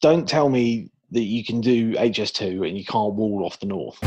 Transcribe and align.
Don't 0.00 0.28
tell 0.28 0.50
me 0.50 0.90
that 1.12 1.22
you 1.22 1.42
can 1.42 1.62
do 1.62 1.94
HS2 1.94 2.68
and 2.68 2.76
you 2.76 2.84
can't 2.84 3.14
wall 3.14 3.46
off 3.46 3.58
the 3.60 3.66
north. 3.66 3.98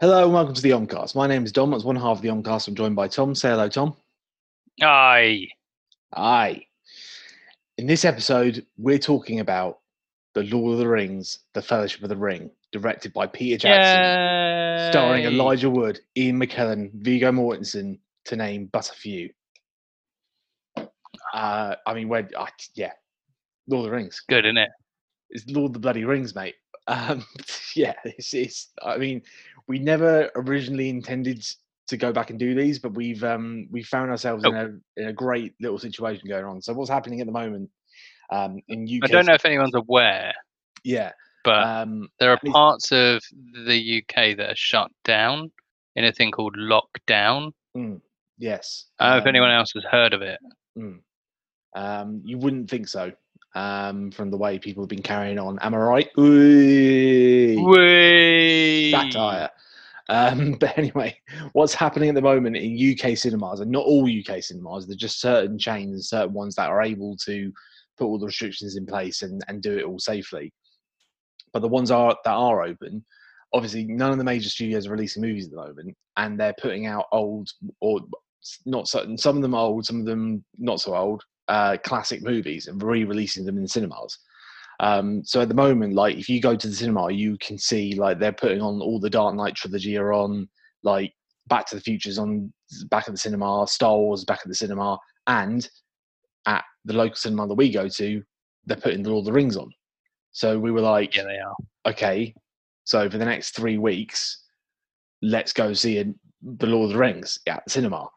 Hello 0.00 0.24
and 0.24 0.32
welcome 0.32 0.54
to 0.54 0.62
the 0.62 0.70
Omcast. 0.70 1.14
My 1.14 1.26
name 1.26 1.44
is 1.44 1.52
Dom. 1.52 1.74
As 1.74 1.84
one 1.84 1.96
half 1.96 2.18
of 2.18 2.22
the 2.22 2.28
Omcast, 2.28 2.68
I'm 2.68 2.74
joined 2.74 2.96
by 2.96 3.08
Tom. 3.08 3.34
Say 3.34 3.50
hello, 3.50 3.68
Tom. 3.68 3.94
Aye. 4.82 5.48
Aye. 6.14 6.62
In 7.76 7.86
this 7.86 8.06
episode, 8.06 8.64
we're 8.78 8.98
talking 8.98 9.40
about 9.40 9.80
The 10.32 10.44
Lord 10.44 10.72
of 10.72 10.78
the 10.78 10.88
Rings, 10.88 11.40
The 11.52 11.60
Fellowship 11.60 12.02
of 12.02 12.08
the 12.08 12.16
Ring, 12.16 12.50
directed 12.72 13.12
by 13.12 13.26
Peter 13.26 13.58
Jackson, 13.58 14.92
starring 14.92 15.24
Elijah 15.24 15.68
Wood, 15.68 16.00
Ian 16.16 16.40
McKellen, 16.40 16.90
Viggo 16.94 17.30
Mortensen, 17.32 17.98
to 18.26 18.36
name 18.36 18.68
but 18.72 18.90
a 18.90 18.94
few. 18.94 19.30
Uh, 21.34 21.74
I 21.86 21.94
mean, 21.94 22.08
where, 22.08 22.28
uh, 22.36 22.46
yeah, 22.74 22.92
Lord 23.68 23.86
of 23.86 23.90
the 23.90 23.96
Rings. 23.96 24.22
Good, 24.28 24.44
isn't 24.46 24.58
it? 24.58 24.70
It's 25.30 25.46
Lord 25.48 25.70
of 25.70 25.72
the 25.74 25.80
Bloody 25.80 26.04
Rings, 26.04 26.34
mate. 26.34 26.54
Um, 26.88 27.26
yeah, 27.74 27.94
it's, 28.04 28.32
it's, 28.32 28.70
I 28.80 28.96
mean, 28.96 29.20
we 29.66 29.80
never 29.80 30.30
originally 30.36 30.88
intended 30.88 31.44
to 31.88 31.96
go 31.96 32.12
back 32.12 32.30
and 32.30 32.38
do 32.38 32.54
these, 32.54 32.78
but 32.78 32.94
we've 32.94 33.22
um, 33.24 33.66
we 33.70 33.82
found 33.82 34.10
ourselves 34.10 34.44
in 34.44 34.54
a 34.54 34.68
in 34.96 35.08
a 35.08 35.12
great 35.12 35.54
little 35.60 35.78
situation 35.78 36.28
going 36.28 36.44
on. 36.44 36.62
So 36.62 36.72
what's 36.72 36.88
happening 36.90 37.20
at 37.20 37.26
the 37.26 37.32
moment 37.32 37.70
um, 38.30 38.60
in 38.68 38.84
UK? 38.84 39.10
I 39.10 39.12
don't 39.12 39.26
know 39.26 39.34
if 39.34 39.44
anyone's 39.44 39.74
aware, 39.74 40.32
Yeah, 40.84 41.10
but 41.44 41.64
um, 41.64 42.08
there 42.18 42.30
are 42.30 42.40
parts 42.52 42.90
of 42.92 43.22
the 43.66 44.02
UK 44.02 44.36
that 44.36 44.50
are 44.50 44.56
shut 44.56 44.90
down 45.04 45.50
in 45.94 46.04
a 46.04 46.12
thing 46.12 46.32
called 46.32 46.56
lockdown. 46.56 47.52
mm, 47.76 48.00
yes. 48.38 48.86
Don't 48.98 49.18
if 49.18 49.22
um, 49.22 49.28
anyone 49.28 49.50
else 49.50 49.72
has 49.74 49.84
heard 49.84 50.12
of 50.14 50.22
it. 50.22 50.38
Mm. 50.78 51.00
Um, 51.74 52.22
you 52.24 52.38
wouldn't 52.38 52.70
think 52.70 52.88
so 52.88 53.12
um, 53.54 54.10
from 54.10 54.30
the 54.30 54.36
way 54.36 54.58
people 54.58 54.82
have 54.82 54.88
been 54.88 55.02
carrying 55.02 55.38
on. 55.38 55.58
Am 55.60 55.74
I 55.74 55.78
right? 55.78 56.08
Whee! 56.16 57.56
satire. 58.90 59.50
Um, 60.08 60.52
but 60.60 60.76
anyway, 60.78 61.18
what's 61.52 61.74
happening 61.74 62.10
at 62.10 62.14
the 62.14 62.22
moment 62.22 62.56
in 62.56 62.96
UK 62.98 63.16
cinemas, 63.16 63.60
and 63.60 63.70
not 63.70 63.84
all 63.84 64.08
UK 64.08 64.42
cinemas, 64.42 64.86
there's 64.86 64.96
just 64.96 65.20
certain 65.20 65.58
chains 65.58 65.92
and 65.92 66.04
certain 66.04 66.32
ones 66.32 66.54
that 66.56 66.68
are 66.68 66.82
able 66.82 67.16
to 67.24 67.52
put 67.96 68.06
all 68.06 68.18
the 68.18 68.26
restrictions 68.26 68.76
in 68.76 68.84
place 68.86 69.22
and, 69.22 69.42
and 69.48 69.62
do 69.62 69.78
it 69.78 69.84
all 69.84 69.98
safely. 69.98 70.52
But 71.52 71.60
the 71.62 71.68
ones 71.68 71.90
are 71.90 72.14
that 72.24 72.30
are 72.30 72.62
open, 72.62 73.04
obviously 73.54 73.84
none 73.86 74.12
of 74.12 74.18
the 74.18 74.24
major 74.24 74.50
studios 74.50 74.86
are 74.86 74.90
releasing 74.90 75.22
movies 75.22 75.46
at 75.46 75.52
the 75.52 75.56
moment, 75.56 75.96
and 76.16 76.38
they're 76.38 76.54
putting 76.60 76.86
out 76.86 77.06
old 77.12 77.48
or 77.80 78.00
not 78.64 78.88
certain. 78.88 79.16
Some 79.18 79.36
of 79.36 79.42
them 79.42 79.54
old, 79.54 79.86
some 79.86 80.00
of 80.00 80.06
them 80.06 80.44
not 80.58 80.80
so 80.80 80.94
old, 80.94 81.22
uh, 81.48 81.76
classic 81.84 82.22
movies 82.22 82.66
and 82.66 82.82
re-releasing 82.82 83.44
them 83.44 83.58
in 83.58 83.66
cinemas. 83.68 84.18
Um, 84.80 85.24
so 85.24 85.40
at 85.40 85.48
the 85.48 85.54
moment, 85.54 85.94
like 85.94 86.16
if 86.16 86.28
you 86.28 86.40
go 86.40 86.54
to 86.54 86.68
the 86.68 86.74
cinema, 86.74 87.10
you 87.10 87.38
can 87.38 87.58
see 87.58 87.94
like 87.94 88.18
they're 88.18 88.32
putting 88.32 88.60
on 88.60 88.80
all 88.82 89.00
the 89.00 89.10
Dark 89.10 89.34
Knight 89.34 89.54
trilogy 89.54 89.96
are 89.96 90.12
on, 90.12 90.48
like 90.82 91.12
Back 91.48 91.66
to 91.66 91.76
the 91.76 91.80
Future's 91.80 92.18
on 92.18 92.52
back 92.90 93.04
at 93.06 93.14
the 93.14 93.18
cinema, 93.18 93.66
Star 93.68 93.96
Wars 93.96 94.24
back 94.24 94.40
at 94.42 94.48
the 94.48 94.54
cinema, 94.54 94.98
and 95.28 95.68
at 96.46 96.64
the 96.84 96.92
local 96.92 97.14
cinema 97.14 97.46
that 97.46 97.54
we 97.54 97.70
go 97.70 97.88
to, 97.88 98.22
they're 98.66 98.76
putting 98.76 99.02
the 99.02 99.10
Lord 99.10 99.22
of 99.22 99.26
the 99.26 99.32
Rings 99.32 99.56
on. 99.56 99.70
So 100.32 100.58
we 100.58 100.72
were 100.72 100.80
like, 100.80 101.14
Yeah, 101.16 101.22
they 101.22 101.38
are. 101.38 101.54
okay, 101.86 102.34
so 102.84 103.08
for 103.08 103.16
the 103.18 103.24
next 103.24 103.50
three 103.54 103.78
weeks, 103.78 104.42
let's 105.22 105.52
go 105.52 105.72
see 105.72 105.98
a, 105.98 106.04
the 106.42 106.66
Lord 106.66 106.86
of 106.86 106.92
the 106.94 106.98
Rings 106.98 107.38
at 107.46 107.62
the 107.64 107.70
cinema. 107.70 108.08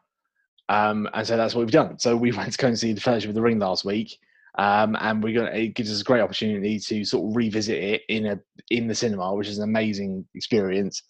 Um, 0.70 1.08
and 1.14 1.26
so 1.26 1.36
that's 1.36 1.54
what 1.54 1.62
we've 1.62 1.72
done. 1.72 1.98
So 1.98 2.16
we 2.16 2.32
went 2.36 2.52
to 2.52 2.58
go 2.58 2.68
and 2.68 2.78
see 2.78 2.94
the 2.94 3.02
Fellowship 3.02 3.30
of 3.30 3.34
the 3.36 3.42
Ring 3.42 3.58
last 3.58 3.84
week, 3.84 4.18
um, 4.58 4.96
and 5.00 5.22
we're 5.22 5.38
gonna. 5.38 5.52
It 5.56 5.74
gives 5.74 5.92
us 5.92 6.00
a 6.00 6.04
great 6.04 6.22
opportunity 6.22 6.78
to 6.80 7.04
sort 7.04 7.30
of 7.30 7.36
revisit 7.36 7.82
it 7.82 8.02
in 8.08 8.26
a 8.26 8.40
in 8.70 8.88
the 8.88 8.94
cinema, 8.94 9.34
which 9.34 9.48
is 9.48 9.58
an 9.58 9.64
amazing 9.64 10.26
experience, 10.34 11.02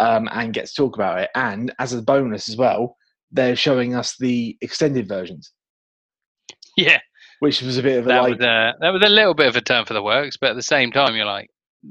um, 0.00 0.28
and 0.32 0.54
get 0.54 0.66
to 0.66 0.74
talk 0.74 0.96
about 0.96 1.20
it. 1.20 1.30
And 1.36 1.72
as 1.78 1.94
a 1.94 2.02
bonus 2.02 2.48
as 2.50 2.56
well, 2.56 2.96
they're 3.32 3.56
showing 3.56 3.94
us 3.96 4.16
the 4.18 4.58
extended 4.62 5.08
versions, 5.08 5.52
Yeah, 6.76 7.00
which 7.40 7.62
was 7.62 7.78
a 7.78 7.82
bit 7.82 7.98
of 7.98 8.06
a 8.08 8.12
that 8.12 8.18
like. 8.18 8.38
was 8.38 8.40
a 8.40 8.74
that 8.80 8.90
was 8.90 9.02
a 9.04 9.08
little 9.10 9.34
bit 9.34 9.48
of 9.48 9.56
a 9.56 9.62
turn 9.62 9.84
for 9.86 9.94
the 9.94 10.02
works, 10.02 10.36
but 10.36 10.50
at 10.50 10.56
the 10.56 10.62
same 10.62 10.92
time, 10.92 11.16
you're 11.16 11.26
like, 11.26 11.50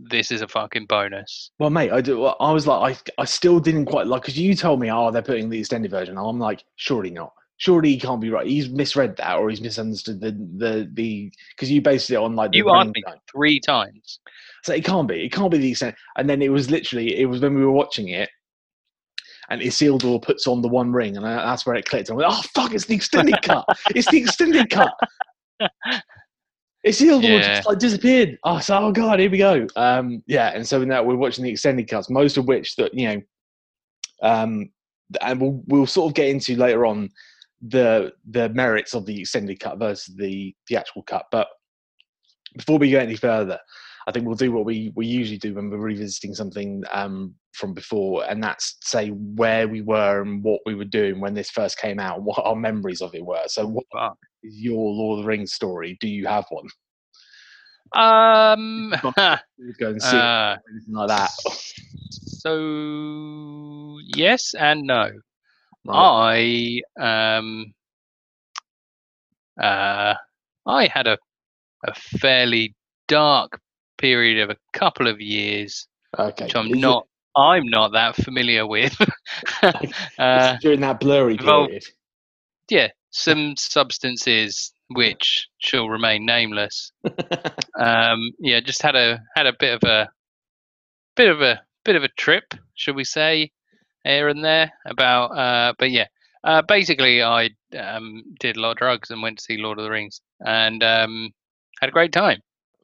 this 0.10 0.32
is 0.32 0.42
a 0.42 0.48
fucking 0.48 0.86
bonus. 0.86 1.52
Well, 1.60 1.70
mate, 1.70 1.92
I 1.92 2.02
do. 2.02 2.26
I 2.26 2.52
was 2.52 2.68
like, 2.68 2.98
I, 3.18 3.22
I 3.22 3.26
still 3.26 3.60
didn't 3.60 3.86
quite 3.86 4.08
like 4.08 4.22
because 4.22 4.38
you 4.38 4.56
told 4.56 4.80
me, 4.80 4.92
oh, 4.92 5.12
they're 5.12 5.22
putting 5.22 5.50
the 5.50 5.60
extended 5.60 5.92
version. 5.92 6.18
I'm 6.18 6.40
like, 6.40 6.64
surely 6.76 7.10
not. 7.12 7.34
Surely 7.58 7.90
he 7.92 8.00
can't 8.00 8.20
be 8.20 8.30
right. 8.30 8.46
He's 8.46 8.70
misread 8.70 9.16
that, 9.18 9.38
or 9.38 9.50
he's 9.50 9.62
misunderstood 9.62 10.20
the 10.20 10.32
the 10.58 10.90
the 10.94 11.32
because 11.56 11.72
you 11.72 11.82
based 11.82 12.12
it 12.12 12.16
on 12.16 12.36
like 12.36 12.52
the 12.52 12.58
You 12.58 12.70
asked 12.72 12.94
me 12.94 13.02
time. 13.04 13.18
three 13.32 13.60
times. 13.60 14.20
So 14.64 14.74
it 14.74 14.84
can't 14.84 15.08
be. 15.08 15.24
It 15.24 15.32
can't 15.32 15.52
be 15.52 15.60
the 15.60 15.72
extent. 15.72 15.96
And 16.18 16.30
then 16.30 16.42
it 16.42 16.50
was 16.52 16.70
literally, 16.70 17.18
it 17.20 17.28
was 17.28 17.40
when 17.40 17.56
we 17.56 17.64
were 17.64 17.72
watching 17.72 18.10
it, 18.10 18.30
and 19.50 19.62
Isildur 19.62 20.22
puts 20.22 20.48
on 20.48 20.62
the 20.62 20.68
One 20.68 20.92
Ring, 20.92 21.16
and 21.18 21.26
uh, 21.26 21.46
that's 21.46 21.66
where 21.66 21.76
it 21.76 21.88
clicked. 21.88 22.10
I'm 22.10 22.18
like, 22.18 22.28
oh 22.30 22.42
fuck, 22.54 22.74
it's 22.74 22.86
the 22.86 22.96
extended 22.96 23.42
cut. 23.42 23.64
It's 23.96 24.10
the 24.10 24.18
extended 24.18 24.70
cut. 24.70 24.94
Isildur 26.86 27.24
Yeah. 27.24 27.56
just 27.56 27.68
like 27.68 27.80
disappeared. 27.80 28.38
Oh, 28.44 28.60
so 28.60 28.78
oh 28.78 28.92
god, 28.92 29.20
here 29.20 29.30
we 29.30 29.38
go. 29.38 29.68
Um, 29.76 30.24
yeah, 30.28 30.52
and 30.54 30.68
so 30.68 30.84
now 30.84 31.04
we're 31.04 31.16
watching 31.16 31.44
the 31.44 31.50
extended 31.50 31.90
cuts, 31.90 32.10
most 32.10 32.38
of 32.38 32.48
which 32.48 32.76
that 32.76 32.94
you 32.94 33.08
know, 33.08 33.22
um, 34.22 34.70
and 35.22 35.42
we'll 35.42 35.64
we'll 35.68 35.88
sort 35.88 36.12
of 36.12 36.16
get 36.16 36.30
into 36.30 36.56
later 36.56 36.86
on 36.86 37.10
the 37.68 38.14
the 38.30 38.50
merits 38.50 38.94
of 38.94 39.06
the 39.06 39.20
extended 39.20 39.60
cut 39.60 39.80
versus 39.80 40.16
the 40.16 40.56
theatrical 40.68 41.04
cut. 41.04 41.26
But 41.32 41.48
before 42.56 42.78
we 42.78 42.92
go 42.92 43.00
any 43.00 43.16
further, 43.16 43.60
I 44.08 44.12
think 44.12 44.26
we'll 44.26 44.36
do 44.36 44.52
what 44.52 44.66
we, 44.66 44.92
we 44.96 45.08
usually 45.08 45.40
do 45.40 45.56
when 45.56 45.70
we're 45.70 45.78
revisiting 45.78 46.36
something 46.36 46.84
um, 46.92 47.34
from 47.54 47.74
before, 47.74 48.24
and 48.30 48.44
that's 48.44 48.78
say 48.84 49.10
where 49.10 49.68
we 49.68 49.82
were 49.82 50.22
and 50.22 50.44
what 50.44 50.62
we 50.66 50.76
were 50.76 50.86
doing 50.86 51.20
when 51.20 51.34
this 51.34 51.50
first 51.50 51.80
came 51.80 52.00
out, 52.00 52.22
what 52.22 52.40
our 52.46 52.56
memories 52.56 53.02
of 53.02 53.16
it 53.16 53.26
were. 53.26 53.44
So, 53.48 53.66
what. 53.68 54.14
Your 54.52 54.78
Lord 54.94 55.20
of 55.20 55.24
the 55.26 55.28
Rings 55.30 55.54
story? 55.54 55.98
Do 56.00 56.08
you 56.08 56.26
have 56.28 56.46
one? 56.50 56.68
Um, 57.94 58.94
Go 59.02 59.90
and 59.90 60.02
see 60.02 60.18
uh, 60.18 60.58
anything 60.72 60.94
like 60.94 61.08
that. 61.10 61.30
so 62.10 63.98
yes 64.16 64.54
and 64.58 64.84
no. 64.84 65.12
Right. 65.86 66.82
I 67.00 67.38
um 67.38 67.74
uh 69.62 70.16
I 70.66 70.88
had 70.88 71.08
a 71.08 71.18
a 71.88 71.94
fairly 71.96 72.76
dark 73.08 73.60
period 73.98 74.40
of 74.42 74.50
a 74.50 74.58
couple 74.74 75.08
of 75.08 75.22
years, 75.22 75.88
okay. 76.18 76.46
which 76.46 76.56
I'm 76.56 76.68
Is 76.68 76.74
it- 76.74 76.80
not 76.80 77.08
I'm 77.38 77.68
not 77.68 77.92
that 77.94 78.16
familiar 78.16 78.66
with. 78.66 78.96
uh, 80.18 80.58
during 80.62 80.80
that 80.82 81.00
blurry 81.00 81.38
period. 81.38 81.84
yeah, 82.70 82.88
some 83.16 83.56
substances 83.56 84.74
which 84.90 85.48
shall 85.58 85.88
remain 85.90 86.26
nameless. 86.26 86.92
Um, 87.78 88.32
yeah, 88.40 88.62
just 88.62 88.82
had 88.82 88.96
a 88.96 89.22
had 89.36 89.48
a 89.48 89.54
bit 89.60 89.74
of 89.74 89.84
a 89.84 90.10
bit 91.18 91.28
of 91.28 91.42
a 91.42 91.62
bit 91.84 91.98
of 91.98 92.04
a 92.04 92.08
trip, 92.08 92.54
shall 92.74 92.94
we 92.94 93.04
say, 93.04 93.52
here 94.06 94.30
and 94.30 94.46
there 94.46 94.72
about. 94.86 95.26
Uh, 95.32 95.74
but 95.78 95.92
yeah, 95.92 96.06
uh, 96.46 96.62
basically, 96.62 97.22
I 97.22 97.50
um, 97.78 98.24
did 98.40 98.56
a 98.56 98.62
lot 98.62 98.72
of 98.72 98.78
drugs 98.78 99.12
and 99.12 99.22
went 99.22 99.40
to 99.40 99.44
see 99.44 99.58
Lord 99.58 99.78
of 99.78 99.84
the 99.84 99.92
Rings 99.92 100.22
and 100.40 100.82
um, 100.84 101.34
had 101.82 101.90
a 101.90 101.92
great 101.92 102.14
time. 102.14 102.40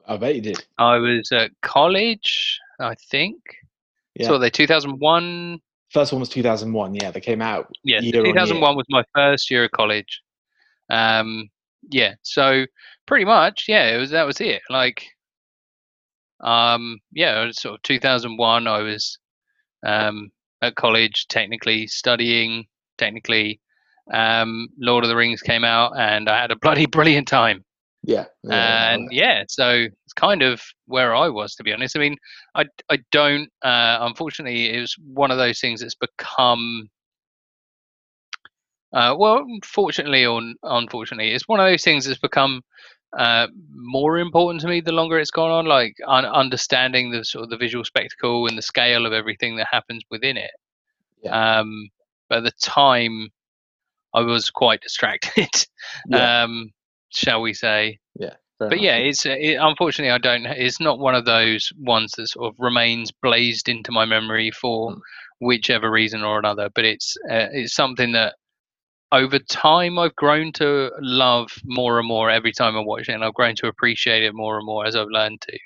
I 0.06 0.18
bet 0.18 0.36
you 0.36 0.42
did. 0.42 0.66
I 0.78 0.98
was 0.98 1.32
at 1.32 1.52
college, 1.62 2.60
I 2.82 2.96
think. 2.96 3.40
Yeah. 4.16 4.28
So 4.28 4.40
they 4.40 4.50
2001. 4.50 5.62
First 5.90 6.12
one 6.12 6.20
was 6.20 6.28
2001. 6.28 6.96
Yeah, 6.96 7.12
they 7.12 7.22
came 7.22 7.42
out. 7.42 7.72
Yeah, 7.86 8.00
so 8.00 8.08
year 8.08 8.20
on 8.20 8.26
year. 8.26 8.34
2001 8.34 8.76
was 8.76 8.86
my 8.90 9.06
first 9.16 9.50
year 9.50 9.64
of 9.64 9.72
college. 9.72 10.22
Um, 10.92 11.50
yeah, 11.90 12.14
so 12.22 12.66
pretty 13.08 13.26
much, 13.26 13.66
yeah, 13.68 13.96
it 13.96 13.98
was 13.98 14.12
that 14.12 14.28
was 14.28 14.40
it. 14.42 14.62
Like, 14.70 15.06
um, 16.42 17.00
yeah, 17.12 17.42
it 17.42 17.48
was 17.48 17.62
sort 17.62 17.76
of 17.76 17.82
2001. 17.84 18.68
I 18.68 18.80
was 18.82 19.18
um, 19.86 20.32
at 20.62 20.76
college, 20.76 21.28
technically 21.30 21.88
studying. 21.88 22.66
Technically, 22.98 23.60
um, 24.14 24.68
Lord 24.78 25.04
of 25.04 25.10
the 25.10 25.16
Rings 25.16 25.42
came 25.42 25.64
out, 25.64 25.94
and 25.98 26.30
I 26.30 26.40
had 26.40 26.52
a 26.52 26.56
bloody 26.62 26.86
brilliant 26.86 27.28
time. 27.28 27.64
Yeah. 28.04 28.26
yeah, 28.44 28.94
and 28.94 29.10
yeah, 29.12 29.44
so 29.48 29.70
it's 29.70 30.14
kind 30.16 30.42
of 30.42 30.62
where 30.88 31.16
I 31.16 31.30
was, 31.30 31.54
to 31.56 31.64
be 31.64 31.72
honest. 31.72 31.96
I 31.96 32.00
mean, 32.00 32.18
I 32.56 32.66
I 32.90 32.98
don't. 33.12 33.48
Uh, 33.64 34.00
unfortunately, 34.02 34.72
it 34.72 34.80
was 34.80 34.96
one 35.14 35.32
of 35.32 35.38
those 35.38 35.60
things 35.60 35.82
that's 35.82 35.96
become. 35.96 36.90
Uh, 38.94 39.16
well, 39.18 39.46
fortunately 39.64 40.26
or 40.26 40.42
unfortunately, 40.64 41.32
it's 41.32 41.48
one 41.48 41.60
of 41.60 41.66
those 41.66 41.84
things 41.84 42.06
that's 42.06 42.20
become 42.20 42.62
uh, 43.18 43.48
more 43.74 44.20
important 44.20 44.62
to 44.62 44.68
me 44.68 44.82
the 44.82 44.92
longer 44.92 45.18
it's 45.20 45.32
gone 45.32 45.50
on. 45.52 45.66
Like 45.66 45.96
un- 46.08 46.26
understanding 46.26 47.12
the 47.12 47.24
sort 47.26 47.44
of 47.44 47.50
the 47.50 47.58
visual 47.58 47.84
spectacle 47.86 48.48
and 48.48 48.58
the 48.58 48.62
scale 48.62 49.06
of 49.06 49.14
everything 49.14 49.56
that 49.58 49.68
happens 49.72 50.04
within 50.10 50.38
it. 50.38 50.52
Um, 51.30 51.90
but 52.30 52.40
at 52.40 52.44
the 52.46 52.52
time, 52.62 53.30
I 54.14 54.22
was 54.22 54.50
quite 54.50 54.82
distracted, 54.82 55.50
Yeah. 56.10 56.44
um, 56.44 56.72
shall 57.10 57.42
we 57.42 57.54
say? 57.54 58.00
Yeah. 58.20 58.34
But 58.60 58.74
enough. 58.74 58.82
yeah, 58.84 58.96
it's 58.98 59.26
it, 59.26 59.58
unfortunately 59.60 60.12
I 60.12 60.18
don't. 60.20 60.46
It's 60.46 60.80
not 60.80 61.00
one 61.00 61.16
of 61.16 61.26
those 61.26 61.72
ones 61.80 62.12
that 62.18 62.28
sort 62.28 62.54
of 62.54 62.56
remains 62.60 63.12
blazed 63.12 63.70
into 63.70 63.92
my 63.92 64.06
memory 64.06 64.52
for 64.52 64.92
Mm. 64.92 65.00
whichever 65.40 65.90
reason 65.90 66.24
or 66.24 66.38
another. 66.40 66.70
But 66.76 66.86
it's 66.86 67.16
uh, 67.30 67.48
it's 67.52 67.74
something 67.74 68.12
that 68.12 68.36
over 69.12 69.40
time 69.40 70.00
I've 70.00 70.16
grown 70.16 70.52
to 70.54 70.92
love 71.00 71.50
more 71.66 72.00
and 72.00 72.08
more 72.08 72.30
every 72.30 72.52
time 72.52 72.76
I 72.76 72.80
watch 72.80 73.10
it, 73.10 73.14
and 73.14 73.24
I've 73.24 73.34
grown 73.34 73.56
to 73.58 73.68
appreciate 73.68 74.24
it 74.24 74.34
more 74.34 74.58
and 74.58 74.66
more 74.66 74.86
as 74.86 74.96
I've 74.96 75.08
learned 75.10 75.42
to. 75.42 75.60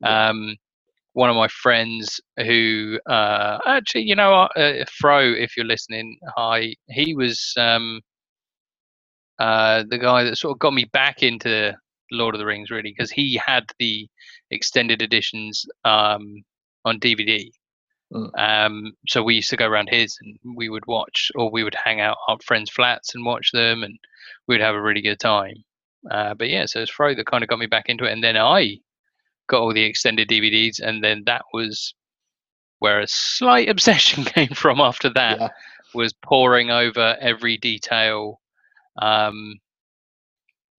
Yeah. 0.00 0.28
Um, 0.28 0.56
one 1.12 1.30
of 1.30 1.36
my 1.36 1.48
friends 1.48 2.20
who 2.44 2.98
uh, 3.08 3.58
actually, 3.66 4.02
you 4.02 4.14
know, 4.14 4.34
uh, 4.34 4.84
Fro, 4.98 5.32
if 5.32 5.56
you're 5.56 5.64
listening, 5.64 6.18
hi. 6.36 6.74
He 6.90 7.14
was 7.14 7.54
um, 7.56 8.02
uh, 9.38 9.84
the 9.88 9.98
guy 9.98 10.24
that 10.24 10.36
sort 10.36 10.54
of 10.54 10.58
got 10.58 10.74
me 10.74 10.84
back 10.92 11.22
into 11.22 11.74
Lord 12.12 12.34
of 12.34 12.38
the 12.38 12.44
Rings, 12.44 12.70
really, 12.70 12.94
because 12.94 13.10
he 13.10 13.40
had 13.44 13.64
the 13.78 14.06
extended 14.50 15.00
editions 15.00 15.64
um, 15.86 16.42
on 16.84 17.00
DVD. 17.00 17.48
Mm. 18.12 18.30
Um, 18.38 18.92
so 19.08 19.22
we 19.22 19.34
used 19.34 19.50
to 19.50 19.56
go 19.56 19.66
around 19.66 19.88
his, 19.88 20.16
and 20.22 20.56
we 20.56 20.68
would 20.68 20.86
watch, 20.86 21.30
or 21.34 21.50
we 21.50 21.64
would 21.64 21.74
hang 21.74 22.00
out 22.00 22.16
at 22.28 22.42
friends' 22.42 22.70
flats 22.70 23.14
and 23.14 23.24
watch 23.24 23.50
them, 23.52 23.82
and 23.82 23.98
we'd 24.46 24.60
have 24.60 24.74
a 24.74 24.82
really 24.82 25.02
good 25.02 25.20
time. 25.20 25.56
Uh, 26.10 26.34
but 26.34 26.48
yeah, 26.48 26.66
so 26.66 26.80
it's 26.80 26.90
Fro 26.90 27.14
that 27.14 27.26
kind 27.26 27.42
of 27.42 27.48
got 27.48 27.58
me 27.58 27.66
back 27.66 27.88
into 27.88 28.04
it, 28.04 28.12
and 28.12 28.22
then 28.22 28.36
I 28.36 28.78
got 29.48 29.60
all 29.60 29.74
the 29.74 29.84
extended 29.84 30.28
DVDs, 30.28 30.80
and 30.80 31.02
then 31.02 31.22
that 31.26 31.42
was 31.52 31.94
where 32.78 33.00
a 33.00 33.08
slight 33.08 33.68
obsession 33.68 34.24
came 34.24 34.50
from. 34.50 34.80
After 34.80 35.10
that, 35.10 35.40
yeah. 35.40 35.48
was 35.94 36.12
poring 36.12 36.70
over 36.70 37.16
every 37.20 37.56
detail 37.56 38.40
um, 39.00 39.54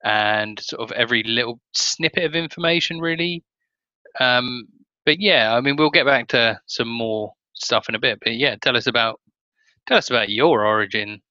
and 0.04 0.60
sort 0.60 0.82
of 0.82 0.92
every 0.94 1.24
little 1.24 1.60
snippet 1.74 2.24
of 2.24 2.36
information, 2.36 3.00
really. 3.00 3.44
Um, 4.20 4.68
but 5.08 5.22
yeah, 5.22 5.56
I 5.56 5.62
mean, 5.62 5.78
we'll 5.78 5.90
get 5.90 6.06
back 6.06 6.28
to 6.30 6.60
some 6.66 6.90
more 6.90 7.32
stuff 7.54 7.88
in 7.88 7.96
a 7.96 8.00
bit. 8.00 8.20
But 8.22 8.36
yeah, 8.36 8.58
tell 8.62 8.76
us 8.76 8.88
about 8.88 9.22
tell 9.88 9.98
us 9.98 10.10
about 10.10 10.28
your 10.28 10.66
origin. 10.66 11.22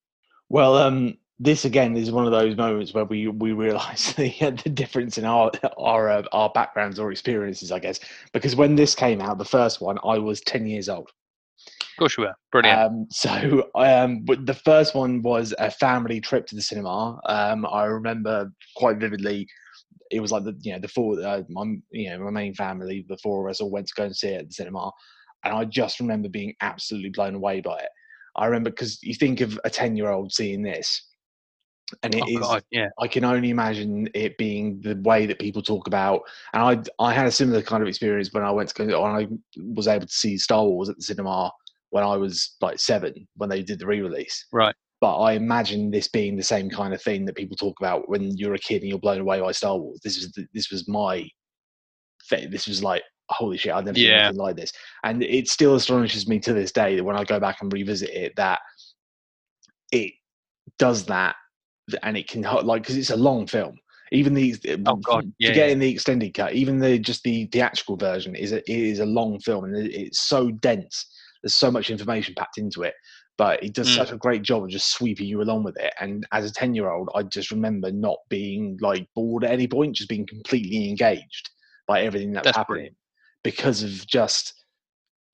Well, 0.49 0.79
um, 0.79 1.19
this 1.39 1.67
again 1.67 1.95
is 1.95 2.11
one 2.11 2.25
of 2.25 2.33
those 2.33 2.57
moments 2.57 2.95
where 2.95 3.05
we 3.05 3.29
we 3.29 3.53
realise 3.53 4.13
the 4.15 4.33
the 4.65 4.71
difference 4.71 5.19
in 5.19 5.27
our 5.27 5.51
our 5.77 6.09
uh, 6.09 6.23
our 6.33 6.49
backgrounds 6.55 6.99
or 6.99 7.13
experiences, 7.13 7.71
I 7.71 7.79
guess. 7.79 8.01
Because 8.33 8.57
when 8.57 8.77
this 8.77 8.95
came 8.95 9.21
out, 9.21 9.37
the 9.37 9.45
first 9.45 9.83
one, 9.83 9.99
I 10.03 10.17
was 10.17 10.41
ten 10.41 10.67
years 10.67 10.89
old. 10.89 11.11
Of 11.69 11.99
course, 11.99 12.17
you 12.17 12.25
were 12.25 12.35
brilliant. 12.53 12.79
Um, 12.79 13.07
so 13.11 13.69
um, 13.75 14.25
the 14.25 14.59
first 14.65 14.95
one 14.95 15.21
was 15.21 15.53
a 15.59 15.71
family 15.71 16.23
trip 16.23 16.47
to 16.47 16.55
the 16.55 16.63
cinema. 16.63 17.21
Um, 17.27 17.67
I 17.67 17.85
remember 17.85 18.51
quite 18.75 18.97
vividly. 18.97 19.47
It 20.11 20.21
was 20.21 20.33
like 20.33 20.45
the 20.45 20.57
you 20.61 20.73
know 20.73 20.79
the 20.79 20.89
four 20.89 21.21
uh, 21.21 21.43
my 21.49 21.65
you 21.91 22.11
know 22.11 22.25
my 22.25 22.31
main 22.31 22.55
family, 22.55 23.05
the 23.09 23.19
four 23.19 23.47
of 23.47 23.51
us 23.51 23.61
all 23.61 23.71
went 23.71 23.87
to 23.89 23.95
go 23.97 24.05
and 24.05 24.17
see 24.17 24.29
it 24.29 24.41
at 24.43 24.49
the 24.49 24.55
cinema, 24.55 24.91
and 25.45 25.55
I 25.55 25.65
just 25.65 26.01
remember 26.01 26.29
being 26.29 26.55
absolutely 26.61 27.11
blown 27.11 27.35
away 27.35 27.61
by 27.61 27.79
it. 27.79 27.89
I 28.37 28.47
remember 28.47 28.71
because 28.71 29.03
you 29.03 29.15
think 29.15 29.41
of 29.41 29.59
a 29.65 29.71
ten 29.71 29.97
year 29.97 30.11
old 30.11 30.33
seeing 30.33 30.63
this, 30.63 31.03
and 32.03 32.15
it 32.15 32.23
oh 32.25 32.29
is 32.29 32.39
God, 32.39 32.65
yeah, 32.71 32.89
I 32.99 33.09
can 33.09 33.25
only 33.25 33.51
imagine 33.51 34.09
it 34.15 34.37
being 34.39 34.81
the 34.81 34.97
way 35.03 35.27
that 35.27 35.39
people 35.39 35.63
talk 35.63 35.87
about. 35.87 36.23
And 36.53 36.63
I 36.63 37.05
I 37.05 37.13
had 37.13 37.27
a 37.27 37.33
similar 37.33 37.63
kind 37.63 37.83
of 37.83 37.89
experience 37.89 38.33
when 38.33 38.43
I 38.43 38.51
went 38.51 38.69
to 38.71 38.87
go 38.87 39.03
when 39.03 39.13
I 39.13 39.27
was 39.75 39.89
able 39.89 40.07
to 40.07 40.13
see 40.13 40.37
Star 40.39 40.65
Wars 40.65 40.89
at 40.89 40.97
the 40.97 41.03
cinema 41.03 41.51
when 41.91 42.05
I 42.05 42.17
was 42.17 42.57
like 42.61 42.79
seven 42.79 43.27
when 43.37 43.49
they 43.49 43.63
did 43.63 43.79
the 43.79 43.87
re-release. 43.87 44.47
right. 44.53 44.75
But 45.01 45.19
I 45.19 45.33
imagine 45.33 45.91
this 45.91 46.09
being 46.09 46.37
the 46.37 46.43
same 46.43 46.71
kind 46.71 46.95
of 46.95 47.03
thing 47.03 47.27
that 47.27 47.37
people 47.37 47.57
talk 47.57 47.79
about 47.81 48.09
when 48.09 48.37
you're 48.37 48.55
a 48.55 48.59
kid 48.59 48.83
and 48.83 48.89
you're 48.89 48.99
blown 48.99 49.21
away 49.21 49.41
by 49.41 49.53
Star 49.53 49.77
Wars. 49.77 50.01
This 50.03 50.17
was 50.17 50.33
the, 50.33 50.47
this 50.55 50.71
was 50.71 50.89
my 50.89 51.29
thing. 52.29 52.51
This 52.51 52.67
was 52.67 52.83
like 52.83 53.03
holy 53.29 53.59
shit! 53.59 53.73
I've 53.73 53.85
never 53.85 53.99
seen 53.99 54.09
Yeah. 54.09 54.27
anything 54.27 54.37
like 54.37 54.57
this, 54.57 54.73
and 55.05 55.23
it 55.23 55.49
still 55.49 55.75
astonishes 55.75 56.29
me 56.29 56.39
to 56.41 56.53
this 56.53 56.73
day 56.73 56.97
that 56.97 57.05
when 57.05 57.17
I 57.17 57.25
go 57.25 57.39
back 57.41 57.59
and 57.61 57.73
revisit 57.73 58.11
it 58.11 58.33
that 58.37 58.61
it 59.93 60.13
does 60.79 61.07
that 61.07 61.37
and 62.03 62.17
it 62.17 62.29
can 62.29 62.43
like 62.43 62.83
because 62.83 62.97
it's 62.97 63.11
a 63.11 63.17
long 63.17 63.47
film. 63.47 63.77
Even 64.13 64.35
these, 64.35 64.61
Oh, 64.87 64.93
um, 64.93 65.03
God, 65.05 65.33
yeah, 65.39 65.49
forgetting 65.49 65.81
the 65.81 65.91
extended 65.91 66.33
cut, 66.33 66.53
even 66.53 66.79
the 66.79 66.99
just 66.99 67.25
the 67.25 67.47
theatrical 67.47 67.97
version 67.97 68.37
is 68.37 68.53
a, 68.53 68.59
it 68.59 68.79
is 68.79 69.01
a 69.01 69.07
long 69.07 69.39
film 69.41 69.65
and 69.65 69.77
it's 69.77 70.21
so 70.29 70.51
dense. 70.51 71.07
There's 71.43 71.55
so 71.55 71.71
much 71.71 71.91
information 71.91 72.35
packed 72.37 72.59
into 72.59 72.83
it, 72.83 72.95
but 73.39 73.63
it 73.63 73.75
does 73.75 73.89
Mm. 73.89 73.97
such 73.97 74.13
a 74.13 74.17
great 74.17 74.43
job 74.43 74.65
of 74.65 74.71
just 74.71 74.91
sweeping 74.93 75.27
you 75.27 75.43
along 75.43 75.65
with 75.65 75.77
it. 75.79 75.93
And 76.01 76.27
as 76.33 76.49
a 76.49 76.53
ten 76.53 76.75
year 76.75 76.91
old, 76.91 77.11
I 77.15 77.23
just 77.23 77.51
remember 77.51 77.91
not 77.93 78.19
being 78.29 78.79
like 78.81 79.09
bored 79.15 79.45
at 79.45 79.51
any 79.53 79.67
point, 79.69 79.97
just 79.97 80.09
being 80.09 80.27
completely 80.27 80.89
engaged 80.89 81.51
by 81.87 82.03
everything 82.03 82.33
that's 82.33 82.45
That's 82.45 82.57
happening 82.57 82.77
brilliant. 82.77 82.97
because 83.45 83.83
of 83.83 84.07
just 84.07 84.55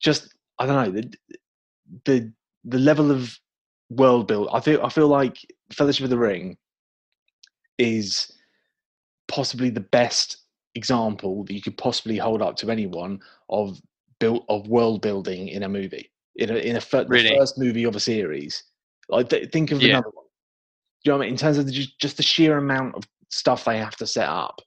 just 0.01 0.35
I 0.59 0.65
don't 0.65 0.93
know 0.93 1.01
the 1.01 1.11
the 2.05 2.33
the 2.65 2.79
level 2.79 3.11
of 3.11 3.37
world 3.89 4.27
build. 4.27 4.49
I 4.53 4.59
feel 4.59 4.81
I 4.83 4.89
feel 4.89 5.07
like 5.07 5.37
Fellowship 5.71 6.03
of 6.05 6.09
the 6.09 6.17
Ring 6.17 6.57
is 7.77 8.31
possibly 9.27 9.69
the 9.69 9.79
best 9.81 10.37
example 10.75 11.43
that 11.45 11.53
you 11.53 11.61
could 11.61 11.77
possibly 11.77 12.17
hold 12.17 12.41
up 12.41 12.55
to 12.57 12.69
anyone 12.71 13.19
of 13.49 13.79
built 14.19 14.45
of 14.49 14.67
world 14.67 15.01
building 15.01 15.47
in 15.49 15.63
a 15.63 15.69
movie 15.69 16.09
in 16.35 16.49
a 16.49 16.55
in 16.55 16.75
a 16.75 16.81
fir- 16.81 17.05
Really? 17.07 17.29
the 17.29 17.35
first 17.37 17.57
movie 17.57 17.83
of 17.83 17.95
a 17.95 17.99
series. 17.99 18.63
Like 19.09 19.29
th- 19.29 19.51
think 19.51 19.71
of 19.71 19.81
Yeah. 19.81 19.89
another 19.91 20.09
one. 20.13 20.25
Do 21.03 21.09
you 21.09 21.11
know 21.11 21.17
what 21.17 21.23
I 21.23 21.27
mean? 21.27 21.33
In 21.33 21.37
terms 21.37 21.57
of 21.57 21.65
the, 21.65 21.71
just, 21.71 21.99
just 21.99 22.17
the 22.17 22.23
sheer 22.23 22.57
amount 22.57 22.95
of 22.95 23.03
stuff 23.29 23.65
they 23.65 23.77
have 23.77 23.95
to 23.97 24.07
set 24.07 24.29
up, 24.29 24.61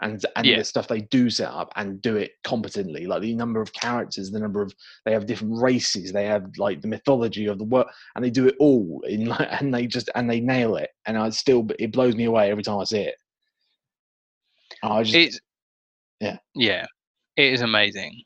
and 0.00 0.24
and 0.36 0.46
Yeah. 0.46 0.58
the 0.58 0.64
stuff 0.64 0.88
they 0.88 1.02
do 1.02 1.28
set 1.30 1.50
up 1.50 1.70
and 1.76 2.00
do 2.02 2.16
it 2.16 2.32
competently, 2.42 3.06
like 3.06 3.20
the 3.22 3.34
number 3.34 3.60
of 3.60 3.72
characters, 3.74 4.30
the 4.30 4.40
number 4.40 4.62
of 4.62 4.74
they 5.04 5.12
have 5.12 5.26
different 5.26 5.60
races, 5.62 6.12
they 6.12 6.24
have 6.26 6.50
like 6.56 6.80
the 6.80 6.88
mythology 6.88 7.46
of 7.46 7.58
the 7.58 7.64
work, 7.64 7.86
and 8.16 8.24
they 8.24 8.30
do 8.30 8.48
it 8.48 8.56
all 8.58 9.02
in 9.06 9.26
like, 9.26 9.48
and 9.60 9.72
they 9.74 9.86
just 9.86 10.08
and 10.14 10.28
they 10.28 10.40
nail 10.40 10.76
it, 10.76 10.90
and 11.06 11.16
I 11.18 11.28
still 11.30 11.66
it 11.78 11.92
blows 11.92 12.16
me 12.16 12.24
away 12.24 12.50
every 12.50 12.62
time 12.62 12.78
I 12.78 12.84
see 12.84 13.02
it. 13.02 13.16
I 14.82 15.02
just 15.02 15.14
It's 15.14 15.40
Yeah. 16.20 16.38
yeah, 16.54 16.86
it 17.36 17.52
is 17.52 17.60
amazing. 17.60 18.22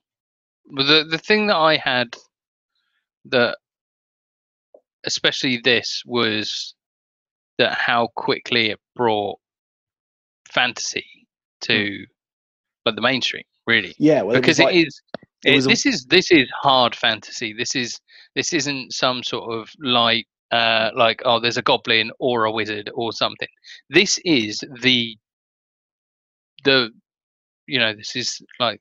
But 0.70 0.84
the 0.84 1.04
the 1.04 1.18
thing 1.18 1.46
that 1.48 1.56
I 1.56 1.76
had 1.76 2.14
that 3.30 3.56
especially 5.04 5.60
this 5.62 6.02
was 6.06 6.74
that 7.58 7.72
how 7.74 8.08
quickly 8.16 8.70
it 8.70 8.80
brought 8.94 9.38
fantasy 10.50 11.04
to 11.62 12.04
like 12.86 12.94
the 12.94 13.02
mainstream, 13.02 13.44
really. 13.66 13.94
yeah, 13.98 14.22
well, 14.22 14.40
because 14.40 14.58
it, 14.60 14.68
it 14.68 14.86
is 14.86 15.02
it 15.44 15.52
it- 15.52 15.56
was 15.56 15.66
a- 15.66 15.68
this 15.70 15.86
is 15.86 16.04
this 16.06 16.30
is 16.30 16.48
hard 16.60 16.94
fantasy. 16.94 17.52
This 17.52 17.74
is 17.74 17.98
this 18.34 18.52
isn't 18.52 18.92
some 18.92 19.22
sort 19.22 19.52
of 19.52 19.70
light 19.80 20.26
uh 20.50 20.90
like 20.96 21.20
oh 21.26 21.38
there's 21.38 21.58
a 21.58 21.62
goblin 21.62 22.10
or 22.18 22.44
a 22.44 22.52
wizard 22.52 22.90
or 22.94 23.12
something. 23.12 23.48
This 23.90 24.18
is 24.24 24.64
the 24.82 25.16
the 26.64 26.90
you 27.66 27.78
know 27.78 27.92
this 27.94 28.16
is 28.16 28.40
like 28.58 28.80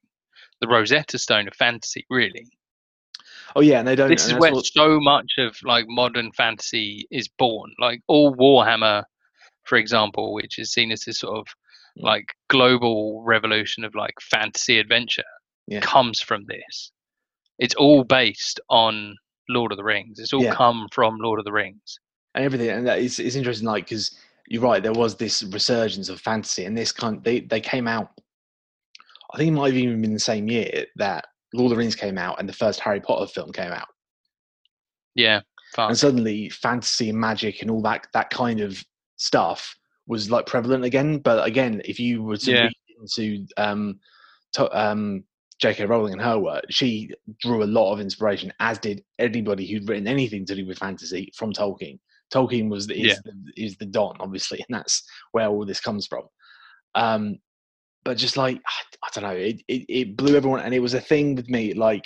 the 0.62 0.68
Rosetta 0.68 1.20
Stone 1.20 1.48
of 1.48 1.54
fantasy 1.56 2.06
really. 2.10 2.48
Oh 3.56 3.62
yeah, 3.62 3.80
and 3.80 3.88
they 3.88 3.96
don't. 3.96 4.10
This 4.10 4.28
is 4.28 4.34
where 4.34 4.54
what- 4.54 4.66
so 4.66 5.00
much 5.00 5.32
of 5.38 5.58
like 5.64 5.86
modern 5.88 6.32
fantasy 6.32 7.08
is 7.12 7.28
born. 7.28 7.72
Like 7.80 8.02
all 8.08 8.36
Warhammer, 8.36 9.04
for 9.64 9.78
example, 9.78 10.34
which 10.34 10.60
is 10.60 10.72
seen 10.72 10.92
as 10.92 11.02
this 11.02 11.20
sort 11.20 11.38
of 11.38 11.48
Mm. 11.98 12.04
like 12.04 12.26
global 12.50 13.24
revolution 13.24 13.84
of 13.84 13.96
like 13.96 14.14
fantasy 14.22 14.78
adventure, 14.80 15.24
Yeah. 15.68 15.80
comes 15.80 16.22
from 16.22 16.46
this. 16.46 16.92
It's 17.58 17.74
all 17.76 18.04
based 18.04 18.60
on 18.70 19.16
Lord 19.50 19.72
of 19.72 19.78
the 19.78 19.84
Rings. 19.84 20.20
It's 20.20 20.32
all 20.34 20.44
Yeah. 20.44 20.54
come 20.54 20.88
from 20.92 21.18
Lord 21.18 21.40
of 21.40 21.46
the 21.46 21.52
Rings. 21.54 22.00
and 22.36 22.46
everything, 22.46 22.70
and 22.70 22.86
that 22.86 23.00
is 23.00 23.18
it's 23.20 23.36
interesting, 23.36 23.66
like 23.68 23.86
because 23.86 24.16
you're 24.48 24.62
right, 24.62 24.84
there 24.84 24.94
was 24.94 25.16
this 25.16 25.42
resurgence 25.42 26.08
of 26.08 26.22
fantasy, 26.22 26.66
and 26.66 26.78
this 26.78 26.92
kind 26.92 27.24
they 27.24 27.40
they 27.40 27.60
came 27.60 27.88
out. 27.88 28.12
I 29.34 29.38
think 29.38 29.48
it 29.50 29.52
might 29.60 29.68
have 29.74 29.78
even 29.78 30.00
been 30.04 30.14
the 30.14 30.20
same 30.20 30.48
year 30.48 30.86
that 30.98 31.26
Lord 31.58 31.72
of 31.72 31.78
the 31.78 31.80
Rings 31.80 31.96
came 31.96 32.18
out 32.18 32.40
and 32.40 32.48
the 32.48 32.54
first 32.54 32.80
Harry 32.80 33.00
Potter 33.02 33.28
film 33.28 33.52
came 33.52 33.72
out, 33.72 33.88
Yeah, 35.16 35.42
fun. 35.76 35.90
and 35.90 35.98
suddenly 35.98 36.50
fantasy 36.50 37.10
and 37.10 37.20
magic 37.20 37.62
and 37.62 37.72
all 37.72 37.82
that 37.82 38.08
that 38.14 38.30
kind 38.30 38.60
of 38.62 38.84
stuff 39.18 39.76
was 40.06 40.30
like 40.32 40.46
prevalent 40.46 40.86
again. 40.86 41.20
But 41.20 41.46
again, 41.46 41.82
if 41.86 42.00
you 42.00 42.24
were 42.24 42.38
to 42.38 42.52
Yeah. 42.52 42.64
read 42.64 42.74
into 43.02 43.48
um, 43.58 44.00
to, 44.54 44.80
um, 44.80 45.24
J.K. 45.60 45.86
Rowling 45.86 46.14
and 46.14 46.22
her 46.22 46.38
work, 46.40 46.66
she 46.70 47.10
drew 47.42 47.64
a 47.64 47.66
lot 47.66 47.92
of 47.92 48.00
inspiration, 48.00 48.54
as 48.60 48.78
did 48.80 49.04
anybody 49.20 49.66
who'd 49.68 49.90
written 49.90 50.08
anything 50.08 50.46
to 50.46 50.56
do 50.56 50.66
with 50.66 50.78
fantasy 50.78 51.32
from 51.36 51.52
Tolkien. 51.52 52.00
Tolkien 52.32 52.70
was 52.70 52.86
the, 52.88 52.94
is, 52.96 53.20
Yeah. 53.26 53.32
the, 53.32 53.64
is 53.64 53.76
the 53.78 53.86
Don, 53.88 54.16
obviously, 54.20 54.60
and 54.70 54.78
that's 54.78 55.04
where 55.32 55.48
all 55.48 55.66
this 55.66 55.80
comes 55.82 56.06
from. 56.08 56.24
Um, 56.96 57.40
but 58.08 58.16
just 58.16 58.38
like 58.38 58.56
I, 58.66 59.06
I 59.06 59.10
don't 59.14 59.24
know, 59.30 59.36
it, 59.38 59.62
it 59.68 59.86
it 59.90 60.18
blew 60.18 60.38
everyone, 60.38 60.62
and 60.62 60.74
it 60.74 60.80
was 60.80 60.94
a 60.94 61.02
thing 61.02 61.36
with 61.36 61.50
me. 61.50 61.74
Like 61.74 62.06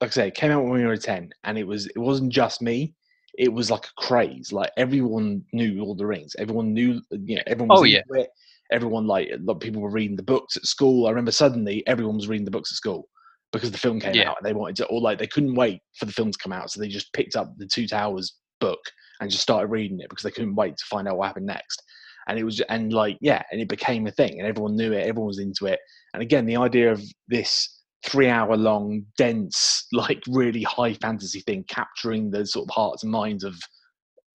like 0.00 0.10
I 0.10 0.14
say, 0.14 0.28
it 0.28 0.34
came 0.34 0.52
out 0.52 0.62
when 0.62 0.72
we 0.72 0.86
were 0.86 0.96
ten, 0.96 1.30
and 1.42 1.58
it 1.58 1.66
was 1.66 1.86
it 1.86 1.98
wasn't 1.98 2.32
just 2.32 2.62
me. 2.62 2.94
it 3.36 3.52
was 3.52 3.70
like 3.70 3.84
a 3.86 4.00
craze. 4.06 4.52
Like 4.52 4.70
everyone 4.76 5.42
knew 5.52 5.82
all 5.82 5.94
the 5.96 6.06
rings. 6.06 6.36
Everyone 6.38 6.72
knew, 6.72 7.00
you 7.10 7.36
know, 7.36 7.42
everyone 7.48 7.76
oh, 7.76 7.80
was 7.80 7.92
Oh, 7.92 7.96
into 7.98 8.22
it. 8.22 8.30
Everyone 8.70 9.06
like 9.06 9.28
a 9.28 9.38
lot 9.38 9.54
of 9.54 9.60
people 9.60 9.82
were 9.82 9.90
reading 9.90 10.16
the 10.16 10.22
books 10.22 10.56
at 10.56 10.66
school. 10.66 11.06
I 11.06 11.10
remember 11.10 11.32
suddenly 11.32 11.84
everyone 11.86 12.16
was 12.16 12.28
reading 12.28 12.44
the 12.44 12.50
books 12.52 12.70
at 12.72 12.76
school 12.76 13.08
because 13.52 13.72
the 13.72 13.78
film 13.78 13.98
came 14.00 14.14
Yeah. 14.14 14.30
out 14.30 14.36
and 14.38 14.46
they 14.46 14.52
wanted 14.52 14.76
to, 14.76 14.86
or 14.86 15.00
like 15.00 15.18
they 15.18 15.26
couldn't 15.26 15.54
wait 15.56 15.80
for 15.98 16.04
the 16.04 16.12
film 16.12 16.30
to 16.30 16.38
come 16.38 16.52
out, 16.52 16.70
so 16.70 16.80
they 16.80 16.88
just 16.88 17.12
picked 17.12 17.34
up 17.34 17.52
the 17.56 17.66
Two 17.66 17.88
Towers 17.88 18.36
book 18.60 18.80
and 19.20 19.30
just 19.30 19.42
started 19.42 19.68
reading 19.68 20.00
it 20.00 20.08
because 20.08 20.22
they 20.22 20.30
couldn't 20.30 20.54
wait 20.54 20.76
to 20.76 20.84
find 20.88 21.08
out 21.08 21.16
what 21.16 21.26
happened 21.26 21.46
next. 21.46 21.82
And 22.28 22.38
it 22.38 22.44
was, 22.44 22.60
and 22.68 22.92
like, 22.92 23.18
yeah, 23.20 23.42
and 23.50 23.60
it 23.60 23.68
became 23.68 24.06
a 24.06 24.10
thing, 24.10 24.38
and 24.38 24.46
everyone 24.48 24.76
knew 24.76 24.92
it. 24.92 25.06
Everyone 25.06 25.28
was 25.28 25.38
into 25.38 25.66
it. 25.66 25.80
And 26.14 26.22
again, 26.22 26.46
the 26.46 26.56
idea 26.56 26.90
of 26.92 27.02
this 27.28 27.80
three-hour-long, 28.06 29.04
dense, 29.18 29.86
like 29.92 30.22
really 30.28 30.62
high 30.62 30.94
fantasy 30.94 31.40
thing, 31.40 31.64
capturing 31.68 32.30
the 32.30 32.46
sort 32.46 32.68
of 32.68 32.74
hearts 32.74 33.02
and 33.02 33.12
minds 33.12 33.44
of 33.44 33.54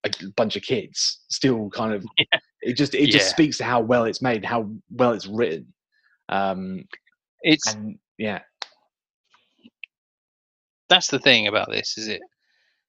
a 0.03 0.11
bunch 0.35 0.55
of 0.55 0.63
kids, 0.63 1.21
still 1.29 1.69
kind 1.71 1.93
of, 1.93 2.05
Yeah. 2.17 2.39
it 2.61 2.73
just, 2.77 2.93
it 2.93 3.07
just 3.07 3.29
speaks 3.29 3.57
to 3.57 3.63
how 3.63 3.81
well 3.81 4.05
it's 4.05 4.21
made, 4.21 4.45
how 4.45 4.69
well 4.91 5.13
it's 5.13 5.27
written. 5.27 5.73
Um, 6.29 6.83
It's 7.41 7.73
and 7.73 7.97
yeah, 8.17 8.39
that's 10.89 11.07
the 11.07 11.19
thing 11.19 11.47
about 11.47 11.69
this, 11.71 11.97
is 11.97 12.07
it? 12.07 12.21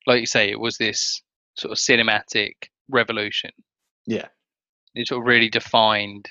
Like 0.06 0.20
you 0.20 0.26
say, 0.26 0.50
it 0.50 0.60
was 0.60 0.76
this 0.78 1.22
sort 1.56 1.72
of 1.72 1.78
cinematic 1.78 2.52
revolution. 2.90 3.50
Yeah. 4.06 4.28
It 4.96 5.08
sort 5.08 5.22
of 5.22 5.26
really 5.26 5.48
defined 5.48 6.28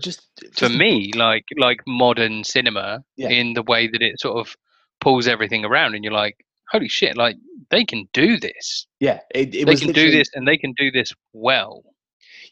just 0.00 0.22
for 0.56 0.68
me 0.68 1.12
like 1.16 1.44
like 1.58 1.80
modern 1.86 2.44
cinema 2.44 3.02
Yeah. 3.16 3.30
in 3.30 3.54
the 3.54 3.62
way 3.62 3.88
that 3.88 4.00
it 4.02 4.20
sort 4.20 4.38
of 4.38 4.54
pulls 5.00 5.26
everything 5.26 5.64
around 5.64 5.94
and 5.94 6.04
you're 6.04 6.12
like 6.12 6.36
holy 6.70 6.88
shit 6.88 7.16
like 7.16 7.36
they 7.70 7.84
can 7.84 8.08
do 8.12 8.38
this 8.38 8.86
yeah, 9.00 9.20
it, 9.34 9.54
it 9.54 9.64
they 9.66 9.72
was 9.72 9.80
can 9.80 9.92
do 9.92 10.10
this 10.10 10.28
and 10.34 10.46
they 10.46 10.56
can 10.56 10.72
do 10.76 10.90
this 10.90 11.12
well 11.32 11.82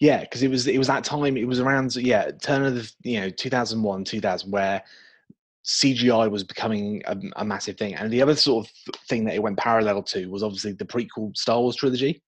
Yeah, 0.00 0.20
because 0.20 0.42
it 0.42 0.48
was 0.48 0.66
it 0.66 0.78
was 0.78 0.88
that 0.88 1.04
time. 1.04 1.36
It 1.36 1.46
was 1.46 1.60
around 1.60 1.94
yeah, 1.96 2.30
turn 2.42 2.64
of 2.64 2.74
the 2.74 2.92
you 3.02 3.20
know 3.20 3.30
two 3.30 3.50
thousand 3.50 3.82
one, 3.82 4.04
two 4.04 4.20
thousand, 4.20 4.50
where 4.50 4.82
CGI 5.66 6.30
was 6.30 6.44
becoming 6.44 7.02
a, 7.06 7.16
a 7.36 7.44
massive 7.44 7.76
thing, 7.76 7.94
and 7.94 8.10
the 8.12 8.22
other 8.22 8.36
sort 8.36 8.66
of 8.66 8.72
thing 9.08 9.24
that 9.24 9.34
it 9.34 9.42
went 9.42 9.56
parallel 9.58 10.02
to 10.04 10.26
was 10.26 10.42
obviously 10.42 10.72
the 10.72 10.84
prequel 10.84 11.36
Star 11.36 11.60
Wars 11.60 11.76
trilogy. 11.76 12.22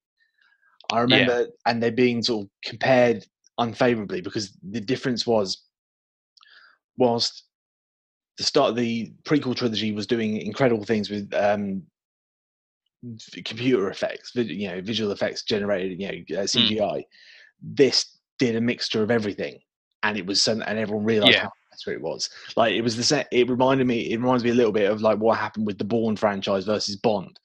I 0.91 1.01
remember, 1.01 1.47
and 1.67 1.83
they're 1.83 1.93
being 1.93 2.23
sort 2.23 2.45
of 2.47 2.51
compared 2.65 3.25
unfavorably 3.59 4.21
because 4.21 4.57
the 4.71 4.81
difference 4.81 5.27
was, 5.27 5.65
whilst 6.97 7.45
the 8.39 8.45
start 8.45 8.71
of 8.71 8.77
the 8.77 9.13
prequel 9.25 9.55
trilogy 9.57 9.93
was 9.93 10.07
doing 10.07 10.39
incredible 10.39 10.85
things 10.85 11.11
with 11.11 11.33
um, 11.35 11.83
computer 13.45 13.91
effects, 13.91 14.33
you 14.35 14.69
know, 14.69 14.81
visual 14.81 15.13
effects 15.13 15.43
generated, 15.43 16.01
you 16.01 16.09
know, 16.09 16.41
uh, 16.41 16.45
CGI. 16.47 17.03
This 17.61 18.19
did 18.39 18.57
a 18.57 18.61
mixture 18.61 19.03
of 19.03 19.11
everything, 19.11 19.59
and 20.03 20.17
it 20.17 20.27
was 20.27 20.43
some, 20.43 20.63
and 20.67 20.79
everyone 20.79 21.05
realized 21.05 21.35
Yeah. 21.35 21.43
how 21.45 21.53
better 21.71 21.97
it 21.97 22.03
was. 22.03 22.29
Like 22.57 22.75
it 22.75 22.83
was 22.83 22.97
the 22.97 23.03
set. 23.03 23.29
It 23.33 23.49
reminded 23.51 23.87
me. 23.87 24.13
It 24.13 24.21
reminds 24.21 24.45
me 24.45 24.51
a 24.51 24.55
little 24.55 24.73
bit 24.73 24.91
of 24.91 25.03
like 25.03 25.19
what 25.19 25.39
happened 25.39 25.67
with 25.67 25.79
the 25.79 25.85
Bourne 25.85 26.17
franchise 26.17 26.65
versus 26.65 26.97
Bond. 26.97 27.39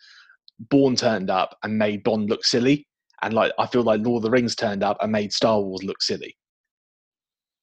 Bourne 0.70 0.96
turned 0.96 1.30
up 1.30 1.58
and 1.64 1.78
made 1.78 2.04
Bond 2.04 2.30
look 2.30 2.46
silly, 2.46 2.88
and 3.24 3.34
like 3.34 3.52
I 3.60 3.68
feel 3.68 3.84
like 3.84 4.02
Lord 4.02 4.20
of 4.20 4.24
the 4.24 4.32
Rings 4.32 4.56
turned 4.56 4.84
up 4.84 4.98
and 5.02 5.12
made 5.12 5.34
Star 5.34 5.60
Wars 5.62 5.84
look 5.84 6.02
silly. 6.02 6.36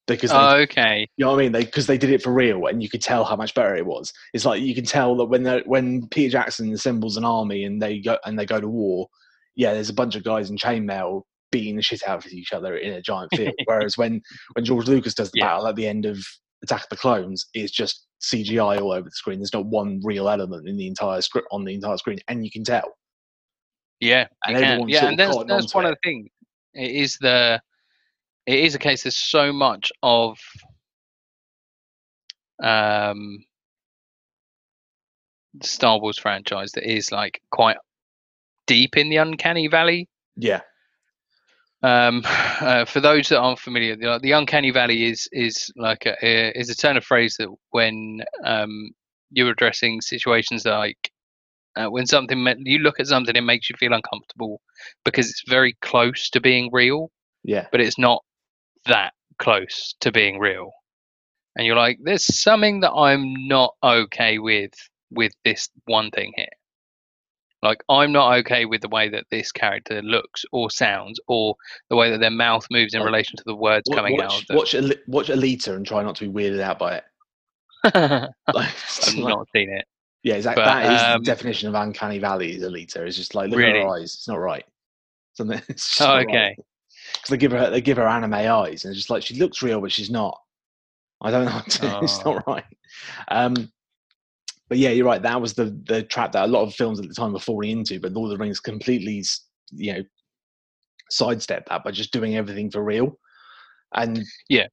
Because 0.07 0.33
they 0.33 0.39
oh, 0.39 0.57
okay 0.63 1.07
you 1.21 1.27
know 1.27 1.33
what 1.33 1.41
I 1.41 1.43
mean? 1.43 1.53
They 1.53 1.65
because 1.65 1.87
they 1.87 1.99
did 1.99 2.11
it 2.11 2.23
for 2.23 2.33
real, 2.33 2.67
and 2.67 2.83
you 2.83 2.89
could 2.89 3.03
tell 3.03 3.25
how 3.25 3.37
much 3.37 3.55
better 3.55 3.77
it 3.77 3.85
was. 3.85 4.11
It's 4.33 4.47
like 4.47 4.63
you 4.63 4.75
can 4.75 4.87
tell 4.87 5.15
that 5.17 5.27
when 5.27 5.45
when 5.67 6.09
Peter 6.09 6.33
Jackson 6.33 6.73
assembles 6.73 7.19
an 7.19 7.27
army 7.27 7.65
and 7.65 7.83
they 7.83 8.01
go 8.01 8.17
and 8.25 8.39
they 8.39 8.47
go 8.47 8.59
to 8.59 8.69
war, 8.69 9.07
yeah, 9.55 9.75
there's 9.75 9.91
a 9.91 9.95
bunch 9.95 10.17
of 10.17 10.25
guys 10.25 10.49
in 10.49 10.57
chainmail 10.57 11.23
beating 11.53 11.77
the 11.77 11.83
shit 11.83 12.09
out 12.09 12.25
of 12.25 12.33
each 12.33 12.55
other 12.55 12.79
in 12.79 12.95
a 12.95 13.03
giant 13.03 13.35
field. 13.37 13.53
Whereas 13.67 13.99
when 13.99 14.23
when 14.55 14.65
George 14.65 14.89
Lucas 14.89 15.15
does 15.15 15.31
the 15.31 15.41
Yeah. 15.41 15.49
battle 15.49 15.67
at 15.67 15.77
the 15.77 15.87
end 15.87 16.07
of 16.07 16.19
Attack 16.63 16.85
of 16.85 16.89
the 16.89 16.97
Clones, 16.97 17.47
it's 17.53 17.73
just 17.73 18.07
CGI 18.23 18.81
all 18.81 18.93
over 18.93 19.05
the 19.05 19.11
screen. 19.11 19.41
There's 19.41 19.53
not 19.53 19.67
one 19.67 20.01
real 20.03 20.29
element 20.29 20.69
in 20.69 20.79
the 20.79 20.87
entire 20.87 21.21
script 21.21 21.49
on 21.53 21.65
the 21.65 21.75
entire 21.75 21.99
screen, 21.99 22.19
and 22.29 22.47
you 22.47 22.51
can 22.51 22.65
tell. 22.65 22.95
Yeah 24.01 24.27
And 24.47 24.57
can. 24.59 24.89
yeah 24.89 25.09
and 25.09 25.19
that's 25.19 25.37
that's 25.49 25.75
one 25.75 25.85
it. 25.85 25.89
of 25.89 25.93
the 25.93 26.09
things 26.09 26.29
it 26.75 26.91
is 26.91 27.19
the 27.21 27.61
it 28.47 28.59
is 28.61 28.75
a 28.75 28.79
case 28.79 29.05
there's 29.05 29.17
so 29.17 29.53
much 29.53 29.93
of 30.03 30.39
um 32.63 33.45
the 35.55 35.67
Star 35.67 35.99
Wars 36.01 36.19
franchise 36.19 36.73
that 36.73 36.85
is 36.91 37.13
like 37.13 37.41
quite 37.51 37.77
deep 38.67 38.97
in 38.97 39.09
the 39.11 39.17
uncanny 39.17 39.69
valley 39.69 40.09
Yeah, 40.37 40.61
Um, 41.83 42.23
uh, 42.61 42.85
for 42.85 43.01
those 43.01 43.29
that 43.29 43.39
aren't 43.41 43.59
familiar, 43.59 43.97
the, 43.97 44.19
the 44.23 44.33
uncanny 44.33 44.71
valley 44.71 45.05
is 45.07 45.29
is 45.33 45.73
like 45.77 46.07
a, 46.07 46.17
a- 46.23 46.53
is 46.59 46.71
a 46.71 46.75
turn 46.77 46.97
of 46.97 47.05
phrase 47.05 47.37
that 47.39 47.49
when 47.71 48.23
um, 48.45 48.91
you're 49.31 49.51
addressing 49.51 50.01
situations 50.01 50.65
like 50.65 51.11
uh, 51.77 51.87
when 51.87 52.07
something 52.07 52.45
you 52.65 52.79
look 52.79 53.01
at 53.01 53.07
something, 53.07 53.37
it 53.37 53.43
makes 53.43 53.71
you 53.71 53.77
feel 53.77 53.93
uncomfortable 53.93 54.61
because 55.05 55.31
it's 55.31 55.45
very 55.49 55.77
close 55.81 56.31
to 56.31 56.41
being 56.41 56.71
real, 56.73 57.11
yeah, 57.45 57.67
but 57.71 57.81
it's 57.81 57.99
not 57.99 58.25
that 58.87 59.13
close 59.39 59.95
to 60.01 60.13
being 60.13 60.39
real. 60.39 60.71
And 61.57 61.67
you're 61.67 61.77
like, 61.77 61.99
there's 62.03 62.25
something 62.25 62.81
that 62.81 62.93
I'm 62.93 63.49
not 63.49 63.75
okay 63.83 64.39
with 64.39 64.73
with 65.11 65.33
this 65.45 65.69
one 65.87 66.11
thing 66.11 66.33
here. 66.37 66.47
Like 67.63 67.83
I'm 67.89 68.13
not 68.13 68.39
okay 68.39 68.65
with 68.65 68.81
the 68.81 68.89
way 68.89 69.09
that 69.11 69.27
this 69.31 69.53
character 69.53 70.01
looks 70.03 70.45
or 70.53 70.71
sounds, 70.71 71.21
or 71.29 71.57
the 71.91 71.97
way 71.97 72.11
that 72.11 72.21
their 72.21 72.31
mouth 72.31 72.67
moves 72.71 72.95
in 72.95 73.03
relation 73.03 73.37
to 73.37 73.43
the 73.45 73.55
words 73.55 73.89
Wa- 73.89 73.97
coming 73.97 74.21
out 74.21 74.41
of 74.41 74.47
them. 74.47 74.57
watch, 74.57 74.75
watch 75.07 75.29
Alita 75.29 75.75
and 75.77 75.87
try 75.87 76.03
not 76.03 76.17
to 76.17 76.29
be 76.29 76.33
weirded 76.33 76.61
out 76.61 76.79
by 76.79 76.97
it. 76.97 77.05
Like, 77.85 78.35
I've 79.07 79.15
like- 79.15 79.17
not 79.17 79.49
seen 79.55 79.71
it. 79.71 79.87
Yeah, 80.23 80.35
exactly. 80.35 80.63
But, 80.63 80.83
that 80.83 80.93
is 80.93 81.03
um, 81.03 81.21
the 81.23 81.25
definition 81.27 81.69
of 81.69 81.75
uncanny 81.75 82.19
valley. 82.19 82.55
Is 82.55 82.63
Alita? 82.63 82.97
It's 82.99 83.17
just 83.17 83.35
like 83.35 83.51
look 83.51 83.59
at 83.61 83.67
Really? 83.67 83.81
her 83.81 83.89
eyes. 83.89 84.15
It's 84.15 84.29
not 84.29 84.39
right. 84.41 84.65
Something. 85.35 85.63
It's 85.69 86.01
Oh, 86.01 86.17
okay. 86.19 86.57
Because 87.13 87.31
they 87.31 87.37
give 87.39 87.53
her 87.53 87.71
they 87.71 87.81
give 87.81 87.97
her 87.97 88.07
anime 88.07 88.35
eyes, 88.35 88.85
and 88.85 88.91
it's 88.93 88.99
just 88.99 89.11
like 89.11 89.23
she 89.23 89.37
looks 89.37 89.63
real, 89.63 89.81
but 89.81 89.93
she's 89.93 90.11
not. 90.11 90.39
I 91.23 91.31
don't 91.31 91.47
know. 91.47 91.63
it's 92.03 92.19
Oh. 92.25 92.35
not 92.35 92.47
right. 92.47 92.65
Um, 93.29 93.71
but 94.69 94.79
yeah, 94.79 94.91
you're 94.91 95.07
right. 95.07 95.23
That 95.23 95.41
was 95.41 95.55
the 95.55 95.77
the 95.87 96.03
trap 96.03 96.33
that 96.33 96.45
a 96.45 96.47
lot 96.53 96.63
of 96.63 96.75
films 96.75 97.01
at 97.01 97.09
the 97.09 97.15
time 97.15 97.33
were 97.33 97.39
falling 97.41 97.71
into. 97.71 97.99
But 97.99 98.13
Lord 98.13 98.31
of 98.31 98.39
the 98.39 98.43
Rings 98.43 98.61
completely, 98.61 99.25
you 99.73 99.93
know, 99.95 100.03
sidestepped 101.11 101.69
that 101.71 101.83
by 101.83 101.91
just 101.91 102.13
doing 102.13 102.37
everything 102.37 102.71
for 102.71 102.85
real. 102.85 103.19
And 103.95 104.23
Yeah. 104.49 104.67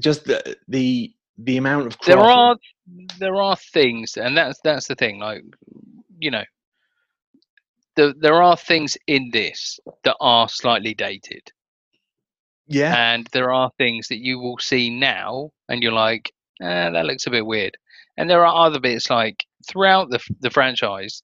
just 0.00 0.24
the 0.24 0.56
the 0.68 1.14
the 1.44 1.56
amount 1.56 1.86
of 1.86 1.96
There 2.06 2.18
are 2.18 2.56
there 3.18 3.36
are 3.36 3.56
things, 3.56 4.16
and 4.16 4.36
that's 4.36 4.60
that's 4.62 4.86
the 4.88 4.94
thing. 4.94 5.18
Like 5.20 5.42
you 6.18 6.30
know, 6.30 6.44
the, 7.96 8.14
there 8.20 8.42
are 8.42 8.56
things 8.56 8.96
in 9.06 9.30
this 9.32 9.80
that 10.04 10.16
are 10.20 10.48
slightly 10.48 10.94
dated, 10.94 11.52
yeah 12.68 12.94
and 12.94 13.28
there 13.32 13.52
are 13.52 13.70
things 13.78 14.08
that 14.08 14.18
you 14.18 14.38
will 14.38 14.58
see 14.58 14.90
now, 14.90 15.50
and 15.68 15.82
you're 15.82 15.92
like, 15.92 16.32
eh, 16.62 16.90
that 16.90 17.06
looks 17.06 17.26
a 17.26 17.30
bit 17.30 17.46
weird. 17.46 17.76
And 18.16 18.28
there 18.28 18.44
are 18.46 18.66
other 18.66 18.80
bits 18.80 19.10
like 19.10 19.44
throughout 19.68 20.10
the 20.10 20.20
the 20.40 20.50
franchise 20.50 21.22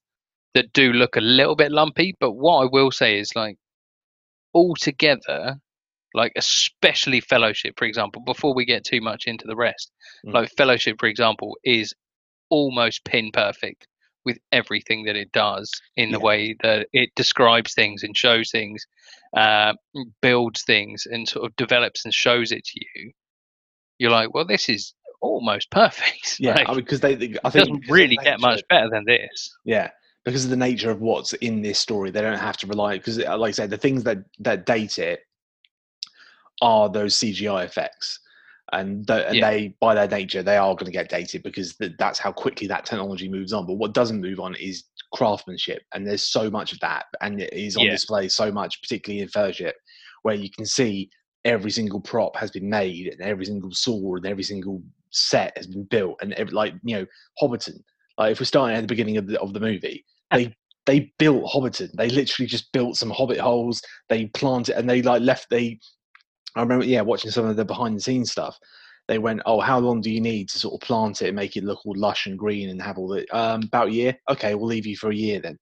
that 0.55 0.73
do 0.73 0.93
look 0.93 1.15
a 1.15 1.21
little 1.21 1.55
bit 1.55 1.71
lumpy. 1.71 2.15
But 2.19 2.33
what 2.33 2.63
I 2.63 2.69
will 2.71 2.91
say 2.91 3.19
is 3.19 3.35
like 3.35 3.57
altogether, 4.53 5.57
like 6.13 6.31
especially 6.35 7.21
Fellowship, 7.21 7.75
for 7.77 7.85
example. 7.85 8.21
Before 8.25 8.53
we 8.53 8.65
get 8.65 8.83
too 8.85 9.01
much 9.01 9.25
into 9.27 9.45
the 9.47 9.55
rest, 9.55 9.91
Mm. 10.25 10.33
like 10.33 10.51
Fellowship, 10.57 10.97
for 10.99 11.07
example, 11.07 11.57
is 11.63 11.93
almost 12.49 13.03
pin 13.05 13.31
perfect 13.31 13.87
with 14.25 14.37
everything 14.51 15.03
that 15.05 15.15
it 15.15 15.31
does 15.31 15.71
in 15.95 16.11
the 16.11 16.19
Yeah. 16.19 16.23
way 16.25 16.55
that 16.61 16.87
it 16.93 17.09
describes 17.15 17.73
things 17.73 18.03
and 18.03 18.17
shows 18.17 18.51
things, 18.51 18.85
uh, 19.35 19.73
builds 20.21 20.63
things, 20.63 21.05
and 21.05 21.27
sort 21.27 21.45
of 21.45 21.55
develops 21.55 22.03
and 22.05 22.13
shows 22.13 22.51
it 22.51 22.63
to 22.65 22.79
you. 22.95 23.11
You're 23.99 24.11
like, 24.11 24.33
well, 24.33 24.45
this 24.45 24.69
is 24.69 24.93
almost 25.21 25.71
perfect. 25.71 26.37
yeah 26.39 26.53
Like, 26.55 26.75
because 26.75 26.99
they, 26.99 27.15
they 27.15 27.25
I 27.43 27.49
it 27.49 27.51
think 27.51 27.69
doesn't 27.69 27.89
really 27.89 28.17
get 28.17 28.39
much 28.39 28.63
better 28.69 28.89
than 28.89 29.05
this. 29.05 29.57
Yeah, 29.65 29.91
because 30.25 30.43
of 30.43 30.49
the 30.49 30.57
nature 30.57 30.91
of 30.91 31.01
what's 31.01 31.33
in 31.33 31.61
this 31.61 31.79
story, 31.79 32.11
they 32.11 32.21
don't 32.21 32.37
have 32.37 32.57
to 32.57 32.67
rely. 32.67 32.97
Because, 32.97 33.17
like 33.17 33.49
I 33.49 33.51
said, 33.51 33.69
the 33.69 33.77
things 33.77 34.03
that 34.03 34.19
that 34.39 34.65
date 34.65 34.99
it 34.99 35.21
are 36.61 36.89
those 36.89 37.15
CGI 37.15 37.63
effects, 37.65 38.19
and 38.73 39.07
th- 39.07 39.25
and 39.27 39.37
Yeah. 39.37 39.49
they, 39.49 39.75
by 39.79 39.93
their 39.95 40.07
nature, 40.07 40.43
they 40.43 40.57
are 40.57 40.73
going 40.75 40.85
to 40.85 40.91
get 40.91 41.09
dated 41.09 41.43
because 41.43 41.75
th- 41.77 41.93
that's 41.97 42.19
how 42.19 42.31
quickly 42.31 42.67
that 42.67 42.85
technology 42.85 43.29
moves 43.29 43.53
on. 43.53 43.65
But 43.65 43.75
what 43.75 43.93
doesn't 43.93 44.21
move 44.21 44.39
on 44.39 44.55
is 44.55 44.83
craftsmanship, 45.13 45.83
and 45.93 46.05
there's 46.05 46.23
so 46.27 46.49
much 46.49 46.73
of 46.73 46.79
that, 46.81 47.05
and 47.21 47.41
it 47.41 47.53
is 47.53 47.77
on 47.77 47.85
Yeah. 47.85 47.91
display 47.91 48.27
so 48.27 48.51
much, 48.51 48.81
particularly 48.81 49.21
in 49.21 49.29
Fellowship, 49.29 49.75
where 50.23 50.35
you 50.35 50.49
can 50.49 50.65
see 50.65 51.09
every 51.45 51.71
single 51.71 52.01
prop 52.01 52.35
has 52.35 52.51
been 52.51 52.69
made, 52.69 53.07
and 53.07 53.21
every 53.21 53.45
single 53.45 53.71
sword, 53.71 54.23
and 54.23 54.31
every 54.31 54.43
single 54.43 54.81
set 55.11 55.55
has 55.55 55.67
been 55.67 55.85
built, 55.85 56.17
and 56.21 56.33
every, 56.33 56.53
like 56.53 56.73
you 56.83 56.97
know, 56.97 57.05
Hobbiton. 57.41 57.79
Like 58.17 58.31
if 58.31 58.39
we're 58.39 58.45
starting 58.45 58.75
at 58.75 58.81
the 58.81 58.87
beginning 58.87 59.17
of 59.17 59.27
the 59.27 59.39
of 59.39 59.53
the 59.53 59.59
movie, 59.59 60.03
they 60.31 60.53
they 60.85 61.11
built 61.19 61.45
Hobbiton. 61.45 61.91
They 61.93 62.09
literally 62.09 62.47
just 62.47 62.71
built 62.71 62.97
some 62.97 63.11
Hobbit 63.11 63.37
holes. 63.39 63.81
They 64.09 64.25
planted 64.27 64.77
and 64.77 64.89
they 64.89 65.01
like 65.01 65.21
left. 65.21 65.49
They, 65.49 65.79
I 66.59 66.63
remember, 66.63 66.85
yeah, 66.85 67.01
watching 67.01 67.31
some 67.31 67.45
of 67.45 67.55
the 67.55 67.65
behind 67.65 67.95
the 67.95 68.01
scenes 68.01 68.31
stuff. 68.31 68.57
They 69.07 69.19
went, 69.19 69.41
oh, 69.45 69.61
how 69.61 69.79
long 69.79 70.01
do 70.01 70.11
you 70.11 70.19
need 70.19 70.49
to 70.49 70.59
sort 70.59 70.73
of 70.73 70.85
plant 70.85 71.21
it 71.21 71.27
and 71.27 71.35
make 71.35 71.55
it 71.55 71.63
look 71.63 71.85
all 71.85 71.95
lush 71.95 72.25
and 72.25 72.37
green 72.37 72.69
and 72.69 72.81
have 72.81 72.97
all 72.97 73.07
the 73.07 73.25
um, 73.37 73.63
about 73.63 73.87
a 73.87 73.91
year? 73.91 74.17
Okay, 74.29 74.53
we'll 74.53 74.67
leave 74.67 74.85
you 74.85 74.97
for 74.97 75.11
a 75.11 75.15
year 75.15 75.39
then. 75.39 75.57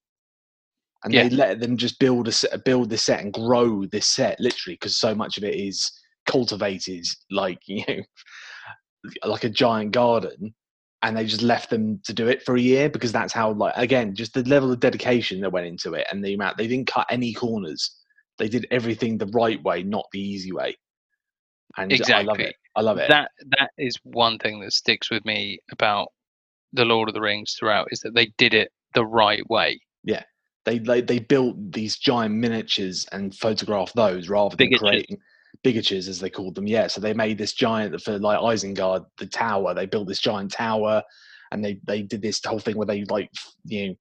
And 1.03 1.13
Yeah. 1.13 1.23
they 1.23 1.29
let 1.29 1.59
them 1.59 1.77
just 1.77 1.99
build 1.99 2.27
a 2.27 2.31
set, 2.31 2.65
build 2.65 2.89
this 2.89 3.03
set 3.03 3.21
and 3.21 3.31
grow 3.31 3.85
this 3.85 4.07
set 4.07 4.39
literally 4.39 4.75
because 4.75 4.97
so 4.97 5.13
much 5.13 5.37
of 5.37 5.43
it 5.43 5.53
is 5.53 5.91
cultivated 6.25 7.05
like 7.29 7.59
you 7.67 7.83
know 7.87 8.01
like 9.23 9.43
a 9.43 9.49
giant 9.49 9.91
garden 9.91 10.55
and 11.03 11.15
they 11.15 11.25
just 11.25 11.43
left 11.43 11.69
them 11.69 11.99
to 12.03 12.13
do 12.13 12.27
it 12.27 12.41
for 12.41 12.55
a 12.55 12.61
year 12.61 12.89
because 12.89 13.11
that's 13.11 13.33
how 13.33 13.51
like 13.51 13.73
again 13.77 14.15
just 14.15 14.33
the 14.33 14.43
level 14.43 14.71
of 14.71 14.79
dedication 14.79 15.39
that 15.41 15.51
went 15.51 15.67
into 15.67 15.93
it 15.93 16.07
and 16.11 16.23
the 16.25 16.33
amount 16.33 16.57
they 16.57 16.67
didn't 16.67 16.87
cut 16.87 17.05
any 17.11 17.31
corners 17.33 17.97
they 18.39 18.49
did 18.49 18.65
everything 18.71 19.17
the 19.17 19.27
right 19.27 19.61
way 19.63 19.83
not 19.83 20.07
the 20.11 20.19
easy 20.19 20.51
way 20.51 20.75
and 21.77 21.91
i 21.91 21.95
love 21.95 21.99
Exactly. 22.39 22.45
it 22.45 22.55
i 22.75 22.81
love 22.81 22.97
it 22.97 23.07
that 23.09 23.31
that 23.57 23.71
is 23.77 23.95
one 24.03 24.37
thing 24.39 24.59
that 24.61 24.71
sticks 24.73 25.09
with 25.11 25.23
me 25.25 25.59
about 25.71 26.09
the 26.73 26.83
Lord 26.85 27.07
of 27.07 27.13
the 27.15 27.21
Rings 27.21 27.55
throughout 27.57 27.87
is 27.91 28.01
that 28.01 28.15
they 28.15 28.33
did 28.37 28.53
it 28.53 28.69
the 28.95 29.05
right 29.05 29.49
way. 29.49 29.79
Yeah. 30.03 30.23
They 30.65 30.79
they, 30.79 30.99
they 30.99 31.19
built 31.19 31.55
these 31.71 31.97
giant 31.97 32.35
miniatures 32.35 33.05
and 33.13 33.33
photographed 33.33 33.95
those 33.95 34.27
rather 34.27 34.57
than 34.57 34.67
Bigatures. 34.71 34.79
creating 34.79 35.17
bigatures 35.63 36.09
as 36.09 36.19
they 36.19 36.29
called 36.29 36.53
them 36.53 36.67
yeah 36.67 36.85
so 36.87 36.99
they 36.99 37.13
made 37.13 37.37
this 37.37 37.53
giant 37.53 37.99
for 38.01 38.19
like 38.19 38.39
isengard 38.39 39.05
the 39.19 39.25
tower 39.25 39.73
they 39.73 39.85
built 39.85 40.05
this 40.05 40.19
giant 40.19 40.51
tower 40.51 41.01
and 41.53 41.63
they 41.63 41.79
they 41.85 42.01
did 42.01 42.21
this 42.21 42.41
whole 42.45 42.59
thing 42.59 42.75
where 42.75 42.85
they 42.85 43.05
like 43.05 43.29
you 43.63 43.87
know 43.87 43.95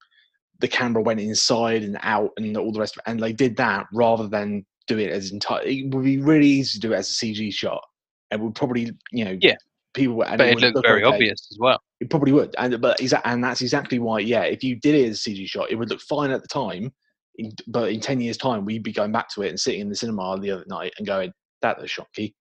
the 0.59 0.67
camera 0.69 1.01
went 1.01 1.21
inside 1.21 1.85
and 1.85 1.97
out 2.03 2.31
and 2.39 2.57
all 2.57 2.73
the 2.73 2.81
rest 2.81 2.97
of 2.97 3.03
it 3.07 3.11
and 3.11 3.23
they 3.23 3.33
did 3.33 3.57
that 3.57 3.87
rather 3.93 4.27
than 4.27 4.67
do 4.87 4.99
it 4.99 5.11
as 5.11 5.31
entire 5.33 5.63
it 5.65 5.93
would 5.95 6.05
be 6.05 6.19
really 6.19 6.47
easy 6.47 6.79
to 6.79 6.87
do 6.89 6.93
it 6.93 6.97
as 6.97 7.11
a 7.11 7.13
cg 7.13 7.53
shot 7.53 7.83
it 8.31 8.39
would 8.41 8.55
probably 8.55 8.91
you 9.13 9.25
know 9.25 9.37
Yeah. 9.41 9.55
people 9.95 10.23
and 10.23 10.39
But 10.39 10.49
it 10.49 10.55
would 10.55 10.63
looked 10.63 10.77
look 10.77 10.85
very 10.87 11.05
okay. 11.05 11.15
obvious 11.15 11.47
as 11.53 11.59
well. 11.61 11.81
It 12.01 12.11
probably 12.11 12.33
would, 12.33 12.55
and 12.59 12.81
but 12.81 12.99
exa- 12.99 13.23
and 13.25 13.43
that's 13.43 13.63
exactly 13.63 13.99
why. 14.01 14.19
Yeah, 14.19 14.43
if 14.43 14.63
you 14.65 14.75
did 14.77 14.95
it 14.97 15.09
as 15.09 15.25
a 15.25 15.31
CG 15.31 15.47
shot, 15.49 15.71
it 15.71 15.77
would 15.77 15.89
look 15.89 16.01
fine 16.01 16.33
at 16.33 16.43
the 16.43 16.49
time, 16.49 16.93
in, 17.37 17.53
but 17.69 17.93
in 17.93 18.01
ten 18.01 18.21
years' 18.21 18.37
time, 18.37 18.65
we'd 18.65 18.83
be 18.83 18.93
going 18.93 19.13
back 19.13 19.29
to 19.31 19.43
it 19.43 19.49
and 19.51 19.59
sitting 19.61 19.81
in 19.81 19.89
the 19.89 19.95
cinema 19.97 20.39
the 20.41 20.51
other 20.51 20.65
night 20.67 20.93
and 20.99 21.07
going, 21.07 21.33
"That 21.63 21.81
was 21.81 21.91
shocky." 21.91 22.35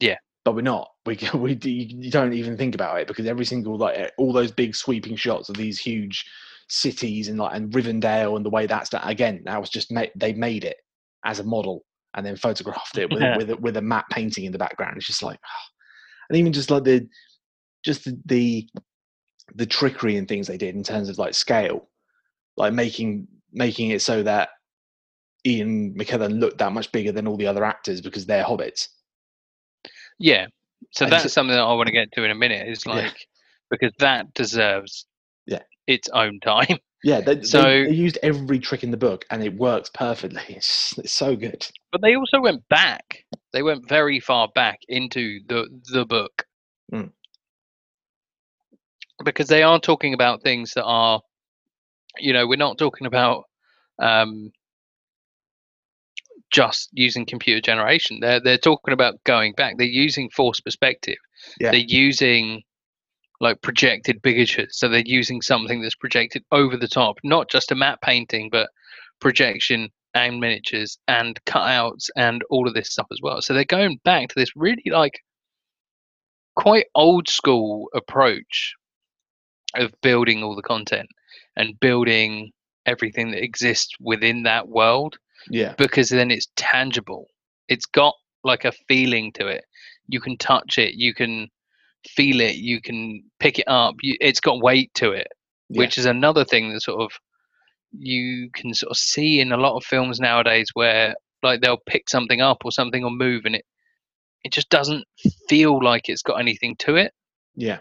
Yeah. 0.00 0.16
but 0.44 0.54
we're 0.54 0.62
not. 0.62 0.88
We 1.04 1.18
we 1.34 1.58
you 1.62 2.10
don't 2.10 2.32
even 2.32 2.56
think 2.56 2.74
about 2.74 3.00
it 3.00 3.08
because 3.08 3.26
every 3.26 3.44
single 3.44 3.76
like 3.76 4.12
all 4.18 4.32
those 4.32 4.52
big 4.52 4.74
sweeping 4.74 5.16
shots 5.16 5.48
of 5.48 5.56
these 5.56 5.78
huge 5.78 6.24
cities 6.68 7.28
and 7.28 7.38
like 7.38 7.54
and 7.54 7.72
Rivendell 7.72 8.36
and 8.36 8.44
the 8.44 8.50
way 8.50 8.66
that's 8.66 8.90
done 8.90 9.06
again. 9.08 9.42
That 9.44 9.60
was 9.60 9.70
just 9.70 9.90
made, 9.90 10.12
they 10.16 10.32
made 10.32 10.64
it 10.64 10.76
as 11.24 11.38
a 11.40 11.44
model 11.44 11.84
and 12.14 12.24
then 12.24 12.36
photographed 12.36 12.98
it 12.98 13.10
with 13.12 13.22
with 13.36 13.50
a, 13.50 13.56
with 13.56 13.76
a 13.76 13.82
matte 13.82 14.06
painting 14.10 14.44
in 14.44 14.52
the 14.52 14.58
background. 14.58 14.96
It's 14.96 15.06
just 15.06 15.22
like, 15.22 15.38
and 16.30 16.38
even 16.38 16.52
just 16.52 16.70
like 16.70 16.84
the 16.84 17.08
just 17.84 18.04
the, 18.04 18.18
the 18.26 18.68
the 19.54 19.66
trickery 19.66 20.16
and 20.16 20.28
things 20.28 20.46
they 20.46 20.58
did 20.58 20.74
in 20.74 20.82
terms 20.82 21.08
of 21.08 21.18
like 21.18 21.34
scale, 21.34 21.88
like 22.56 22.72
making 22.72 23.26
making 23.52 23.90
it 23.90 24.02
so 24.02 24.22
that 24.22 24.50
Ian 25.46 25.94
McKellen 25.94 26.38
looked 26.40 26.58
that 26.58 26.72
much 26.72 26.92
bigger 26.92 27.12
than 27.12 27.26
all 27.26 27.36
the 27.38 27.46
other 27.46 27.64
actors 27.64 28.00
because 28.00 28.26
they're 28.26 28.44
hobbits. 28.44 28.88
Yeah. 30.18 30.46
So 30.92 31.04
And 31.04 31.12
that's 31.12 31.22
so- 31.24 31.28
something 31.28 31.54
that 31.56 31.62
I 31.62 31.72
want 31.74 31.86
to 31.86 31.92
get 31.92 32.12
to 32.12 32.24
in 32.24 32.30
a 32.30 32.34
minute. 32.34 32.68
Is 32.68 32.84
Yeah. 32.86 32.94
like 32.94 33.26
because 33.70 33.92
that 34.00 34.34
deserves 34.34 35.06
Yeah. 35.06 35.17
Its 35.88 36.08
own 36.10 36.38
time. 36.40 36.78
Yeah, 37.04 37.20
they, 37.20 37.42
So- 37.44 37.62
they, 37.62 37.84
they 37.84 37.92
used 37.92 38.18
every 38.24 38.58
trick 38.58 38.82
in 38.82 38.90
the 38.90 38.96
book 38.96 39.24
and 39.30 39.40
it 39.40 39.54
works 39.54 39.88
perfectly. 39.88 40.42
It's, 40.48 40.98
it's 40.98 41.12
so 41.12 41.36
good. 41.36 41.64
But 41.92 42.02
they 42.02 42.16
also 42.16 42.40
went 42.40 42.68
back. 42.68 43.24
They 43.52 43.62
went 43.62 43.88
very 43.88 44.18
far 44.18 44.48
back 44.52 44.80
into 44.88 45.38
the 45.46 45.68
the 45.92 46.04
book. 46.04 46.44
Mm. 46.92 47.12
Because 49.24 49.46
they 49.46 49.62
are 49.62 49.78
talking 49.78 50.12
about 50.12 50.42
things 50.42 50.72
that 50.74 50.82
are 50.82 51.20
you 52.18 52.32
know, 52.32 52.48
we're 52.48 52.56
not 52.56 52.78
talking 52.78 53.06
about 53.06 53.44
um 54.00 54.50
just 56.50 56.88
using 56.92 57.26
computer 57.26 57.60
generation. 57.60 58.18
They're 58.20 58.40
they're 58.40 58.58
talking 58.58 58.92
about 58.92 59.22
going 59.22 59.52
back. 59.52 59.78
They're 59.78 59.86
using 59.86 60.30
force 60.30 60.58
perspective. 60.58 61.18
Yeah. 61.60 61.70
They're 61.70 61.80
using 61.86 62.62
like 63.40 63.62
projected 63.62 64.20
bigatures. 64.22 64.72
So 64.72 64.88
they're 64.88 65.02
using 65.04 65.42
something 65.42 65.80
that's 65.80 65.94
projected 65.94 66.44
over 66.50 66.76
the 66.76 66.88
top, 66.88 67.18
not 67.22 67.48
just 67.48 67.70
a 67.70 67.74
matte 67.74 68.00
painting, 68.02 68.48
but 68.50 68.70
projection 69.20 69.90
and 70.14 70.40
miniatures 70.40 70.98
and 71.06 71.38
cutouts 71.44 72.08
and 72.16 72.42
all 72.50 72.66
of 72.66 72.74
this 72.74 72.90
stuff 72.90 73.06
as 73.12 73.20
well. 73.22 73.40
So 73.40 73.54
they're 73.54 73.64
going 73.64 74.00
back 74.04 74.28
to 74.28 74.34
this 74.36 74.56
really 74.56 74.82
like 74.90 75.20
quite 76.56 76.86
old 76.94 77.28
school 77.28 77.88
approach 77.94 78.74
of 79.76 79.92
building 80.02 80.42
all 80.42 80.56
the 80.56 80.62
content 80.62 81.08
and 81.56 81.78
building 81.78 82.50
everything 82.86 83.30
that 83.30 83.44
exists 83.44 83.94
within 84.00 84.42
that 84.44 84.68
world 84.68 85.16
Yeah, 85.50 85.74
because 85.76 86.08
then 86.08 86.30
it's 86.30 86.48
tangible. 86.56 87.26
It's 87.68 87.86
got 87.86 88.14
like 88.44 88.64
a 88.64 88.72
feeling 88.88 89.32
to 89.34 89.46
it. 89.46 89.64
You 90.08 90.20
can 90.20 90.38
touch 90.38 90.78
it, 90.78 90.94
you 90.94 91.14
can 91.14 91.48
feel 92.06 92.40
it, 92.40 92.56
you 92.56 92.80
can 92.80 93.22
pick 93.40 93.58
it 93.58 93.68
up. 93.68 93.96
You, 94.02 94.16
it's 94.20 94.40
got 94.40 94.62
weight 94.62 94.92
to 94.94 95.12
it, 95.12 95.28
Yeah. 95.68 95.80
which 95.80 95.98
is 95.98 96.06
another 96.06 96.44
thing 96.44 96.72
that 96.72 96.82
sort 96.82 97.00
of 97.00 97.12
you 97.92 98.50
can 98.52 98.74
sort 98.74 98.90
of 98.90 98.96
see 98.98 99.40
in 99.40 99.52
a 99.52 99.56
lot 99.56 99.76
of 99.76 99.84
films 99.84 100.20
nowadays 100.20 100.68
where 100.74 101.14
like 101.42 101.60
they'll 101.60 101.80
pick 101.88 102.08
something 102.10 102.40
up 102.40 102.58
or 102.64 102.72
something 102.72 103.02
or 103.04 103.10
move 103.10 103.44
and 103.46 103.54
it 103.56 103.64
it 104.44 104.52
just 104.52 104.68
doesn't 104.70 105.04
feel 105.48 105.82
like 105.82 106.08
it's 106.08 106.22
got 106.22 106.38
anything 106.40 106.76
to 106.78 106.96
it. 106.96 107.12
yeah, 107.56 107.78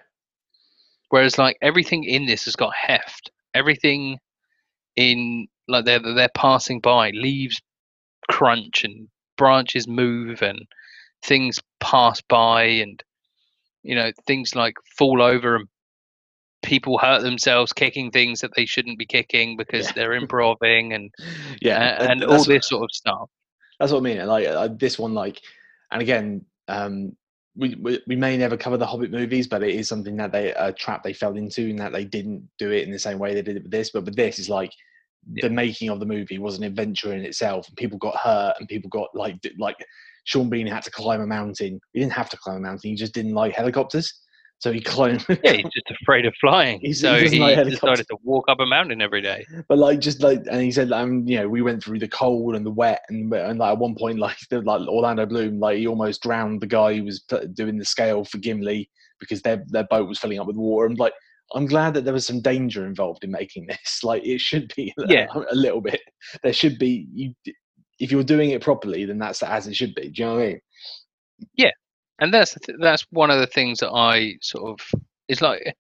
Whereas 1.10 1.38
like 1.38 1.58
everything 1.62 2.04
in 2.04 2.26
this 2.26 2.46
has 2.46 2.56
got 2.56 2.74
heft. 2.76 3.32
Everything 3.54 4.18
in 4.96 5.48
like 5.68 5.86
they're 5.86 6.00
they're 6.00 6.30
passing 6.36 6.80
by, 6.80 7.12
leaves 7.12 7.62
crunch 8.30 8.84
and 8.84 9.08
branches 9.38 9.88
move 9.88 10.42
and 10.42 10.60
things 11.24 11.60
pass 11.80 12.22
by 12.22 12.64
and 12.64 13.04
you 13.88 13.96
know 13.96 14.12
things 14.28 14.56
like 14.56 14.76
fall 14.98 15.22
over 15.22 15.56
and 15.56 15.68
people 16.64 16.98
hurt 16.98 17.22
themselves 17.22 17.72
kicking 17.72 18.12
things 18.12 18.42
that 18.42 18.52
they 18.56 18.66
shouldn't 18.66 19.00
be 19.00 19.06
kicking 19.06 19.56
because 19.58 19.86
Yeah. 19.88 19.92
they're 19.96 20.14
improving 20.24 20.94
and 20.94 21.12
yeah. 21.62 21.78
uh, 21.78 22.02
that- 22.04 22.12
and 22.12 22.24
all 22.24 22.44
this 22.44 22.68
sort 22.68 22.84
of 22.84 22.90
stuff. 22.94 23.30
That's 23.80 23.92
what 23.92 24.00
I 24.00 24.02
mean. 24.02 24.26
Like 24.26 24.48
uh, 24.48 24.70
this 24.78 24.98
one, 24.98 25.14
like, 25.14 25.40
and 25.92 26.02
again, 26.02 26.44
um, 26.68 27.16
we, 27.56 27.76
we 27.76 28.02
we 28.08 28.16
may 28.16 28.36
never 28.38 28.58
cover 28.58 28.76
the 28.78 28.88
Hobbit 28.88 29.12
movies, 29.12 29.48
but 29.48 29.62
it 29.64 29.76
is 29.76 29.88
something 29.88 30.18
that 30.18 30.32
they 30.32 30.52
a 30.54 30.74
trap 30.74 31.04
they 31.04 31.14
fell 31.14 31.36
into, 31.38 31.70
and 31.70 31.80
that 31.80 31.94
they 31.94 32.04
didn't 32.04 32.50
do 32.58 32.72
it 32.72 32.84
in 32.86 32.92
the 32.92 32.98
same 33.00 33.20
way 33.20 33.34
they 33.36 33.42
did 33.44 33.56
it 33.58 33.64
with 33.64 33.72
this. 33.72 33.92
But 33.92 34.06
with 34.06 34.16
this, 34.16 34.40
is 34.40 34.50
like 34.50 34.72
the 35.44 35.50
making 35.50 35.90
of 35.90 36.00
the 36.00 36.06
movie 36.08 36.40
was 36.40 36.58
an 36.58 36.64
adventure 36.64 37.14
in 37.14 37.22
itself, 37.24 37.68
and 37.68 37.78
people 37.78 38.00
got 38.00 38.16
hurt, 38.18 38.56
and 38.60 38.68
people 38.68 38.90
got 38.90 39.10
like 39.14 39.36
like 39.60 39.78
Sean 40.28 40.50
Bean 40.50 40.68
had 40.68 40.84
to 40.84 40.92
climb 40.92 41.22
a 41.22 41.28
mountain. 41.28 41.80
He 41.94 42.00
didn't 42.02 42.14
have 42.14 42.30
to 42.30 42.38
climb 42.38 42.58
a 42.58 42.60
mountain; 42.60 42.90
he 42.92 42.96
just 42.96 43.14
didn't 43.14 43.34
like 43.34 43.54
helicopters, 43.54 44.14
so 44.60 44.72
he 44.74 44.82
climbed. 44.82 45.26
Yeah, 45.44 45.54
he's 45.54 45.64
just 45.64 45.90
afraid 46.02 46.26
of 46.26 46.34
flying, 46.42 46.80
He's- 46.82 47.00
so 47.00 47.14
doesn't 47.14 47.32
he 47.32 47.40
like 47.40 47.64
decided 47.68 48.06
to 48.10 48.18
walk 48.24 48.46
up 48.50 48.60
a 48.60 48.66
mountain 48.66 49.02
every 49.02 49.22
day. 49.22 49.46
but 49.70 49.78
like 49.78 50.00
just 50.00 50.22
like 50.22 50.42
and 50.52 50.62
he 50.62 50.72
said 50.72 50.92
um 50.92 51.26
you 51.28 51.38
know 51.40 51.48
we 51.48 51.62
went 51.62 51.82
through 51.82 52.00
the 52.00 52.08
cold 52.10 52.56
and 52.56 52.66
the 52.66 52.72
wet 52.72 53.02
and, 53.10 53.34
and 53.34 53.60
like 53.60 53.72
at 53.74 53.78
one 53.80 53.96
point 53.96 54.20
like 54.20 54.38
the, 54.50 54.62
like 54.72 54.82
Orlando 54.88 55.26
Bloom 55.26 55.60
like 55.60 55.78
he 55.78 55.88
almost 55.88 56.22
drowned 56.22 56.60
the 56.62 56.68
guy 56.68 56.96
who 56.96 57.04
was 57.06 57.24
doing 57.54 57.78
the 57.78 57.86
scale 57.86 58.26
for 58.26 58.38
Gimli 58.40 58.90
because 59.22 59.42
their 59.44 59.64
their 59.70 59.86
boat 59.90 60.08
was 60.10 60.20
filling 60.20 60.40
up 60.40 60.48
with 60.48 60.58
water 60.58 60.88
and 60.88 61.00
like 61.00 61.14
I'm 61.56 61.66
glad 61.68 61.94
that 61.94 62.04
there 62.04 62.14
was 62.14 62.28
some 62.28 62.42
danger 62.42 62.86
involved 62.86 63.24
in 63.24 63.32
making 63.32 63.68
this 63.68 64.00
like 64.04 64.26
it 64.26 64.42
should 64.42 64.74
be 64.76 64.94
a- 65.00 65.08
Yeah. 65.08 65.28
a, 65.52 65.56
little 65.56 65.80
bit 65.82 66.02
there 66.44 66.52
should 66.54 66.78
be 66.78 67.08
you 67.14 67.34
if 68.00 68.12
you're 68.12 68.24
doing 68.24 68.52
it 68.52 68.62
properly 68.62 69.06
then 69.06 69.18
that's 69.18 69.44
as 69.44 69.68
it 69.68 69.76
should 69.76 69.96
be. 69.96 70.10
Do 70.10 70.22
you 70.22 70.28
know 70.28 70.36
what 70.36 70.44
I 70.44 70.48
mean? 70.48 70.62
Yeah, 71.56 71.72
and 72.20 72.34
that's 72.34 72.56
th- 72.60 72.78
that's 72.82 73.06
one 73.12 73.30
of 73.32 73.40
the 73.40 73.48
things 73.48 73.80
that 73.80 73.92
I 73.92 74.36
sort 74.42 74.70
of 74.80 75.02
is 75.28 75.42
like 75.42 75.76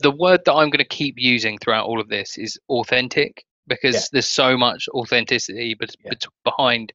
the 0.00 0.10
word 0.10 0.40
that 0.44 0.52
I'm 0.52 0.70
going 0.70 0.78
to 0.78 0.84
keep 0.84 1.14
using 1.18 1.58
throughout 1.58 1.86
all 1.86 2.00
of 2.00 2.08
this 2.08 2.36
is 2.38 2.58
authentic 2.68 3.44
because 3.68 3.94
Yeah. 3.94 4.00
there's 4.12 4.28
so 4.28 4.56
much 4.56 4.88
authenticity 4.90 5.74
but, 5.78 5.94
Yeah. 6.04 6.12
behind 6.44 6.92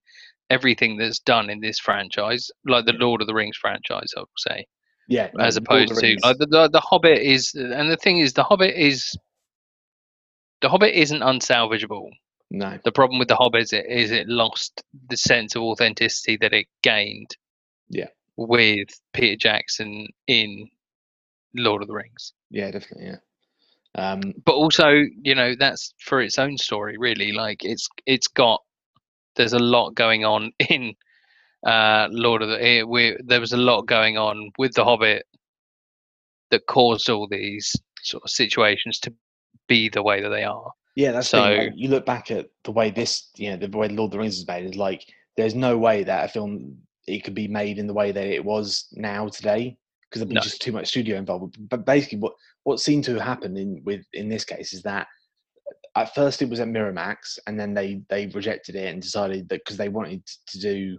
everything 0.49 0.97
that's 0.97 1.19
done 1.19 1.49
in 1.49 1.59
this 1.59 1.79
franchise 1.79 2.49
like 2.65 2.85
the 2.85 2.93
Lord 2.93 3.21
of 3.21 3.27
the 3.27 3.33
Rings 3.33 3.57
franchise 3.57 4.13
I 4.15 4.21
would 4.21 4.29
say 4.37 4.65
yeah 5.07 5.29
as 5.39 5.57
opposed 5.57 5.93
to 5.93 5.95
like 5.95 6.19
uh, 6.23 6.33
the, 6.37 6.45
the 6.47 6.69
the 6.69 6.79
Hobbit 6.81 7.19
is 7.21 7.53
and 7.53 7.89
the 7.89 7.97
thing 7.97 8.19
is 8.19 8.33
the 8.33 8.43
Hobbit 8.43 8.75
is 8.75 9.17
the 10.61 10.69
Hobbit 10.69 10.93
isn't 10.93 11.21
unsalvageable 11.21 12.09
no 12.49 12.77
the 12.83 12.91
problem 12.91 13.19
with 13.19 13.27
the 13.27 13.35
Hobbit 13.35 13.63
is 13.63 13.73
it, 13.73 13.85
is 13.89 14.11
it 14.11 14.27
lost 14.27 14.83
the 15.09 15.17
sense 15.17 15.55
of 15.55 15.63
authenticity 15.63 16.37
that 16.37 16.53
it 16.53 16.67
gained. 16.81 17.35
Yeah. 17.89 18.07
With 18.37 18.89
Peter 19.13 19.35
Jackson 19.35 20.07
in 20.27 20.69
Lord 21.55 21.81
of 21.81 21.87
the 21.87 21.93
Rings. 21.93 22.33
Yeah, 22.49 22.71
definitely. 22.71 23.07
Yeah. 23.07 23.17
Um, 23.95 24.33
but 24.45 24.53
also 24.53 24.89
you 24.89 25.33
know 25.33 25.55
that's 25.57 25.93
for 25.99 26.21
its 26.21 26.37
own 26.37 26.57
story 26.57 26.97
really 26.97 27.31
like 27.31 27.65
it's 27.65 27.89
it's 28.05 28.27
got 28.27 28.61
there's 29.35 29.53
a 29.53 29.59
lot 29.59 29.95
going 29.95 30.23
on 30.23 30.51
in 30.69 30.93
uh 31.65 32.07
lord 32.11 32.43
of 32.43 32.49
the 32.49 32.63
it, 32.63 32.87
we, 32.87 33.17
there 33.25 33.39
was 33.39 33.53
a 33.53 33.57
lot 33.57 33.87
going 33.87 34.15
on 34.15 34.51
with 34.59 34.73
the 34.73 34.83
hobbit 34.83 35.25
that 36.51 36.67
caused 36.67 37.09
all 37.09 37.27
these 37.27 37.75
sort 38.03 38.23
of 38.23 38.29
situations 38.29 38.99
to 38.99 39.13
be 39.67 39.89
the 39.89 40.03
way 40.03 40.21
that 40.21 40.29
they 40.29 40.43
are 40.43 40.71
yeah, 40.97 41.11
that's 41.11 41.29
So- 41.29 41.41
thing. 41.43 41.57
Like, 41.67 41.73
you 41.75 41.89
look 41.89 42.05
back 42.07 42.31
at 42.31 42.47
the 42.63 42.71
way 42.71 42.89
this, 42.89 43.29
you 43.37 43.51
know, 43.51 43.57
the 43.57 43.77
way 43.77 43.87
Lord 43.87 44.09
of 44.09 44.11
the 44.13 44.19
Rings 44.19 44.37
is 44.39 44.47
made. 44.47 44.65
Is 44.65 44.75
like 44.75 45.05
there's 45.37 45.53
no 45.55 45.77
way 45.77 46.03
that 46.03 46.25
a 46.25 46.27
film 46.27 46.77
it 47.05 47.23
could 47.23 47.35
be 47.35 47.47
made 47.47 47.77
in 47.77 47.85
the 47.87 47.93
way 47.93 48.11
that 48.11 48.25
it 48.27 48.43
was 48.43 48.87
now 48.93 49.27
today 49.27 49.77
because 50.01 50.19
there'd 50.21 50.29
be 50.29 50.35
No. 50.35 50.41
just 50.41 50.61
too 50.61 50.71
much 50.71 50.87
studio 50.87 51.17
involved. 51.17 51.55
But 51.69 51.85
basically, 51.85 52.17
what 52.17 52.33
what 52.63 52.79
seemed 52.79 53.03
to 53.05 53.21
happen 53.21 53.55
in 53.57 53.81
with 53.85 54.03
in 54.13 54.27
this 54.27 54.43
case 54.43 54.73
is 54.73 54.81
that 54.83 55.05
uh, 55.95 55.99
at 56.01 56.15
first 56.15 56.41
it 56.41 56.49
was 56.49 56.59
at 56.59 56.67
Miramax, 56.67 57.37
and 57.45 57.59
then 57.59 57.75
they 57.75 58.01
they 58.09 58.25
rejected 58.27 58.75
it 58.75 58.87
and 58.91 58.99
decided 59.01 59.47
that 59.49 59.59
because 59.63 59.77
they 59.77 59.89
wanted 59.89 60.25
to 60.47 60.59
do, 60.59 60.97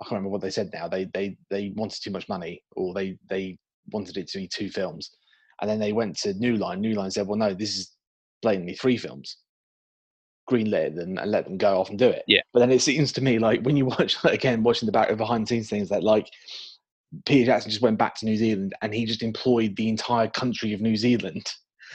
I 0.00 0.04
can't 0.04 0.12
remember 0.12 0.30
what 0.30 0.40
they 0.42 0.50
said 0.50 0.70
now. 0.74 0.88
They 0.88 1.04
they 1.14 1.36
they 1.48 1.72
wanted 1.76 2.02
too 2.02 2.10
much 2.10 2.28
money, 2.28 2.62
or 2.72 2.92
they 2.92 3.16
they 3.28 3.56
wanted 3.92 4.16
it 4.16 4.26
to 4.30 4.38
be 4.38 4.48
two 4.48 4.68
films, 4.68 5.10
and 5.60 5.70
then 5.70 5.78
they 5.78 5.92
went 5.92 6.16
to 6.22 6.34
New 6.34 6.56
Line. 6.56 6.80
New 6.80 6.94
Line 6.94 7.10
said, 7.12 7.26
well, 7.28 7.38
no, 7.38 7.54
this 7.54 7.76
is 7.78 7.92
blatantly 8.42 8.74
three 8.74 8.96
films. 8.96 9.38
Greenlit 10.50 10.96
them 10.96 11.18
and 11.18 11.30
let 11.30 11.44
them 11.44 11.56
go 11.56 11.80
off 11.80 11.88
and 11.88 11.98
do 11.98 12.08
it. 12.08 12.24
Yeah. 12.26 12.40
But 12.52 12.60
then 12.60 12.72
it 12.72 12.82
seems 12.82 13.12
to 13.12 13.22
me 13.22 13.38
like 13.38 13.62
when 13.62 13.76
you 13.76 13.86
watch 13.98 14.16
again 14.24 14.62
watching 14.62 14.86
the 14.86 14.92
back 14.92 15.08
of 15.10 15.18
behind 15.18 15.44
the 15.44 15.48
scenes 15.48 15.70
things 15.70 15.88
that 15.88 16.02
like 16.02 16.28
Peter 17.26 17.46
Jackson 17.46 17.70
just 17.70 17.82
went 17.82 17.98
back 17.98 18.16
to 18.16 18.26
New 18.26 18.36
Zealand 18.36 18.74
and 18.82 18.94
he 18.94 19.04
just 19.04 19.22
employed 19.22 19.76
the 19.76 19.88
entire 19.88 20.28
country 20.28 20.72
of 20.72 20.80
New 20.80 20.96
Zealand 20.96 21.46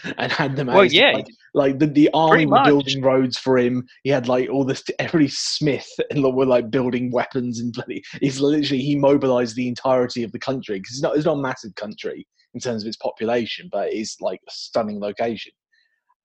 and 0.17 0.31
had 0.31 0.55
them 0.55 0.67
well 0.67 0.85
yeah 0.85 1.11
like, 1.11 1.27
like 1.55 1.79
the, 1.79 1.87
the 1.87 2.09
army 2.13 2.45
were 2.45 2.63
building 2.63 3.01
roads 3.01 3.37
for 3.37 3.57
him. 3.57 3.85
He 4.03 4.11
had 4.11 4.27
like 4.27 4.49
all 4.49 4.63
this 4.63 4.83
every 4.99 5.27
smith 5.27 5.89
and 6.11 6.23
were 6.23 6.45
like 6.45 6.71
building 6.71 7.11
weapons 7.11 7.59
and 7.59 7.73
bloody. 7.73 8.03
He's 8.21 8.39
literally 8.39 8.81
he 8.81 8.95
mobilized 8.95 9.55
the 9.55 9.67
entirety 9.67 10.23
of 10.23 10.31
the 10.31 10.39
country 10.39 10.79
because 10.79 10.93
it's 10.93 11.01
not 11.01 11.17
it's 11.17 11.25
not 11.25 11.37
a 11.37 11.41
massive 11.41 11.75
country 11.75 12.25
in 12.53 12.59
terms 12.59 12.83
of 12.83 12.87
its 12.87 12.97
population, 12.97 13.69
but 13.71 13.93
it's 13.93 14.19
like 14.21 14.39
a 14.47 14.51
stunning 14.51 14.99
location, 14.99 15.51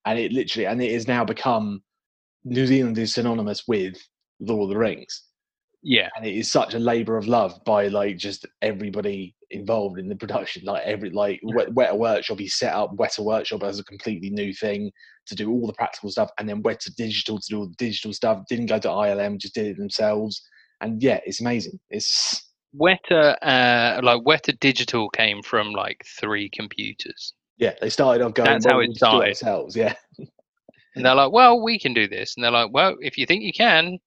and 0.06 0.18
it 0.18 0.32
literally 0.32 0.66
and 0.66 0.82
it 0.82 0.92
has 0.92 1.08
now 1.08 1.24
become 1.24 1.82
New 2.44 2.66
Zealand 2.66 2.98
is 2.98 3.14
synonymous 3.14 3.64
with 3.68 3.96
Lord 4.40 4.64
of 4.64 4.70
the 4.70 4.78
Rings, 4.78 5.24
yeah 5.82 6.08
and 6.16 6.26
it 6.26 6.36
is 6.36 6.50
such 6.50 6.74
a 6.74 6.78
labor 6.78 7.16
of 7.16 7.26
love 7.26 7.58
by 7.64 7.88
like 7.88 8.16
just 8.16 8.46
everybody 8.62 9.34
involved 9.52 9.98
in 9.98 10.08
the 10.08 10.16
production. 10.16 10.64
Like 10.64 10.82
every 10.84 11.10
like 11.10 11.40
Wet- 11.42 11.70
Weta 11.74 11.96
Workshop, 11.96 12.38
he 12.38 12.48
set 12.48 12.74
up 12.74 12.96
Weta 12.96 13.20
Workshop 13.20 13.62
as 13.62 13.78
a 13.78 13.84
completely 13.84 14.30
new 14.30 14.52
thing 14.52 14.90
to 15.26 15.34
do 15.34 15.50
all 15.50 15.66
the 15.66 15.72
practical 15.74 16.10
stuff, 16.10 16.30
and 16.38 16.48
then 16.48 16.62
Weta 16.62 16.94
Digital 16.96 17.38
to 17.38 17.46
do 17.48 17.58
all 17.60 17.68
the 17.68 17.74
digital 17.76 18.12
stuff. 18.12 18.42
Didn't 18.48 18.66
go 18.66 18.78
to 18.78 18.88
ILM, 18.88 19.38
just 19.38 19.54
did 19.54 19.66
it 19.66 19.76
themselves, 19.76 20.42
and 20.80 21.02
yeah, 21.02 21.20
it's 21.24 21.40
amazing. 21.40 21.78
It's 21.90 22.50
Weta, 22.74 23.36
uh, 23.42 24.00
like 24.02 24.22
Weta 24.22 24.58
Digital 24.58 25.08
came 25.10 25.42
from 25.42 25.72
like 25.72 26.02
three 26.18 26.48
computers, 26.48 27.34
yeah, 27.58 27.74
they 27.80 27.88
started 27.90 28.24
off 28.24 28.34
going. 28.34 28.48
That's 28.48 28.66
well, 28.66 28.74
how 28.76 28.80
it 28.80 28.96
started. 28.96 29.28
ourselves. 29.28 29.76
Yeah, 29.76 29.94
and 30.18 31.04
they're 31.04 31.14
like, 31.14 31.32
"Well, 31.32 31.60
we 31.62 31.78
can 31.78 31.94
do 31.94 32.08
this," 32.08 32.34
and 32.36 32.44
they're 32.44 32.50
like, 32.50 32.70
"Well, 32.72 32.96
if 33.00 33.16
you 33.18 33.26
think 33.26 33.42
you 33.42 33.52
can, 33.52 33.98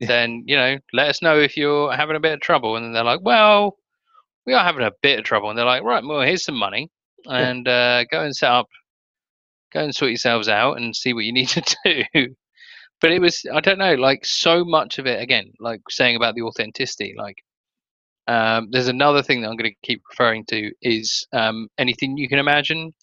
Yeah. 0.00 0.08
then 0.08 0.44
you 0.46 0.56
know, 0.56 0.78
let 0.92 1.08
us 1.08 1.22
know 1.22 1.38
if 1.38 1.56
you're 1.56 1.92
having 1.92 2.16
a 2.16 2.20
bit 2.20 2.32
of 2.34 2.40
trouble." 2.40 2.76
And 2.76 2.94
they're 2.94 3.04
like, 3.04 3.20
"Well, 3.22 3.76
we 4.46 4.54
are 4.54 4.64
having 4.64 4.84
a 4.84 4.92
bit 5.02 5.18
of 5.18 5.24
trouble," 5.24 5.50
and 5.50 5.58
they're 5.58 5.66
like, 5.66 5.82
"Right, 5.82 6.04
well, 6.04 6.20
here's 6.22 6.44
some 6.44 6.56
money, 6.56 6.90
and 7.26 7.66
uh, 7.68 8.04
go 8.04 8.22
and 8.22 8.34
set 8.36 8.50
up, 8.50 8.68
go 9.72 9.80
and 9.84 9.94
sort 9.94 10.10
yourselves 10.10 10.48
out, 10.48 10.76
and 10.78 10.94
see 10.96 11.12
what 11.12 11.24
you 11.24 11.32
need 11.32 11.48
to 11.50 11.76
do." 12.14 12.34
But 13.00 13.12
it 13.12 13.20
was, 13.20 13.46
I 13.52 13.60
don't 13.60 13.78
know, 13.78 13.94
like 13.94 14.26
so 14.26 14.62
much 14.64 14.98
of 14.98 15.06
it 15.06 15.22
again, 15.22 15.52
like 15.58 15.80
saying 15.88 16.16
about 16.16 16.34
the 16.34 16.42
authenticity, 16.42 17.14
like. 17.16 17.36
Um, 18.26 18.68
there's 18.70 18.88
another 18.88 19.22
thing 19.22 19.40
that 19.40 19.48
I'm 19.48 19.56
going 19.56 19.70
to 19.70 19.86
keep 19.86 20.02
referring 20.08 20.44
to 20.46 20.70
is 20.82 21.26
um, 21.32 21.68
anything 21.78 22.16
you 22.16 22.28
can 22.28 22.38
imagine. 22.38 22.94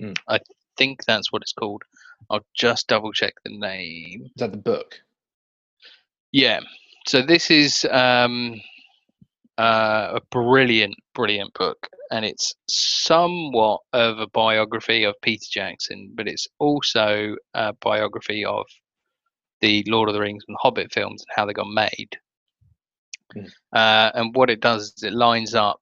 Mm. 0.00 0.16
I 0.28 0.40
think 0.76 1.04
that's 1.04 1.32
what 1.32 1.42
it's 1.42 1.52
called. 1.52 1.82
I'll 2.30 2.44
just 2.56 2.88
double 2.88 3.12
check 3.12 3.34
the 3.44 3.56
name. 3.56 4.24
is 4.24 4.30
that 4.36 4.52
the 4.52 4.58
book? 4.58 5.00
Yeah. 6.32 6.60
So 7.06 7.22
this 7.22 7.50
is 7.50 7.86
um, 7.90 8.60
uh, 9.58 10.14
a 10.14 10.20
brilliant, 10.30 10.94
brilliant 11.14 11.52
book, 11.54 11.86
and 12.10 12.24
it's 12.24 12.54
somewhat 12.68 13.80
of 13.92 14.18
a 14.18 14.26
biography 14.28 15.04
of 15.04 15.14
Peter 15.22 15.46
Jackson, 15.50 16.12
but 16.14 16.26
it's 16.26 16.48
also 16.58 17.36
a 17.52 17.72
biography 17.74 18.44
of 18.44 18.64
the 19.60 19.84
Lord 19.86 20.08
of 20.08 20.14
the 20.14 20.20
Rings 20.20 20.44
and 20.48 20.56
Hobbit 20.60 20.92
films 20.92 21.22
and 21.22 21.36
how 21.36 21.46
they 21.46 21.52
got 21.52 21.68
made. 21.68 22.18
Mm. 23.36 23.50
Uh, 23.72 24.10
and 24.14 24.34
what 24.34 24.50
it 24.50 24.60
does 24.60 24.94
is 24.96 25.02
it 25.02 25.12
lines 25.12 25.54
up, 25.54 25.80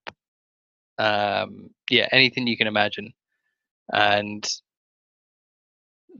um, 0.98 1.70
yeah, 1.90 2.08
anything 2.12 2.46
you 2.46 2.56
can 2.56 2.66
imagine, 2.66 3.12
and 3.92 4.48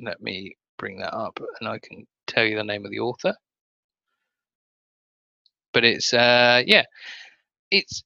let 0.00 0.20
me 0.20 0.56
bring 0.78 0.98
that 0.98 1.14
up, 1.14 1.38
and 1.60 1.68
I 1.68 1.78
can 1.78 2.06
tell 2.26 2.44
you 2.44 2.56
the 2.56 2.64
name 2.64 2.84
of 2.84 2.90
the 2.90 3.00
author 3.00 3.34
but 5.72 5.84
it's 5.84 6.12
uh 6.14 6.62
yeah 6.66 6.84
it's 7.70 8.02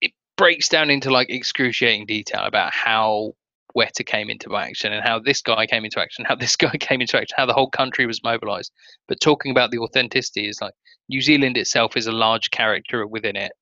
it 0.00 0.12
breaks 0.36 0.68
down 0.68 0.90
into 0.90 1.10
like 1.10 1.30
excruciating 1.30 2.06
detail 2.06 2.44
about 2.44 2.72
how 2.72 3.32
Weta 3.76 4.04
came 4.06 4.30
into 4.30 4.56
action 4.56 4.92
and 4.92 5.06
how 5.06 5.18
this 5.18 5.42
guy 5.42 5.66
came 5.66 5.84
into 5.84 6.00
action, 6.00 6.24
how 6.24 6.34
this 6.34 6.56
guy 6.56 6.70
came 6.80 7.02
into 7.02 7.18
action, 7.18 7.34
how 7.36 7.44
the 7.44 7.52
whole 7.52 7.68
country 7.68 8.06
was 8.06 8.22
mobilized. 8.22 8.72
But 9.06 9.20
talking 9.20 9.50
about 9.50 9.70
the 9.70 9.78
authenticity 9.78 10.48
is 10.48 10.62
like 10.62 10.72
New 11.08 11.20
Zealand 11.20 11.56
itself 11.56 11.96
is 11.96 12.06
a 12.06 12.12
large 12.12 12.50
character 12.50 13.06
within 13.06 13.36
it, 13.36 13.52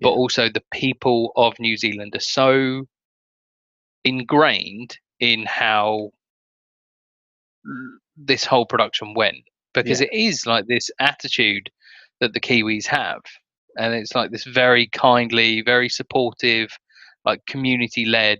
but 0.00 0.10
Yeah. 0.10 0.16
also 0.16 0.48
the 0.48 0.64
people 0.72 1.32
of 1.36 1.58
New 1.58 1.76
Zealand 1.76 2.14
are 2.16 2.20
so 2.20 2.86
ingrained 4.04 4.98
in 5.20 5.44
how 5.46 6.12
this 8.16 8.44
whole 8.44 8.66
production 8.66 9.14
went 9.14 9.44
because 9.74 10.00
Yeah. 10.00 10.06
it 10.06 10.12
is 10.14 10.46
like 10.46 10.66
this 10.66 10.90
attitude 11.00 11.70
that 12.20 12.32
the 12.32 12.40
Kiwis 12.40 12.86
have. 12.86 13.20
And 13.78 13.94
it's 13.94 14.14
like 14.14 14.30
this 14.30 14.44
very 14.44 14.86
kindly, 14.88 15.60
very 15.60 15.88
supportive, 15.88 16.70
like 17.24 17.44
community 17.46 18.06
led 18.06 18.38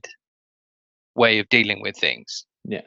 way 1.15 1.39
of 1.39 1.49
dealing 1.51 1.83
with 1.83 1.97
things. 1.97 2.47
Yeah. 2.65 2.87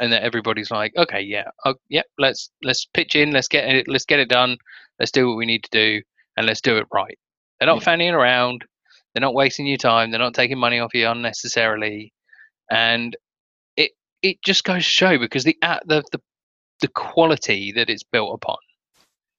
And 0.00 0.12
that 0.12 0.22
everybody's 0.22 0.70
like, 0.70 0.92
okay, 0.96 1.20
yeah, 1.20 1.44
oh, 1.64 1.74
yep, 1.88 2.06
let's 2.18 2.50
let's 2.62 2.86
pitch 2.94 3.14
in, 3.16 3.32
let's 3.32 3.48
get 3.48 3.64
it, 3.68 3.88
let's 3.88 4.04
get 4.04 4.20
it 4.20 4.28
done, 4.28 4.56
let's 5.00 5.10
do 5.10 5.26
what 5.28 5.36
we 5.36 5.44
need 5.46 5.64
to 5.64 5.70
do, 5.70 6.00
and 6.36 6.46
let's 6.46 6.60
do 6.60 6.76
it 6.76 6.86
right. 6.92 7.18
They're 7.58 7.66
not 7.66 7.78
Yeah. 7.78 7.84
fanning 7.84 8.10
around, 8.10 8.64
they're 9.12 9.20
not 9.20 9.34
wasting 9.34 9.66
your 9.66 9.76
time, 9.78 10.10
they're 10.10 10.20
not 10.20 10.34
taking 10.34 10.56
money 10.58 10.78
off 10.78 10.94
you 10.94 11.08
unnecessarily, 11.08 12.12
and 12.70 13.16
it 13.76 13.90
it 14.22 14.40
just 14.42 14.62
goes 14.64 14.84
to 14.84 14.88
show 14.90 15.18
because 15.18 15.42
the 15.44 15.56
at 15.62 15.82
the 15.88 16.02
the 16.12 16.20
the 16.80 16.88
quality 16.88 17.72
that 17.72 17.90
it's 17.90 18.04
built 18.04 18.32
upon. 18.34 18.58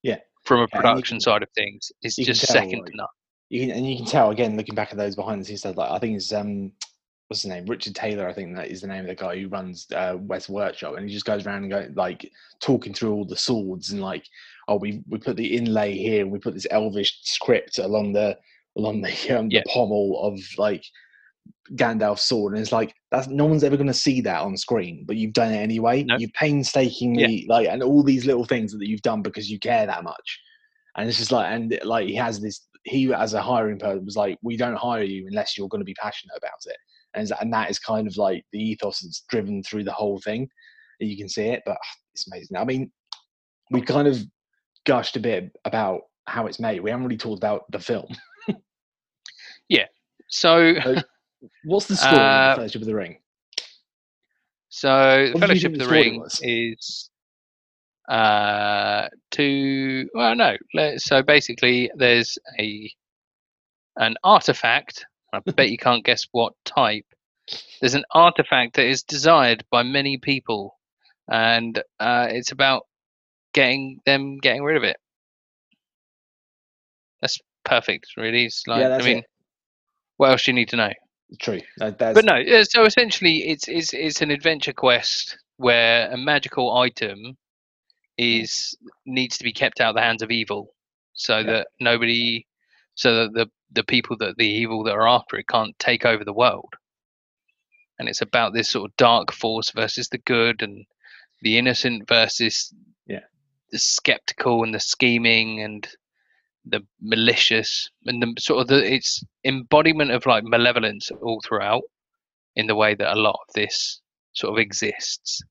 Yeah. 0.04 0.18
From 0.44 0.60
a 0.60 0.64
Yeah, 0.64 0.78
production 0.78 1.16
can- 1.16 1.22
side 1.22 1.42
of 1.44 1.50
things 1.56 1.90
is 2.04 2.16
just 2.18 2.46
second 2.48 2.86
to 2.86 2.92
none. 2.98 3.08
you 3.50 3.62
can, 3.66 3.72
and 3.78 3.90
you 3.90 3.96
can 3.96 4.06
tell 4.06 4.30
again 4.32 4.58
looking 4.58 4.76
back 4.76 4.92
at 4.92 4.98
those 4.98 5.16
behind 5.16 5.40
the 5.40 5.46
scenes 5.46 5.62
stuff. 5.62 5.78
Like 5.78 5.90
I 5.92 6.00
think 6.00 6.18
it's 6.18 6.34
um, 6.34 6.74
what's 7.30 7.44
his 7.44 7.52
name? 7.52 7.66
Richard 7.68 7.96
Taylor. 7.96 8.28
I 8.28 8.34
think 8.34 8.56
that 8.56 8.70
is 8.70 8.82
the 8.82 8.88
name 8.88 9.02
of 9.02 9.08
the 9.08 9.16
guy 9.16 9.40
who 9.40 9.48
runs 9.48 9.88
uh, 9.92 10.18
Weta 10.18 10.50
Workshop, 10.50 10.96
and 10.98 11.08
he 11.08 11.14
just 11.14 11.26
goes 11.26 11.46
around 11.46 11.64
and 11.64 11.72
go 11.72 11.88
like 11.96 12.30
talking 12.60 12.94
through 12.94 13.14
all 13.14 13.26
the 13.26 13.38
swords 13.38 13.92
and 13.92 14.02
like, 14.02 14.26
oh, 14.68 14.76
we 14.76 15.04
we 15.08 15.20
put 15.20 15.38
the 15.38 15.56
inlay 15.56 15.96
here, 15.96 16.24
and 16.24 16.32
we 16.32 16.40
put 16.40 16.56
this 16.56 16.68
Elvish 16.72 17.20
script 17.24 17.78
along 17.78 18.14
the 18.14 18.38
along 18.78 19.02
the 19.02 19.10
um, 19.38 19.50
Yeah. 19.50 19.62
the 19.64 19.70
pommel 19.70 20.20
of 20.24 20.40
like 20.58 20.84
Gandalf's 21.76 22.24
sword, 22.24 22.54
and 22.54 22.62
it's 22.62 22.72
like 22.72 22.96
that's 23.12 23.28
no 23.28 23.46
one's 23.46 23.64
ever 23.64 23.78
going 23.78 23.88
to 23.88 23.94
see 23.94 24.22
that 24.22 24.42
on 24.42 24.58
screen, 24.58 25.04
but 25.06 25.16
you've 25.16 25.34
done 25.34 25.54
it 25.54 25.58
anyway. 25.58 26.04
No. 26.04 26.18
You've 26.18 26.34
painstakingly 26.34 27.46
like, 27.48 27.68
and 27.68 27.84
all 27.84 28.02
these 28.02 28.26
little 28.26 28.46
things 28.46 28.72
that 28.74 28.88
you've 28.88 29.04
done 29.04 29.22
because 29.22 29.52
you 29.52 29.60
care 29.60 29.86
that 29.86 30.04
much 30.04 30.40
and 30.96 31.08
it's 31.08 31.18
just 31.18 31.32
like 31.32 31.52
and 31.52 31.80
like 31.84 32.08
he 32.08 32.16
has 32.16 32.40
this 32.40 32.68
he 32.84 33.14
as 33.14 33.34
a 33.34 33.42
hiring 33.42 33.78
person 33.80 34.06
was 34.06 34.16
like 34.16 34.38
we 34.42 34.58
don't 34.58 34.76
hire 34.76 35.04
you 35.04 35.28
unless 35.28 35.58
you're 35.58 35.68
going 35.68 35.82
to 35.82 35.86
be 35.86 35.94
passionate 35.96 36.36
about 36.38 36.60
it 36.66 36.78
and, 37.16 37.32
and 37.42 37.54
that 37.54 37.70
is 37.70 37.80
kind 37.80 38.08
of 38.08 38.18
like 38.18 38.44
the 38.52 38.60
ethos 38.60 39.00
that's 39.00 39.24
driven 39.30 39.64
through 39.64 39.84
the 39.84 39.92
whole 39.92 40.20
thing 40.20 40.48
and 41.00 41.10
you 41.10 41.18
can 41.18 41.30
see 41.30 41.46
it 41.48 41.62
but 41.66 41.78
ah, 41.82 41.88
it's 42.14 42.28
amazing 42.32 42.58
i 42.58 42.64
mean 42.64 42.92
we 43.72 43.82
kind 43.82 44.08
of 44.08 44.20
gushed 44.86 45.16
a 45.18 45.20
bit 45.20 45.52
about 45.66 46.02
how 46.26 46.46
it's 46.48 46.60
made 46.60 46.80
we 46.82 46.90
haven't 46.90 47.06
really 47.06 47.18
talked 47.18 47.38
about 47.40 47.64
the 47.72 47.80
film 47.80 48.08
yeah. 49.70 49.86
So 50.28 50.74
what's 51.64 51.88
the 51.88 51.96
story 51.96 52.16
Uh, 52.16 52.24
of 52.24 52.56
the 52.56 52.60
fellowship 52.62 52.82
of 52.82 52.88
the 52.88 52.96
ring 52.96 53.18
So, 54.70 55.30
the 55.34 55.40
Fellowship 55.40 55.74
of 55.74 55.80
the 55.80 55.86
the 55.86 55.92
Ring 55.92 56.20
was? 56.20 56.40
is 56.44 57.10
uh, 58.10 59.08
to 59.32 60.08
well, 60.14 60.36
no. 60.36 60.58
So 60.98 61.24
basically, 61.24 61.90
there's 61.96 62.38
a 62.60 62.92
an 63.98 64.16
artifact. 64.24 65.06
I 65.34 65.40
bet 65.52 65.70
you 65.70 65.78
can't 65.78 66.04
guess 66.04 66.26
what 66.32 66.54
type 66.66 67.06
there's 67.82 67.96
an 67.96 68.06
artifact 68.12 68.76
that 68.76 68.86
is 68.88 69.04
desired 69.04 69.64
by 69.72 69.84
many 69.84 70.18
people, 70.18 70.78
and 71.32 71.78
uh, 72.00 72.28
it's 72.30 72.52
about 72.52 72.84
getting 73.54 74.00
them 74.06 74.38
getting 74.38 74.64
rid 74.64 74.78
of 74.78 74.84
it. 74.84 74.98
That's 77.22 77.40
perfect, 77.66 78.08
really. 78.18 78.46
It's 78.46 78.66
like, 78.68 78.82
yeah, 78.82 78.96
I 78.96 79.02
mean, 79.02 79.18
it. 79.20 79.26
what 80.18 80.32
else 80.32 80.44
do 80.44 80.52
you 80.52 80.56
need 80.56 80.70
to 80.70 80.76
know? 80.78 80.92
True. 81.40 81.62
That's- 81.78 82.14
But 82.14 82.26
no, 82.26 82.64
so 82.64 82.86
essentially, 82.86 83.50
it's 83.50 83.68
it's 83.68 83.94
it's 83.94 84.22
an 84.22 84.32
adventure 84.32 84.74
quest 84.74 85.38
where 85.58 86.10
a 86.12 86.18
magical 86.18 86.78
item 86.78 87.38
is 88.18 88.76
needs 89.06 89.38
to 89.38 89.44
be 89.44 89.54
kept 89.54 89.80
out 89.82 89.90
of 89.90 89.96
the 89.96 90.02
hands 90.02 90.22
of 90.22 90.32
evil, 90.32 90.74
so 91.14 91.38
Yeah. 91.38 91.44
that 91.44 91.68
nobody, 91.80 92.46
so 93.00 93.16
that 93.16 93.34
the 93.34 93.50
the 93.72 93.84
people 93.84 94.18
that 94.18 94.36
the 94.38 94.46
evil 94.46 94.84
that 94.84 94.94
are 94.94 95.08
after 95.08 95.38
it 95.38 95.48
can't 95.48 95.78
take 95.80 96.06
over 96.06 96.26
the 96.26 96.34
world. 96.34 96.74
And 97.98 98.10
it's 98.10 98.22
about 98.22 98.54
this 98.54 98.70
sort 98.70 98.90
of 98.90 98.98
dark 98.98 99.32
force 99.32 99.72
versus 99.72 100.10
the 100.10 100.18
good, 100.18 100.62
and 100.62 100.86
the 101.42 101.58
innocent 101.58 102.08
versus 102.10 102.74
Yeah. 103.08 103.24
the 103.72 103.80
skeptical 103.80 104.64
and 104.64 104.74
the 104.74 104.82
scheming 104.82 105.62
and 105.62 105.88
the 106.66 106.82
malicious 107.02 107.90
and 108.06 108.22
the 108.22 108.34
sort 108.38 108.62
of 108.62 108.68
the 108.68 108.94
it's 108.96 109.24
embodiment 109.46 110.12
of 110.12 110.26
like 110.26 110.44
malevolence 110.44 111.10
all 111.22 111.42
throughout 111.42 111.84
in 112.58 112.68
the 112.68 112.76
way 112.76 112.96
that 112.96 113.14
a 113.14 113.22
lot 113.28 113.40
of 113.48 113.54
this 113.56 114.02
sort 114.34 114.52
of 114.54 114.60
exists 114.60 115.42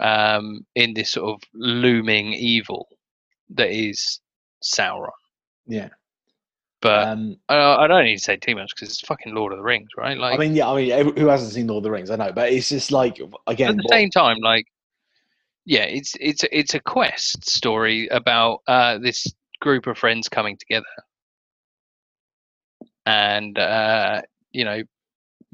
um 0.00 0.66
in 0.74 0.92
this 0.94 1.10
sort 1.12 1.30
of 1.34 1.40
looming 1.54 2.32
evil 2.32 2.88
that 3.50 3.70
is 3.70 4.20
Sauron 4.64 5.10
yeah. 5.66 5.90
But 6.82 7.08
Um, 7.08 7.36
I, 7.48 7.56
I 7.56 7.86
don't 7.86 8.04
need 8.04 8.18
to 8.18 8.22
say 8.22 8.36
too 8.36 8.54
much 8.54 8.74
because 8.74 8.90
it's 8.90 9.00
fucking 9.00 9.34
Lord 9.34 9.52
of 9.52 9.58
the 9.58 9.64
Rings 9.64 9.88
right 9.96 10.18
like 10.18 10.34
I 10.34 10.36
mean, 10.36 10.54
yeah. 10.54 10.68
I 10.68 10.76
mean, 10.76 11.16
who 11.16 11.26
hasn't 11.26 11.52
seen 11.52 11.68
Lord 11.68 11.78
of 11.78 11.84
the 11.84 11.90
Rings? 11.90 12.10
I 12.10 12.16
know, 12.16 12.32
but 12.32 12.52
it's 12.52 12.68
just 12.68 12.92
like 12.92 13.18
again. 13.46 13.70
at 13.70 13.76
the 13.76 13.82
what- 13.84 13.94
same 13.94 14.10
time 14.10 14.36
like 14.42 14.66
yeah 15.64 15.84
it's 15.84 16.14
it's 16.20 16.44
it's 16.50 16.74
a 16.74 16.80
quest 16.80 17.48
story 17.48 18.08
about 18.08 18.58
uh 18.66 18.98
this 18.98 19.26
group 19.60 19.86
of 19.86 19.96
friends 19.96 20.28
coming 20.28 20.56
together 20.58 20.84
and 23.06 23.58
uh 23.58 24.20
you 24.50 24.64
know 24.64 24.82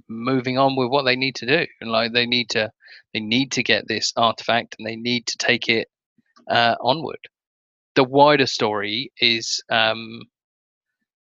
moving 0.08 0.56
on 0.56 0.76
with 0.76 0.88
what 0.88 1.02
they 1.02 1.16
need 1.16 1.34
to 1.34 1.46
do 1.46 1.66
and 1.80 1.90
like 1.90 2.12
they 2.12 2.24
need 2.26 2.48
to 2.48 2.70
they 3.12 3.20
need 3.20 3.52
to 3.52 3.62
get 3.62 3.86
this 3.86 4.12
artifact 4.16 4.76
and 4.78 4.86
they 4.88 4.96
need 4.96 5.26
to 5.26 5.36
take 5.36 5.68
it 5.68 5.88
uh 6.50 6.74
onward 6.80 7.20
the 7.94 8.04
wider 8.04 8.46
story 8.46 9.12
is 9.20 9.62
um 9.70 10.22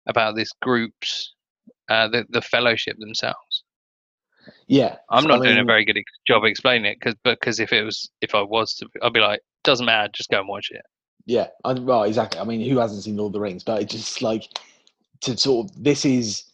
about 0.07 0.37
this 0.37 0.51
group's 0.63 1.35
uh 1.89 2.09
the, 2.09 2.25
the 2.31 2.43
fellowship 2.43 2.97
themselves 2.99 3.65
yeah, 4.67 4.97
I'm 5.11 5.25
not 5.25 5.41
I 5.41 5.47
doing 5.47 5.59
a 5.59 5.65
very 5.65 5.85
good 5.85 5.99
job 6.27 6.45
explaining 6.45 6.91
it 6.91 6.99
because 6.99 7.15
because 7.25 7.61
if 7.61 7.73
it 7.73 7.83
was 7.83 8.11
if 8.21 8.35
I 8.35 8.43
was 8.43 8.75
to 8.75 8.89
I'd 9.03 9.13
be 9.13 9.21
like 9.21 9.41
doesn't 9.63 9.87
matter 9.87 10.11
just 10.15 10.31
go 10.31 10.41
and 10.41 10.49
watch 10.49 10.71
it. 10.71 10.83
Yeah, 11.27 11.49
I, 11.65 11.73
well, 11.73 12.03
exactly. 12.03 12.41
I 12.41 12.45
mean, 12.45 12.69
who 12.69 12.79
hasn't 12.79 13.03
seen 13.03 13.17
Lord 13.17 13.31
of 13.31 13.33
the 13.35 13.41
Rings? 13.41 13.65
But 13.65 13.83
it's 13.83 13.93
just 13.93 14.21
like 14.23 14.45
to 15.23 15.37
sort 15.37 15.71
of 15.71 15.83
this 15.83 16.05
is 16.05 16.45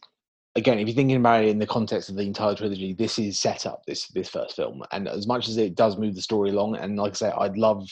again, 0.57 0.79
if 0.79 0.87
you're 0.87 0.95
thinking 0.95 1.17
about 1.17 1.45
it 1.45 1.49
in 1.49 1.59
the 1.59 1.67
context 1.67 2.09
of 2.09 2.17
the 2.17 2.23
entire 2.23 2.55
trilogy, 2.55 2.93
this 2.93 3.19
is 3.19 3.39
set 3.39 3.67
up 3.67 3.83
this 3.87 4.07
this 4.09 4.29
first 4.29 4.57
film, 4.57 4.83
and 4.93 5.09
as 5.09 5.27
much 5.27 5.49
as 5.49 5.57
it 5.57 5.75
does 5.75 5.97
move 5.97 6.15
the 6.15 6.23
story 6.23 6.51
along, 6.51 6.77
and 6.77 6.97
like 6.97 7.13
I 7.13 7.15
say, 7.15 7.31
I'd 7.31 7.57
love 7.57 7.89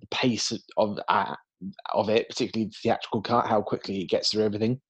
the 0.00 0.06
pace 0.08 0.52
of 0.76 0.98
uh, 1.08 1.34
of 1.92 2.08
it, 2.08 2.28
particularly 2.28 2.70
the 2.70 2.76
theatrical 2.82 3.22
cut, 3.22 3.46
how 3.46 3.62
quickly 3.62 4.00
it 4.00 4.08
gets 4.08 4.30
through 4.30 4.44
everything. 4.44 4.80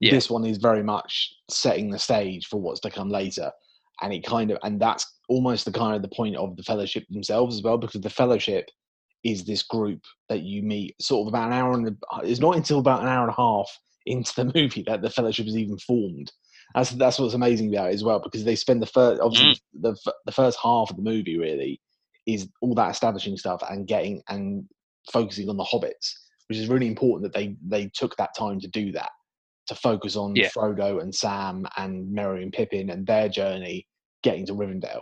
Yeah. 0.00 0.12
This 0.12 0.30
one 0.30 0.46
is 0.46 0.58
very 0.58 0.82
much 0.82 1.34
setting 1.50 1.90
the 1.90 1.98
stage 1.98 2.46
for 2.46 2.60
what's 2.60 2.80
to 2.80 2.90
come 2.90 3.10
later, 3.10 3.50
and 4.00 4.12
it 4.12 4.24
kind 4.24 4.50
of 4.50 4.58
and 4.62 4.80
that's 4.80 5.18
almost 5.28 5.64
the 5.64 5.72
kind 5.72 5.94
of 5.94 6.02
the 6.02 6.14
point 6.14 6.36
of 6.36 6.56
the 6.56 6.62
Fellowship 6.62 7.04
themselves 7.10 7.56
as 7.56 7.62
well, 7.62 7.78
because 7.78 8.00
the 8.00 8.10
Fellowship 8.10 8.70
is 9.24 9.44
this 9.44 9.62
group 9.62 10.02
that 10.28 10.42
you 10.42 10.62
meet 10.62 11.00
sort 11.00 11.26
of 11.26 11.28
about 11.28 11.48
an 11.48 11.52
hour 11.52 11.72
and 11.74 11.88
a, 11.88 11.94
it's 12.22 12.40
not 12.40 12.56
until 12.56 12.78
about 12.78 13.02
an 13.02 13.08
hour 13.08 13.22
and 13.22 13.30
a 13.30 13.36
half 13.36 13.70
into 14.06 14.32
the 14.36 14.52
movie 14.54 14.84
that 14.86 15.02
the 15.02 15.10
fellowship 15.10 15.46
is 15.46 15.56
even 15.56 15.76
formed 15.78 16.32
that's 16.74 16.90
that's 16.92 17.18
what's 17.18 17.34
amazing 17.34 17.74
about 17.74 17.90
it 17.90 17.94
as 17.94 18.04
well 18.04 18.20
because 18.20 18.44
they 18.44 18.54
spend 18.54 18.80
the 18.80 18.86
first 18.86 19.20
obviously 19.20 19.50
mm. 19.50 19.60
the, 19.80 20.12
the 20.26 20.32
first 20.32 20.58
half 20.62 20.90
of 20.90 20.96
the 20.96 21.02
movie 21.02 21.38
really 21.38 21.80
is 22.26 22.48
all 22.60 22.74
that 22.74 22.90
establishing 22.90 23.36
stuff 23.36 23.62
and 23.68 23.86
getting 23.86 24.22
and 24.28 24.64
focusing 25.12 25.48
on 25.48 25.56
the 25.56 25.64
hobbits 25.64 26.12
which 26.48 26.58
is 26.58 26.68
really 26.68 26.86
important 26.88 27.22
that 27.22 27.38
they 27.38 27.56
they 27.66 27.90
took 27.94 28.16
that 28.16 28.30
time 28.36 28.60
to 28.60 28.68
do 28.68 28.92
that 28.92 29.10
to 29.66 29.74
focus 29.76 30.16
on 30.16 30.34
Yeah. 30.34 30.48
Frodo 30.48 31.00
and 31.00 31.14
Sam 31.14 31.66
and 31.76 32.12
Merry 32.12 32.42
and 32.42 32.52
Pippin 32.52 32.90
and 32.90 33.06
their 33.06 33.28
journey 33.28 33.86
getting 34.22 34.46
to 34.46 34.54
Rivendell 34.54 35.00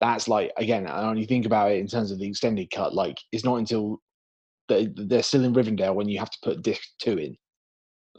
that's 0.00 0.28
like 0.28 0.52
again 0.58 0.86
and 0.86 1.08
when 1.08 1.16
you 1.18 1.26
think 1.26 1.46
about 1.46 1.72
it 1.72 1.78
in 1.78 1.86
terms 1.86 2.10
of 2.10 2.18
the 2.18 2.26
extended 2.28 2.70
cut 2.70 2.94
like 2.94 3.16
it's 3.32 3.44
not 3.44 3.56
until 3.56 3.98
they, 4.68 4.88
they're 4.94 5.22
still 5.22 5.44
in 5.44 5.54
Rivendell 5.54 5.94
when 5.94 6.08
you 6.08 6.18
have 6.18 6.30
to 6.30 6.38
put 6.42 6.62
disc 6.62 6.82
two 7.00 7.18
in 7.18 7.36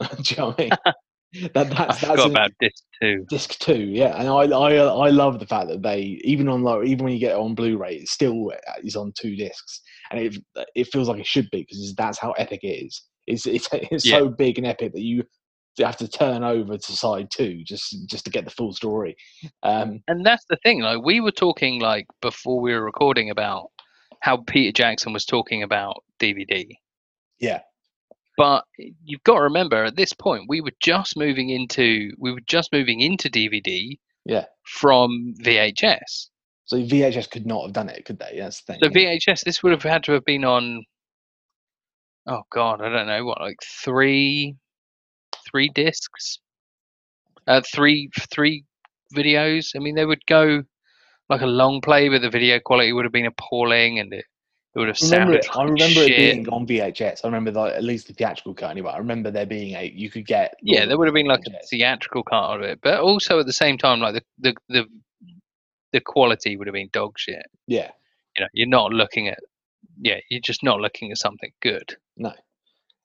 do 0.00 0.34
you 0.34 0.36
know 0.38 0.46
what 0.48 0.60
I 0.60 0.64
mean 0.64 0.78
that, 1.54 1.70
I 1.88 1.96
that's, 1.96 2.00
that's 2.00 2.24
an- 2.24 2.32
about 2.32 2.52
this 2.60 2.82
too. 3.02 3.26
disc 3.28 3.58
two 3.58 3.76
yeah 3.78 4.18
and 4.20 4.28
I, 4.28 4.44
I 4.56 4.74
I 4.76 5.10
love 5.10 5.38
the 5.40 5.46
fact 5.46 5.68
that 5.68 5.82
they 5.82 6.20
even 6.24 6.48
on 6.48 6.62
like 6.62 6.86
even 6.86 7.04
when 7.04 7.12
you 7.14 7.20
get 7.20 7.32
it 7.32 7.38
on 7.38 7.54
Blu-ray 7.54 7.96
it 7.96 8.08
still 8.08 8.50
uh, 8.52 8.72
is 8.82 8.96
on 8.96 9.12
two 9.18 9.36
discs 9.36 9.82
and 10.10 10.20
it 10.20 10.36
it 10.74 10.84
feels 10.88 11.08
like 11.08 11.18
it 11.20 11.26
should 11.26 11.48
be 11.50 11.60
because 11.62 11.94
that's 11.96 12.18
how 12.18 12.32
epic 12.32 12.60
it 12.62 12.86
is 12.86 13.02
it's 13.26 13.46
it's, 13.46 13.68
it's 13.72 14.04
Yeah. 14.06 14.18
so 14.18 14.28
big 14.28 14.58
and 14.58 14.66
epic 14.66 14.92
that 14.92 15.02
you 15.02 15.22
have 15.78 15.96
to 15.98 16.08
turn 16.08 16.42
over 16.42 16.76
to 16.76 16.92
side 16.92 17.28
two 17.32 17.62
just 17.64 17.94
just 18.08 18.24
to 18.24 18.30
get 18.32 18.44
the 18.44 18.50
full 18.50 18.72
story 18.72 19.14
um 19.62 20.00
And 20.08 20.26
that's 20.26 20.44
the 20.50 20.56
thing. 20.64 20.80
Like 20.82 21.04
we 21.04 21.20
were 21.20 21.30
talking 21.30 21.80
like 21.80 22.06
before 22.20 22.60
we 22.60 22.72
were 22.74 22.82
recording 22.84 23.30
about 23.30 23.68
how 24.20 24.38
Peter 24.38 24.72
Jackson 24.72 25.12
was 25.12 25.24
talking 25.24 25.62
about 25.62 26.02
DVD. 26.18 26.66
Yeah. 27.38 27.60
But 28.36 28.64
you've 29.04 29.22
got 29.22 29.34
to 29.34 29.42
remember 29.42 29.84
at 29.84 29.94
this 29.94 30.12
point 30.12 30.46
we 30.48 30.60
were 30.60 30.72
just 30.80 31.16
moving 31.16 31.50
into 31.50 32.10
we 32.18 32.32
were 32.32 32.42
just 32.46 32.72
moving 32.72 33.00
into 33.00 33.28
DVD 33.28 33.96
yeah 34.24 34.46
from 34.64 35.34
VHS. 35.44 36.28
So 36.68 36.76
VHS 36.76 37.30
could 37.30 37.46
not 37.46 37.62
have 37.64 37.72
done 37.72 37.88
it 37.88 38.04
could 38.04 38.18
they 38.18 38.36
that's 38.38 38.60
the 38.60 38.74
thing 38.74 38.80
So. 38.82 38.90
VHS, 38.90 39.42
this 39.42 39.62
would 39.62 39.72
have 39.72 39.82
had 39.82 40.04
to 40.04 40.12
have 40.12 40.24
been 40.24 40.44
on. 40.44 40.84
Oh 42.26 42.42
God, 42.50 42.82
I 42.82 42.90
don't 42.90 43.06
know 43.06 43.24
what, 43.24 43.40
like 43.40 43.56
three, 43.64 44.54
three 45.50 45.70
discs, 45.74 46.40
uh, 47.46 47.62
three 47.74 48.10
three 48.30 48.64
videos. 49.16 49.70
I 49.74 49.78
mean, 49.78 49.94
they 49.94 50.04
would 50.04 50.24
go 50.26 50.62
like 51.30 51.40
a 51.40 51.46
long 51.46 51.80
play, 51.80 52.10
but 52.10 52.20
the 52.20 52.28
video 52.28 52.60
quality 52.60 52.92
would 52.92 53.06
have 53.06 53.12
been 53.12 53.24
appalling, 53.24 53.98
and 53.98 54.12
it, 54.12 54.26
it 54.74 54.78
would 54.78 54.88
have 54.88 54.98
I 55.00 55.06
remember 55.06 55.32
sounded 55.32 55.44
it, 55.44 55.56
I 55.56 55.62
like 55.62 55.70
remember 55.70 56.02
it 56.02 56.16
being 56.18 56.48
on 56.50 56.66
VHS. 56.66 57.24
I 57.24 57.28
remember 57.28 57.50
like, 57.52 57.72
at 57.72 57.84
least 57.84 58.08
the 58.08 58.12
theatrical 58.12 58.52
cut 58.52 58.72
anyway. 58.72 58.92
I 58.92 58.98
remember 58.98 59.30
there 59.30 59.46
being 59.46 59.74
a 59.74 59.90
you 59.94 60.10
could 60.10 60.26
get 60.26 60.54
Yeah, 60.62 60.84
there 60.84 60.98
would 60.98 61.08
have 61.08 61.14
been 61.14 61.28
like 61.28 61.46
a 61.46 61.66
theatrical 61.66 62.24
cut 62.24 62.56
of 62.56 62.60
it, 62.60 62.80
but 62.82 63.00
also 63.00 63.40
at 63.40 63.46
the 63.46 63.54
same 63.54 63.78
time, 63.78 64.00
like 64.00 64.16
the 64.16 64.22
the 64.38 64.54
the, 64.68 64.86
the 65.92 66.00
quality 66.00 66.56
would 66.56 66.66
have 66.66 66.74
been 66.74 66.90
dog 66.92 67.18
shit. 67.18 67.44
yeah 67.66 67.90
You 68.36 68.44
know, 68.44 68.48
you're 68.52 68.68
not 68.68 68.92
looking 68.92 69.28
at, 69.28 69.38
yeah, 70.00 70.18
you're 70.30 70.40
just 70.40 70.62
not 70.62 70.80
looking 70.80 71.10
at 71.10 71.18
something 71.18 71.50
good. 71.62 71.96
No. 72.16 72.32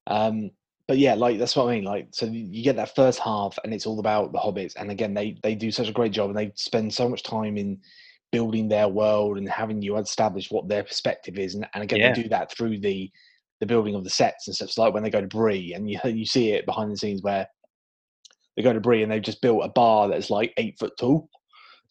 Um, 0.07 0.51
but 0.87 0.97
yeah, 0.97 1.13
like 1.13 1.39
that's 1.39 1.55
what 1.55 1.67
I 1.69 1.75
mean. 1.75 1.85
Like, 1.85 2.09
so 2.11 2.25
you 2.25 2.61
get 2.63 2.75
that 2.75 2.93
first 2.95 3.19
half, 3.19 3.57
and 3.63 3.73
it's 3.73 3.85
all 3.85 3.99
about 3.99 4.33
the 4.33 4.39
hobbits. 4.39 4.73
And 4.75 4.91
again, 4.91 5.13
they 5.13 5.37
they 5.41 5.55
do 5.55 5.71
such 5.71 5.87
a 5.87 5.93
great 5.93 6.11
job, 6.11 6.29
and 6.29 6.37
they 6.37 6.51
spend 6.55 6.93
so 6.93 7.07
much 7.07 7.23
time 7.23 7.57
in 7.57 7.79
building 8.33 8.67
their 8.67 8.89
world 8.89 9.37
and 9.37 9.47
having 9.47 9.81
you 9.81 9.95
establish 9.97 10.51
what 10.51 10.67
their 10.67 10.83
perspective 10.83 11.37
is. 11.37 11.55
And, 11.55 11.65
and 11.73 11.83
again, 11.83 11.99
Yeah. 11.99 12.13
they 12.13 12.23
do 12.23 12.29
that 12.29 12.51
through 12.51 12.79
the 12.79 13.09
the 13.61 13.65
building 13.65 13.95
of 13.95 14.03
the 14.03 14.09
sets 14.09 14.47
and 14.47 14.55
stuff. 14.55 14.71
So 14.71 14.81
like 14.83 14.93
when 14.93 15.03
they 15.03 15.09
go 15.09 15.21
to 15.21 15.27
Bree, 15.27 15.73
and 15.73 15.89
you 15.89 15.99
you 16.03 16.25
see 16.25 16.51
it 16.51 16.65
behind 16.65 16.91
the 16.91 16.97
scenes 16.97 17.21
where 17.21 17.47
they 18.57 18.61
go 18.63 18.73
to 18.73 18.81
Bree, 18.81 19.03
and 19.03 19.11
they've 19.11 19.21
just 19.21 19.41
built 19.41 19.63
a 19.63 19.69
bar 19.69 20.09
that's 20.09 20.29
like 20.29 20.53
eight 20.57 20.77
foot 20.77 20.91
tall. 20.99 21.29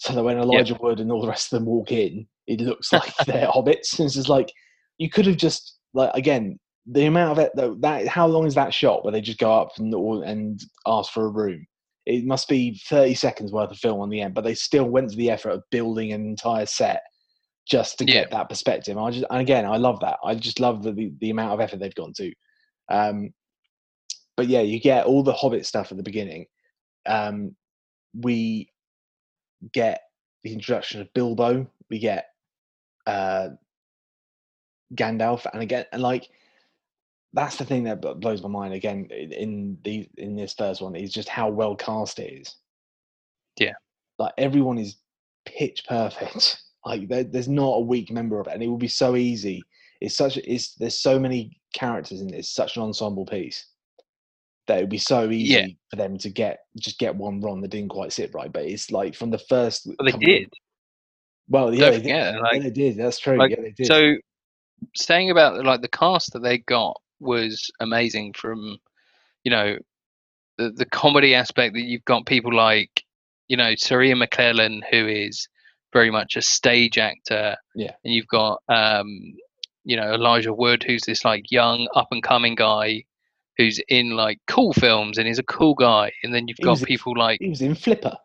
So 0.03 0.15
that 0.15 0.25
when 0.25 0.37
Elijah 0.39 0.77
Wood 0.81 0.99
and 0.99 1.13
all 1.13 1.23
the 1.23 1.29
rest 1.29 1.53
of 1.53 1.61
them 1.61 1.67
walk 1.67 1.93
in, 1.93 2.27
it 2.49 2.61
looks 2.61 2.93
like 2.93 3.15
they're 3.27 3.47
hobbits. 3.47 4.01
And 4.01 4.07
it's 4.07 4.17
just 4.17 4.29
like 4.29 4.53
you 4.99 5.09
could 5.09 5.27
have 5.27 5.37
just 5.37 5.79
like 5.95 6.11
again 6.15 6.59
the 6.91 7.07
amount 7.07 7.31
of 7.31 7.39
it 7.39 7.53
that, 7.55 7.81
that 7.83 8.09
how 8.09 8.27
long 8.27 8.45
is 8.45 8.57
that 8.57 8.75
shot 8.75 9.05
where 9.05 9.13
they 9.13 9.21
just 9.21 9.39
go 9.39 9.53
up 9.53 9.69
and 9.79 9.95
and 10.25 10.61
ask 10.89 11.13
for 11.13 11.27
a 11.27 11.29
room? 11.29 11.65
It 12.05 12.25
must 12.25 12.49
be 12.49 12.81
30 12.89 13.15
seconds 13.15 13.53
worth 13.53 13.71
of 13.71 13.79
film 13.79 14.01
on 14.01 14.09
the 14.09 14.21
end 14.21 14.35
but 14.35 14.43
they 14.43 14.57
still 14.57 14.87
went 14.87 15.11
to 15.11 15.17
the 15.17 15.31
effort 15.31 15.51
of 15.51 15.63
building 15.71 16.13
an 16.13 16.27
entire 16.27 16.67
set 16.67 17.03
just 17.71 17.99
to 17.99 18.05
Yeah. 18.05 18.23
get 18.23 18.33
that 18.33 18.49
perspective. 18.49 18.99
I 18.99 19.13
just 19.13 19.27
and 19.31 19.41
again 19.41 19.67
i 19.67 19.77
love 19.77 20.01
that. 20.01 20.19
I 20.25 20.35
just 20.35 20.59
love 20.59 20.83
the, 20.83 20.91
the, 20.91 21.13
the 21.21 21.31
amount 21.31 21.53
of 21.53 21.61
effort 21.61 21.79
they've 21.79 21.95
gone 21.95 22.13
to. 22.17 22.33
Um 22.91 23.31
but 24.37 24.49
yeah 24.49 24.63
you 24.63 24.81
get 24.81 25.07
all 25.07 25.23
the 25.23 25.33
hobbit 25.33 25.65
stuff 25.65 25.93
at 25.93 25.97
the 25.97 26.03
beginning. 26.03 26.47
Um 27.07 27.55
we 28.15 28.69
get 29.73 30.03
the 30.43 30.53
introduction 30.53 31.01
of 31.01 31.13
bilbo 31.15 31.67
we 31.89 31.99
get 31.99 32.29
uh 33.07 33.49
Gandalf, 34.95 35.47
and 35.53 35.63
again, 35.63 35.87
and 35.93 36.03
like 36.03 36.29
that's 37.33 37.57
the 37.57 37.65
thing 37.65 37.85
that 37.85 38.01
blows 38.21 38.43
my 38.43 38.49
mind 38.49 38.75
again 38.75 39.07
in 39.11 39.79
the 39.85 40.09
in 40.19 40.37
this 40.37 40.55
first 40.55 40.83
one 40.83 40.95
is 40.95 41.13
just 41.13 41.29
how 41.29 41.49
well 41.49 41.75
cast 41.75 42.19
it 42.19 42.33
is. 42.33 42.57
Yeah. 43.59 43.73
like 44.19 44.33
everyone 44.39 44.79
is 44.79 44.97
pitch 45.45 45.85
perfect. 45.89 46.63
Like 46.85 47.07
there, 47.07 47.23
there's 47.23 47.47
not 47.47 47.77
a 47.77 47.81
weak 47.81 48.11
member 48.11 48.41
of 48.41 48.49
it, 48.49 48.55
and 48.55 48.61
it 48.61 48.67
would 48.67 48.81
be 48.81 48.89
so 48.89 49.15
easy. 49.15 49.63
It's 50.01 50.17
such 50.17 50.37
it's 50.37 50.75
there's 50.75 50.99
so 50.99 51.17
many 51.17 51.61
characters 51.73 52.21
in 52.21 52.27
this, 52.27 52.53
such 52.53 52.77
an 52.77 52.83
ensemble 52.83 53.25
piece 53.25 53.67
that 54.67 54.79
it 54.79 54.83
would 54.83 54.91
be 54.91 54.99
so 54.99 55.29
easy 55.31 55.55
Yeah. 55.55 55.67
for 55.91 55.97
them 55.97 56.17
to 56.19 56.31
get 56.31 56.61
just 56.79 56.99
get 56.99 57.15
one 57.17 57.41
wrong 57.41 57.61
that 57.63 57.71
didn't 57.71 57.91
quite 57.91 58.13
sit 58.13 58.33
right. 58.35 58.53
But 58.53 58.65
it's 58.67 58.91
like 58.91 59.15
from 59.15 59.31
the 59.31 59.39
first. 59.39 59.87
Well, 59.87 59.97
they 60.11 60.13
did. 60.19 60.53
well, 61.49 61.75
yeah, 61.75 61.91
they 61.91 61.97
did. 61.97 62.03
forget, 62.03 62.35
Yeah, 62.53 62.59
they 62.61 62.71
did. 62.71 62.97
That's 62.97 63.19
true. 63.19 63.37
like, 63.39 63.51
yeah, 63.51 63.61
they 63.63 63.71
did. 63.73 63.87
So, 63.87 64.15
saying 64.95 65.31
about 65.31 65.65
like 65.65 65.81
the 65.83 65.89
cast 65.89 66.33
that 66.33 66.43
they 66.43 66.59
got 66.59 67.01
was 67.21 67.71
amazing. 67.81 68.35
From 68.35 68.79
you 69.45 69.51
know, 69.51 69.79
the 70.59 70.71
the 70.71 70.87
comedy 70.87 71.35
aspect 71.35 71.75
that 71.75 71.83
you've 71.83 72.05
got 72.05 72.27
people 72.27 72.55
like 72.55 73.03
you 73.49 73.57
know 73.57 73.75
Sir 73.77 74.03
Ian 74.03 74.21
McKellen, 74.21 74.81
who 74.91 75.07
is 75.09 75.49
very 75.93 76.11
much 76.11 76.37
a 76.37 76.43
stage 76.43 76.97
actor. 76.99 77.57
Yeah. 77.75 77.93
and 78.05 78.15
you've 78.15 78.29
got 78.29 78.63
um, 78.69 79.35
you 79.85 79.97
know 79.97 80.15
Elijah 80.15 80.53
Wood, 80.55 80.85
who's 80.87 81.03
this 81.03 81.25
like 81.25 81.51
young 81.51 81.89
up 81.97 82.09
and 82.13 82.23
coming 82.23 82.55
guy. 82.55 83.05
Who's 83.59 83.81
in 83.89 84.11
like 84.11 84.39
cool 84.47 84.73
films 84.73 85.19
and 85.19 85.27
he's 85.27 85.39
a 85.39 85.43
cool 85.45 85.75
guy, 85.75 86.13
and 86.23 86.35
then 86.35 86.49
you've 86.49 86.59
He 86.59 86.65
got 86.65 86.81
was 86.81 86.83
people 86.83 87.17
like 87.17 87.41
he 87.41 87.49
was 87.49 87.61
in 87.63 87.75
Flipper. 87.75 88.17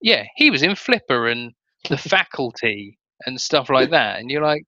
yeah, 0.00 0.24
he 0.36 0.50
was 0.50 0.62
in 0.62 0.74
Flipper 0.76 1.28
and 1.28 1.52
the 1.88 1.98
faculty 1.98 2.98
and 3.26 3.40
stuff 3.40 3.68
like 3.70 3.90
that. 3.90 4.18
And 4.20 4.30
you're 4.30 4.42
like, 4.42 4.64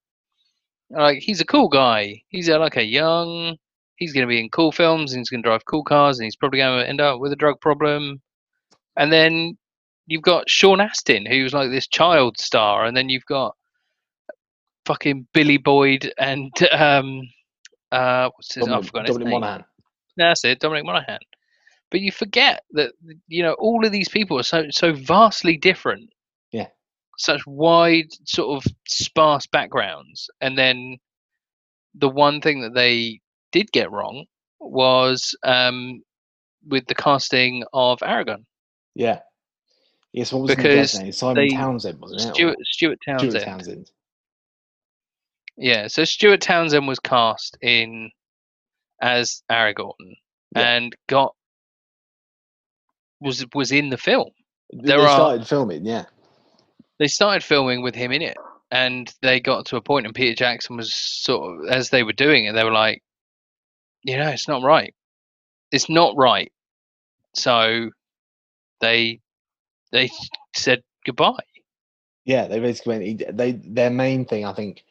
like 0.90 1.18
he's 1.18 1.40
a 1.40 1.44
cool 1.46 1.68
guy. 1.68 2.22
He's 2.28 2.48
a, 2.48 2.58
like 2.58 2.76
a 2.76 2.84
young. 2.84 3.56
He's 3.96 4.12
going 4.12 4.26
to 4.26 4.28
be 4.28 4.40
in 4.40 4.50
cool 4.50 4.72
films 4.72 5.12
and 5.12 5.20
he's 5.20 5.30
going 5.30 5.42
to 5.42 5.48
drive 5.48 5.64
cool 5.64 5.84
cars 5.84 6.18
and 6.18 6.24
he's 6.24 6.36
probably 6.36 6.58
going 6.58 6.80
to 6.80 6.88
end 6.88 7.00
up 7.00 7.20
with 7.20 7.32
a 7.32 7.36
drug 7.36 7.60
problem. 7.60 8.20
And 8.96 9.12
then 9.12 9.56
you've 10.06 10.22
got 10.22 10.50
Sean 10.50 10.80
Astin, 10.80 11.24
who's 11.24 11.54
like 11.54 11.70
this 11.70 11.86
child 11.86 12.36
star, 12.38 12.84
and 12.84 12.96
then 12.96 13.08
you've 13.08 13.24
got 13.26 13.54
fucking 14.86 15.28
Billy 15.32 15.56
Boyd 15.56 16.12
and 16.18 16.50
um, 16.72 17.22
uh, 17.92 18.30
what's 18.34 18.54
his? 18.54 18.64
I've 18.64 18.90
Dominic, 18.90 19.06
his 19.06 19.16
Dominic 19.16 19.32
name. 19.32 19.40
Monaghan. 19.40 19.64
That's 20.16 20.44
it, 20.44 20.60
Dominic 20.60 20.84
Monaghan. 20.84 21.18
But 21.90 22.00
you 22.00 22.10
forget 22.10 22.62
that 22.72 22.92
you 23.28 23.42
know 23.42 23.52
all 23.54 23.84
of 23.84 23.92
these 23.92 24.08
people 24.08 24.38
are 24.38 24.42
so 24.44 24.64
so 24.70 24.92
vastly 24.92 25.56
different. 25.56 26.10
Yeah. 26.50 26.68
Such 27.18 27.46
wide 27.46 28.08
sort 28.24 28.56
of 28.56 28.72
sparse 28.88 29.46
backgrounds, 29.46 30.28
and 30.40 30.56
then 30.56 30.96
the 31.94 32.08
one 32.08 32.40
thing 32.40 32.62
that 32.62 32.74
they 32.74 33.20
did 33.52 33.70
get 33.72 33.90
wrong 33.92 34.24
was 34.58 35.36
um, 35.44 36.02
with 36.66 36.86
the 36.86 36.94
casting 36.94 37.64
of 37.74 37.98
Aragorn. 37.98 38.44
Yeah. 38.94 39.20
Yes, 40.12 40.32
what 40.32 40.42
was 40.42 40.54
Because? 40.54 40.92
Simon 41.16 41.34
they- 41.34 41.54
Townsend, 41.54 42.00
wasn't 42.00 42.22
it? 42.22 42.34
Stuart 42.34 42.58
Stuart 42.64 42.98
Townsend. 43.06 43.32
Stuart 43.32 43.44
Townsend. 43.44 43.90
Yeah, 45.62 45.86
so 45.86 46.04
Stuart 46.04 46.40
Townsend 46.40 46.88
was 46.88 46.98
cast 46.98 47.56
in 47.62 48.10
as 49.00 49.42
Aragorn 49.50 49.94
Yeah. 50.56 50.74
and 50.74 50.96
got 51.08 51.34
was 53.20 53.44
was 53.54 53.70
in 53.72 53.90
the 53.90 53.96
film. 53.96 54.30
They 54.72 54.88
There 54.88 55.00
are- 55.00 55.08
started 55.16 55.46
filming, 55.46 55.86
yeah. 55.86 56.06
they 56.98 57.06
started 57.06 57.44
filming 57.44 57.82
with 57.82 57.94
him 57.94 58.10
in 58.12 58.22
it 58.22 58.36
and 58.70 59.12
they 59.22 59.38
got 59.40 59.66
to 59.66 59.76
a 59.76 59.80
point 59.82 60.06
and 60.06 60.14
peter 60.14 60.34
jackson 60.34 60.76
was 60.76 60.94
sort 60.94 61.42
of 61.60 61.68
as 61.68 61.90
they 61.90 62.02
were 62.02 62.12
doing 62.12 62.44
it 62.46 62.52
they 62.54 62.64
were 62.64 62.70
like 62.72 63.02
you 64.04 64.16
know 64.16 64.28
it's 64.28 64.46
not 64.48 64.62
right 64.62 64.94
it's 65.72 65.88
not 65.90 66.14
right 66.16 66.50
so 67.34 67.90
they 68.80 69.20
they 69.90 70.08
said 70.56 70.82
goodbye 71.04 71.34
Yeah, 72.24 72.46
they 72.46 72.60
basically 72.60 72.98
went. 73.16 73.36
They 73.36 73.52
their 73.52 73.90
main 73.90 74.24
thing, 74.24 74.44
I 74.44 74.52
think, 74.52 74.84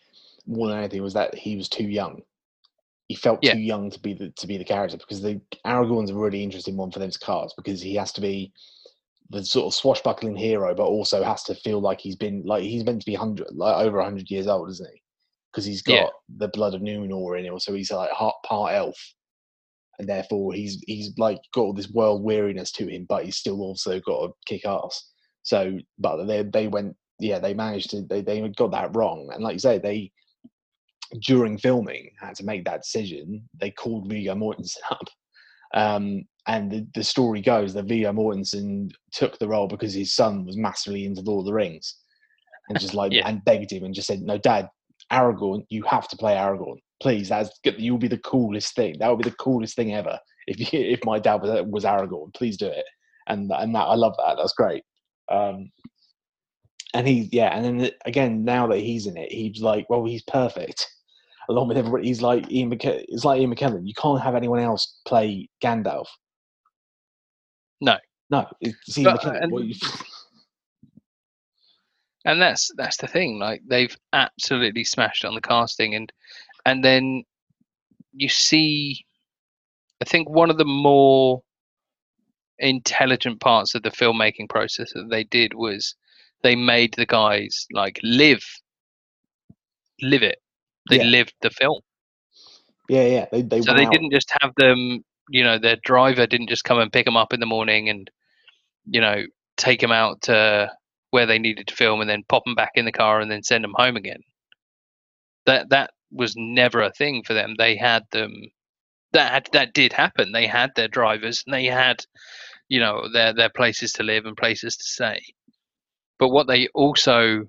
more 0.48 0.68
than 0.68 0.78
anything, 0.78 1.02
was 1.02 1.14
that 1.14 1.36
he 1.36 1.56
was 1.56 1.70
too 1.70 1.88
young. 1.88 2.22
He 3.08 3.16
felt 3.16 3.42
Yeah. 3.42 3.54
too 3.54 3.60
young 3.60 3.90
to 3.92 4.00
be 4.00 4.14
the 4.14 4.30
to 4.32 4.48
be 4.48 4.58
the 4.58 4.64
character 4.64 4.98
because 4.98 5.22
the 5.22 5.42
Aragorn's 5.66 6.12
a 6.12 6.16
really 6.16 6.44
interesting 6.44 6.78
one 6.78 6.92
for 6.92 7.00
them 7.00 7.12
to 7.12 7.20
cast 7.20 7.56
because 7.58 7.82
he 7.82 7.96
has 7.96 8.12
to 8.14 8.22
be 8.22 8.54
the 9.30 9.44
sort 9.44 9.68
of 9.68 9.74
swashbuckling 9.74 10.36
hero, 10.36 10.76
but 10.76 10.84
also 10.86 11.24
has 11.24 11.44
to 11.44 11.56
feel 11.56 11.80
like 11.80 12.00
he's 12.02 12.16
been 12.16 12.44
like 12.46 12.64
he's 12.64 12.84
meant 12.84 13.02
to 13.02 13.06
be 13.06 13.16
hundred 13.16 13.48
like 13.52 13.78
over 13.86 14.02
hundred 14.02 14.30
years 14.30 14.48
old, 14.48 14.70
isn't 14.70 14.90
he? 14.94 15.02
Because 15.52 15.66
he's 15.66 15.82
got 15.82 15.96
Yeah. 15.96 16.10
the 16.38 16.48
blood 16.50 16.74
of 16.74 16.82
Numenor 16.82 17.38
in 17.40 17.46
him, 17.46 17.60
so 17.60 17.74
he's 17.74 17.92
like 17.92 18.12
part, 18.12 18.36
part 18.46 18.74
elf, 18.74 18.98
and 20.00 20.08
therefore 20.08 20.54
he's 20.54 20.82
he's 20.88 21.18
like 21.18 21.40
got 21.54 21.62
all 21.62 21.74
this 21.74 21.90
world 21.90 22.24
weariness 22.24 22.72
to 22.74 22.88
him, 22.88 23.06
but 23.08 23.26
he's 23.26 23.38
still 23.38 23.62
also 23.62 24.00
got 24.00 24.28
to 24.28 24.34
kick 24.46 24.66
ass. 24.66 25.10
So, 25.44 25.78
but 25.98 26.26
they 26.26 26.44
they 26.44 26.68
went, 26.68 26.96
yeah, 27.20 27.40
they 27.40 27.54
managed 27.54 27.90
to 27.92 28.02
they 28.04 28.22
they 28.22 28.48
got 28.50 28.72
that 28.72 28.96
wrong, 28.96 29.30
and 29.34 29.44
like 29.44 29.54
you 29.54 29.60
say, 29.60 29.78
they 29.80 30.12
during 31.20 31.58
filming 31.58 32.12
had 32.20 32.36
to 32.36 32.46
make 32.46 32.66
that 32.66 32.84
decision. 32.84 33.48
They 33.60 33.72
called 33.72 34.08
Viggo 34.10 34.36
Mortensen 34.36 34.78
up, 34.90 35.08
um, 35.74 36.24
and 36.48 36.72
the, 36.72 36.88
the 36.96 37.04
story 37.04 37.42
goes 37.42 37.74
that 37.74 37.86
Viggo 37.86 38.12
Mortensen 38.12 38.92
took 39.12 39.38
the 39.40 39.48
role 39.48 39.68
because 39.68 39.94
his 39.94 40.14
son 40.14 40.46
was 40.46 40.58
massively 40.58 41.06
into 41.06 41.22
Lord 41.22 41.42
of 41.42 41.46
the 41.48 41.54
Rings, 41.54 41.96
and 42.70 42.80
just 42.80 42.94
like 42.94 43.12
Yeah. 43.16 43.28
and 43.28 43.44
begged 43.46 43.72
him 43.72 43.84
and 43.84 43.94
just 43.94 44.08
said, 44.08 44.22
"No, 44.22 44.38
Dad, 44.38 44.70
Aragorn, 45.12 45.66
you 45.70 45.84
have 45.84 46.08
to 46.10 46.18
play 46.18 46.34
Aragorn, 46.36 46.78
please. 47.02 47.30
That's 47.30 47.60
good. 47.64 47.80
You'll 47.80 47.98
be 47.98 48.08
the 48.08 48.18
coolest 48.20 48.76
thing. 48.76 48.96
That 49.00 49.10
would 49.10 49.24
be 49.24 49.30
the 49.30 49.36
coolest 49.36 49.76
thing 49.76 49.94
ever 49.94 50.20
if 50.48 50.60
you, 50.60 50.80
if 50.80 51.04
my 51.06 51.20
dad 51.20 51.42
was 51.42 51.64
was 51.68 51.84
Aragorn. 51.86 52.34
Please 52.34 52.58
do 52.58 52.68
it." 52.68 52.86
And 53.28 53.52
and 53.52 53.76
that 53.76 53.84
I 53.84 53.96
love 53.96 54.16
that. 54.18 54.38
That's 54.38 54.54
great. 54.54 54.84
Um, 55.30 55.72
and 56.94 57.08
he 57.08 57.30
yeah, 57.32 57.56
and 57.56 57.80
then 57.82 57.92
again 58.06 58.44
now 58.44 58.68
that 58.68 58.80
he's 58.80 59.08
in 59.08 59.18
it, 59.18 59.32
he's 59.32 59.62
like, 59.62 59.90
well, 59.90 60.06
he's 60.06 60.24
perfect. 60.24 60.88
Along 61.50 61.68
with 61.68 61.78
everybody, 61.78 62.08
he's 62.08 62.22
like 62.22 62.52
Ian 62.52 62.70
McKellen. 62.72 63.04
It's 63.08 63.26
like 63.26 63.42
Ian 63.42 63.54
McKellen. 63.56 63.88
You 63.88 63.94
can't 63.96 64.22
have 64.22 64.36
anyone 64.36 64.60
else 64.60 65.00
play 65.06 65.50
Gandalf. 65.64 66.06
No. 67.82 67.98
no, 68.30 68.48
it's 68.62 68.98
Ian 68.98 69.06
But, 69.06 69.22
McKellen. 69.22 69.44
and- 69.44 69.82
and 72.26 72.42
that's 72.42 72.72
that's 72.78 72.98
the 72.98 73.08
thing 73.08 73.40
like 73.40 73.62
they've 73.68 73.96
absolutely 74.14 74.84
smashed 74.84 75.26
on 75.26 75.34
the 75.36 75.42
casting 75.42 75.96
and 75.96 76.12
and 76.66 76.84
then 76.84 77.24
you 78.14 78.30
see 78.30 79.04
i 80.02 80.06
think 80.06 80.30
one 80.30 80.50
of 80.52 80.58
the 80.58 80.66
more 80.66 81.42
intelligent 82.60 83.40
parts 83.40 83.74
of 83.74 83.82
the 83.82 83.90
filmmaking 83.90 84.48
process 84.48 84.94
that 84.94 85.10
they 85.10 85.24
did 85.24 85.54
was 85.56 85.96
they 86.44 86.56
made 86.56 86.94
the 86.94 87.08
guys 87.08 87.66
like 87.74 88.00
live 88.04 88.46
live 90.02 90.22
it 90.22 90.38
they 90.90 90.98
Yeah. 90.98 91.06
lived 91.06 91.34
the 91.42 91.50
film 91.50 91.82
yeah, 92.90 93.06
yeah. 93.06 93.26
They 93.32 93.42
they 93.42 93.62
so 93.62 93.74
they 93.74 93.86
out. 93.86 93.92
didn't 93.92 94.12
just 94.12 94.32
have 94.42 94.54
them 94.58 95.04
you 95.30 95.44
know 95.44 95.58
their 95.58 95.78
driver 95.84 96.28
didn't 96.28 96.50
just 96.50 96.64
come 96.64 96.80
and 96.80 96.92
pick 96.92 97.06
them 97.06 97.18
up 97.18 97.34
in 97.34 97.40
the 97.40 97.46
morning 97.46 97.90
and 97.90 98.10
you 98.86 99.00
know 99.00 99.24
take 99.58 99.80
them 99.80 99.92
out 99.92 100.22
to 100.24 100.70
where 101.12 101.26
they 101.26 101.40
needed 101.40 101.68
to 101.68 101.76
film 101.76 102.02
and 102.02 102.10
then 102.10 102.24
pop 102.28 102.44
them 102.46 102.56
back 102.56 102.72
in 102.76 102.86
the 102.86 102.92
car 102.92 103.20
and 103.22 103.32
then 103.32 103.44
send 103.44 103.64
them 103.64 103.74
home 103.76 103.96
again 103.96 104.22
that 105.46 105.70
that 105.70 105.92
was 106.12 106.34
never 106.36 106.82
a 106.82 106.92
thing 106.92 107.24
for 107.26 107.34
them 107.34 107.54
they 107.58 107.76
had 107.76 108.04
them 108.12 108.34
that 109.14 109.32
had, 109.32 109.50
that 109.54 109.74
did 109.74 109.94
happen 109.94 110.32
they 110.32 110.48
had 110.48 110.72
their 110.76 110.88
drivers 110.88 111.44
and 111.46 111.54
they 111.54 111.66
had 111.66 112.04
you 112.70 112.80
know 112.80 113.08
their 113.14 113.34
their 113.34 113.50
places 113.50 113.94
to 113.94 114.04
live 114.04 114.26
and 114.26 114.38
places 114.38 114.76
to 114.76 114.84
stay 114.84 115.22
but 116.20 116.30
what 116.30 116.48
they 116.48 116.68
also 116.74 117.44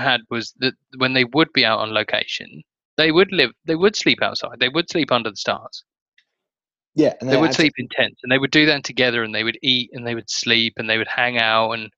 had 0.00 0.22
was 0.30 0.52
that 0.58 0.74
when 0.98 1.12
they 1.14 1.24
would 1.24 1.52
be 1.52 1.64
out 1.64 1.78
on 1.78 1.92
location 1.94 2.62
they 2.96 3.12
would 3.12 3.32
live 3.32 3.50
they 3.66 3.76
would 3.76 3.96
sleep 3.96 4.22
outside 4.22 4.58
they 4.60 4.68
would 4.68 4.90
sleep 4.90 5.12
under 5.12 5.30
the 5.30 5.36
stars 5.36 5.84
Yeah, 6.94 7.14
and 7.20 7.30
they 7.30 7.36
would 7.36 7.46
had 7.46 7.56
to- 7.56 7.62
sleep 7.62 7.74
in 7.78 7.88
tents 7.88 8.20
and 8.22 8.32
they 8.32 8.38
would 8.38 8.50
do 8.50 8.66
that 8.66 8.84
together 8.84 9.22
and 9.22 9.34
they 9.34 9.44
would 9.44 9.58
eat 9.62 9.90
and 9.92 10.06
they 10.06 10.14
would 10.14 10.28
sleep 10.30 10.74
and 10.76 10.88
they 10.90 10.98
would 10.98 11.08
hang 11.08 11.38
out 11.38 11.72
and 11.72 11.90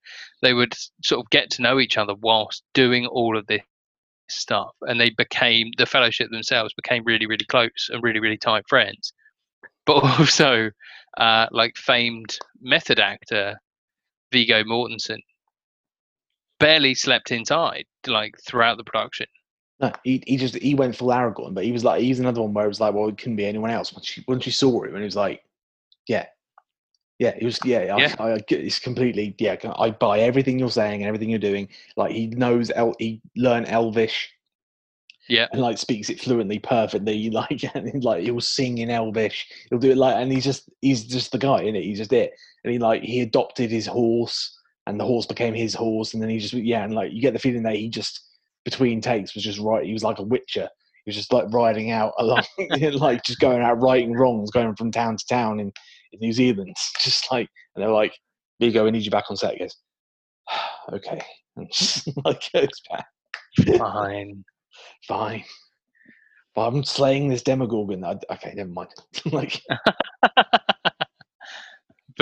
they 0.42 0.52
would 0.52 0.74
sort 1.04 1.24
of 1.24 1.30
get 1.30 1.50
to 1.52 1.62
know 1.62 1.80
each 1.80 1.96
other 1.96 2.14
whilst 2.20 2.62
doing 2.74 3.06
all 3.06 3.36
of 3.36 3.46
this 3.46 3.62
stuff 4.28 4.74
and 4.82 5.00
they 5.00 5.10
became 5.10 5.70
the 5.76 5.86
fellowship 5.86 6.30
themselves 6.30 6.72
became 6.74 7.04
really 7.04 7.26
really 7.26 7.44
close 7.46 7.88
and 7.90 8.02
really 8.02 8.20
really 8.20 8.38
tight 8.38 8.64
friends 8.68 9.12
but 9.86 9.94
also 10.18 10.70
uh, 11.18 11.46
like 11.50 11.76
famed 11.76 12.38
method 12.60 12.98
actor 12.98 13.58
Viggo 14.32 14.62
Mortensen 14.64 15.18
barely 16.58 16.94
slept 16.94 17.30
inside 17.32 17.84
like 18.06 18.36
throughout 18.40 18.76
the 18.76 18.84
production 18.84 19.26
No, 19.80 19.92
he, 20.04 20.22
he 20.26 20.36
just 20.36 20.54
he 20.56 20.74
went 20.74 20.96
full 20.96 21.08
Aragorn, 21.08 21.54
but 21.54 21.64
he 21.64 21.72
was 21.72 21.84
like 21.84 22.00
he's 22.02 22.20
another 22.20 22.40
one 22.42 22.54
where 22.54 22.64
it 22.64 22.68
was 22.68 22.80
like, 22.80 22.94
well, 22.94 23.08
it 23.08 23.18
couldn't 23.18 23.36
be 23.36 23.46
anyone 23.46 23.70
else. 23.70 23.92
Once 23.92 24.16
you 24.16 24.22
once 24.28 24.46
you 24.46 24.52
saw 24.52 24.82
him, 24.82 24.94
and 24.94 25.02
it 25.02 25.04
was 25.04 25.16
like, 25.16 25.42
yeah, 26.06 26.26
yeah, 27.18 27.34
it 27.38 27.44
was 27.44 27.58
yeah. 27.64 27.96
Yeah. 27.96 28.14
I, 28.18 28.32
I, 28.32 28.38
get- 28.38 28.64
it's 28.64 28.78
completely 28.78 29.34
yeah. 29.38 29.56
I 29.78 29.90
buy 29.90 30.20
everything 30.20 30.58
you're 30.58 30.70
saying 30.70 31.02
and 31.02 31.08
everything 31.08 31.30
you're 31.30 31.38
doing. 31.38 31.68
Like 31.96 32.12
he 32.12 32.26
knows 32.28 32.70
El, 32.74 32.94
he 32.98 33.20
learned 33.36 33.66
Elvish. 33.68 34.30
Yeah. 35.28 35.46
and 35.52 35.60
like 35.62 35.78
speaks 35.78 36.10
it 36.10 36.20
fluently, 36.20 36.58
perfectly. 36.58 37.30
Like 37.40 37.62
and 37.74 38.04
like 38.04 38.24
he'll 38.24 38.40
sing 38.40 38.78
in 38.78 38.90
Elvish. 38.90 39.46
He'll 39.70 39.78
do 39.78 39.90
it 39.92 39.96
like, 39.96 40.16
and 40.16 40.32
he's 40.32 40.44
just 40.44 40.68
he's 40.80 41.04
just 41.04 41.32
the 41.32 41.38
guy 41.38 41.62
in 41.62 41.76
it. 41.76 41.84
He's 41.84 41.98
just 41.98 42.12
it. 42.12 42.32
And 42.64 42.72
he 42.72 42.78
like 42.78 43.02
he 43.02 43.20
adopted 43.20 43.70
his 43.70 43.86
horse 43.86 44.58
and 44.86 44.98
the 44.98 45.04
horse 45.04 45.26
became 45.26 45.54
his 45.54 45.74
horse, 45.74 46.14
and 46.14 46.22
then 46.22 46.30
he 46.30 46.38
just 46.38 46.54
yeah, 46.54 46.84
and 46.84 46.94
like 46.94 47.12
you 47.12 47.20
get 47.20 47.32
the 47.32 47.38
feeling 47.38 47.62
that 47.64 47.76
he 47.76 47.88
just 47.88 48.28
between 48.64 49.00
takes 49.00 49.34
was 49.34 49.44
just 49.44 49.58
right. 49.58 49.84
He 49.84 49.92
was 49.92 50.04
like 50.04 50.18
a 50.18 50.24
witcher. 50.24 50.68
He 51.04 51.08
was 51.08 51.16
just 51.16 51.32
like 51.32 51.52
riding 51.52 51.90
out 51.90 52.12
along, 52.18 52.44
like 52.94 53.24
just 53.24 53.40
going 53.40 53.62
out 53.62 53.80
righting 53.80 54.12
wrongs, 54.12 54.50
going 54.50 54.74
from 54.76 54.90
town 54.90 55.16
to 55.16 55.26
town 55.26 55.60
in, 55.60 55.72
in 56.12 56.20
New 56.20 56.32
Zealand. 56.32 56.76
Just 57.00 57.30
like, 57.32 57.48
and 57.74 57.82
they're 57.82 57.90
like, 57.90 58.12
"Viggo, 58.60 58.84
we 58.84 58.90
need 58.92 59.04
you 59.04 59.10
back 59.10 59.24
on 59.30 59.36
set." 59.36 59.54
He 59.54 59.58
goes, 59.60 59.76
"Okay," 60.92 61.20
and 61.56 61.68
just 61.72 62.08
like 62.24 62.42
goes 62.52 62.68
back. 62.90 63.06
Fine. 63.78 64.44
Fine. 65.08 65.44
But 66.54 66.68
I'm 66.68 66.84
slaying 66.84 67.28
this 67.28 67.42
Demogorgon. 67.42 68.04
I, 68.04 68.16
okay, 68.30 68.52
never 68.54 68.68
mind. 68.68 68.90
like, 69.32 69.60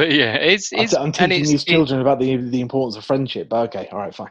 but 0.00 0.12
yeah, 0.12 0.34
it's 0.36 0.72
I'm, 0.72 0.80
it's 0.80 0.94
I'm 0.94 1.12
teaching 1.12 1.42
it's, 1.42 1.50
these 1.50 1.64
it- 1.64 1.72
children 1.72 2.00
about 2.00 2.20
the 2.20 2.36
the 2.36 2.62
importance 2.62 2.96
of 2.96 3.04
friendship. 3.04 3.50
But 3.50 3.68
okay, 3.68 3.88
all 3.92 3.98
right, 3.98 4.14
fine. 4.14 4.30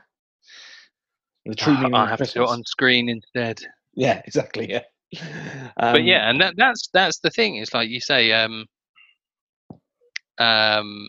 The 1.45 1.53
true 1.55 1.75
meaning 1.77 1.93
I 1.93 2.03
of 2.03 2.09
have 2.09 2.19
to 2.19 2.33
do 2.33 2.43
it 2.43 2.49
on 2.49 2.63
screen 2.65 3.07
instead. 3.07 3.59
Yeah, 3.93 4.21
exactly. 4.25 4.69
Yeah. 4.69 4.81
but 5.77 6.01
Um, 6.01 6.03
yeah, 6.03 6.27
and 6.29 6.41
that, 6.41 6.55
that's 6.57 6.89
that's 6.91 7.19
the 7.19 7.29
thing. 7.29 7.57
It's 7.57 7.73
like 7.73 7.89
you 7.89 7.99
say, 7.99 8.31
um, 8.31 8.65
um, 10.39 11.07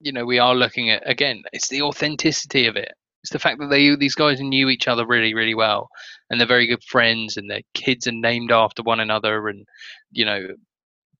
you 0.00 0.12
know, 0.12 0.24
we 0.24 0.38
are 0.38 0.54
looking 0.54 0.90
at 0.90 1.02
again. 1.08 1.42
It's 1.52 1.68
the 1.68 1.82
authenticity 1.82 2.66
of 2.66 2.76
it. 2.76 2.92
It's 3.24 3.32
the 3.32 3.40
fact 3.40 3.58
that 3.58 3.70
they 3.70 3.96
these 3.96 4.14
guys 4.14 4.40
knew 4.40 4.68
each 4.68 4.86
other 4.86 5.04
really, 5.04 5.34
really 5.34 5.54
well, 5.56 5.88
and 6.30 6.38
they're 6.38 6.46
very 6.46 6.68
good 6.68 6.84
friends, 6.84 7.36
and 7.36 7.50
their 7.50 7.62
kids 7.74 8.06
are 8.06 8.12
named 8.12 8.52
after 8.52 8.84
one 8.84 9.00
another, 9.00 9.48
and 9.48 9.66
you 10.12 10.24
know, 10.24 10.46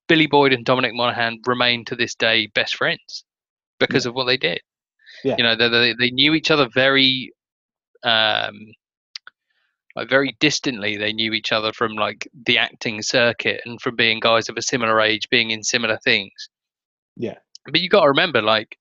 Billy 0.08 0.26
Boyd 0.26 0.52
and 0.52 0.64
Dominic 0.64 0.94
Monaghan 0.94 1.40
remain 1.46 1.84
to 1.86 1.94
this 1.94 2.14
day 2.14 2.48
best 2.54 2.76
friends 2.76 3.24
because 3.78 4.06
of 4.06 4.14
what 4.14 4.24
they 4.24 4.36
did. 4.36 4.60
Yeah. 5.22 5.36
You 5.38 5.44
know, 5.44 5.56
they, 5.56 5.68
they 5.68 5.94
they 5.94 6.10
knew 6.10 6.34
each 6.34 6.50
other 6.50 6.68
very, 6.72 7.32
um, 8.02 8.72
like 9.96 10.08
very 10.08 10.36
distantly. 10.40 10.96
They 10.96 11.12
knew 11.12 11.32
each 11.32 11.52
other 11.52 11.72
from 11.72 11.92
like 11.92 12.28
the 12.46 12.58
acting 12.58 13.02
circuit 13.02 13.60
and 13.64 13.80
from 13.80 13.96
being 13.96 14.20
guys 14.20 14.48
of 14.48 14.56
a 14.56 14.62
similar 14.62 15.00
age, 15.00 15.28
being 15.30 15.50
in 15.50 15.62
similar 15.62 15.98
things. 16.04 16.48
Yeah. 17.16 17.38
But 17.64 17.80
you 17.80 17.88
got 17.88 18.02
to 18.02 18.08
remember, 18.08 18.40
like, 18.40 18.78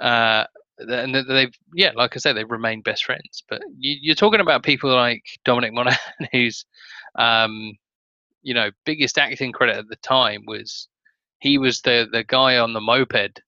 uh, 0.00 0.44
and 0.78 1.14
they've 1.14 1.54
yeah, 1.74 1.92
like 1.94 2.16
I 2.16 2.18
said, 2.18 2.34
they've 2.34 2.50
remained 2.50 2.84
best 2.84 3.04
friends. 3.04 3.42
But 3.48 3.62
you, 3.76 3.96
you're 4.00 4.14
talking 4.14 4.40
about 4.40 4.62
people 4.62 4.94
like 4.94 5.24
Dominic 5.44 5.72
Monaghan, 5.72 5.98
who's, 6.32 6.64
um, 7.18 7.72
you 8.42 8.54
know, 8.54 8.70
biggest 8.84 9.18
acting 9.18 9.52
credit 9.52 9.76
at 9.76 9.88
the 9.88 9.96
time 9.96 10.42
was 10.46 10.88
he 11.40 11.58
was 11.58 11.80
the 11.82 12.08
the 12.10 12.24
guy 12.24 12.58
on 12.58 12.72
the 12.72 12.80
moped 12.80 13.40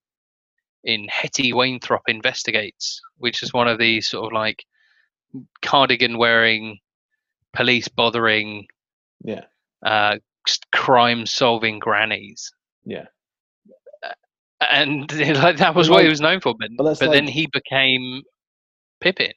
in 0.83 1.07
Hetty 1.09 1.53
Wainthropp 1.53 2.01
Investigates, 2.07 3.01
which 3.17 3.41
is 3.41 3.53
one 3.53 3.67
of 3.67 3.79
these 3.79 4.07
sort 4.09 4.25
of 4.27 4.33
like 4.33 4.63
cardigan 5.61 6.17
wearing, 6.17 6.79
police 7.53 7.87
bothering, 7.87 8.67
Yeah. 9.23 9.45
uh, 9.85 10.17
crime 10.73 11.25
solving 11.25 11.79
grannies. 11.79 12.51
Yeah. 12.85 13.05
And 14.69 15.11
like 15.41 15.57
that 15.57 15.75
was 15.75 15.87
But 15.87 15.93
what 15.93 16.03
he 16.03 16.09
was 16.09 16.21
known 16.21 16.41
for. 16.41 16.53
But, 16.57 16.69
but 16.77 16.83
but, 16.83 16.99
that's 16.99 17.11
then 17.11 17.27
he 17.27 17.47
became 17.47 18.21
Pippin. 18.99 19.33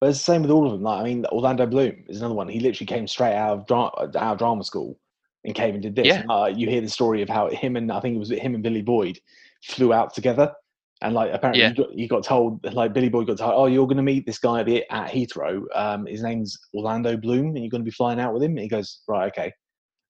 But 0.00 0.10
it's 0.10 0.18
the 0.18 0.24
same 0.24 0.42
with 0.42 0.50
all 0.50 0.66
of 0.66 0.72
them. 0.72 0.82
Like, 0.82 1.00
I 1.00 1.04
mean, 1.04 1.26
Orlando 1.26 1.66
Bloom 1.66 2.04
is 2.08 2.18
another 2.18 2.34
one. 2.34 2.48
He 2.48 2.60
literally 2.60 2.86
came 2.86 3.08
straight 3.08 3.34
out 3.34 3.58
of 3.58 3.66
dra- 3.66 3.90
out 3.98 4.14
of 4.14 4.38
drama 4.38 4.62
school 4.62 4.98
and 5.44 5.54
came 5.54 5.74
and 5.74 5.82
did 5.82 5.96
this. 5.96 6.06
Yeah. 6.06 6.22
Uh, 6.28 6.46
you 6.46 6.68
hear 6.68 6.80
the 6.80 6.88
story 6.88 7.22
of 7.22 7.28
how 7.28 7.48
him 7.50 7.76
and 7.76 7.90
I 7.90 8.00
think 8.00 8.14
it 8.14 8.18
was 8.18 8.30
him 8.30 8.54
and 8.54 8.62
Billy 8.62 8.82
Boyd 8.82 9.18
flew 9.64 9.92
out 9.92 10.14
together. 10.14 10.52
And 11.00 11.14
like 11.14 11.32
apparently 11.32 11.62
Yeah. 11.62 11.70
you, 11.70 11.74
got, 11.74 11.94
you 11.94 12.08
got 12.08 12.24
told 12.24 12.64
like 12.74 12.92
Billy 12.92 13.08
Boyd 13.08 13.28
got 13.28 13.38
told, 13.38 13.54
oh, 13.54 13.66
you're 13.66 13.86
going 13.86 13.96
to 13.98 14.02
meet 14.02 14.26
this 14.26 14.38
guy 14.38 14.60
at, 14.60 14.66
Heathrow. 15.10 15.62
Um, 15.74 16.06
his 16.06 16.22
name's 16.22 16.56
Orlando 16.74 17.16
Bloom, 17.16 17.48
and 17.48 17.58
you're 17.58 17.70
going 17.70 17.82
to 17.82 17.90
be 17.90 17.90
flying 17.90 18.20
out 18.20 18.34
with 18.34 18.42
him. 18.42 18.52
And 18.52 18.60
he 18.60 18.68
goes, 18.68 19.00
right, 19.08 19.28
okay. 19.28 19.52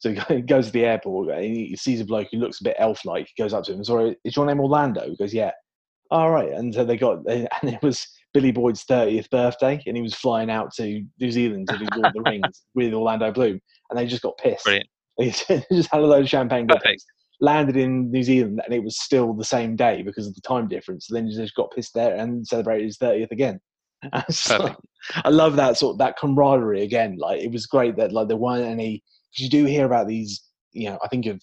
So 0.00 0.12
he 0.12 0.20
he 0.36 0.42
goes 0.42 0.66
to 0.66 0.72
the 0.72 0.84
airport 0.84 1.30
and 1.30 1.44
he 1.44 1.76
sees 1.76 2.00
a 2.00 2.04
bloke 2.04 2.28
who 2.30 2.38
looks 2.38 2.60
a 2.60 2.64
bit 2.64 2.76
elf-like. 2.78 3.28
He 3.34 3.42
goes 3.42 3.52
up 3.52 3.64
to 3.64 3.72
him, 3.72 3.84
sorry, 3.84 4.16
is 4.24 4.36
your 4.36 4.46
name 4.46 4.60
Orlando? 4.60 5.08
He 5.08 5.16
goes, 5.16 5.34
yeah. 5.34 5.52
All 6.10 6.30
right. 6.30 6.52
And 6.52 6.74
so 6.74 6.84
they 6.84 6.96
got, 6.96 7.18
and 7.28 7.48
it 7.62 7.82
was 7.82 8.06
Billy 8.34 8.52
Boyd's 8.52 8.84
30th 8.84 9.30
birthday, 9.30 9.82
and 9.86 9.96
he 9.96 10.02
was 10.02 10.14
flying 10.14 10.50
out 10.50 10.72
to 10.74 11.04
New 11.18 11.30
Zealand 11.30 11.68
to 11.68 11.78
do 11.78 11.86
Lord 11.94 12.06
of 12.06 12.12
the 12.12 12.22
Rings 12.30 12.62
with 12.74 12.92
Orlando 12.92 13.32
Bloom, 13.32 13.60
and 13.90 13.98
they 13.98 14.06
just 14.06 14.22
got 14.22 14.38
pissed. 14.38 14.64
Brilliant. 14.64 14.88
They 15.18 15.30
just 15.72 15.90
had 15.90 16.00
a 16.00 16.06
load 16.06 16.22
of 16.22 16.28
champagne, 16.28 16.68
got 16.68 16.80
pissed, 16.80 17.06
landed 17.40 17.76
in 17.76 18.10
New 18.12 18.22
Zealand, 18.22 18.60
and 18.64 18.72
it 18.72 18.84
was 18.84 19.00
still 19.00 19.32
the 19.32 19.44
same 19.44 19.74
day 19.74 20.02
because 20.02 20.28
of 20.28 20.34
the 20.36 20.40
time 20.42 20.68
difference. 20.68 21.08
So 21.08 21.14
then 21.14 21.26
he 21.26 21.34
just 21.34 21.56
got 21.56 21.72
pissed 21.72 21.94
there 21.94 22.14
and 22.14 22.46
celebrated 22.46 22.84
his 22.84 22.98
30th 22.98 23.32
again. 23.32 23.60
So, 24.30 24.76
I 25.24 25.28
love 25.28 25.56
that 25.56 25.76
sort 25.76 25.98
that 25.98 26.16
camaraderie 26.16 26.84
again. 26.84 27.16
Like 27.18 27.42
it 27.42 27.50
was 27.50 27.66
great 27.66 27.96
that 27.96 28.12
like 28.12 28.28
there 28.28 28.36
weren't 28.36 28.64
any. 28.64 29.02
Because 29.32 29.42
you 29.42 29.50
do 29.50 29.64
hear 29.64 29.86
about 29.86 30.06
these, 30.06 30.44
you 30.70 30.88
know, 30.88 31.00
I 31.02 31.08
think 31.08 31.26
of 31.26 31.42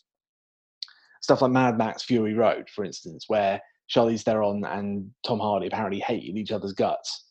stuff 1.21 1.41
like 1.41 1.51
Mad 1.51 1.77
Max 1.77 2.03
Fury 2.03 2.33
Road, 2.33 2.69
for 2.73 2.85
instance, 2.85 3.25
where 3.27 3.59
Charlize 3.93 4.23
Theron 4.23 4.63
and 4.65 5.11
Tom 5.25 5.39
Hardy 5.39 5.67
apparently 5.67 5.99
hated 5.99 6.37
each 6.37 6.51
other's 6.51 6.73
guts. 6.73 7.23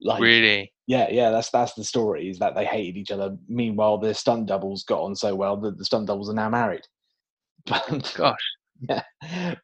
Like, 0.00 0.20
Really? 0.20 0.72
yeah, 0.86 1.08
yeah, 1.10 1.30
that's 1.30 1.50
that's 1.50 1.74
the 1.74 1.84
story 1.84 2.28
is 2.28 2.38
that 2.40 2.54
they 2.54 2.64
hated 2.64 2.96
each 2.96 3.10
other. 3.12 3.36
Meanwhile, 3.48 3.98
their 3.98 4.14
stunt 4.14 4.46
doubles 4.46 4.82
got 4.84 5.00
on 5.02 5.14
so 5.14 5.34
well 5.34 5.56
that 5.58 5.78
the 5.78 5.84
stunt 5.84 6.06
doubles 6.08 6.28
are 6.28 6.34
now 6.34 6.48
married. 6.48 6.82
But 7.66 8.12
Gosh. 8.16 8.40
yeah, 8.88 9.02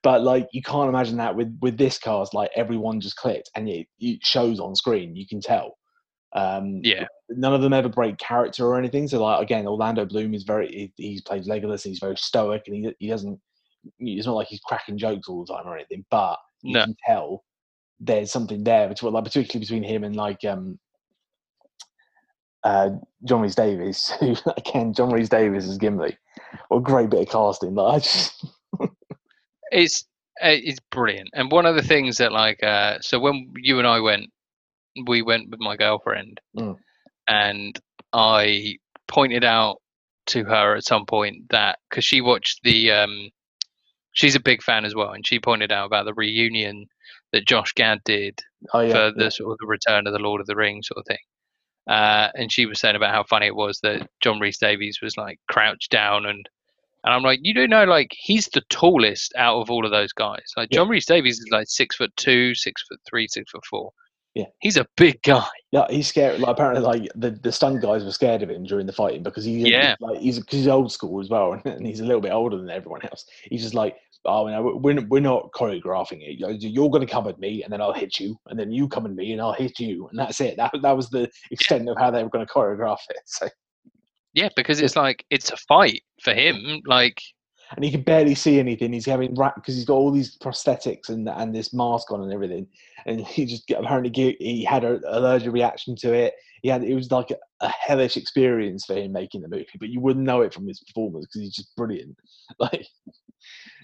but 0.05 0.23
like 0.23 0.47
you 0.53 0.63
can't 0.63 0.89
imagine 0.89 1.17
that 1.17 1.35
with 1.35 1.59
with 1.61 1.77
this 1.77 1.99
cast. 1.99 2.33
Like 2.35 2.51
everyone 2.55 3.01
just 3.01 3.17
clicked, 3.17 3.51
and 3.57 3.69
it, 3.69 3.89
it 3.99 4.25
shows 4.25 4.61
on 4.61 4.77
screen. 4.77 5.17
You 5.17 5.27
can 5.27 5.41
tell. 5.41 5.77
Um, 6.35 6.81
Yeah. 6.85 7.07
none 7.31 7.55
of 7.55 7.63
them 7.63 7.73
ever 7.73 7.89
break 7.89 8.19
character 8.19 8.65
or 8.67 8.79
anything. 8.79 9.09
So 9.09 9.21
like 9.21 9.43
again, 9.43 9.67
Orlando 9.67 10.05
Bloom 10.05 10.35
is 10.35 10.45
very 10.45 10.93
he, 10.97 11.15
he 11.15 11.21
plays 11.27 11.49
Legolas. 11.49 11.83
He's 11.83 11.99
very 11.99 12.17
stoic, 12.17 12.63
and 12.69 12.77
he 12.77 12.95
he 13.01 13.09
doesn't. 13.09 13.41
It's 13.99 14.27
not 14.27 14.35
like 14.35 14.49
he's 14.49 14.61
cracking 14.61 14.99
jokes 14.99 15.29
all 15.29 15.45
the 15.45 15.53
time 15.53 15.67
or 15.67 15.77
anything, 15.77 16.05
but 16.11 16.39
you 16.63 16.75
No. 16.75 16.85
can 16.85 16.97
tell 17.07 17.45
there's 18.01 18.31
something 18.31 18.65
there 18.65 18.89
between 18.89 19.13
like 19.13 19.25
particularly 19.25 19.61
between 19.61 19.83
him 19.83 20.05
and 20.05 20.15
like 20.17 20.45
um 20.45 20.79
uh 22.65 22.91
John 23.25 23.41
Rhys 23.43 23.55
Davies. 23.55 24.09
Who 24.21 24.35
again, 24.57 24.93
John 24.93 25.11
Rhys 25.11 25.29
Davies 25.29 25.67
is 25.67 25.79
Gimli. 25.79 26.17
What 26.69 26.79
a 26.79 26.83
great 26.83 27.11
bit 27.11 27.23
of 27.23 27.29
casting! 27.29 27.75
Like 27.75 27.95
I 27.95 27.99
just 27.99 28.45
It's 29.71 30.05
uh, 30.43 30.49
it's 30.51 30.81
brilliant. 30.91 31.31
And 31.35 31.51
one 31.51 31.67
of 31.67 31.75
the 31.77 31.83
things 31.83 32.19
that 32.19 32.33
like 32.33 32.63
uh 32.63 32.99
so 33.01 33.19
when 33.19 33.53
you 33.57 33.79
and 33.79 33.87
I 33.87 34.01
went 34.01 34.27
we 35.07 35.23
went 35.23 35.51
with 35.51 35.61
my 35.61 35.77
girlfriend 35.77 36.41
Mm. 36.57 36.77
and 37.29 37.79
I 38.13 38.77
pointed 39.07 39.45
out 39.45 39.79
to 40.27 40.45
her 40.45 40.77
at 40.77 40.85
some 40.85 41.07
point 41.07 41.49
that 41.51 41.79
because 41.89 42.05
she 42.05 42.21
watched 42.21 42.61
the 42.63 42.91
um 42.93 43.31
she's 44.19 44.35
a 44.35 44.41
big 44.41 44.61
fan 44.65 44.85
as 44.85 44.97
well 44.97 45.13
and 45.13 45.25
she 45.25 45.39
pointed 45.39 45.71
out 45.71 45.87
about 45.87 46.05
the 46.05 46.15
reunion 46.15 46.85
that 47.33 47.47
Josh 47.47 47.73
Gad 47.75 48.01
did 48.05 48.41
oh 48.75 48.81
yeah, 48.81 48.93
for 48.93 49.13
the 49.17 49.25
yeah. 49.25 49.29
sort 49.29 49.53
of 49.53 49.59
the 49.61 49.67
return 49.69 50.09
of 50.09 50.13
the 50.13 50.19
Lord 50.19 50.41
of 50.41 50.49
the 50.49 50.57
Rings 50.57 50.89
sort 50.89 50.99
of 50.99 51.07
thing. 51.07 51.19
Uh, 51.87 52.29
and 52.35 52.51
she 52.51 52.67
was 52.67 52.81
saying 52.81 52.97
about 52.97 53.15
how 53.15 53.23
funny 53.23 53.47
it 53.47 53.55
was 53.55 53.79
that 53.85 54.09
John 54.21 54.41
Rhys 54.41 54.59
Davies 54.59 54.99
was 55.01 55.17
like 55.17 55.39
crouched 55.49 55.91
down 55.93 56.27
and 56.27 56.49
and 57.05 57.15
I'm 57.15 57.23
like, 57.23 57.39
you 57.43 57.55
do 57.55 57.69
know 57.69 57.85
like 57.85 58.11
he's 58.19 58.47
the 58.47 58.63
tallest 58.71 59.33
out 59.37 59.61
of 59.61 59.71
all 59.71 59.85
of 59.85 59.93
those 59.93 60.13
guys. 60.13 60.43
Like 60.57 60.69
Yeah. 60.73 60.79
John 60.79 60.89
Rhys 60.89 61.07
Davies 61.07 61.39
is 61.39 61.47
like 61.53 61.69
six 61.69 61.95
foot 61.95 62.13
two, 62.17 62.57
six 62.57 62.83
foot 62.89 62.99
three, 63.09 63.29
six 63.29 63.53
foot 63.53 63.65
four. 63.71 63.93
Yeah. 64.35 64.47
He's 64.61 64.77
a 64.77 64.87
big 64.97 65.23
guy. 65.23 65.47
Yeah, 65.73 65.87
he's 65.91 66.07
scared. 66.07 66.41
Like 66.41 66.51
apparently, 66.51 66.83
like 66.83 67.11
the, 67.15 67.31
the 67.31 67.53
stunt 67.53 67.83
guys 67.83 68.05
were 68.05 68.13
scared 68.13 68.43
of 68.43 68.51
him 68.51 68.65
during 68.65 68.87
the 68.87 68.93
fighting 68.93 69.23
because 69.23 69.45
he's 69.45 69.67
Yeah. 69.67 69.97
like 70.01 70.19
he's 70.19 70.41
he's 70.49 70.69
old 70.69 70.93
school 70.93 71.21
as 71.21 71.29
well, 71.29 71.53
and, 71.65 71.87
he's 71.87 72.01
a 72.01 72.05
little 72.05 72.21
bit 72.21 72.33
older 72.33 72.57
than 72.57 72.71
everyone 72.71 73.03
else. 73.05 73.27
He's 73.45 73.63
just 73.63 73.75
like, 73.75 73.97
oh, 74.29 74.47
no, 74.49 74.79
we're 74.83 75.01
we're 75.07 75.21
not 75.21 75.51
choreographing 75.53 76.21
it. 76.23 76.39
You're- 76.39 76.55
You're 76.57 76.91
going 76.91 77.07
to 77.07 77.13
come 77.13 77.27
at 77.29 77.39
me, 77.39 77.63
and 77.63 77.73
then 77.73 77.81
I'll 77.81 77.93
hit 77.93 78.21
you, 78.21 78.37
and 78.47 78.59
then 78.59 78.71
you 78.71 78.89
come 78.89 79.07
at 79.07 79.13
me, 79.15 79.33
and 79.33 79.41
I'll 79.41 79.53
hit 79.53 79.79
you, 79.81 80.09
and 80.09 80.19
that's 80.19 80.41
it. 80.41 80.57
That 80.57 80.73
that 80.83 80.97
was 80.97 81.11
the 81.11 81.31
extent 81.51 81.89
of 81.89 81.97
how 81.99 82.11
they 82.11 82.23
were 82.23 82.31
going 82.31 82.47
to 82.47 82.53
choreograph 82.53 82.99
it. 83.11 83.17
So, 83.27 83.49
Yeah, 84.35 84.49
because 84.57 84.81
it's 84.81 84.97
like 84.97 85.25
it's 85.31 85.51
a 85.51 85.57
fight 85.57 86.03
for 86.23 86.33
him. 86.35 86.81
Like 86.87 87.21
and 87.77 87.85
he 87.85 87.91
can 87.91 88.03
barely 88.03 88.35
see 88.35 88.59
anything. 88.59 88.93
He's 88.93 89.07
having 89.07 89.35
wrap 89.35 89.55
because 89.57 89.75
he's 89.75 89.85
got 89.85 89.95
all 89.95 90.11
these 90.11 90.37
prosthetics 90.39 91.09
and 91.09 91.29
and 91.29 91.55
this 91.55 91.73
mask 91.73 92.11
on 92.13 92.23
and 92.23 92.33
everything, 92.33 92.67
and 93.07 93.21
he 93.21 93.45
just 93.47 93.71
apparently 93.71 94.37
he 94.41 94.65
had 94.65 94.85
an 94.85 95.03
allergic 95.07 95.53
reaction 95.53 95.95
to 95.97 96.13
it. 96.13 96.35
He 96.63 96.69
had 96.69 96.83
it 96.83 96.95
was 96.95 97.11
like 97.13 97.31
a, 97.31 97.37
a 97.61 97.69
hellish 97.69 98.17
experience 98.17 98.85
for 98.85 98.95
him 98.95 99.13
making 99.13 99.43
the 99.43 99.49
movie, 99.49 99.67
but 99.79 99.91
you 99.91 100.01
wouldn't 100.01 100.25
know 100.27 100.41
it 100.41 100.53
from 100.53 100.67
his 100.67 100.81
performance 100.81 101.27
because 101.27 101.43
he's 101.43 101.55
just 101.55 101.75
brilliant. 101.77 102.17
Like 102.59 102.87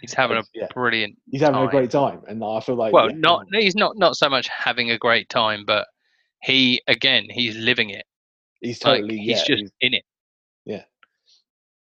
he's 0.01 0.12
having 0.14 0.37
a 0.39 0.43
yeah, 0.55 0.66
brilliant. 0.74 1.16
he's 1.30 1.43
having 1.43 1.62
a 1.62 1.68
great 1.70 1.91
time, 1.91 2.22
and 2.26 2.43
I 2.43 2.61
feel 2.61 2.74
like 2.74 2.93
Well, 2.93 3.11
yeah, 3.11 3.16
not 3.18 3.47
he's 3.53 3.76
not 3.76 3.97
not 3.97 4.16
so 4.16 4.28
much 4.28 4.49
having 4.49 4.91
a 4.91 4.99
great 4.99 5.28
time, 5.28 5.64
but 5.66 5.87
he 6.43 6.82
again 6.89 7.26
he's 7.30 7.57
living 7.57 7.91
it. 7.91 8.05
he's 8.61 8.82
Like 8.85 9.01
totally 9.03 9.18
he's 9.18 9.39
yeah, 9.39 9.45
just 9.45 9.49
he's- 9.61 9.70
in 9.80 9.95
it. 9.95 10.05
Yeah. 10.64 10.82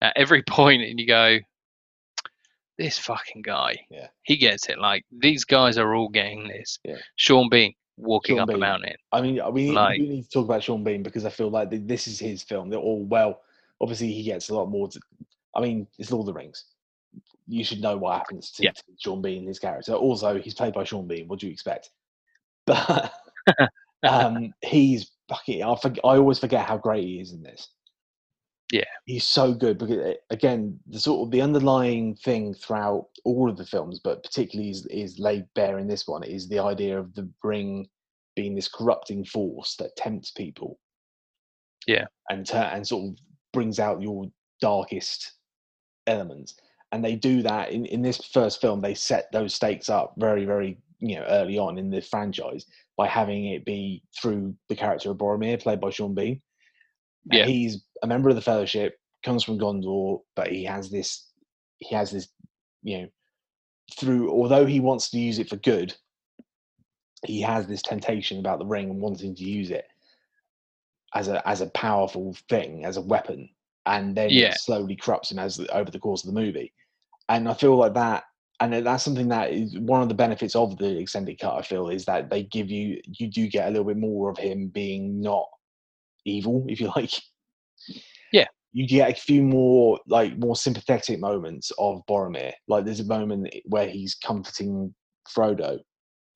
At 0.00 0.14
every 0.16 0.42
point, 0.48 0.82
and 0.82 0.98
you 0.98 1.06
go, 1.06 1.38
this 2.80 2.98
fucking 2.98 3.42
guy, 3.42 3.76
Yeah. 3.90 4.08
he 4.22 4.36
gets 4.38 4.68
it. 4.70 4.78
Like 4.78 5.04
these 5.12 5.44
guys 5.44 5.76
are 5.76 5.94
all 5.94 6.08
getting 6.08 6.48
this. 6.48 6.78
Yeah. 6.82 6.96
Sean 7.16 7.48
Bean 7.50 7.74
walking 7.98 8.36
Sean 8.36 8.42
up 8.44 8.48
a 8.48 8.52
Bean. 8.52 8.60
mountain. 8.60 8.96
I 9.12 9.20
mean, 9.20 9.38
we, 9.52 9.70
Like- 9.70 10.00
we 10.00 10.08
need 10.08 10.22
to 10.24 10.30
talk 10.30 10.46
about 10.46 10.62
Sean 10.62 10.82
Bean 10.82 11.02
because 11.02 11.26
I 11.26 11.30
feel 11.30 11.50
like 11.50 11.68
this 11.70 12.06
is 12.08 12.18
his 12.18 12.42
film. 12.42 12.70
They're 12.70 12.78
all 12.80 13.04
well. 13.04 13.42
Obviously, 13.82 14.12
he 14.12 14.22
gets 14.22 14.48
a 14.48 14.54
lot 14.54 14.66
more. 14.70 14.88
To, 14.88 14.98
I 15.54 15.60
mean, 15.60 15.86
it's 15.98 16.10
Lord 16.10 16.22
of 16.28 16.34
the 16.34 16.38
Rings. 16.40 16.64
You 17.46 17.64
should 17.64 17.80
know 17.82 17.96
what 17.98 18.16
happens 18.16 18.50
to, 18.52 18.62
Yeah. 18.64 18.72
to 18.72 18.82
Sean 18.98 19.20
Bean, 19.20 19.46
his 19.46 19.58
character. 19.58 19.92
Also, 19.92 20.38
he's 20.40 20.54
played 20.54 20.72
by 20.72 20.84
Sean 20.84 21.06
Bean. 21.06 21.28
What 21.28 21.38
do 21.40 21.46
you 21.46 21.52
expect? 21.52 21.90
But 22.66 23.12
um, 24.02 24.52
he's 24.62 25.10
fucking. 25.28 25.62
I, 25.62 25.68
I 25.68 26.16
always 26.16 26.38
forget 26.38 26.66
how 26.66 26.78
great 26.78 27.04
he 27.04 27.20
is 27.20 27.32
in 27.32 27.42
this. 27.42 27.68
Yeah. 28.70 28.84
he's 29.04 29.26
so 29.26 29.52
good 29.52 29.78
because 29.78 29.98
uh, 29.98 30.14
again, 30.30 30.78
the 30.86 31.00
sort 31.00 31.26
of 31.26 31.32
the 31.32 31.42
underlying 31.42 32.14
thing 32.14 32.54
throughout 32.54 33.08
all 33.24 33.50
of 33.50 33.56
the 33.56 33.66
films, 33.66 34.00
but 34.02 34.22
particularly 34.22 34.70
is, 34.70 34.86
is 34.86 35.18
laid 35.18 35.46
bare 35.54 35.78
in 35.78 35.88
this 35.88 36.06
one, 36.06 36.22
is 36.22 36.48
the 36.48 36.60
idea 36.60 36.98
of 36.98 37.14
the 37.14 37.28
ring 37.42 37.88
being 38.36 38.54
this 38.54 38.68
corrupting 38.68 39.24
force 39.24 39.76
that 39.76 39.96
tempts 39.96 40.30
people. 40.30 40.78
Yeah. 41.86 42.04
and 42.28 42.48
and 42.50 42.86
sort 42.86 43.10
of 43.10 43.18
brings 43.52 43.78
out 43.78 44.02
your 44.02 44.26
darkest 44.60 45.32
elements. 46.06 46.54
And 46.92 47.04
they 47.04 47.16
do 47.16 47.42
that 47.42 47.70
in, 47.70 47.86
in 47.86 48.02
this 48.02 48.18
first 48.32 48.60
film. 48.60 48.80
They 48.80 48.94
set 48.94 49.30
those 49.32 49.54
stakes 49.54 49.88
up 49.88 50.14
very, 50.18 50.44
very 50.44 50.78
you 51.00 51.16
know 51.16 51.24
early 51.28 51.58
on 51.58 51.78
in 51.78 51.90
the 51.90 52.02
franchise 52.02 52.66
by 52.96 53.06
having 53.06 53.46
it 53.46 53.64
be 53.64 54.02
through 54.20 54.54
the 54.68 54.76
character 54.76 55.10
of 55.10 55.16
Boromir, 55.16 55.60
played 55.60 55.80
by 55.80 55.90
Sean 55.90 56.14
Bean. 56.14 56.40
Yeah. 57.30 57.46
he's 57.46 57.84
a 58.02 58.06
member 58.06 58.28
of 58.28 58.36
the 58.36 58.42
Fellowship, 58.42 58.98
comes 59.22 59.44
from 59.44 59.58
Gondor, 59.58 60.20
but 60.34 60.48
he 60.48 60.64
has 60.64 60.90
this, 60.90 61.26
he 61.78 61.94
has 61.94 62.10
this, 62.10 62.28
you 62.82 62.98
know, 63.02 63.08
through. 63.96 64.30
Although 64.30 64.66
he 64.66 64.80
wants 64.80 65.10
to 65.10 65.18
use 65.18 65.38
it 65.38 65.48
for 65.48 65.56
good, 65.56 65.94
he 67.26 67.40
has 67.42 67.66
this 67.66 67.82
temptation 67.82 68.38
about 68.38 68.58
the 68.58 68.66
ring 68.66 68.88
and 68.90 69.00
wanting 69.00 69.34
to 69.34 69.44
use 69.44 69.70
it 69.70 69.86
as 71.14 71.28
a 71.28 71.46
as 71.46 71.60
a 71.60 71.66
powerful 71.70 72.34
thing, 72.48 72.84
as 72.84 72.96
a 72.96 73.02
weapon, 73.02 73.48
and 73.86 74.16
then 74.16 74.30
Yeah. 74.30 74.50
it 74.50 74.60
slowly 74.60 74.96
corrupts 74.96 75.30
him 75.30 75.38
as 75.38 75.56
the- 75.56 75.74
over 75.76 75.90
the 75.90 75.98
course 75.98 76.24
of 76.24 76.32
the 76.32 76.40
movie. 76.40 76.72
And 77.28 77.48
I 77.48 77.54
feel 77.54 77.76
like 77.76 77.94
that, 77.94 78.24
and 78.60 78.72
that's 78.72 79.02
something 79.04 79.28
that 79.28 79.52
is 79.52 79.78
one 79.78 80.02
of 80.02 80.08
the 80.08 80.14
benefits 80.14 80.56
of 80.56 80.78
the 80.78 80.98
extended 80.98 81.38
cut. 81.38 81.56
I 81.58 81.62
feel 81.62 81.88
is 81.88 82.04
that 82.06 82.30
they 82.30 82.44
give 82.44 82.70
you 82.70 83.00
you 83.18 83.28
do 83.28 83.48
get 83.48 83.66
a 83.68 83.70
little 83.70 83.84
bit 83.84 83.96
more 83.98 84.30
of 84.30 84.38
him 84.38 84.68
being 84.68 85.20
not 85.20 85.48
evil, 86.24 86.64
if 86.68 86.80
you 86.80 86.90
like. 86.96 87.12
Yeah. 88.32 88.46
You 88.72 88.86
get 88.86 89.10
a 89.10 89.20
few 89.20 89.42
more 89.42 89.98
like 90.06 90.38
more 90.38 90.54
sympathetic 90.56 91.18
moments 91.18 91.72
of 91.78 92.02
Boromir. 92.08 92.52
Like 92.68 92.84
there's 92.84 93.00
a 93.00 93.04
moment 93.04 93.52
where 93.66 93.88
he's 93.88 94.14
comforting 94.14 94.94
Frodo 95.28 95.78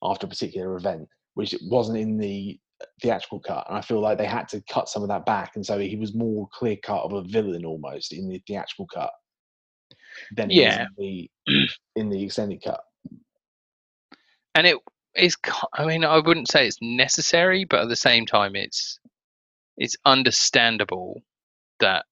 after 0.03 0.27
a 0.27 0.31
particular 0.31 0.77
event, 0.77 1.07
which 1.35 1.55
wasn't 1.71 1.99
in 1.99 2.19
the 2.19 2.59
uh, 2.83 2.87
theatrical 3.01 3.39
cut. 3.41 3.65
And 3.69 3.79
I 3.79 3.81
feel 3.83 4.01
like 4.01 4.19
they 4.19 4.27
had 4.27 4.49
to 4.49 4.61
cut 4.69 4.89
some 4.89 5.03
of 5.03 5.09
that 5.11 5.25
back, 5.27 5.53
and 5.55 5.65
so 5.65 5.79
he 5.79 5.95
was 5.97 6.15
more 6.15 6.49
clear 6.53 6.77
cut 6.83 7.03
of 7.05 7.13
a 7.13 7.23
villain 7.23 7.65
almost 7.65 8.13
in 8.13 8.29
the 8.29 8.43
theatrical 8.49 8.87
cut 8.93 9.11
than 10.37 10.51
Yeah. 10.51 10.87
in 10.99 11.31
the 11.47 11.67
in 11.97 12.09
the 12.11 12.23
extended 12.25 12.63
cut. 12.65 12.81
and 14.57 14.67
it 14.67 14.77
is 15.17 15.37
i 15.75 15.85
mean 15.85 16.05
i 16.05 16.19
wouldn't 16.19 16.49
say 16.51 16.67
it's 16.67 16.79
necessary 16.83 17.65
but 17.65 17.81
at 17.81 17.89
the 17.89 17.97
same 17.97 18.27
time 18.27 18.57
it's 18.57 18.99
it's 19.77 19.97
understandable 20.05 21.23
that 21.81 22.05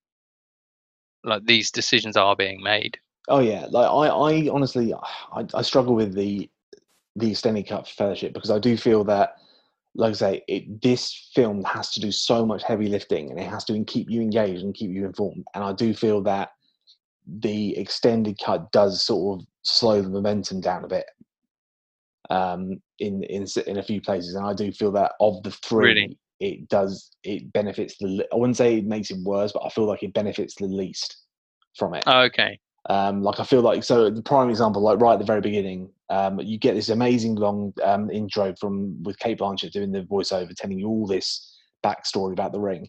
like 1.24 1.44
these 1.44 1.70
decisions 1.70 2.16
are 2.16 2.34
being 2.34 2.62
made 2.62 2.98
Oh 3.28 3.40
yeah, 3.40 3.66
like 3.70 3.86
I, 3.86 4.08
I 4.08 4.48
honestly, 4.50 4.92
I, 4.92 5.46
I 5.54 5.62
struggle 5.62 5.94
with 5.94 6.14
the 6.14 6.50
the 7.14 7.30
extended 7.30 7.68
cut 7.68 7.86
Fellowship 7.88 8.32
because 8.32 8.50
I 8.50 8.58
do 8.58 8.76
feel 8.76 9.04
that, 9.04 9.36
like 9.94 10.10
I 10.10 10.14
say, 10.14 10.44
it 10.48 10.82
this 10.82 11.30
film 11.34 11.62
has 11.64 11.90
to 11.92 12.00
do 12.00 12.10
so 12.10 12.44
much 12.44 12.64
heavy 12.64 12.88
lifting 12.88 13.30
and 13.30 13.38
it 13.38 13.48
has 13.48 13.64
to 13.64 13.84
keep 13.84 14.10
you 14.10 14.20
engaged 14.20 14.62
and 14.62 14.74
keep 14.74 14.90
you 14.90 15.06
informed. 15.06 15.44
And 15.54 15.62
I 15.62 15.72
do 15.72 15.94
feel 15.94 16.20
that 16.22 16.50
the 17.26 17.76
extended 17.78 18.40
cut 18.44 18.72
does 18.72 19.04
sort 19.04 19.40
of 19.40 19.46
slow 19.62 20.02
the 20.02 20.08
momentum 20.08 20.60
down 20.60 20.84
a 20.84 20.88
bit. 20.88 21.06
Um, 22.28 22.80
in 22.98 23.22
in 23.24 23.46
in 23.68 23.78
a 23.78 23.82
few 23.82 24.00
places, 24.00 24.34
and 24.34 24.44
I 24.44 24.52
do 24.52 24.72
feel 24.72 24.90
that 24.92 25.12
of 25.20 25.42
the 25.44 25.52
three, 25.52 25.94
Really? 25.94 26.18
It 26.42 26.68
does 26.68 27.16
it 27.22 27.52
benefits 27.52 27.96
the. 27.98 28.26
I 28.32 28.36
wouldn't 28.36 28.56
say 28.56 28.78
it 28.78 28.84
makes 28.84 29.10
it 29.12 29.18
worse, 29.22 29.52
but 29.52 29.62
I 29.64 29.68
feel 29.68 29.86
like 29.86 30.02
it 30.02 30.12
benefits 30.12 30.56
the 30.56 30.66
least 30.66 31.16
from 31.78 31.94
it. 31.94 32.02
oh, 32.06 32.22
okay 32.22 32.58
Um, 32.90 33.22
like 33.22 33.38
I 33.38 33.44
feel 33.44 33.62
like 33.62 33.84
so 33.84 34.10
the 34.10 34.22
prime 34.22 34.50
example, 34.50 34.82
like 34.82 35.00
right 35.00 35.12
at 35.12 35.20
the 35.20 35.24
very 35.24 35.40
beginning, 35.40 35.88
um, 36.10 36.40
you 36.40 36.58
get 36.58 36.74
this 36.74 36.88
amazing 36.88 37.36
long 37.36 37.72
um, 37.84 38.10
intro 38.10 38.54
from 38.60 39.00
with 39.04 39.18
Cate 39.20 39.38
Blanchett 39.38 39.70
doing 39.70 39.92
the 39.92 40.02
voiceover, 40.02 40.52
telling 40.54 40.78
you 40.80 40.88
all 40.88 41.06
this 41.06 41.56
backstory 41.84 42.32
about 42.32 42.52
the 42.52 42.60
ring, 42.60 42.88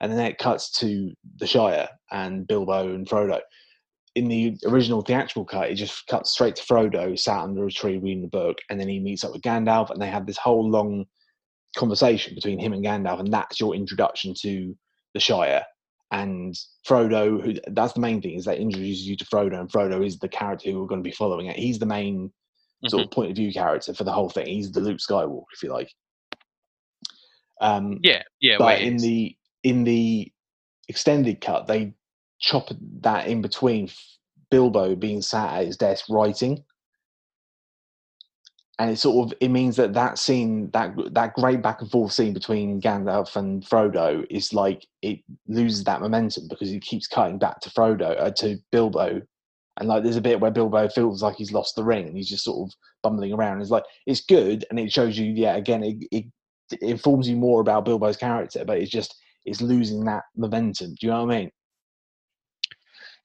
and 0.00 0.12
then 0.12 0.26
it 0.26 0.38
cuts 0.38 0.70
to 0.80 1.12
the 1.36 1.46
Shire 1.46 1.88
and 2.10 2.46
Bilbo 2.46 2.94
and 2.94 3.08
Frodo. 3.08 3.40
In 4.14 4.28
the 4.28 4.56
original 4.66 5.00
theatrical 5.02 5.46
cut, 5.46 5.70
it 5.70 5.76
just 5.76 6.06
cuts 6.08 6.32
straight 6.32 6.56
to 6.56 6.62
Frodo 6.62 7.18
sat 7.18 7.40
under 7.40 7.66
a 7.66 7.70
tree 7.70 7.96
reading 7.96 8.22
the 8.22 8.28
book, 8.28 8.58
and 8.68 8.78
then 8.78 8.88
he 8.88 9.00
meets 9.00 9.24
up 9.24 9.32
with 9.32 9.42
Gandalf, 9.42 9.90
and 9.90 10.00
they 10.00 10.10
have 10.10 10.26
this 10.26 10.38
whole 10.38 10.68
long 10.68 11.06
conversation 11.78 12.34
between 12.34 12.58
him 12.58 12.72
and 12.72 12.84
Gandalf, 12.84 13.20
and 13.20 13.32
that's 13.32 13.60
your 13.60 13.74
introduction 13.74 14.34
to 14.42 14.76
the 15.14 15.20
Shire 15.20 15.64
and 16.10 16.54
Frodo, 16.86 17.42
who 17.42 17.54
that's 17.68 17.92
the 17.92 18.00
main 18.00 18.20
thing 18.20 18.34
is 18.34 18.44
that 18.46 18.58
introduces 18.58 19.06
you 19.06 19.16
to 19.16 19.24
Frodo, 19.24 19.60
and 19.60 19.70
Frodo 19.70 20.04
is 20.04 20.18
the 20.18 20.28
character 20.28 20.70
who 20.70 20.80
we're 20.80 20.86
going 20.86 21.02
to 21.02 21.08
be 21.08 21.14
following 21.14 21.46
it. 21.46 21.56
He's 21.56 21.78
the 21.78 21.86
main 21.86 22.32
sort 22.86 23.04
of 23.04 23.10
point 23.10 23.30
of 23.30 23.36
view 23.36 23.52
character 23.52 23.92
for 23.92 24.04
the 24.04 24.12
whole 24.12 24.30
thing. 24.30 24.46
He's 24.46 24.72
the 24.72 24.80
Luke 24.80 24.98
Skywalker, 24.98 25.44
if 25.52 25.62
you 25.62 25.70
like. 25.70 25.92
Um, 27.60 27.98
yeah 28.02 28.22
yeah 28.40 28.54
but 28.56 28.80
in 28.80 28.98
the 28.98 29.36
in 29.64 29.84
the 29.84 30.32
extended 30.88 31.40
cut, 31.40 31.66
they 31.66 31.94
chop 32.40 32.68
that 33.00 33.26
in 33.26 33.42
between 33.42 33.90
Bilbo 34.50 34.94
being 34.94 35.22
sat 35.22 35.54
at 35.54 35.66
his 35.66 35.76
desk 35.76 36.06
writing, 36.08 36.64
and 38.78 38.90
it 38.90 38.96
sort 38.96 39.26
of 39.26 39.38
it 39.40 39.48
means 39.48 39.76
that 39.76 39.92
that 39.94 40.18
scene 40.18 40.70
that 40.72 40.94
that 41.12 41.34
great 41.34 41.62
back 41.62 41.80
and 41.80 41.90
forth 41.90 42.12
scene 42.12 42.32
between 42.32 42.80
Gandalf 42.80 43.36
and 43.36 43.62
Frodo 43.64 44.24
is 44.30 44.52
like 44.52 44.86
it 45.02 45.20
loses 45.46 45.84
that 45.84 46.00
momentum 46.00 46.48
because 46.48 46.72
it 46.72 46.82
keeps 46.82 47.06
cutting 47.06 47.38
back 47.38 47.60
to 47.60 47.70
Frodo 47.70 48.20
uh, 48.20 48.30
to 48.32 48.58
Bilbo. 48.70 49.22
And 49.80 49.88
like, 49.88 50.02
there's 50.02 50.16
a 50.16 50.20
bit 50.20 50.40
where 50.40 50.50
Bilbo 50.50 50.88
feels 50.88 51.22
like 51.22 51.36
he's 51.36 51.52
lost 51.52 51.76
the 51.76 51.84
ring, 51.84 52.08
and 52.08 52.16
he's 52.16 52.28
just 52.28 52.42
sort 52.42 52.68
of 52.68 52.74
bumbling 53.04 53.32
around. 53.32 53.60
It's 53.60 53.70
like 53.70 53.84
it's 54.06 54.22
good, 54.22 54.64
and 54.70 54.78
it 54.80 54.92
shows 54.92 55.16
you, 55.16 55.26
yeah, 55.26 55.54
again, 55.54 55.84
it, 55.84 55.96
it 56.10 56.24
it 56.72 56.82
informs 56.82 57.28
you 57.28 57.36
more 57.36 57.60
about 57.60 57.84
Bilbo's 57.84 58.16
character, 58.16 58.64
but 58.64 58.78
it's 58.78 58.90
just 58.90 59.14
it's 59.44 59.60
losing 59.60 60.04
that 60.06 60.24
momentum. 60.36 60.96
Do 61.00 61.06
you 61.06 61.12
know 61.12 61.24
what 61.24 61.34
I 61.34 61.38
mean? 61.38 61.50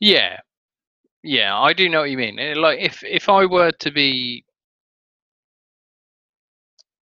yeah 0.03 0.37
yeah 1.23 1.57
i 1.57 1.71
do 1.71 1.87
know 1.87 2.01
what 2.01 2.09
you 2.09 2.17
mean 2.17 2.37
like 2.55 2.77
if 2.79 3.01
if 3.05 3.29
i 3.29 3.45
were 3.45 3.71
to 3.71 3.89
be 3.89 4.43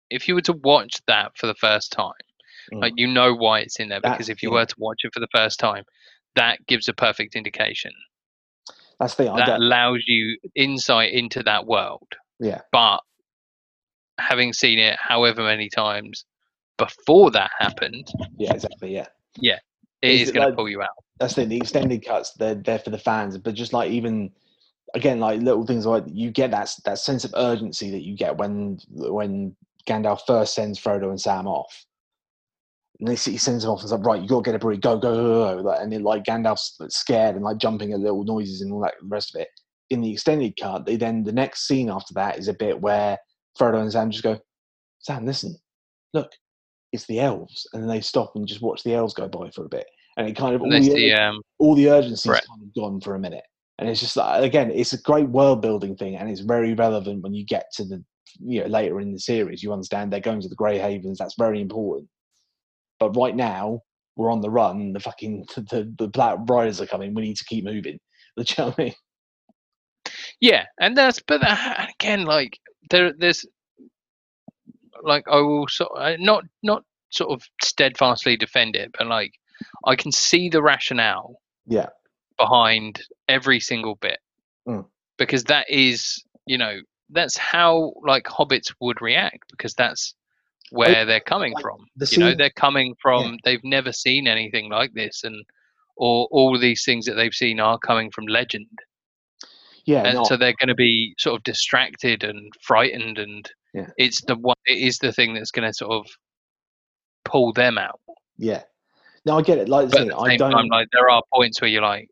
if 0.09 0.27
you 0.27 0.35
were 0.35 0.41
to 0.41 0.53
watch 0.53 0.99
that 1.07 1.31
for 1.37 1.47
the 1.47 1.55
first 1.55 1.91
time 1.91 2.13
Mm. 2.73 2.81
like 2.81 2.93
you 2.97 3.07
know 3.07 3.33
why 3.33 3.59
it's 3.59 3.79
in 3.79 3.87
there 3.87 4.01
That- 4.01 4.11
because 4.11 4.27
if 4.27 4.43
you 4.43 4.49
yeah. 4.49 4.55
were 4.55 4.65
to 4.65 4.75
watch 4.77 4.99
it 5.05 5.13
for 5.13 5.21
the 5.21 5.27
first 5.33 5.57
time 5.57 5.85
that 6.35 6.59
gives 6.67 6.89
a 6.89 6.93
perfect 6.93 7.33
indication 7.35 7.91
That's 8.99 9.15
the 9.15 9.23
that 9.25 9.45
get, 9.45 9.55
allows 9.59 10.03
you 10.05 10.37
insight 10.55 11.13
into 11.13 11.43
that 11.43 11.65
world 11.65 12.07
yeah, 12.39 12.61
but 12.73 12.99
having 14.19 14.51
seen 14.53 14.79
it 14.79 14.97
however 14.99 15.43
many 15.43 15.69
times 15.69 16.25
before 16.77 17.31
that 17.31 17.51
happened 17.57 18.07
yeah, 18.37 18.53
exactly, 18.53 18.93
yeah. 18.93 19.07
Yeah. 19.39 19.59
it 20.01 20.09
Is 20.11 20.21
is 20.23 20.29
it 20.29 20.33
going 20.33 20.43
to 20.43 20.47
like- 20.49 20.57
pull 20.57 20.69
you 20.69 20.81
out 20.81 20.89
that's 21.19 21.33
the 21.33 21.41
thing. 21.41 21.49
The 21.49 21.57
extended 21.57 22.05
cuts, 22.05 22.33
they're 22.33 22.53
they're 22.53 22.77
for 22.77 22.91
the 22.91 22.99
fans, 22.99 23.39
but 23.39 23.55
just 23.55 23.73
like 23.73 23.89
even 23.89 24.29
again, 24.93 25.19
like 25.19 25.41
little 25.41 25.65
things 25.65 25.83
like 25.85 26.03
you 26.07 26.29
get 26.29 26.51
that 26.51 26.71
that 26.85 26.99
sense 26.99 27.23
of 27.25 27.33
urgency 27.35 27.89
that 27.89 28.03
you 28.03 28.15
get 28.15 28.37
when 28.37 28.77
when 28.91 29.55
Gandalf 29.87 30.21
first 30.27 30.53
sends 30.53 30.79
Frodo 30.79 31.09
and 31.09 31.19
Sam 31.19 31.47
off. 31.47 31.85
And 32.99 33.07
they 33.07 33.15
see 33.15 33.31
he 33.31 33.37
sends 33.37 33.63
them 33.63 33.71
off 33.71 33.79
and 33.81 33.85
it's 33.85 33.91
like, 33.91 34.05
right, 34.05 34.21
you 34.21 34.27
gotta 34.27 34.43
get 34.43 34.55
a 34.55 34.59
break, 34.59 34.81
go, 34.81 34.97
go, 34.97 35.15
go, 35.15 35.63
go. 35.63 35.69
And 35.71 35.91
then 35.91 36.03
like 36.03 36.23
Gandalf's 36.23 36.75
like, 36.79 36.91
scared 36.91 37.35
and 37.35 37.43
like 37.43 37.57
jumping 37.57 37.93
at 37.93 37.99
little 37.99 38.23
noises 38.23 38.61
and 38.61 38.71
all 38.71 38.81
that 38.81 38.95
the 38.99 39.07
rest 39.07 39.35
of 39.35 39.41
it. 39.41 39.49
In 39.89 40.01
the 40.01 40.11
extended 40.11 40.53
cut, 40.59 40.85
they 40.85 40.95
then 40.97 41.23
the 41.23 41.31
next 41.31 41.67
scene 41.67 41.89
after 41.89 42.13
that 42.15 42.37
is 42.37 42.47
a 42.47 42.53
bit 42.53 42.81
where 42.81 43.17
Frodo 43.57 43.81
and 43.81 43.91
Sam 43.91 44.11
just 44.11 44.23
go, 44.23 44.39
Sam, 44.99 45.25
listen, 45.25 45.55
look, 46.13 46.31
it's 46.91 47.05
the 47.05 47.19
elves. 47.19 47.67
And 47.73 47.83
then 47.83 47.89
they 47.89 48.01
stop 48.01 48.31
and 48.35 48.47
just 48.47 48.61
watch 48.61 48.83
the 48.83 48.95
elves 48.95 49.13
go 49.13 49.27
by 49.27 49.49
for 49.51 49.65
a 49.65 49.69
bit. 49.69 49.85
And 50.17 50.27
it 50.27 50.35
kind 50.35 50.55
of 50.55 50.61
all 50.61 50.71
the, 50.71 50.79
the 50.79 51.13
um 51.13 51.41
all 51.59 51.75
the 51.75 51.89
urgency's 51.89 52.31
Right. 52.31 52.43
kind 52.47 52.63
of 52.63 52.73
gone 52.73 52.99
for 52.99 53.15
a 53.15 53.19
minute. 53.19 53.43
And 53.77 53.87
it's 53.87 53.99
just 53.99 54.17
like 54.17 54.43
again, 54.43 54.71
it's 54.71 54.93
a 54.93 55.01
great 55.01 55.29
world 55.29 55.61
building 55.61 55.95
thing, 55.95 56.15
and 56.15 56.29
it's 56.29 56.41
very 56.41 56.73
relevant 56.73 57.21
when 57.21 57.35
you 57.35 57.45
get 57.45 57.65
to 57.73 57.85
the 57.85 58.03
you 58.39 58.61
know 58.61 58.67
later 58.67 58.99
in 58.99 59.11
the 59.13 59.19
series. 59.19 59.63
You 59.63 59.73
understand 59.73 60.11
they're 60.11 60.19
going 60.19 60.41
to 60.41 60.49
the 60.49 60.55
Grey 60.55 60.77
Havens. 60.77 61.17
That's 61.17 61.35
very 61.37 61.61
important. 61.61 62.09
But 62.99 63.15
right 63.15 63.35
now, 63.35 63.81
we're 64.15 64.31
on 64.31 64.41
the 64.41 64.49
run. 64.49 64.93
The 64.93 64.99
fucking 64.99 65.45
the, 65.55 65.93
the, 65.97 66.07
Black 66.07 66.37
Riders 66.49 66.81
are 66.81 66.87
coming. 66.87 67.13
We 67.13 67.21
need 67.21 67.37
to 67.37 67.45
keep 67.45 67.63
moving. 67.63 67.99
the 68.37 68.43
you 68.43 68.63
know 68.63 68.73
I 68.77 68.81
mean? 68.81 68.93
Yeah, 70.39 70.65
and 70.79 70.95
that's 70.97 71.21
but 71.27 71.41
that, 71.41 71.89
again, 71.99 72.25
like 72.25 72.59
there, 72.89 73.13
there's 73.17 73.45
like 75.03 75.25
I 75.29 75.37
will 75.37 75.67
sort 75.67 75.91
not 76.19 76.43
not 76.63 76.83
sort 77.09 77.31
of 77.31 77.43
steadfastly 77.63 78.37
defend 78.37 78.75
it, 78.75 78.91
but 78.97 79.07
like 79.07 79.33
I 79.85 79.95
can 79.95 80.11
see 80.11 80.49
the 80.49 80.61
rationale. 80.61 81.39
Yeah. 81.65 81.87
Behind 82.37 83.01
every 83.27 83.59
single 83.59 83.95
bit, 83.95 84.19
Mm. 84.67 84.85
because 85.17 85.45
that 85.45 85.65
is 85.69 86.23
you 86.45 86.57
know 86.57 86.81
that's 87.09 87.37
how 87.37 87.93
like 88.05 88.23
hobbits 88.25 88.73
would 88.81 89.01
react 89.01 89.49
because 89.51 89.73
that's 89.73 90.15
where 90.71 91.05
they're 91.05 91.21
coming 91.21 91.53
like, 91.53 91.61
from. 91.61 91.85
the 91.95 92.07
You 92.11 92.17
know, 92.19 92.35
they're 92.35 92.49
coming 92.49 92.95
from 93.01 93.37
they've 93.43 93.63
never 93.63 93.91
seen 93.93 94.27
anything 94.27 94.69
like 94.69 94.93
this, 94.93 95.23
and 95.23 95.45
or 95.95 96.27
all 96.31 96.57
these 96.59 96.83
things 96.83 97.05
that 97.05 97.13
they've 97.15 97.33
seen 97.33 97.59
are 97.59 97.79
coming 97.79 98.11
from 98.11 98.25
legend 98.27 98.67
Yeah. 99.85 100.03
and 100.03 100.15
no, 100.15 100.23
so 100.25 100.37
they're 100.37 100.53
going 100.59 100.67
to 100.67 100.75
be 100.75 101.15
sort 101.17 101.35
of 101.37 101.43
distracted 101.43 102.23
and 102.23 102.51
frightened 102.61 103.17
and 103.17 103.49
Yeah. 103.73 103.87
it's 103.97 104.21
the 104.21 104.35
one 104.35 104.55
it 104.65 104.77
is 104.77 104.99
the 104.99 105.11
thing 105.11 105.33
that's 105.33 105.49
going 105.51 105.67
to 105.67 105.73
sort 105.73 105.91
of 105.93 106.05
pull 107.25 107.51
them 107.53 107.77
out 107.77 107.99
yeah. 108.37 108.63
No, 109.25 109.39
I 109.39 109.41
get 109.41 109.57
it. 109.57 109.67
Like, 109.67 109.85
I, 109.95 110.03
the 110.05 110.15
I 110.15 110.29
same 110.29 110.37
don't. 110.37 110.51
time 110.51 110.67
like 110.67 110.87
there 110.93 111.09
are 111.09 111.21
points 111.33 111.59
where 111.59 111.69
you're 111.69 111.81
like 111.81 112.07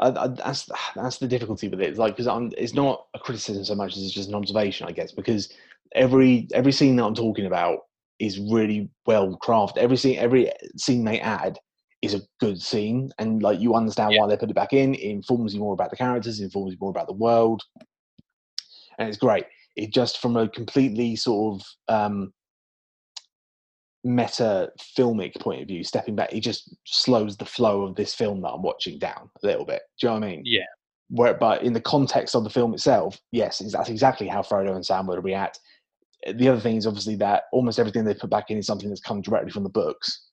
I, 0.00 0.08
I, 0.08 0.28
that's 0.28 0.68
that's 0.96 1.18
the 1.18 1.28
difficulty 1.28 1.68
with 1.68 1.80
it. 1.80 1.90
It's 1.90 1.98
like 1.98 2.14
because 2.14 2.26
I'm, 2.26 2.50
it's 2.56 2.74
not 2.74 3.06
a 3.14 3.18
criticism 3.18 3.64
so 3.64 3.74
much 3.74 3.96
as 3.96 4.02
it's 4.02 4.14
just 4.14 4.30
an 4.30 4.34
observation, 4.34 4.88
I 4.88 4.92
guess. 4.92 5.12
Because 5.12 5.52
every 5.94 6.48
every 6.52 6.72
scene 6.72 6.96
that 6.96 7.04
I'm 7.04 7.14
talking 7.14 7.46
about 7.46 7.80
is 8.18 8.38
really 8.38 8.90
well 9.06 9.38
crafted. 9.42 9.76
Every 9.76 9.96
scene, 9.96 10.18
every 10.18 10.50
scene 10.76 11.04
they 11.04 11.20
add 11.20 11.58
is 12.02 12.14
a 12.14 12.22
good 12.40 12.60
scene, 12.60 13.10
and 13.18 13.42
like 13.42 13.60
you 13.60 13.74
understand 13.74 14.14
why 14.16 14.26
they 14.26 14.36
put 14.36 14.50
it 14.50 14.56
back 14.56 14.72
in. 14.72 14.94
It 14.94 15.02
informs 15.02 15.52
you 15.54 15.60
more 15.60 15.74
about 15.74 15.90
the 15.90 15.96
characters, 15.96 16.40
it 16.40 16.44
informs 16.44 16.72
you 16.72 16.78
more 16.80 16.90
about 16.90 17.06
the 17.06 17.12
world, 17.12 17.62
and 18.98 19.06
it's 19.06 19.18
great. 19.18 19.44
It 19.76 19.92
just 19.92 20.18
from 20.18 20.36
a 20.36 20.48
completely 20.48 21.14
sort 21.14 21.60
of 21.60 21.66
um, 21.88 22.32
meta 24.04 24.70
filmic 24.96 25.38
point 25.40 25.62
of 25.62 25.68
view, 25.68 25.84
stepping 25.84 26.16
back, 26.16 26.32
it 26.32 26.40
just 26.40 26.74
slows 26.84 27.36
the 27.36 27.44
flow 27.44 27.82
of 27.82 27.96
this 27.96 28.14
film 28.14 28.40
that 28.42 28.48
I'm 28.48 28.62
watching 28.62 28.98
down 28.98 29.30
a 29.42 29.46
little 29.46 29.64
bit. 29.64 29.82
Do 30.00 30.06
you 30.06 30.08
know 30.08 30.20
what 30.20 30.26
I 30.26 30.30
mean? 30.30 30.42
Yeah. 30.44 30.64
Where, 31.08 31.34
but 31.34 31.62
in 31.62 31.72
the 31.72 31.80
context 31.80 32.34
of 32.34 32.44
the 32.44 32.50
film 32.50 32.72
itself, 32.72 33.18
yes, 33.32 33.58
that's 33.58 33.88
exactly 33.88 34.28
how 34.28 34.42
Frodo 34.42 34.74
and 34.74 34.86
Sam 34.86 35.06
would 35.08 35.24
react. 35.24 35.58
The 36.34 36.48
other 36.48 36.60
thing 36.60 36.76
is 36.76 36.86
obviously 36.86 37.16
that 37.16 37.44
almost 37.52 37.78
everything 37.78 38.04
they 38.04 38.14
put 38.14 38.30
back 38.30 38.50
in 38.50 38.58
is 38.58 38.66
something 38.66 38.88
that's 38.88 39.00
come 39.00 39.20
directly 39.20 39.50
from 39.50 39.64
the 39.64 39.70
books. 39.70 40.28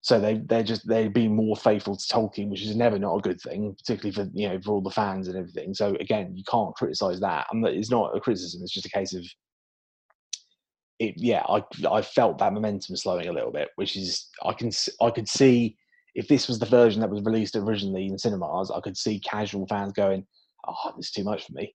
So 0.00 0.20
they 0.20 0.34
they're 0.34 0.62
just 0.62 0.86
they're 0.86 1.08
being 1.08 1.34
more 1.34 1.56
faithful 1.56 1.96
to 1.96 2.04
Tolkien, 2.14 2.50
which 2.50 2.62
is 2.62 2.76
never 2.76 2.98
not 2.98 3.16
a 3.16 3.22
good 3.22 3.40
thing, 3.40 3.74
particularly 3.74 4.12
for 4.12 4.30
you 4.34 4.48
know 4.48 4.60
for 4.60 4.72
all 4.72 4.82
the 4.82 4.90
fans 4.90 5.28
and 5.28 5.36
everything. 5.36 5.72
So 5.72 5.96
again, 5.98 6.36
you 6.36 6.44
can't 6.44 6.74
criticize 6.74 7.20
that. 7.20 7.46
I'm 7.50 7.62
not, 7.62 7.72
it's 7.72 7.90
not 7.90 8.14
a 8.14 8.20
criticism; 8.20 8.60
it's 8.62 8.74
just 8.74 8.84
a 8.84 8.90
case 8.90 9.14
of 9.14 9.24
it. 10.98 11.14
Yeah, 11.16 11.42
I 11.48 11.62
I 11.90 12.02
felt 12.02 12.38
that 12.38 12.52
momentum 12.52 12.96
slowing 12.96 13.28
a 13.28 13.32
little 13.32 13.52
bit, 13.52 13.68
which 13.76 13.96
is 13.96 14.28
I 14.44 14.52
can 14.52 14.70
I 15.00 15.10
could 15.10 15.28
see 15.28 15.76
if 16.14 16.28
this 16.28 16.48
was 16.48 16.58
the 16.58 16.66
version 16.66 17.00
that 17.00 17.10
was 17.10 17.24
released 17.24 17.56
originally 17.56 18.06
in 18.06 18.18
cinemas, 18.18 18.70
I 18.70 18.80
could 18.80 18.96
see 18.96 19.18
casual 19.20 19.66
fans 19.66 19.92
going, 19.92 20.26
"Oh, 20.66 20.92
this 20.96 21.06
is 21.06 21.12
too 21.12 21.24
much 21.24 21.46
for 21.46 21.52
me." 21.52 21.74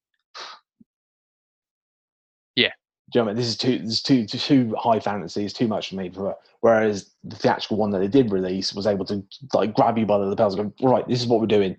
Yeah. 2.56 2.72
Do 3.12 3.20
you 3.20 3.22
know 3.22 3.26
what 3.26 3.32
I 3.32 3.34
mean? 3.34 3.38
This 3.38 3.48
is 3.48 3.58
too 3.58 3.80
this 3.80 3.94
is 3.94 4.02
too 4.02 4.26
too 4.26 4.76
high 4.78 5.00
fantasy. 5.00 5.44
It's 5.44 5.54
too 5.54 5.68
much 5.68 5.90
for 5.90 5.96
me. 5.96 6.10
For 6.10 6.36
whereas 6.62 7.12
the 7.24 7.36
theatrical 7.36 7.78
one 7.78 7.90
that 7.92 8.00
they 8.00 8.08
did 8.08 8.32
release 8.32 8.74
was 8.74 8.88
able 8.88 9.06
to 9.06 9.24
like 9.54 9.74
grab 9.74 9.98
you 9.98 10.06
by 10.06 10.20
the 10.20 10.26
lapels 10.26 10.56
and 10.56 10.76
go, 10.78 10.90
"Right, 10.90 11.08
this 11.08 11.22
is 11.22 11.28
what 11.28 11.40
we're 11.40 11.48
doing. 11.48 11.76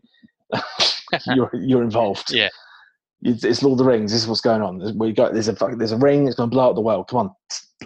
you're 1.26 1.50
you're 1.54 1.82
involved. 1.82 2.32
Yeah. 2.32 2.48
It's, 3.22 3.62
Lord 3.62 3.74
of 3.74 3.78
the 3.78 3.90
Rings. 3.90 4.12
This 4.12 4.22
is 4.22 4.28
what's 4.28 4.40
going 4.40 4.62
on. 4.62 4.98
We 4.98 5.12
got 5.12 5.34
there's 5.34 5.48
a 5.48 5.52
there's 5.52 5.92
a 5.92 5.98
ring. 5.98 6.26
It's 6.26 6.36
going 6.36 6.50
to 6.50 6.54
blow 6.54 6.70
up 6.70 6.74
the 6.74 6.80
world. 6.80 7.08
Come 7.08 7.32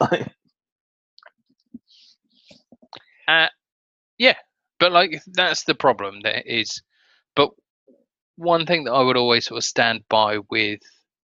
on. 0.01 0.21
Uh, 3.27 3.49
yeah, 4.19 4.35
but 4.79 4.93
like 4.93 5.23
that's 5.33 5.65
the 5.65 5.75
problem 5.75 6.21
there 6.23 6.43
is 6.45 6.83
but 7.35 7.51
one 8.37 8.67
thing 8.67 8.85
that 8.85 8.93
i 8.93 9.03
would 9.03 9.17
always 9.17 9.47
sort 9.47 9.59
of 9.59 9.65
stand 9.65 10.03
by 10.11 10.39
with 10.51 10.81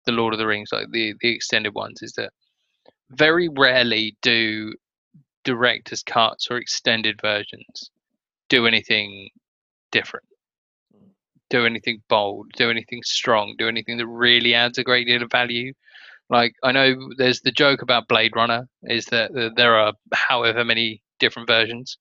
the 0.06 0.12
lord 0.12 0.32
of 0.32 0.38
the 0.38 0.46
rings 0.46 0.70
like 0.72 0.90
the 0.90 1.14
the 1.20 1.34
extended 1.34 1.74
ones 1.74 2.02
is 2.02 2.12
that 2.14 2.32
very 3.10 3.48
rarely 3.48 4.16
do 4.22 4.72
director's 5.44 6.02
cuts 6.02 6.48
or 6.50 6.56
extended 6.56 7.20
versions 7.20 7.90
do 8.48 8.66
anything 8.66 9.28
different 9.90 10.26
do 11.52 11.64
anything 11.66 11.98
bold 12.08 12.46
do 12.56 12.70
anything 12.74 13.00
strong 13.04 13.54
do 13.58 13.68
anything 13.68 13.96
that 13.98 14.06
really 14.26 14.54
adds 14.54 14.78
a 14.78 14.84
great 14.90 15.06
deal 15.06 15.22
of 15.22 15.30
value 15.30 15.72
like 16.30 16.52
i 16.62 16.72
know 16.72 16.88
there's 17.18 17.40
the 17.42 17.52
joke 17.62 17.82
about 17.82 18.08
blade 18.08 18.34
runner 18.40 18.62
is 18.96 19.04
that 19.06 19.30
uh, 19.36 19.50
there 19.56 19.74
are 19.82 19.92
however 20.30 20.64
many 20.64 20.88
different 21.20 21.46
versions 21.56 21.98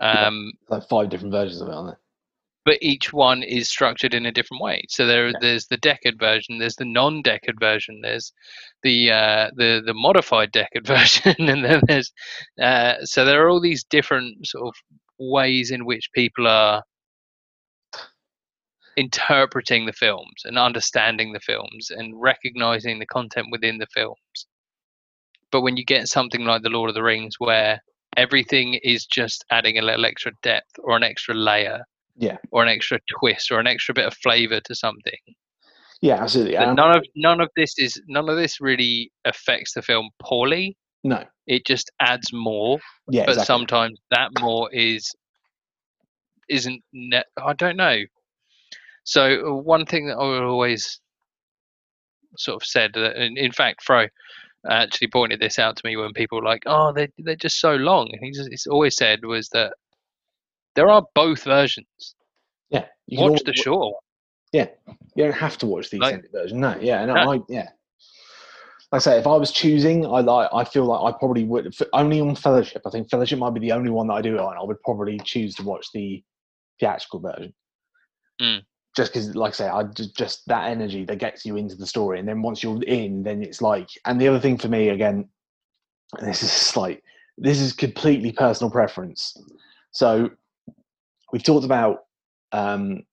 Yeah. 0.00 0.26
um 0.28 0.52
like 0.68 0.88
five 0.88 1.08
different 1.10 1.32
versions 1.32 1.60
of 1.62 1.68
it, 1.68 1.74
aren't 1.74 1.88
there? 1.90 2.00
but 2.68 2.78
each 2.82 3.14
one 3.14 3.42
is 3.42 3.66
structured 3.76 4.12
in 4.12 4.26
a 4.26 4.32
different 4.38 4.62
way. 4.62 4.82
So 4.90 5.06
there, 5.06 5.28
Yeah. 5.28 5.38
there's 5.40 5.66
the 5.68 5.78
Deckard 5.78 6.18
version, 6.18 6.58
there's 6.58 6.76
the 6.76 6.84
non-Deckard 6.84 7.58
version, 7.58 7.94
there's 8.02 8.30
the 8.82 9.10
uh, 9.10 9.44
the 9.56 9.70
the 9.88 9.94
modified 9.94 10.52
Deckard 10.52 10.86
version, 10.96 11.34
and 11.52 11.64
then 11.64 11.80
there's 11.88 12.12
uh, 12.60 12.94
so 13.12 13.24
there 13.24 13.40
are 13.42 13.48
all 13.48 13.62
these 13.68 13.84
different 13.84 14.46
sort 14.46 14.66
of 14.68 14.74
ways 15.18 15.70
in 15.70 15.86
which 15.90 16.12
people 16.12 16.46
are 16.46 16.82
interpreting 18.98 19.86
the 19.86 19.92
films 19.92 20.42
and 20.44 20.58
understanding 20.58 21.32
the 21.32 21.40
films 21.40 21.90
and 21.90 22.20
recognizing 22.20 22.98
the 22.98 23.06
content 23.06 23.46
within 23.50 23.78
the 23.78 23.86
films. 23.94 24.46
But 25.52 25.62
when 25.62 25.76
you 25.76 25.84
get 25.84 26.08
something 26.08 26.44
like 26.44 26.62
the 26.62 26.68
Lord 26.68 26.90
of 26.90 26.94
the 26.94 27.02
Rings, 27.02 27.36
where 27.38 27.80
everything 28.16 28.74
is 28.82 29.06
just 29.06 29.44
adding 29.50 29.78
a 29.78 29.82
little 29.82 30.04
extra 30.04 30.32
depth 30.42 30.72
or 30.82 30.96
an 30.96 31.04
extra 31.04 31.34
layer, 31.34 31.84
Yeah. 32.16 32.38
or 32.50 32.62
an 32.64 32.68
extra 32.68 32.98
twist 33.20 33.50
or 33.52 33.60
an 33.60 33.66
extra 33.68 33.94
bit 33.94 34.06
of 34.06 34.14
flavor 34.16 34.60
to 34.60 34.74
something. 34.74 35.22
Yeah, 36.00 36.20
absolutely. 36.22 36.56
But 36.56 36.74
none 36.74 36.96
of 36.96 37.04
none 37.16 37.40
of 37.40 37.48
this 37.56 37.74
is 37.78 38.00
none 38.08 38.28
of 38.28 38.36
this 38.36 38.60
really 38.60 39.10
affects 39.24 39.74
the 39.74 39.82
film 39.82 40.10
poorly. 40.18 40.76
no. 41.04 41.24
It 41.46 41.64
just 41.66 41.90
adds 42.00 42.30
more, 42.32 42.78
Yeah, 43.08 43.22
but 43.24 43.30
exactly. 43.36 43.46
sometimes 43.46 43.98
that 44.10 44.30
more 44.40 44.68
is 44.72 45.14
isn't. 46.50 46.82
Ne- 46.92 47.24
I 47.42 47.52
don't 47.54 47.76
know. 47.76 47.98
So 49.08 49.22
uh, 49.24 49.54
one 49.54 49.86
thing 49.86 50.06
that 50.08 50.18
I 50.18 50.44
always 50.44 51.00
sort 52.36 52.62
of 52.62 52.66
said 52.66 52.92
that, 52.92 53.16
in, 53.16 53.52
fact, 53.52 53.82
Fro 53.82 54.06
actually 54.68 55.08
pointed 55.08 55.40
this 55.40 55.58
out 55.58 55.76
to 55.76 55.82
me 55.86 55.96
when 55.96 56.12
people 56.12 56.38
were 56.38 56.44
like, 56.44 56.64
"Oh, 56.66 56.92
they 56.92 57.08
they're 57.16 57.34
just 57.34 57.58
so 57.58 57.76
long," 57.76 58.10
and 58.12 58.22
he 58.22 58.32
just 58.32 58.50
he's 58.50 58.66
always 58.66 58.96
said 58.98 59.24
was 59.24 59.48
that 59.50 59.72
there 60.74 60.90
are 60.90 61.06
both 61.14 61.42
versions. 61.42 62.16
yeah, 62.68 62.84
you 63.06 63.18
Watch 63.18 63.42
the 63.44 63.54
short 63.54 63.80
one. 63.80 64.02
Yeah. 64.52 64.66
You 65.14 65.24
don't 65.24 65.32
have 65.32 65.56
to 65.58 65.66
watch 65.66 65.88
the 65.88 65.98
Like- 65.98 66.16
extended 66.16 66.30
version. 66.30 66.60
No, 66.60 66.76
yeah, 66.78 67.02
no, 67.06 67.14
No. 67.14 67.32
I 67.32 67.40
yeah. 67.48 67.68
Like 68.92 68.92
I 68.92 68.98
say, 68.98 69.18
if 69.18 69.26
I 69.26 69.36
was 69.36 69.52
choosing, 69.52 70.04
I 70.04 70.20
like. 70.20 70.50
I 70.52 70.64
feel 70.64 70.84
like 70.84 71.14
I 71.14 71.16
probably 71.18 71.44
would 71.44 71.74
only 71.94 72.20
on 72.20 72.34
Fellowship. 72.34 72.82
I 72.86 72.90
think 72.90 73.08
Fellowship 73.08 73.38
might 73.38 73.54
be 73.54 73.60
the 73.60 73.72
only 73.72 73.90
one 73.90 74.08
that 74.08 74.14
I 74.14 74.22
do 74.22 74.34
it 74.34 74.40
on. 74.40 74.56
I 74.58 74.62
would 74.62 74.82
probably 74.82 75.18
choose 75.24 75.54
to 75.54 75.62
watch 75.62 75.86
the 75.94 76.22
theatrical 76.78 77.20
version. 77.20 77.54
Mm. 78.40 78.62
Just 78.96 79.12
because, 79.12 79.34
like 79.36 79.52
I 79.52 79.54
say, 79.54 79.68
I 79.68 79.82
just, 79.84 80.16
just 80.16 80.46
that 80.48 80.68
energy 80.68 81.04
that 81.04 81.18
gets 81.18 81.44
you 81.44 81.56
into 81.56 81.76
the 81.76 81.86
story, 81.86 82.18
and 82.18 82.28
then 82.28 82.42
once 82.42 82.62
you're 82.62 82.82
in, 82.82 83.22
then 83.22 83.42
it's 83.42 83.62
like. 83.62 83.88
And 84.04 84.20
the 84.20 84.28
other 84.28 84.40
thing 84.40 84.58
for 84.58 84.68
me, 84.68 84.88
again, 84.88 85.28
this 86.20 86.42
is 86.42 86.76
like 86.76 87.02
this 87.36 87.60
is 87.60 87.72
completely 87.72 88.32
personal 88.32 88.70
preference. 88.70 89.36
So 89.92 90.30
we've 91.32 91.42
talked 91.44 91.64
about 91.64 92.04
um, 92.52 93.04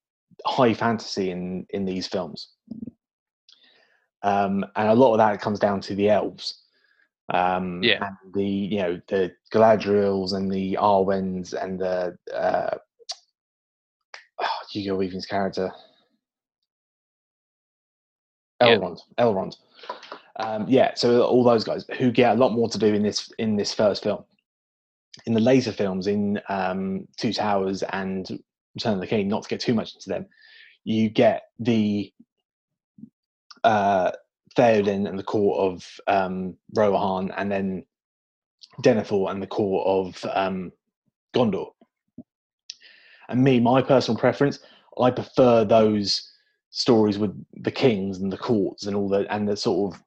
high 0.46 0.74
fantasy 0.74 1.30
in 1.30 1.66
in 1.70 1.86
these 1.86 2.08
films, 2.08 2.50
um, 4.24 4.66
and 4.76 4.90
a 4.90 4.96
lot 4.96 5.12
of 5.12 5.18
that 5.20 5.42
comes 5.42 5.60
down 5.60 5.82
to 5.82 5.96
the 5.96 6.10
elves. 6.10 6.62
Um, 7.34 7.82
Yeah. 7.84 8.06
and 8.06 8.34
the 8.34 8.46
you 8.46 8.80
know 8.80 9.02
the 9.08 9.32
Galadriels 9.52 10.34
and 10.34 10.52
the 10.52 10.78
Arwens 10.80 11.54
and 11.54 11.80
the 11.80 12.18
uh, 12.34 12.78
Hugo 14.76 14.98
Weaving's 14.98 15.26
character 15.26 15.72
Yeah. 18.62 18.78
Elrond. 18.78 19.00
Elrond. 19.18 19.56
Um, 20.38 20.66
yeah, 20.68 20.94
so 20.96 21.24
all 21.24 21.44
those 21.44 21.64
guys 21.64 21.86
who 21.98 22.12
get 22.12 22.36
a 22.36 22.40
lot 22.40 22.52
more 22.52 22.70
to 22.70 22.78
do 22.78 22.94
in 22.94 23.04
this 23.04 23.32
in 23.38 23.56
this 23.56 23.74
first 23.74 24.04
film. 24.04 24.24
In 25.26 25.34
the 25.34 25.40
later 25.40 25.72
films, 25.72 26.08
in 26.08 26.42
um, 26.50 27.08
Two 27.18 27.32
Towers 27.32 27.84
and 27.84 28.28
Return 28.76 28.96
of 28.96 29.00
the 29.00 29.08
King, 29.08 29.30
not 29.30 29.44
to 29.44 29.50
get 29.50 29.62
too 29.62 29.74
much 29.74 29.96
into 29.96 30.10
them, 30.10 30.26
you 30.84 31.10
get 31.10 31.44
the 31.60 32.12
uh, 33.64 34.12
Theoden 34.58 35.08
and 35.08 35.18
the 35.18 35.24
court 35.24 35.60
of 35.60 36.00
um, 36.08 36.58
Rohan, 36.74 37.32
and 37.38 37.50
then 37.50 37.86
Denethor 38.82 39.32
and 39.32 39.42
the 39.42 39.48
court 39.48 39.88
of 39.88 40.30
um, 40.34 40.72
Gondor. 41.34 41.75
And 43.30 43.44
me, 43.44 43.60
my 43.60 43.82
personal 43.82 44.18
preference, 44.18 44.60
I 45.02 45.12
prefer 45.12 45.66
those 45.66 46.32
stories 46.70 47.18
with 47.18 47.34
the 47.64 47.72
kings 47.72 48.20
and 48.20 48.32
the 48.32 48.38
courts 48.38 48.86
and 48.86 48.96
all 48.96 49.08
the 49.08 49.26
and 49.34 49.48
the 49.48 49.56
sort 49.56 49.94
of 49.94 50.04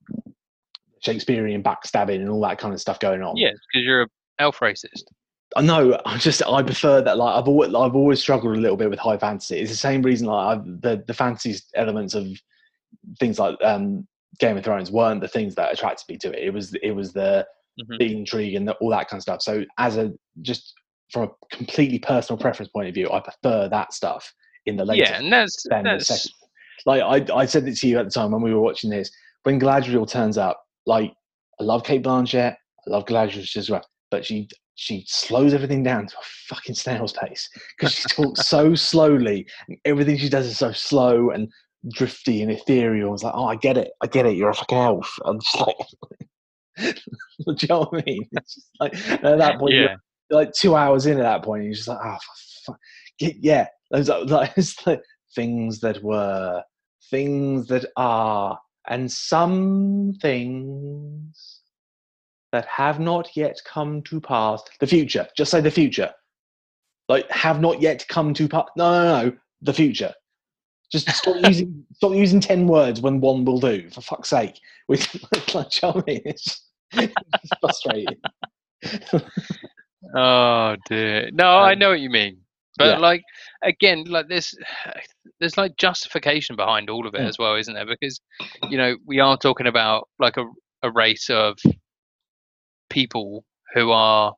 Shakespearean 1.01 1.63
backstabbing 1.63 2.17
and 2.17 2.29
all 2.29 2.41
that 2.43 2.59
kind 2.59 2.75
of 2.75 2.81
stuff 2.81 3.01
going 3.01 3.23
on. 3.23 3.37
Yeah, 3.37 3.51
because 3.51 3.85
you're 3.85 4.03
a 4.03 4.09
elf 4.39 4.59
racist. 4.59 5.05
I 5.57 5.63
know. 5.63 5.99
I 6.05 6.19
just 6.19 6.43
I 6.47 6.63
prefer 6.63 7.01
that. 7.03 7.17
Like 7.17 7.35
I've 7.35 7.49
always 7.49 7.69
I've 7.75 7.97
always 7.97 8.21
struggled 8.21 8.57
a 8.57 8.61
little 8.61 8.77
bit 8.77 8.91
with 8.91 8.99
high 8.99 9.17
fantasy. 9.17 9.59
It's 9.59 9.71
the 9.71 9.77
same 9.77 10.03
reason 10.03 10.27
like 10.27 10.59
I've, 10.59 10.65
the 10.83 11.03
the 11.07 11.15
fantasy 11.15 11.57
elements 11.75 12.15
of 12.15 12.27
things 13.19 13.39
like 13.39 13.57
um, 13.63 14.07
Game 14.39 14.57
of 14.57 14.65
Thrones 14.65 14.91
weren't 14.91 15.21
the 15.21 15.29
things 15.29 15.55
that 15.55 15.73
attracted 15.73 16.09
me 16.09 16.19
to 16.19 16.33
it. 16.33 16.45
It 16.45 16.51
was 16.51 16.75
it 16.83 16.93
was 16.93 17.13
the 17.13 17.47
Mhm. 17.81 17.99
the 17.99 18.17
intrigue 18.17 18.55
and 18.55 18.67
the, 18.67 18.75
all 18.75 18.91
that 18.91 19.09
kind 19.09 19.19
of 19.19 19.23
stuff. 19.23 19.43
So 19.43 19.65
as 19.79 19.97
a 19.97 20.13
just 20.43 20.75
from 21.11 21.25
a 21.25 21.57
completely 21.57 21.99
personal 21.99 22.39
preference 22.39 22.71
point 22.71 22.89
of 22.89 22.95
view, 22.95 23.11
I 23.11 23.21
prefer 23.21 23.69
that 23.69 23.93
stuff 23.93 24.33
in 24.67 24.77
the 24.77 24.85
later 24.85 25.05
Yeah, 25.05 25.19
and 25.19 25.33
that's 25.33 25.67
than 25.69 25.85
that's. 25.85 26.29
Like 26.87 27.03
I 27.03 27.35
I 27.35 27.47
said 27.47 27.67
it 27.67 27.77
to 27.79 27.89
you 27.89 27.99
at 27.99 28.05
the 28.05 28.11
time 28.11 28.31
when 28.31 28.43
we 28.43 28.55
were 28.55 28.61
watching 28.61 28.91
this. 28.91 29.11
When 29.43 29.61
Galadriel 29.61 30.09
turns 30.09 30.39
up, 30.39 30.63
like 30.87 31.13
I 31.61 31.65
love 31.65 31.85
Cate 31.85 32.03
Blanchett, 32.03 32.55
I 32.55 32.91
love 32.91 33.05
Galadriel 33.05 33.57
as 33.57 33.71
well, 33.71 33.85
but 34.11 34.25
she 34.25 34.49
she 34.77 35.05
slows 35.09 35.55
everything 35.55 35.83
down 35.83 36.07
to 36.07 36.15
a 36.17 36.25
fucking 36.47 36.77
snail's 36.77 37.13
pace 37.13 37.51
because 37.77 37.95
she 37.95 38.05
talks 38.11 38.47
so 38.47 38.75
slowly 38.77 39.45
and 39.67 39.77
everything 39.85 40.17
she 40.17 40.29
does 40.29 40.47
is 40.47 40.57
so 40.57 40.71
slow 40.71 41.31
and 41.31 41.51
drifty 41.93 42.43
and 42.43 42.51
ethereal. 42.53 43.13
It's 43.13 43.25
like, 43.25 43.35
oh, 43.35 43.47
I 43.47 43.57
get 43.57 43.77
it, 43.77 43.91
I 44.03 44.07
get 44.07 44.25
it. 44.25 44.37
You're 44.37 44.51
a 44.51 44.55
fucking 44.55 44.79
elf. 44.79 45.19
I'm 45.25 45.41
just 45.41 45.61
like, 45.61 45.77
do 46.79 46.95
you 47.47 47.69
know 47.69 47.81
what 47.81 48.03
I 48.03 48.03
mean? 48.07 48.29
It's 48.33 48.55
just 48.55 48.69
like 48.79 48.95
at 49.25 49.39
that 49.39 49.59
point, 49.59 49.75
yeah, 49.75 49.97
like 50.31 50.53
two 50.53 50.77
hours 50.77 51.07
in 51.07 51.19
at 51.19 51.23
that 51.23 51.45
point, 51.45 51.61
and 51.61 51.67
you're 51.69 51.77
just 51.77 51.89
like, 51.89 51.99
oh, 52.03 52.17
fuck. 52.67 52.79
yeah. 53.19 53.67
Those 53.91 54.11
are 54.11 54.25
like, 54.25 54.55
the 54.55 55.01
things 55.35 55.81
that 55.81 56.03
were, 56.03 56.63
things 57.11 57.67
that 57.69 57.87
are, 57.97 58.59
and 58.89 59.11
some 59.11 60.15
things 60.21 61.61
that 62.53 62.67
have 62.67 62.99
not 62.99 63.29
yet 63.37 63.59
come 63.67 64.03
to 64.03 64.21
pass. 64.21 64.63
The 64.81 64.87
future. 64.87 65.27
Just 65.37 65.51
say 65.51 65.61
the 65.61 65.71
future. 65.71 66.11
Like 67.09 67.31
have 67.31 67.61
not 67.61 67.81
yet 67.81 68.05
come 68.09 68.35
to 68.35 68.49
pass. 68.49 68.67
No, 68.77 68.91
no, 68.91 69.25
no. 69.25 69.37
The 69.63 69.73
future. 69.75 70.13
Just 70.91 71.11
stop 71.17 71.37
using 71.47 71.85
stop 71.95 72.15
using 72.15 72.41
ten 72.41 72.67
words 72.67 73.01
when 73.01 73.21
one 73.21 73.45
will 73.45 73.61
do. 73.61 73.89
For 73.91 74.01
fuck's 74.01 74.31
sake. 74.31 74.59
With 74.89 75.07
like, 75.55 75.71
do 75.71 75.87
you 75.87 75.93
I 75.93 76.03
mean? 76.07 76.23
It's, 76.25 76.67
it's 76.95 77.51
frustrating. 77.61 78.17
Oh 80.15 80.77
dear. 80.89 81.31
No, 81.33 81.51
I 81.59 81.73
Um, 81.73 81.79
know 81.79 81.91
what 81.91 82.01
you 82.01 82.11
mean. 82.11 82.39
But 82.79 82.87
yeah. 82.87 82.99
like 82.99 83.23
again, 83.63 84.05
like 84.05 84.29
this 84.29 84.55
there's 85.41 85.57
like 85.59 85.77
justification 85.77 86.57
behind 86.57 86.91
all 86.91 87.07
of 87.07 87.15
it 87.15 87.21
Mm. 87.21 87.29
as 87.29 87.39
well, 87.39 87.57
isn't 87.57 87.75
there? 87.75 87.87
Because 87.87 88.21
you 88.71 88.79
know, 88.79 88.97
we 89.07 89.19
are 89.21 89.37
talking 89.37 89.67
about 89.67 90.09
like 90.19 90.37
a 90.37 90.45
a 90.83 90.91
race 90.93 91.29
of 91.29 91.59
people 92.91 93.45
who 93.75 93.91
are 93.91 94.33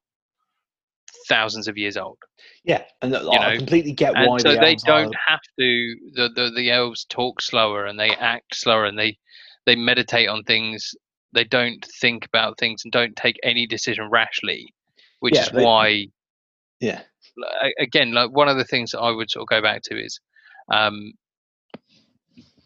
thousands 1.29 1.69
of 1.69 1.77
years 1.77 1.97
old. 1.97 2.19
Yeah, 2.65 2.83
and 3.03 3.15
uh, 3.15 3.31
I 3.31 3.51
know, 3.53 3.57
completely 3.59 3.93
get 3.93 4.15
why 4.15 4.23
And 4.23 4.41
so 4.41 4.53
the 4.55 4.61
they 4.61 4.75
don't 4.77 5.15
are- 5.15 5.19
have 5.29 5.41
to 5.59 5.97
the, 6.15 6.31
the 6.35 6.51
the 6.57 6.71
elves 6.71 7.05
talk 7.09 7.41
slower 7.43 7.87
and 7.87 7.99
they 7.99 8.11
act 8.11 8.55
slower 8.55 8.85
and 8.87 8.99
they 8.99 9.19
they 9.67 9.77
meditate 9.77 10.29
on 10.29 10.43
things 10.45 10.91
they 11.33 11.45
don't 11.45 11.87
think 12.01 12.25
about 12.27 12.59
things 12.59 12.83
and 12.85 12.93
don't 12.93 13.15
take 13.15 13.37
any 13.45 13.67
decision 13.67 14.09
rashly 14.11 14.65
which 15.21 15.35
Yeah, 15.35 15.43
is 15.43 15.51
they- 15.51 15.65
why 15.65 16.07
Yeah, 16.81 17.03
again, 17.79 18.13
like 18.13 18.31
one 18.31 18.49
of 18.49 18.57
the 18.57 18.65
things 18.65 18.91
that 18.93 19.01
I 19.01 19.11
would 19.11 19.31
sort 19.31 19.43
of 19.43 19.49
go 19.49 19.63
back 19.63 19.83
to 19.83 20.03
is 20.03 20.19
um, 20.73 21.13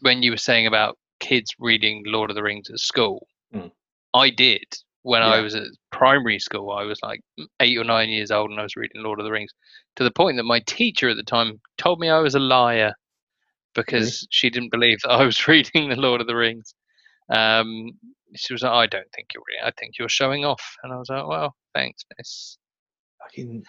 when 0.01 0.23
you 0.23 0.31
were 0.31 0.37
saying 0.37 0.67
about 0.67 0.97
kids 1.19 1.53
reading 1.59 2.03
Lord 2.05 2.29
of 2.29 2.35
the 2.35 2.43
Rings 2.43 2.69
at 2.69 2.79
school. 2.79 3.27
Mm. 3.53 3.71
I 4.13 4.29
did 4.29 4.63
when 5.01 5.21
I 5.21 5.39
was 5.41 5.55
at 5.55 5.63
primary 5.91 6.39
school. 6.39 6.71
I 6.71 6.83
was 6.83 6.99
like 7.03 7.21
eight 7.59 7.77
or 7.77 7.83
nine 7.83 8.09
years 8.09 8.31
old, 8.31 8.51
and 8.51 8.59
I 8.59 8.63
was 8.63 8.75
reading 8.75 9.03
Lord 9.03 9.19
of 9.19 9.25
the 9.25 9.31
Rings 9.31 9.51
to 9.97 10.03
the 10.03 10.11
point 10.11 10.37
that 10.37 10.43
my 10.43 10.59
teacher 10.61 11.09
at 11.09 11.17
the 11.17 11.23
time 11.23 11.59
told 11.77 11.99
me 11.99 12.09
I 12.09 12.19
was 12.19 12.35
a 12.35 12.39
liar 12.39 12.93
because 13.73 14.25
she 14.31 14.49
didn't 14.49 14.71
believe 14.71 14.99
that 15.03 15.11
I 15.11 15.25
was 15.25 15.47
reading 15.47 15.89
the 15.89 15.95
Lord 15.95 16.21
of 16.21 16.27
the 16.27 16.35
Rings. 16.35 16.73
Um, 17.29 17.91
she 18.35 18.53
was 18.53 18.61
like, 18.61 18.71
"I 18.71 18.87
don't 18.87 19.11
think 19.15 19.27
you're 19.33 19.43
reading. 19.47 19.63
I 19.65 19.71
think 19.79 19.97
you're 19.97 20.09
showing 20.09 20.45
off." 20.45 20.63
And 20.83 20.93
I 20.93 20.97
was 20.97 21.09
like, 21.09 21.27
"Well, 21.27 21.55
thanks, 21.75 22.03
miss." 22.17 22.57
fucking 23.25 23.63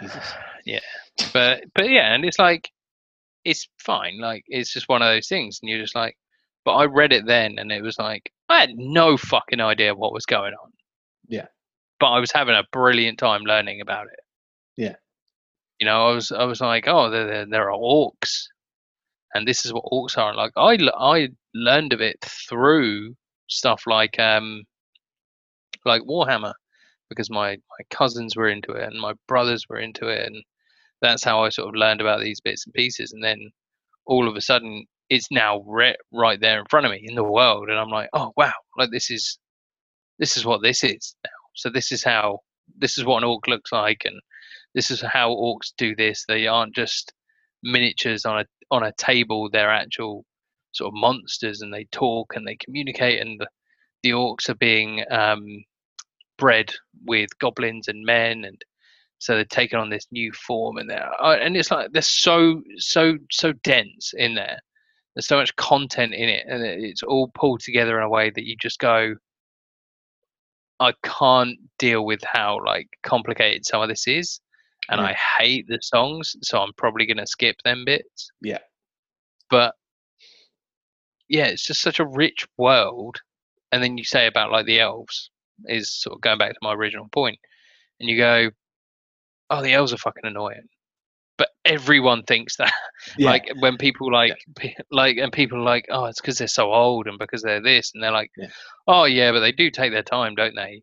Jesus. 0.00 0.32
Yeah, 0.64 0.80
but 1.32 1.62
but 1.76 1.88
yeah, 1.88 2.12
and 2.12 2.24
it's 2.24 2.40
like 2.40 2.70
it's 3.44 3.68
fine. 3.78 4.18
Like 4.20 4.42
it's 4.48 4.72
just 4.72 4.88
one 4.88 5.00
of 5.00 5.06
those 5.06 5.28
things, 5.28 5.60
and 5.62 5.70
you're 5.70 5.80
just 5.80 5.94
like. 5.94 6.16
But 6.64 6.74
I 6.74 6.86
read 6.86 7.12
it 7.12 7.26
then, 7.26 7.60
and 7.60 7.70
it 7.70 7.80
was 7.80 7.96
like 7.96 8.32
I 8.48 8.58
had 8.58 8.70
no 8.74 9.16
fucking 9.16 9.60
idea 9.60 9.94
what 9.94 10.12
was 10.12 10.26
going 10.26 10.52
on. 10.54 10.72
Yeah. 11.28 11.46
But 12.00 12.10
I 12.10 12.18
was 12.18 12.32
having 12.32 12.56
a 12.56 12.64
brilliant 12.72 13.20
time 13.20 13.42
learning 13.42 13.80
about 13.80 14.06
it. 14.06 14.18
Yeah. 14.76 14.96
You 15.78 15.86
know, 15.86 16.08
I 16.08 16.12
was 16.12 16.32
I 16.32 16.42
was 16.42 16.60
like, 16.60 16.88
oh, 16.88 17.08
there 17.10 17.26
there, 17.28 17.46
there 17.46 17.70
are 17.70 17.78
orcs, 17.78 18.46
and 19.32 19.46
this 19.46 19.64
is 19.64 19.72
what 19.72 19.84
orcs 19.92 20.18
are. 20.18 20.34
Like 20.34 20.50
I 20.56 20.76
I 20.98 21.28
learned 21.54 21.92
of 21.92 22.00
it 22.00 22.16
through 22.48 23.14
stuff 23.48 23.84
like 23.86 24.18
um 24.18 24.64
like 25.84 26.02
Warhammer 26.02 26.54
because 27.08 27.30
my 27.30 27.52
my 27.52 27.84
cousins 27.90 28.36
were 28.36 28.48
into 28.48 28.72
it 28.72 28.84
and 28.90 29.00
my 29.00 29.12
brothers 29.28 29.64
were 29.68 29.78
into 29.78 30.08
it 30.08 30.26
and 30.26 30.42
that's 31.02 31.24
how 31.24 31.44
I 31.44 31.50
sort 31.50 31.68
of 31.68 31.74
learned 31.74 32.00
about 32.00 32.20
these 32.20 32.40
bits 32.40 32.64
and 32.66 32.74
pieces 32.74 33.12
and 33.12 33.22
then 33.22 33.50
all 34.06 34.28
of 34.28 34.36
a 34.36 34.40
sudden 34.40 34.86
it's 35.08 35.30
now 35.30 35.62
re- 35.66 35.96
right 36.12 36.40
there 36.40 36.58
in 36.58 36.64
front 36.68 36.86
of 36.86 36.92
me 36.92 37.04
in 37.04 37.14
the 37.14 37.24
world 37.24 37.68
and 37.68 37.78
I'm 37.78 37.90
like 37.90 38.08
oh 38.12 38.32
wow 38.36 38.52
like 38.76 38.90
this 38.90 39.10
is 39.10 39.38
this 40.18 40.36
is 40.36 40.44
what 40.44 40.62
this 40.62 40.82
is 40.82 41.14
now. 41.24 41.30
So 41.54 41.70
this 41.70 41.92
is 41.92 42.04
how 42.04 42.40
this 42.78 42.98
is 42.98 43.04
what 43.04 43.18
an 43.18 43.28
orc 43.28 43.46
looks 43.46 43.72
like 43.72 44.02
and 44.04 44.20
this 44.74 44.90
is 44.90 45.00
how 45.00 45.30
orcs 45.30 45.72
do 45.76 45.94
this. 45.94 46.24
They 46.26 46.46
aren't 46.46 46.74
just 46.74 47.12
miniatures 47.62 48.24
on 48.24 48.40
a 48.40 48.44
on 48.70 48.82
a 48.82 48.92
table 48.92 49.48
they're 49.50 49.70
actual 49.70 50.24
sort 50.72 50.88
of 50.88 50.94
monsters 50.94 51.62
and 51.62 51.72
they 51.72 51.84
talk 51.92 52.34
and 52.34 52.46
they 52.46 52.56
communicate 52.56 53.20
and 53.20 53.40
the, 53.40 53.46
the 54.02 54.10
orcs 54.10 54.48
are 54.48 54.56
being 54.56 55.04
um, 55.10 55.64
bred 56.38 56.72
with 57.04 57.30
goblins 57.38 57.88
and 57.88 58.04
men 58.04 58.44
and 58.44 58.60
so 59.18 59.34
they're 59.34 59.44
taking 59.44 59.78
on 59.78 59.88
this 59.90 60.06
new 60.10 60.30
form 60.32 60.76
and 60.76 60.90
they're 60.90 61.10
uh, 61.22 61.36
and 61.36 61.56
it's 61.56 61.70
like 61.70 61.90
they're 61.92 62.02
so 62.02 62.62
so 62.76 63.14
so 63.30 63.52
dense 63.64 64.12
in 64.16 64.34
there 64.34 64.58
there's 65.14 65.26
so 65.26 65.36
much 65.36 65.54
content 65.56 66.12
in 66.12 66.28
it 66.28 66.44
and 66.48 66.62
it's 66.64 67.02
all 67.02 67.30
pulled 67.34 67.60
together 67.60 67.96
in 67.98 68.04
a 68.04 68.08
way 68.10 68.30
that 68.30 68.44
you 68.44 68.54
just 68.60 68.78
go 68.78 69.14
i 70.80 70.92
can't 71.02 71.56
deal 71.78 72.04
with 72.04 72.20
how 72.24 72.58
like 72.64 72.88
complicated 73.02 73.64
some 73.64 73.80
of 73.80 73.88
this 73.88 74.06
is 74.06 74.40
and 74.90 75.00
Yeah. 75.00 75.06
i 75.08 75.12
hate 75.14 75.66
the 75.68 75.78
songs 75.82 76.36
so 76.42 76.58
i'm 76.60 76.72
probably 76.76 77.06
going 77.06 77.16
to 77.16 77.26
skip 77.26 77.56
them 77.64 77.84
bits 77.86 78.30
Yeah. 78.42 78.58
but 79.48 79.74
yeah 81.28 81.46
it's 81.46 81.66
just 81.66 81.80
such 81.80 81.98
a 81.98 82.06
rich 82.06 82.46
world 82.58 83.16
and 83.72 83.82
then 83.82 83.96
you 83.96 84.04
say 84.04 84.26
about 84.26 84.52
like 84.52 84.66
the 84.66 84.80
elves 84.80 85.30
is 85.66 85.90
sort 85.90 86.14
of 86.14 86.20
going 86.20 86.38
back 86.38 86.52
to 86.52 86.58
my 86.62 86.72
original 86.74 87.08
point 87.12 87.38
and 88.00 88.08
you 88.08 88.16
go 88.16 88.50
oh 89.50 89.62
the 89.62 89.72
elves 89.72 89.92
are 89.92 89.98
fucking 89.98 90.24
annoying 90.24 90.68
but 91.38 91.48
everyone 91.64 92.22
thinks 92.22 92.56
that 92.56 92.72
Yeah, 93.18 93.30
like 93.30 93.50
when 93.60 93.76
people 93.76 94.10
like 94.12 94.36
pe- 94.56 94.74
like 94.90 95.16
and 95.18 95.32
people 95.32 95.62
like 95.62 95.86
oh 95.90 96.06
it's 96.06 96.20
because 96.20 96.38
they're 96.38 96.48
so 96.48 96.72
old 96.72 97.06
and 97.06 97.18
because 97.18 97.42
they're 97.42 97.62
this 97.62 97.92
and 97.94 98.02
they're 98.02 98.12
like 98.12 98.30
Yeah. 98.36 98.48
oh 98.86 99.04
yeah 99.04 99.32
but 99.32 99.40
they 99.40 99.52
do 99.52 99.70
take 99.70 99.92
their 99.92 100.02
time 100.02 100.34
don't 100.34 100.54
they 100.54 100.82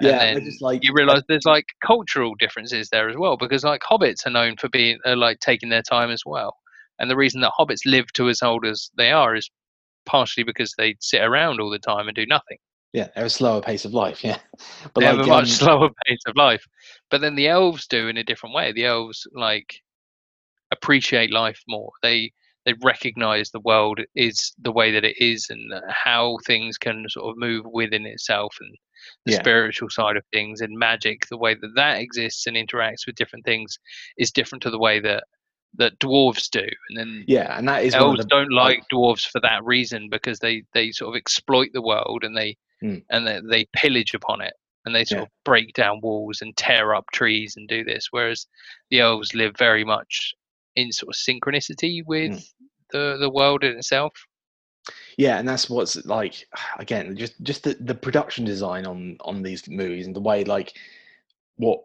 yeah. 0.00 0.10
and 0.10 0.20
they're 0.20 0.34
then 0.36 0.44
just 0.44 0.62
like 0.62 0.82
you 0.82 0.92
realize 0.94 1.22
there's 1.28 1.44
like 1.44 1.66
cultural 1.84 2.34
differences 2.38 2.88
there 2.90 3.08
as 3.08 3.16
well 3.16 3.36
because 3.36 3.64
like 3.64 3.82
hobbits 3.82 4.26
are 4.26 4.30
known 4.30 4.56
for 4.56 4.68
being 4.68 4.98
uh, 5.06 5.16
like 5.16 5.38
taking 5.40 5.68
their 5.68 5.82
time 5.82 6.10
as 6.10 6.22
well 6.24 6.56
and 6.98 7.10
the 7.10 7.16
reason 7.16 7.40
that 7.40 7.52
hobbits 7.58 7.84
live 7.84 8.10
to 8.14 8.28
as 8.28 8.42
old 8.42 8.64
as 8.64 8.90
they 8.96 9.10
are 9.10 9.34
is 9.34 9.50
partially 10.06 10.44
because 10.44 10.74
they 10.76 10.94
sit 11.00 11.22
around 11.22 11.60
all 11.60 11.70
the 11.70 11.78
time 11.78 12.08
and 12.08 12.14
do 12.14 12.26
nothing 12.26 12.58
yeah, 12.94 13.08
they're 13.14 13.24
a 13.24 13.30
slower 13.30 13.60
pace 13.60 13.84
of 13.84 13.92
life. 13.92 14.22
Yeah, 14.24 14.38
but 14.94 15.00
they 15.00 15.06
like 15.06 15.16
have 15.16 15.26
a 15.26 15.28
much 15.28 15.40
um, 15.40 15.46
slower 15.46 15.90
pace 16.06 16.22
of 16.26 16.36
life. 16.36 16.64
But 17.10 17.20
then 17.20 17.34
the 17.34 17.48
elves 17.48 17.86
do 17.88 18.08
in 18.08 18.16
a 18.16 18.24
different 18.24 18.54
way. 18.54 18.72
The 18.72 18.86
elves 18.86 19.26
like 19.34 19.74
appreciate 20.70 21.32
life 21.32 21.60
more. 21.68 21.90
They 22.02 22.32
they 22.64 22.74
recognize 22.82 23.50
the 23.50 23.60
world 23.60 24.00
is 24.14 24.54
the 24.62 24.72
way 24.72 24.90
that 24.92 25.04
it 25.04 25.16
is 25.18 25.48
and 25.50 25.72
how 25.90 26.38
things 26.46 26.78
can 26.78 27.04
sort 27.10 27.30
of 27.30 27.36
move 27.36 27.66
within 27.66 28.06
itself 28.06 28.54
and 28.60 28.74
the 29.26 29.32
Yeah. 29.32 29.40
spiritual 29.40 29.90
side 29.90 30.16
of 30.16 30.24
things 30.32 30.62
and 30.62 30.78
magic 30.78 31.26
the 31.28 31.36
way 31.36 31.54
that 31.54 31.74
that 31.74 31.98
exists 31.98 32.46
and 32.46 32.56
interacts 32.56 33.06
with 33.06 33.16
different 33.16 33.44
things 33.44 33.76
is 34.16 34.30
different 34.30 34.62
to 34.62 34.70
the 34.70 34.78
way 34.78 34.98
that 35.00 35.24
that 35.76 35.98
dwarves 35.98 36.48
do 36.48 36.64
and 36.88 36.98
then 36.98 37.24
yeah, 37.26 37.58
and 37.58 37.68
that 37.68 37.84
is 37.84 37.94
elves 37.94 38.20
the, 38.20 38.28
don't 38.28 38.52
like 38.52 38.80
dwarves 38.90 39.26
for 39.26 39.40
that 39.40 39.62
reason 39.64 40.08
because 40.08 40.38
they 40.38 40.62
they 40.72 40.90
sort 40.90 41.14
of 41.14 41.18
exploit 41.18 41.68
the 41.74 41.82
world 41.82 42.24
and 42.24 42.34
they 42.34 42.56
Mm. 42.84 43.02
and 43.10 43.26
they, 43.26 43.40
they 43.48 43.64
pillage 43.72 44.12
upon 44.14 44.40
it 44.42 44.52
and 44.84 44.94
they 44.94 45.04
sort 45.04 45.20
Yeah. 45.20 45.22
of 45.24 45.28
break 45.44 45.72
down 45.72 46.00
walls 46.02 46.42
and 46.42 46.54
tear 46.56 46.94
up 46.94 47.06
trees 47.12 47.56
and 47.56 47.66
do 47.66 47.82
this 47.82 48.08
whereas 48.10 48.46
the 48.90 49.00
elves 49.00 49.34
live 49.34 49.56
very 49.58 49.84
much 49.84 50.34
in 50.76 50.92
sort 50.92 51.14
of 51.14 51.18
synchronicity 51.18 52.02
with 52.06 52.32
Mm. 52.32 52.44
the 52.90 53.16
the 53.18 53.30
world 53.30 53.64
in 53.64 53.76
itself. 53.78 54.12
Yeah, 55.16 55.38
and 55.38 55.48
that's 55.48 55.70
what's 55.70 55.96
like 56.04 56.46
again, 56.78 57.16
just 57.16 57.40
just 57.42 57.62
the, 57.64 57.74
the 57.80 57.94
production 57.94 58.44
design 58.44 58.86
on 58.86 59.16
on 59.20 59.42
these 59.42 59.66
movies 59.68 60.06
and 60.06 60.14
the 60.14 60.20
way 60.20 60.44
like 60.44 60.76
what 61.56 61.80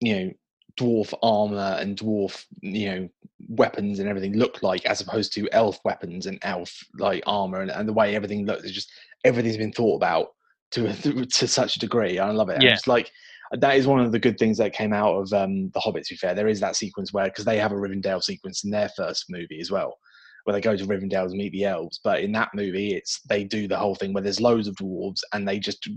you 0.00 0.14
know 0.16 0.32
dwarf 0.78 1.12
armor 1.22 1.76
and 1.80 1.96
dwarf 1.98 2.44
you 2.60 2.88
know 2.88 3.08
weapons 3.48 3.98
and 3.98 4.08
everything 4.08 4.36
look 4.36 4.62
like 4.62 4.84
as 4.86 5.00
opposed 5.00 5.32
to 5.32 5.48
elf 5.52 5.78
weapons 5.84 6.26
and 6.26 6.38
elf 6.42 6.72
like 6.98 7.22
armor 7.26 7.60
and, 7.60 7.70
and 7.70 7.88
the 7.88 7.92
way 7.92 8.14
everything 8.14 8.44
looks 8.46 8.64
is 8.64 8.72
just 8.72 8.90
everything's 9.24 9.56
been 9.56 9.72
thought 9.72 9.96
about 9.96 10.28
to 10.70 10.86
a- 10.88 11.26
to 11.26 11.48
such 11.48 11.76
a 11.76 11.78
degree. 11.78 12.18
I 12.18 12.30
love 12.30 12.48
it. 12.50 12.62
Yeah. 12.62 12.72
It's 12.72 12.86
like 12.86 13.10
that 13.52 13.76
is 13.76 13.86
one 13.86 14.00
of 14.00 14.12
the 14.12 14.18
good 14.18 14.38
things 14.38 14.58
that 14.58 14.74
came 14.74 14.92
out 14.92 15.14
of 15.14 15.32
um, 15.32 15.70
the 15.70 15.80
Hobbit. 15.80 16.04
To 16.04 16.14
be 16.14 16.18
fair, 16.18 16.34
there 16.34 16.48
is 16.48 16.60
that 16.60 16.76
sequence 16.76 17.12
where 17.12 17.24
because 17.24 17.44
they 17.44 17.58
have 17.58 17.72
a 17.72 17.76
Rivendell 17.76 18.22
sequence 18.22 18.64
in 18.64 18.70
their 18.70 18.90
first 18.96 19.26
movie 19.30 19.60
as 19.60 19.70
well, 19.70 19.96
where 20.44 20.52
they 20.52 20.60
go 20.60 20.76
to 20.76 20.84
Rivendell 20.84 21.30
to 21.30 21.36
meet 21.36 21.52
the 21.52 21.64
elves. 21.64 22.00
But 22.02 22.20
in 22.20 22.32
that 22.32 22.50
movie, 22.54 22.94
it's 22.94 23.20
they 23.22 23.44
do 23.44 23.66
the 23.66 23.78
whole 23.78 23.94
thing 23.94 24.12
where 24.12 24.22
there's 24.22 24.40
loads 24.40 24.68
of 24.68 24.76
dwarves 24.76 25.20
and 25.32 25.48
they 25.48 25.58
just 25.58 25.88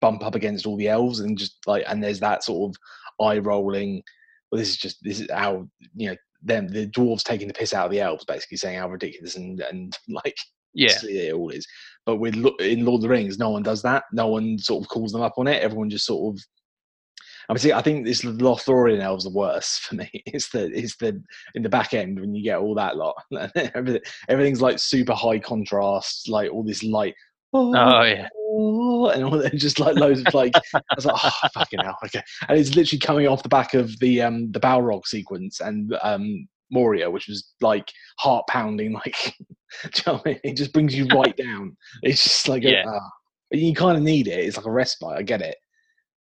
bump 0.00 0.22
up 0.22 0.34
against 0.34 0.66
all 0.66 0.76
the 0.76 0.88
elves 0.88 1.20
and 1.20 1.36
just 1.36 1.56
like 1.66 1.82
and 1.88 2.02
there's 2.02 2.20
that 2.20 2.44
sort 2.44 2.70
of 2.70 3.24
eye 3.24 3.38
rolling. 3.38 4.02
Well, 4.50 4.58
this 4.58 4.70
is 4.70 4.76
just 4.76 4.98
this 5.02 5.20
is 5.20 5.28
how 5.30 5.68
you 5.94 6.10
know 6.10 6.16
them 6.42 6.68
the 6.68 6.86
dwarves 6.88 7.22
taking 7.22 7.48
the 7.48 7.54
piss 7.54 7.74
out 7.74 7.86
of 7.86 7.90
the 7.90 8.00
elves, 8.00 8.24
basically 8.24 8.56
saying 8.56 8.78
how 8.78 8.88
ridiculous 8.88 9.36
and 9.36 9.60
and 9.60 9.96
like 10.08 10.36
Yeah, 11.02 11.28
it 11.28 11.34
all 11.34 11.50
is. 11.50 11.66
But 12.06 12.16
with 12.16 12.34
in 12.60 12.84
Lord 12.84 12.98
of 12.98 13.02
the 13.02 13.08
Rings, 13.08 13.38
no 13.38 13.50
one 13.50 13.62
does 13.62 13.82
that. 13.82 14.04
No 14.12 14.28
one 14.28 14.58
sort 14.58 14.82
of 14.82 14.88
calls 14.88 15.12
them 15.12 15.22
up 15.22 15.34
on 15.36 15.48
it. 15.48 15.62
Everyone 15.62 15.90
just 15.90 16.06
sort 16.06 16.34
of. 16.34 16.42
I 17.48 17.54
mean, 17.54 17.58
see, 17.60 17.72
I 17.72 17.80
think 17.80 18.04
this 18.04 18.22
Lothlorien 18.22 19.00
elves 19.00 19.26
are 19.26 19.32
worse 19.32 19.78
for 19.82 19.94
me. 19.96 20.10
It's 20.26 20.50
the 20.50 20.70
it's 20.72 20.96
the 20.96 21.22
in 21.54 21.62
the 21.62 21.68
back 21.68 21.94
end 21.94 22.20
when 22.20 22.34
you 22.34 22.42
get 22.42 22.58
all 22.58 22.74
that 22.74 22.96
lot. 22.96 23.16
Everything, 23.74 24.02
everything's 24.28 24.62
like 24.62 24.78
super 24.78 25.14
high 25.14 25.38
contrast, 25.38 26.28
like 26.28 26.50
all 26.52 26.64
this 26.64 26.82
light. 26.82 27.14
Oh 27.52 28.02
yeah, 28.02 28.28
and 29.14 29.24
all 29.24 29.38
that, 29.38 29.52
just 29.56 29.80
like 29.80 29.96
loads 29.96 30.20
of 30.20 30.32
like. 30.34 30.52
I 30.74 30.80
was 30.96 31.06
like, 31.06 31.16
oh 31.22 31.48
fucking 31.54 31.80
hell, 31.80 31.96
okay. 32.04 32.22
And 32.48 32.58
it's 32.58 32.74
literally 32.74 33.00
coming 33.00 33.26
off 33.26 33.42
the 33.42 33.48
back 33.48 33.74
of 33.74 33.98
the 34.00 34.22
um 34.22 34.50
the 34.52 34.60
Balrog 34.60 35.06
sequence 35.06 35.60
and 35.60 35.96
um 36.02 36.46
Moria, 36.70 37.10
which 37.10 37.28
was 37.28 37.52
like 37.60 37.90
heart 38.18 38.44
pounding, 38.48 38.92
like 39.04 39.34
you 39.38 39.90
know 40.06 40.20
I 40.24 40.28
mean? 40.28 40.40
it 40.44 40.56
just 40.56 40.72
brings 40.72 40.94
you 40.94 41.06
right 41.14 41.36
down. 41.36 41.76
It's 42.02 42.22
just 42.22 42.48
like 42.48 42.64
a- 42.64 42.70
Yeah. 42.70 42.84
ah. 42.86 43.10
you 43.50 43.74
kind 43.74 43.96
of 43.96 44.02
need 44.02 44.28
it. 44.28 44.44
It's 44.44 44.56
like 44.56 44.66
a 44.66 44.70
respite. 44.70 45.16
I 45.16 45.22
get 45.22 45.40
it, 45.42 45.56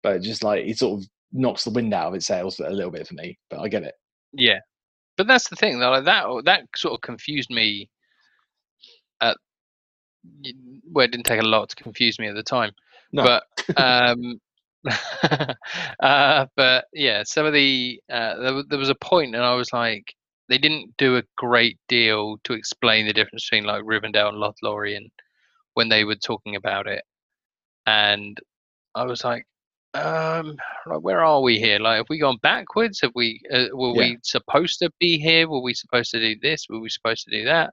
but 0.03 0.22
just 0.22 0.45
like 0.45 0.64
it 0.66 0.79
sort 0.79 1.01
of 1.03 1.09
knocks 1.33 1.64
the 1.64 1.70
wind 1.70 1.93
out 1.93 2.09
of 2.09 2.14
its 2.14 2.27
sails 2.27 2.61
a 2.61 2.70
little 2.70 2.93
bit 2.93 3.07
for 3.09 3.14
me. 3.14 3.37
But 3.51 3.61
I 3.61 3.68
get 3.68 3.83
it. 3.83 3.95
yeah. 4.33 4.59
But 5.16 5.27
that's 5.27 5.49
the 5.49 5.57
thing, 5.57 5.81
though. 5.81 5.91
Like 5.91 6.05
that 6.05 6.27
that 6.45 6.64
sort 6.77 6.93
of 6.95 7.01
confused 7.01 7.49
me. 7.51 7.89
At 9.22 9.37
well, 10.97 11.05
it 11.05 11.12
didn't 11.12 11.26
take 11.26 11.42
a 11.42 11.47
lot 11.47 11.68
to 11.68 11.76
confuse 11.76 12.18
me 12.18 12.26
at 12.26 12.34
the 12.34 12.42
time. 12.42 12.72
No. 13.12 13.22
But 13.24 13.44
um, 13.76 14.40
uh, 16.01 16.47
but 16.57 16.86
yeah, 16.94 17.22
some 17.24 17.44
of 17.44 17.53
the 17.53 18.01
uh, 18.11 18.36
there, 18.40 18.62
there 18.70 18.78
was 18.78 18.88
a 18.88 18.94
point, 18.94 19.34
and 19.34 19.44
I 19.44 19.55
was 19.55 19.72
like, 19.74 20.14
they 20.49 20.57
didn't 20.59 20.97
do 20.97 21.18
a 21.18 21.22
great 21.36 21.78
deal 21.86 22.38
to 22.44 22.55
explain 22.55 23.07
the 23.07 23.12
difference 23.12 23.49
between 23.49 23.64
like 23.66 23.82
Rivendell 23.84 24.30
and 24.30 24.38
Lothlorien 24.38 25.11
when 25.74 25.90
they 25.90 26.05
were 26.05 26.16
talking 26.16 26.57
about 26.57 26.86
it, 26.86 27.05
and 27.86 28.38
I 28.94 29.05
was 29.05 29.22
like, 29.22 29.47
um, 29.92 30.57
like 30.86 31.01
where 31.03 31.22
are 31.22 31.42
we 31.42 31.59
here? 31.59 31.78
Like, 31.78 31.99
have 31.99 32.09
we 32.09 32.18
gone 32.18 32.38
backwards? 32.42 33.01
Have 33.03 33.12
we? 33.14 33.40
Uh, 33.53 33.66
were 33.72 33.92
Yeah. 33.92 33.99
we 33.99 34.18
supposed 34.22 34.78
to 34.78 34.90
be 34.99 35.18
here? 35.18 35.47
Were 35.47 35.61
we 35.62 35.74
supposed 35.74 36.11
to 36.12 36.20
do 36.20 36.40
this? 36.40 36.66
Were 36.70 36.80
we 36.80 36.88
supposed 36.88 37.24
to 37.24 37.30
do 37.38 37.44
that? 37.44 37.70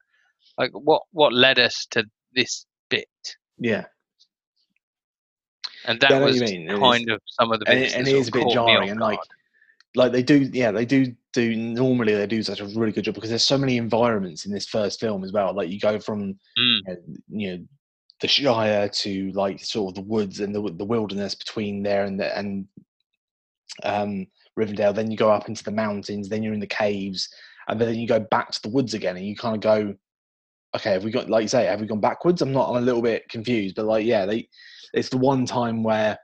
Like, 0.58 0.72
what 0.74 1.04
what 1.12 1.32
led 1.32 1.58
us 1.60 1.88
to 1.92 2.04
this 2.36 2.66
bit? 2.90 3.08
Yeah, 3.58 3.86
And 5.86 6.02
Yeah, 6.02 6.10
that 6.10 6.20
know 6.66 6.80
was. 6.80 6.98
Kind 6.98 7.10
of 7.10 7.22
some 7.28 7.52
of 7.52 7.60
the 7.60 7.70
and 7.70 7.80
bits 7.80 7.94
it, 7.94 7.98
and 7.98 8.08
that 8.08 8.12
it 8.12 8.18
is 8.18 8.28
a 8.30 8.32
bit 8.32 8.50
jarring 8.50 8.90
and 8.90 9.00
like 9.00 9.20
like 9.96 10.12
they 10.12 10.24
do 10.24 10.50
yeah 10.54 10.72
they 10.72 10.86
do 10.86 11.14
do 11.34 11.56
normally 11.56 12.16
they 12.16 12.28
do 12.28 12.42
such 12.42 12.60
a 12.60 12.66
really 12.66 12.92
good 12.92 13.04
job 13.04 13.16
because 13.16 13.30
there's 13.30 13.44
so 13.44 13.58
many 13.58 13.78
environments 13.78 14.46
in 14.46 14.52
this 14.52 14.66
first 14.66 15.00
film 15.00 15.24
as 15.24 15.32
well 15.32 15.54
like 15.54 15.70
you 15.70 15.80
go 15.80 16.00
from 16.00 16.36
Mm. 16.58 16.80
you 16.80 16.84
know, 16.88 16.98
you 17.30 17.52
know 17.52 17.66
the 18.22 18.28
shire 18.28 18.88
to 18.88 19.32
like 19.32 19.64
sort 19.64 19.92
of 19.92 19.96
the 19.96 20.10
woods 20.10 20.40
and 20.40 20.56
the 20.56 20.62
the 20.78 20.86
wilderness 20.86 21.36
between 21.36 21.84
there 21.84 22.06
and 22.06 22.20
the, 22.20 22.38
and 22.38 22.68
um 23.84 24.28
rivendell 24.58 24.94
then 24.94 25.10
you 25.12 25.18
go 25.18 25.32
up 25.32 25.50
into 25.50 25.64
the 25.64 25.72
mountains 25.72 26.30
then 26.30 26.44
you're 26.44 26.54
in 26.54 26.60
the 26.60 26.68
caves 26.68 27.28
and 27.68 27.82
then 27.82 27.96
you 27.96 28.08
go 28.08 28.20
back 28.20 28.52
to 28.52 28.62
the 28.62 28.70
woods 28.70 28.94
again 28.94 29.18
and 29.18 29.26
you 29.26 29.36
kind 29.36 29.56
of 29.56 29.62
go 29.62 29.96
okay 30.76 30.92
have 30.92 31.04
we 31.04 31.12
got 31.12 31.30
like 31.30 31.44
you 31.44 31.48
say 31.48 31.66
have 31.66 31.82
we 31.82 31.88
gone 31.88 32.00
backwards 32.00 32.42
i'm 32.42 32.52
not 32.52 32.70
i'm 32.70 32.78
a 32.78 32.82
little 32.82 33.02
bit 33.02 33.28
confused 33.30 33.76
but 33.76 33.86
like 33.86 34.06
yeah 34.06 34.26
they 34.26 34.48
it's 34.94 35.10
the 35.10 35.18
one 35.18 35.46
time 35.46 35.84
where 35.84 36.18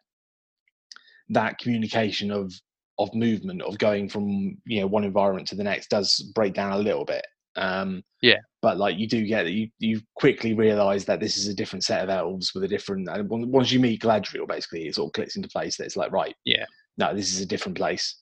that 1.29 1.57
communication 1.59 2.31
of 2.31 2.53
of 2.97 3.13
movement 3.13 3.61
of 3.61 3.77
going 3.77 4.09
from 4.09 4.57
you 4.65 4.81
know 4.81 4.87
one 4.87 5.03
environment 5.03 5.47
to 5.47 5.55
the 5.55 5.63
next 5.63 5.89
does 5.89 6.19
break 6.35 6.53
down 6.53 6.73
a 6.73 6.77
little 6.77 7.05
bit 7.05 7.25
um 7.55 8.03
Yeah. 8.21 8.37
but 8.61 8.77
like 8.77 8.97
you 8.97 9.07
do 9.07 9.25
get 9.25 9.43
that 9.43 9.51
you 9.51 9.69
you 9.79 10.01
quickly 10.15 10.53
realize 10.53 11.05
that 11.05 11.19
this 11.19 11.37
is 11.37 11.47
a 11.47 11.53
different 11.53 11.83
set 11.83 12.03
of 12.03 12.09
elves 12.09 12.53
with 12.53 12.63
a 12.63 12.67
different 12.67 13.07
and 13.09 13.29
once 13.29 13.71
you 13.71 13.79
meet 13.79 14.01
Galadriel 14.01 14.47
basically 14.47 14.87
it 14.87 14.95
sort 14.95 15.09
of 15.09 15.13
clicks 15.13 15.35
into 15.35 15.49
place 15.49 15.77
that 15.77 15.85
it's 15.85 15.97
like 15.97 16.11
right 16.11 16.35
Yeah. 16.45 16.65
no 16.97 17.13
this 17.13 17.33
is 17.33 17.41
a 17.41 17.45
different 17.45 17.77
place 17.77 18.15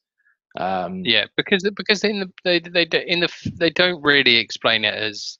um 0.59 1.03
Yeah, 1.05 1.25
because 1.35 1.69
because 1.75 2.03
in 2.03 2.19
the 2.19 2.31
they 2.43 2.59
they 2.59 2.87
in 3.05 3.19
the 3.19 3.29
they 3.59 3.69
don't 3.69 4.01
really 4.01 4.37
explain 4.37 4.85
it 4.85 4.93
as 4.93 5.37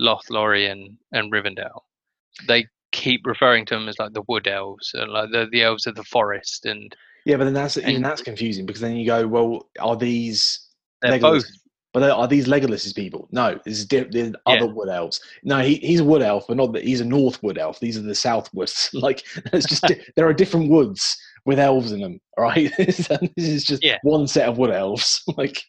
Lothlorien 0.00 0.96
and 1.12 1.32
Rivendell. 1.32 1.80
They 2.46 2.66
keep 2.92 3.22
referring 3.26 3.66
to 3.66 3.74
them 3.74 3.88
as 3.88 3.98
like 3.98 4.12
the 4.12 4.22
wood 4.28 4.46
elves 4.46 4.90
and 4.94 5.10
like 5.10 5.30
the 5.30 5.48
the 5.50 5.62
elves 5.62 5.86
of 5.86 5.94
the 5.94 6.04
forest, 6.04 6.66
and 6.66 6.94
yeah 7.24 7.36
but 7.36 7.44
then 7.44 7.54
that's 7.54 7.76
even 7.76 7.96
and- 7.96 8.04
that's 8.04 8.22
confusing 8.22 8.64
because 8.66 8.80
then 8.80 8.96
you 8.96 9.06
go 9.06 9.26
well 9.26 9.68
are 9.80 9.96
these 9.96 10.68
they're 11.02 11.12
Legolas. 11.12 11.20
both 11.20 11.44
But 11.92 12.10
are 12.10 12.28
these 12.28 12.46
Legolas's 12.46 12.92
people? 12.92 13.26
No, 13.32 13.58
this 13.64 13.78
is 13.78 13.86
di- 13.86 14.00
there's 14.10 14.28
Yeah. 14.28 14.54
other 14.54 14.66
wood 14.66 14.88
elves. 14.90 15.18
No, 15.44 15.60
he, 15.60 15.76
he's 15.76 16.00
a 16.00 16.04
wood 16.04 16.22
elf, 16.22 16.44
but 16.46 16.56
not 16.58 16.72
that 16.74 16.84
he's 16.84 17.00
a 17.00 17.04
north 17.06 17.42
wood 17.42 17.56
elf. 17.58 17.80
These 17.80 17.96
are 17.98 18.02
the 18.02 18.14
south 18.14 18.52
woods. 18.54 18.90
like 18.94 19.22
it's 19.52 19.66
just 19.66 19.84
there 20.16 20.26
are 20.28 20.34
different 20.34 20.70
woods 20.70 21.16
with 21.46 21.58
elves 21.58 21.92
in 21.92 22.00
them. 22.00 22.20
Right, 22.38 22.70
this 22.78 23.08
is 23.36 23.64
just 23.64 23.82
Yeah. 23.84 23.96
one 24.02 24.26
set 24.26 24.48
of 24.48 24.58
wood 24.58 24.70
elves. 24.70 25.22
like 25.38 25.62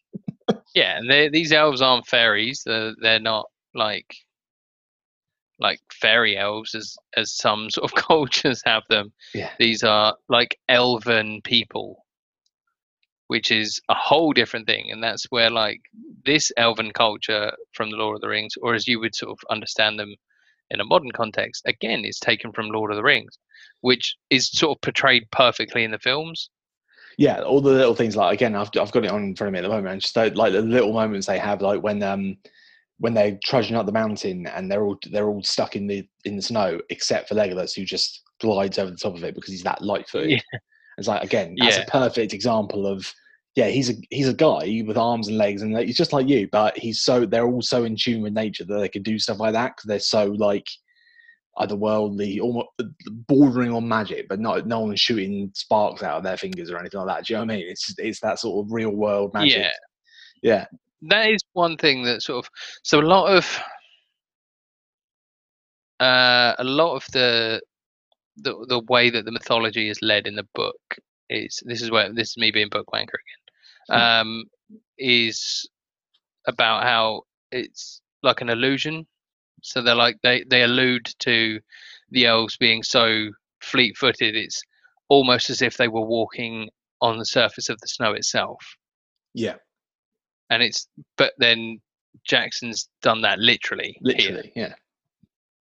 yeah, 0.75 0.97
and 0.97 1.34
these 1.34 1.51
elves 1.53 1.82
aren't 1.82 2.07
fairies. 2.07 2.61
They're 2.65 2.93
they're 3.01 3.19
not 3.19 3.45
like 3.74 4.15
like 5.59 5.80
fairy 5.91 6.38
elves 6.38 6.76
as 6.76 6.95
as 7.15 7.34
some 7.34 7.70
sort 7.70 7.91
of 7.91 7.95
cultures 7.95 8.61
have 8.65 8.84
them. 8.89 9.11
Yeah. 9.34 9.51
These 9.59 9.84
are 9.84 10.15
like 10.30 10.59
elven 10.70 11.41
people, 11.43 12.05
which 13.28 13.51
is 13.51 13.82
a 13.89 13.95
whole 13.95 14.34
different 14.34 14.68
thing, 14.68 14.91
and 14.91 15.03
that's 15.03 15.26
where 15.30 15.49
like 15.49 15.82
this 16.26 16.51
elven 16.57 16.91
culture 16.91 17.51
from 17.74 17.89
the 17.91 17.97
Lord 17.97 18.15
of 18.15 18.22
the 18.22 18.28
Rings, 18.28 18.53
or 18.61 18.76
as 18.76 18.88
you 18.88 18.99
would 18.99 19.15
sort 19.15 19.32
of 19.32 19.39
understand 19.49 19.99
them 19.99 20.15
in 20.70 20.82
a 20.82 20.86
modern 20.86 21.11
context, 21.11 21.63
again 21.65 22.03
is 22.03 22.20
taken 22.20 22.51
from 22.51 22.68
Lord 22.68 22.91
of 22.91 22.97
the 22.97 23.03
Rings, 23.03 23.38
which 23.82 24.15
is 24.30 24.51
sort 24.51 24.78
of 24.78 24.82
portrayed 24.82 25.30
perfectly 25.32 25.84
in 25.84 25.91
the 25.91 25.99
films. 25.99 26.49
yeah, 27.18 27.41
all 27.41 27.61
the 27.61 27.72
little 27.72 27.95
things. 27.95 28.15
Like 28.15 28.34
again, 28.34 28.55
I've 28.55 28.70
I've 28.80 28.91
got 28.91 29.05
it 29.05 29.11
on 29.11 29.24
in 29.24 29.36
front 29.36 29.49
of 29.49 29.53
me 29.53 29.59
at 29.59 29.63
the 29.63 29.70
moment. 29.70 29.93
And 29.93 30.01
just 30.01 30.15
like 30.15 30.53
the 30.53 30.61
little 30.61 30.93
moments 30.93 31.28
they 31.28 31.39
have, 31.39 31.61
like 31.61 31.82
when 31.82 32.03
um 32.03 32.38
when 32.99 33.13
they're 33.13 33.37
trudging 33.45 33.75
up 33.75 33.85
the 33.85 33.91
mountain 33.91 34.47
and 34.47 34.71
they're 34.71 34.83
all 34.83 34.97
they're 35.11 35.29
all 35.29 35.43
stuck 35.43 35.75
in 35.75 35.87
the 35.87 36.07
in 36.25 36.35
the 36.35 36.41
snow 36.41 36.79
except 36.89 37.29
for 37.29 37.35
Legolas 37.35 37.75
who 37.75 37.85
just 37.85 38.23
glides 38.39 38.79
over 38.79 38.89
the 38.91 38.97
top 38.97 39.15
of 39.15 39.23
it 39.23 39.35
because 39.35 39.51
he's 39.51 39.63
that 39.63 39.81
light 39.81 40.07
footed. 40.09 40.31
Yeah. 40.31 40.59
It's 40.97 41.07
like 41.07 41.23
again, 41.23 41.55
that's 41.59 41.77
Yeah. 41.77 41.83
a 41.83 41.87
perfect 41.91 42.33
example 42.33 42.87
of 42.87 43.05
yeah, 43.55 43.67
he's 43.67 43.89
a 43.89 43.93
he's 44.11 44.27
a 44.29 44.33
guy 44.33 44.83
with 44.85 44.97
arms 44.97 45.27
and 45.27 45.37
legs, 45.37 45.63
and 45.63 45.73
like, 45.73 45.87
he's 45.87 45.97
just 45.97 46.13
like 46.13 46.27
you, 46.27 46.47
but 46.51 46.77
he's 46.77 47.01
so 47.01 47.25
they're 47.25 47.47
all 47.47 47.61
so 47.61 47.85
in 47.85 47.95
tune 47.95 48.21
with 48.21 48.33
nature 48.33 48.63
that 48.65 48.77
they 48.79 48.89
can 48.89 49.01
do 49.01 49.17
stuff 49.17 49.39
like 49.39 49.53
that 49.53 49.69
because 49.75 49.87
they're 49.87 49.99
so 49.99 50.25
like 50.25 50.65
otherworldly, 51.59 52.39
almost 52.39 52.67
bordering 53.27 53.73
on 53.73 53.87
magic, 53.87 54.27
but 54.29 54.39
not 54.39 54.67
no 54.67 54.81
one's 54.81 54.99
shooting 54.99 55.49
sparks 55.55 56.03
out 56.03 56.17
of 56.17 56.23
their 56.23 56.37
fingers 56.37 56.69
or 56.69 56.77
anything 56.77 56.99
like 56.99 57.07
that. 57.07 57.25
Do 57.25 57.33
you 57.33 57.37
know 57.39 57.45
what 57.45 57.53
I 57.53 57.57
mean? 57.57 57.67
It's 57.69 57.93
it's 57.97 58.19
that 58.21 58.39
sort 58.39 58.63
of 58.65 58.71
real 58.71 58.91
world 58.91 59.33
magic. 59.33 59.57
Yeah. 59.57 59.69
Yeah, 60.43 60.65
that 61.03 61.29
is 61.29 61.41
one 61.53 61.77
thing 61.77 62.03
that 62.03 62.21
sort 62.21 62.45
of 62.45 62.49
so 62.83 62.99
a 62.99 63.01
lot 63.01 63.27
of 63.27 63.59
uh, 65.99 66.53
a 66.57 66.63
lot 66.63 66.95
of 66.95 67.05
the 67.13 67.61
the 68.37 68.53
the 68.69 68.81
way 68.89 69.09
that 69.09 69.25
the 69.25 69.31
mythology 69.31 69.89
is 69.89 69.99
led 70.01 70.27
in 70.27 70.35
the 70.35 70.47
book 70.53 70.79
is 71.29 71.61
this 71.65 71.81
is 71.81 71.91
where 71.91 72.13
this 72.13 72.29
is 72.29 72.37
me 72.37 72.51
being 72.51 72.69
book 72.69 72.85
wanker 72.93 73.17
again 73.89 73.99
um 73.99 74.43
is 74.97 75.67
about 76.47 76.83
how 76.83 77.21
it's 77.51 78.01
like 78.23 78.41
an 78.41 78.49
illusion. 78.49 79.05
So 79.63 79.81
they're 79.81 79.95
like 79.95 80.17
they 80.23 80.43
they 80.49 80.63
allude 80.63 81.07
to 81.19 81.59
the 82.09 82.25
elves 82.25 82.57
being 82.57 82.83
so 82.83 83.29
fleet 83.61 83.97
footed 83.97 84.35
it's 84.35 84.61
almost 85.09 85.49
as 85.49 85.61
if 85.61 85.77
they 85.77 85.87
were 85.87 86.05
walking 86.05 86.69
on 87.01 87.17
the 87.17 87.25
surface 87.25 87.69
of 87.69 87.79
the 87.81 87.87
snow 87.87 88.13
itself. 88.13 88.63
Yeah, 89.33 89.55
and 90.49 90.63
it's 90.63 90.87
but 91.17 91.33
then 91.37 91.79
Jackson's 92.25 92.89
done 93.01 93.21
that 93.21 93.39
literally, 93.39 93.97
here. 94.01 94.15
Literally, 94.17 94.51
yeah. 94.55 94.73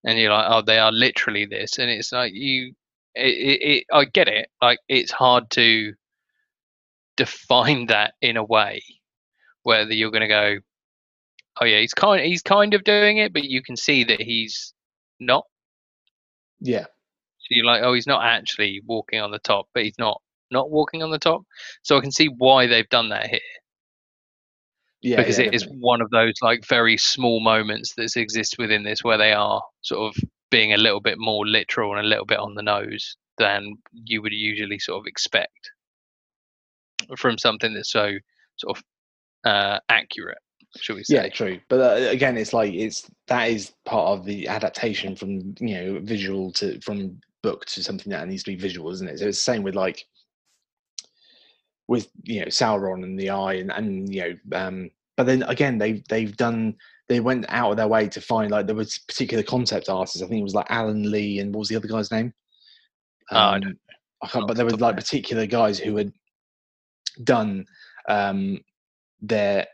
and 0.06 0.20
you're 0.20 0.32
like, 0.32 0.48
oh, 0.50 0.62
they 0.62 0.80
are 0.80 0.92
literally 0.92 1.46
this, 1.46 1.80
and 1.80 1.90
it's 1.90 2.12
like 2.12 2.34
you, 2.34 2.74
it, 3.16 3.28
it, 3.28 3.62
it 3.62 3.86
I 3.92 4.06
get 4.06 4.28
it, 4.28 4.50
like 4.62 4.80
it's 4.88 5.12
hard 5.12 5.50
to 5.52 5.94
define 7.16 7.88
that 7.88 8.14
in 8.22 8.38
a 8.38 8.44
way 8.44 8.82
whether 9.64 9.94
you're 9.94 10.12
going 10.12 10.22
to 10.22 10.28
go, 10.28 10.58
oh 11.62 11.66
yeah, 11.66 11.80
he's 11.80 11.94
kind, 11.94 12.24
he's 12.26 12.42
kind 12.42 12.74
of 12.74 12.84
doing 12.84 13.18
it, 13.18 13.34
but 13.34 13.44
you 13.44 13.64
can 13.64 13.76
see 13.76 14.04
that 14.04 14.22
he's 14.22 14.74
not. 15.20 15.46
Yeah. 16.60 16.84
So 16.84 17.48
you're 17.50 17.66
like, 17.66 17.82
oh, 17.82 17.94
he's 17.94 18.08
not 18.08 18.24
actually 18.24 18.82
walking 18.86 19.20
on 19.20 19.32
the 19.32 19.40
top, 19.40 19.68
but 19.74 19.84
he's 19.84 19.98
not 19.98 20.22
not 20.52 20.70
walking 20.70 21.02
on 21.02 21.10
the 21.10 21.20
top. 21.20 21.42
So 21.82 21.98
I 21.98 22.02
can 22.02 22.12
see 22.12 22.28
why 22.28 22.68
they've 22.68 22.88
done 22.90 23.10
that 23.10 23.28
here 23.28 23.40
Yeah. 25.04 25.18
because 25.18 25.38
yeah, 25.38 25.46
it 25.46 25.54
is 25.54 25.64
definitely. 25.64 25.82
one 25.82 26.02
of 26.02 26.10
those 26.12 26.34
like 26.42 26.66
very 26.66 26.98
small 26.98 27.42
moments 27.42 27.94
that 27.96 28.16
exists 28.16 28.58
within 28.58 28.84
this 28.84 29.04
where 29.04 29.18
they 29.18 29.34
are 29.34 29.62
sort 29.82 30.16
of 30.16 30.24
being 30.50 30.74
a 30.74 30.78
little 30.78 31.02
bit 31.02 31.18
more 31.20 31.46
literal 31.46 31.92
and 31.92 32.06
a 32.06 32.08
little 32.08 32.26
bit 32.26 32.40
on 32.40 32.56
the 32.56 32.62
nose 32.62 33.18
than 33.38 33.76
you 33.94 34.22
would 34.22 34.32
usually 34.32 34.80
sort 34.80 35.00
of 35.00 35.08
expect 35.08 35.72
from 37.18 37.38
something 37.38 37.74
that's 37.74 37.92
so 37.92 38.14
sort 38.58 38.78
of 38.78 38.84
uh, 39.46 39.80
accurate, 39.90 40.38
shall 40.78 40.96
we 40.96 41.04
say? 41.04 41.16
Yeah, 41.16 41.30
true. 41.30 41.60
But 41.70 41.82
uh, 41.82 42.10
again, 42.10 42.38
it's 42.38 42.54
like 42.54 42.74
it's 42.74 43.10
that 43.28 43.50
is 43.50 43.74
part 43.86 44.18
of 44.18 44.26
the 44.26 44.48
adaptation 44.48 45.16
from 45.16 45.56
you 45.60 45.76
know 45.76 46.00
visual 46.02 46.52
to 46.54 46.80
from 46.82 47.20
book 47.42 47.66
to 47.66 47.84
something 47.84 48.12
that 48.12 48.28
needs 48.28 48.44
to 48.44 48.52
be 48.52 48.56
visual, 48.56 48.92
isn't 48.92 49.10
it? 49.10 49.20
So 49.20 49.28
it's 49.28 49.38
the 49.38 49.52
same 49.52 49.64
with 49.64 49.76
like 49.76 50.06
with 51.88 52.10
you 52.24 52.40
know 52.42 52.48
Sauron 52.48 53.04
and 53.04 53.20
the 53.20 53.30
Eye 53.30 53.56
and 53.56 53.72
and 53.72 54.14
you 54.14 54.22
know 54.22 54.58
um 54.58 54.92
but 55.18 55.26
then 55.26 55.44
again 55.44 55.78
they 55.78 56.04
they've 56.10 56.36
done 56.38 56.76
they 57.10 57.20
went 57.20 57.46
out 57.50 57.72
of 57.72 57.78
their 57.78 57.88
way 57.88 58.08
to 58.08 58.22
find 58.22 58.52
like 58.52 58.66
there 58.68 58.76
was 58.76 59.00
particular 59.00 59.44
concept 59.44 59.90
artists. 59.90 60.22
I 60.22 60.28
think 60.28 60.40
it 60.40 60.44
was 60.44 60.56
like 60.56 60.68
Alan 60.70 61.12
Lee 61.12 61.40
and 61.40 61.54
what 61.54 61.60
was 61.60 61.70
the 61.70 61.76
other 61.76 61.88
guy's 61.88 62.12
name? 62.12 62.34
Oh, 63.32 63.38
I 63.38 63.60
don't 63.60 63.64
Um, 63.70 63.80
I 64.24 64.28
can't, 64.28 64.48
but 64.48 64.56
there 64.58 64.66
was 64.66 64.74
the 64.74 64.80
top 64.80 64.92
of 64.92 64.96
like 64.96 64.96
particular 64.98 65.46
guys 65.46 65.80
who 65.80 65.98
had 65.98 66.14
done 67.24 67.66
um 68.08 68.60
their 69.22 69.68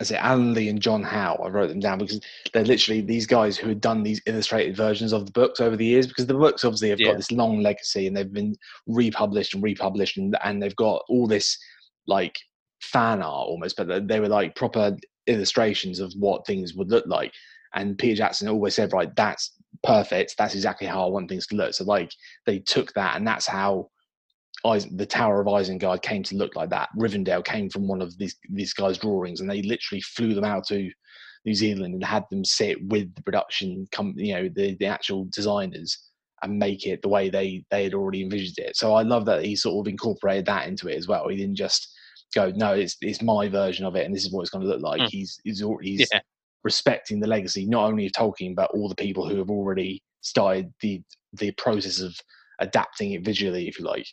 I 0.00 0.04
say 0.04 0.16
Alan 0.16 0.54
Lee 0.54 0.68
and 0.70 0.80
John 0.80 1.02
Howe. 1.02 1.38
I 1.44 1.48
wrote 1.48 1.68
them 1.68 1.78
down 1.80 1.98
because 1.98 2.20
they're 2.54 2.64
literally 2.64 3.02
these 3.02 3.26
guys 3.26 3.58
who 3.58 3.68
had 3.68 3.82
done 3.82 4.02
these 4.02 4.22
illustrated 4.26 4.74
versions 4.74 5.12
of 5.12 5.26
the 5.26 5.32
books 5.32 5.60
over 5.60 5.76
the 5.76 5.84
years. 5.84 6.06
Because 6.06 6.26
the 6.26 6.34
books 6.34 6.64
obviously 6.64 6.88
have 6.88 7.00
Yeah. 7.00 7.08
got 7.08 7.16
this 7.18 7.30
long 7.30 7.60
legacy 7.60 8.06
and 8.06 8.16
they've 8.16 8.32
been 8.32 8.56
republished 8.86 9.52
and 9.54 9.62
republished, 9.62 10.16
and, 10.16 10.36
and 10.42 10.62
they've 10.62 10.74
got 10.76 11.02
all 11.10 11.26
this 11.26 11.58
like 12.06 12.38
fan 12.80 13.20
art 13.22 13.46
almost, 13.48 13.76
but 13.76 14.08
they- 14.08 14.20
were 14.20 14.28
like 14.28 14.54
proper 14.56 14.96
illustrations 15.26 16.00
of 16.00 16.12
what 16.18 16.46
things 16.46 16.74
would 16.74 16.90
look 16.90 17.04
like. 17.06 17.32
And 17.74 17.98
Peter 17.98 18.16
Jackson 18.16 18.48
always 18.48 18.74
said, 18.74 18.92
right, 18.94 19.14
that's 19.14 19.52
perfect. 19.84 20.34
That's 20.38 20.54
exactly 20.54 20.86
how 20.86 21.04
I 21.06 21.10
want 21.10 21.28
things 21.28 21.46
to 21.48 21.56
look. 21.56 21.74
So 21.74 21.84
like 21.84 22.10
they 22.46 22.58
took 22.58 22.92
that, 22.94 23.16
and 23.16 23.26
that's 23.26 23.46
how 23.46 23.80
Is- 23.80 23.86
the 24.64 25.06
Tower 25.08 25.40
of 25.40 25.46
Isengard 25.46 26.02
came 26.02 26.22
to 26.24 26.36
look 26.36 26.56
like 26.56 26.70
that. 26.70 26.88
Rivendell 26.98 27.44
came 27.44 27.70
from 27.70 27.88
one 27.88 28.02
of 28.02 28.16
these 28.18 28.36
these 28.50 28.72
guys' 28.72 28.98
drawings, 28.98 29.40
and 29.40 29.50
they 29.50 29.62
literally 29.62 30.02
flew 30.02 30.34
them 30.34 30.44
out 30.44 30.66
to 30.68 30.90
New 31.44 31.54
Zealand 31.54 31.94
and 31.94 32.04
had 32.04 32.24
them 32.30 32.44
sit 32.44 32.78
with 32.88 33.14
the 33.14 33.22
production, 33.22 33.86
company, 33.92 34.28
you 34.28 34.34
know, 34.34 34.48
the 34.54 34.76
the 34.76 34.86
actual 34.86 35.26
designers 35.34 35.98
and 36.42 36.58
make 36.58 36.86
it 36.86 37.02
the 37.02 37.08
way 37.08 37.28
they 37.28 37.64
they 37.70 37.84
had 37.84 37.94
already 37.94 38.22
envisioned 38.22 38.58
it. 38.58 38.76
So 38.76 38.94
I 38.94 39.02
love 39.02 39.24
that 39.26 39.44
he 39.44 39.56
sort 39.56 39.86
of 39.86 39.90
incorporated 39.90 40.46
that 40.46 40.68
into 40.68 40.88
it 40.88 40.96
as 40.96 41.08
well. 41.08 41.28
He 41.28 41.36
didn't 41.36 41.56
just 41.56 41.92
go, 42.34 42.50
no, 42.54 42.72
it's 42.74 42.96
it's 43.00 43.22
my 43.22 43.48
version 43.48 43.84
of 43.86 43.96
it, 43.96 44.04
and 44.04 44.14
this 44.14 44.24
is 44.24 44.32
what 44.32 44.42
it's 44.42 44.50
going 44.50 44.64
to 44.64 44.68
look 44.70 44.82
like. 44.82 45.00
Mm. 45.00 45.08
He's 45.10 45.40
he's 45.44 45.62
he's 45.82 46.08
Yeah. 46.12 46.20
respecting 46.64 47.20
the 47.20 47.26
legacy 47.26 47.64
not 47.66 47.86
only 47.86 48.06
of 48.06 48.12
Tolkien 48.12 48.54
but 48.54 48.70
all 48.72 48.88
the 48.88 48.94
people 48.94 49.26
who 49.26 49.38
have 49.38 49.50
already 49.50 50.02
started 50.20 50.72
the 50.82 51.02
the 51.34 51.50
process 51.52 52.00
of 52.00 52.14
adapting 52.58 53.12
it 53.12 53.24
visually, 53.24 53.68
if 53.68 53.78
you 53.78 53.84
like, 53.86 54.06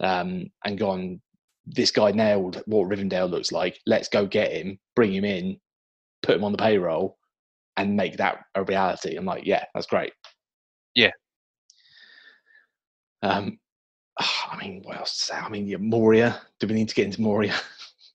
um, 0.00 0.46
and 0.64 0.78
gone. 0.78 1.20
This 1.66 1.90
guy 1.92 2.10
nailed 2.10 2.62
what 2.66 2.88
Rivendell 2.88 3.30
looks 3.30 3.52
like. 3.52 3.78
Let's 3.86 4.08
go 4.08 4.26
get 4.26 4.50
him, 4.52 4.78
bring 4.96 5.12
him 5.12 5.24
in, 5.24 5.60
put 6.22 6.34
him 6.36 6.42
on 6.44 6.52
the 6.52 6.58
payroll, 6.58 7.16
and 7.76 7.96
make 7.96 8.16
that 8.16 8.40
a 8.54 8.64
reality. 8.64 9.14
I'm 9.16 9.24
like, 9.26 9.44
yeah, 9.46 9.64
that's 9.74 9.86
great. 9.86 10.12
Yeah. 10.94 11.10
Um, 13.22 13.58
I 14.18 14.56
mean, 14.60 14.82
what 14.84 14.96
else 14.98 15.16
to 15.18 15.24
say? 15.24 15.34
I 15.34 15.48
mean, 15.48 15.66
yeah, 15.66 15.76
Moria. 15.78 16.40
Do 16.58 16.66
we 16.66 16.74
need 16.74 16.88
to 16.88 16.94
get 16.94 17.06
into 17.06 17.22
Moria? 17.22 17.54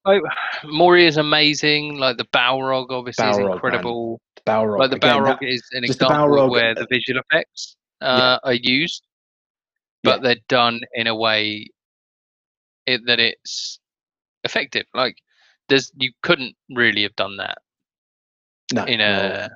Like, 0.08 0.22
Moria 0.64 1.08
is 1.08 1.18
amazing. 1.18 1.98
Like 1.98 2.18
the 2.18 2.26
Balrog, 2.26 2.92
obviously, 2.92 3.28
is 3.28 3.38
Balrog, 3.38 3.44
man. 3.46 3.52
incredible. 3.54 4.22
Balrog. 4.46 4.78
Like 4.78 4.92
the 4.92 4.98
Again, 4.98 5.16
Balrog 5.18 5.40
that- 5.40 5.50
is 5.50 5.64
an 5.72 5.84
example 5.84 6.16
Balrog, 6.16 6.52
where 6.52 6.70
uh, 6.70 6.74
the 6.76 6.86
visual 6.92 7.20
effects 7.28 7.76
uh, 8.02 8.38
are 8.44 8.54
used, 8.54 9.02
but 10.04 10.22
they're 10.22 10.36
done 10.48 10.80
in 10.94 11.08
a 11.08 11.16
way 11.16 11.66
it, 12.86 13.02
that 13.08 13.20
it's 13.20 13.80
effective. 14.44 14.86
Like 14.94 15.18
there's 15.70 15.92
you 15.96 16.12
couldn't 16.24 16.56
really 16.70 17.04
have 17.04 17.16
done 17.16 17.38
that 17.38 17.58
no, 18.74 18.86
in 18.86 19.00
no. 19.00 19.06
a. 19.06 19.50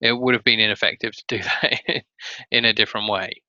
It 0.00 0.18
would 0.18 0.34
have 0.34 0.44
been 0.44 0.58
ineffective 0.58 1.12
to 1.12 1.24
do 1.28 1.38
that 1.62 2.02
in, 2.50 2.64
a 2.64 2.72
different 2.72 3.08
way. 3.08 3.40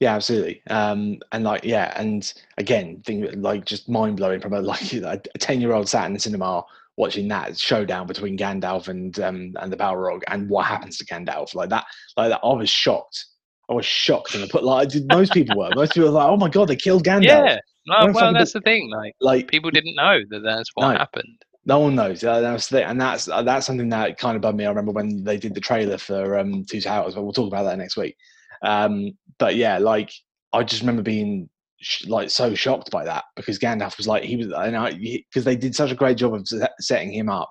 Yeah, 0.00 0.14
absolutely. 0.14 0.62
Um, 0.70 1.18
and 1.32 1.44
like, 1.44 1.64
yeah, 1.64 1.92
and 1.96 2.32
again, 2.56 3.02
think 3.04 3.28
like 3.36 3.66
just 3.66 3.86
mind 3.86 4.16
blowing 4.16 4.40
from 4.40 4.54
a 4.54 4.60
like 4.62 4.92
a 4.94 5.38
ten 5.38 5.60
year 5.60 5.72
old 5.72 5.88
sat 5.88 6.06
in 6.06 6.14
the 6.14 6.20
cinema 6.20 6.64
watching 6.96 7.28
that 7.28 7.58
showdown 7.58 8.06
between 8.06 8.36
Gandalf 8.36 8.88
and 8.88 9.18
um 9.20 9.54
and 9.60 9.72
the 9.72 9.76
Balrog 9.76 10.22
and 10.28 10.48
what 10.48 10.66
happens 10.66 10.98
to 10.98 11.04
Gandalf 11.04 11.54
like 11.54 11.68
that. 11.70 11.84
Like 12.16 12.30
that, 12.30 12.40
I 12.42 12.54
was 12.54 12.70
shocked. 12.70 13.26
I 13.68 13.74
was 13.74 13.86
shocked, 13.86 14.34
and 14.34 14.42
I 14.42 14.48
put 14.50 14.64
like 14.64 14.88
most 15.12 15.32
people 15.32 15.58
were. 15.58 15.70
Most 15.74 15.92
people 15.92 16.08
were 16.08 16.14
like, 16.14 16.28
"Oh 16.28 16.36
my 16.36 16.48
god, 16.48 16.68
they 16.68 16.76
killed 16.76 17.04
Gandalf!" 17.04 17.22
Yeah. 17.46 17.58
No, 17.86 18.10
well, 18.12 18.32
that's 18.32 18.52
the 18.52 18.60
thing. 18.60 18.90
Like 18.90 19.14
Like 19.20 19.48
people 19.48 19.70
didn't 19.70 19.94
know 19.96 20.20
that 20.30 20.40
that's 20.40 20.70
what 20.74 20.92
No. 20.92 20.98
happened. 20.98 21.42
no 21.64 21.78
one 21.80 21.94
knows. 21.94 22.22
Uh, 22.24 22.40
that's 22.40 22.68
the, 22.68 22.86
and 22.86 23.00
that's 23.00 23.28
uh, 23.28 23.42
that's 23.42 23.66
something 23.66 23.88
that 23.90 24.18
kind 24.18 24.36
of 24.36 24.42
bugged 24.42 24.56
me. 24.58 24.64
I 24.66 24.68
remember 24.68 24.92
when 24.92 25.24
they 25.24 25.36
did 25.38 25.54
the 25.54 25.60
trailer 25.60 25.98
for 25.98 26.38
um, 26.38 26.64
Two 26.64 26.80
Towers, 26.80 27.14
but 27.14 27.22
we'll 27.22 27.32
talk 27.32 27.48
about 27.48 27.64
that 27.64 27.78
next 27.78 27.96
week. 27.96 28.16
Um, 28.62 29.12
but 29.38 29.56
yeah, 29.56 29.78
like 29.78 30.10
I 30.52 30.62
just 30.62 30.82
remember 30.82 31.02
being 31.02 31.48
sh- 31.80 32.06
like 32.06 32.30
so 32.30 32.54
shocked 32.54 32.90
by 32.90 33.04
that 33.04 33.24
because 33.36 33.58
Gandalf 33.58 33.96
was 33.96 34.06
like 34.08 34.24
he 34.24 34.36
was, 34.36 34.48
and 34.52 35.00
because 35.00 35.44
they 35.44 35.56
did 35.56 35.74
such 35.74 35.90
a 35.90 35.94
great 35.96 36.16
job 36.18 36.34
of 36.34 36.46
se- 36.46 36.68
setting 36.80 37.12
him 37.12 37.28
up 37.30 37.50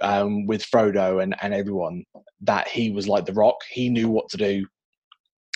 um, 0.00 0.46
with 0.46 0.64
Frodo 0.64 1.22
and 1.22 1.34
and 1.42 1.52
everyone 1.54 2.04
that 2.42 2.68
he 2.68 2.90
was 2.90 3.08
like 3.08 3.26
the 3.26 3.32
Rock. 3.32 3.56
He 3.70 3.88
knew 3.90 4.08
what 4.08 4.28
to 4.30 4.36
do. 4.36 4.66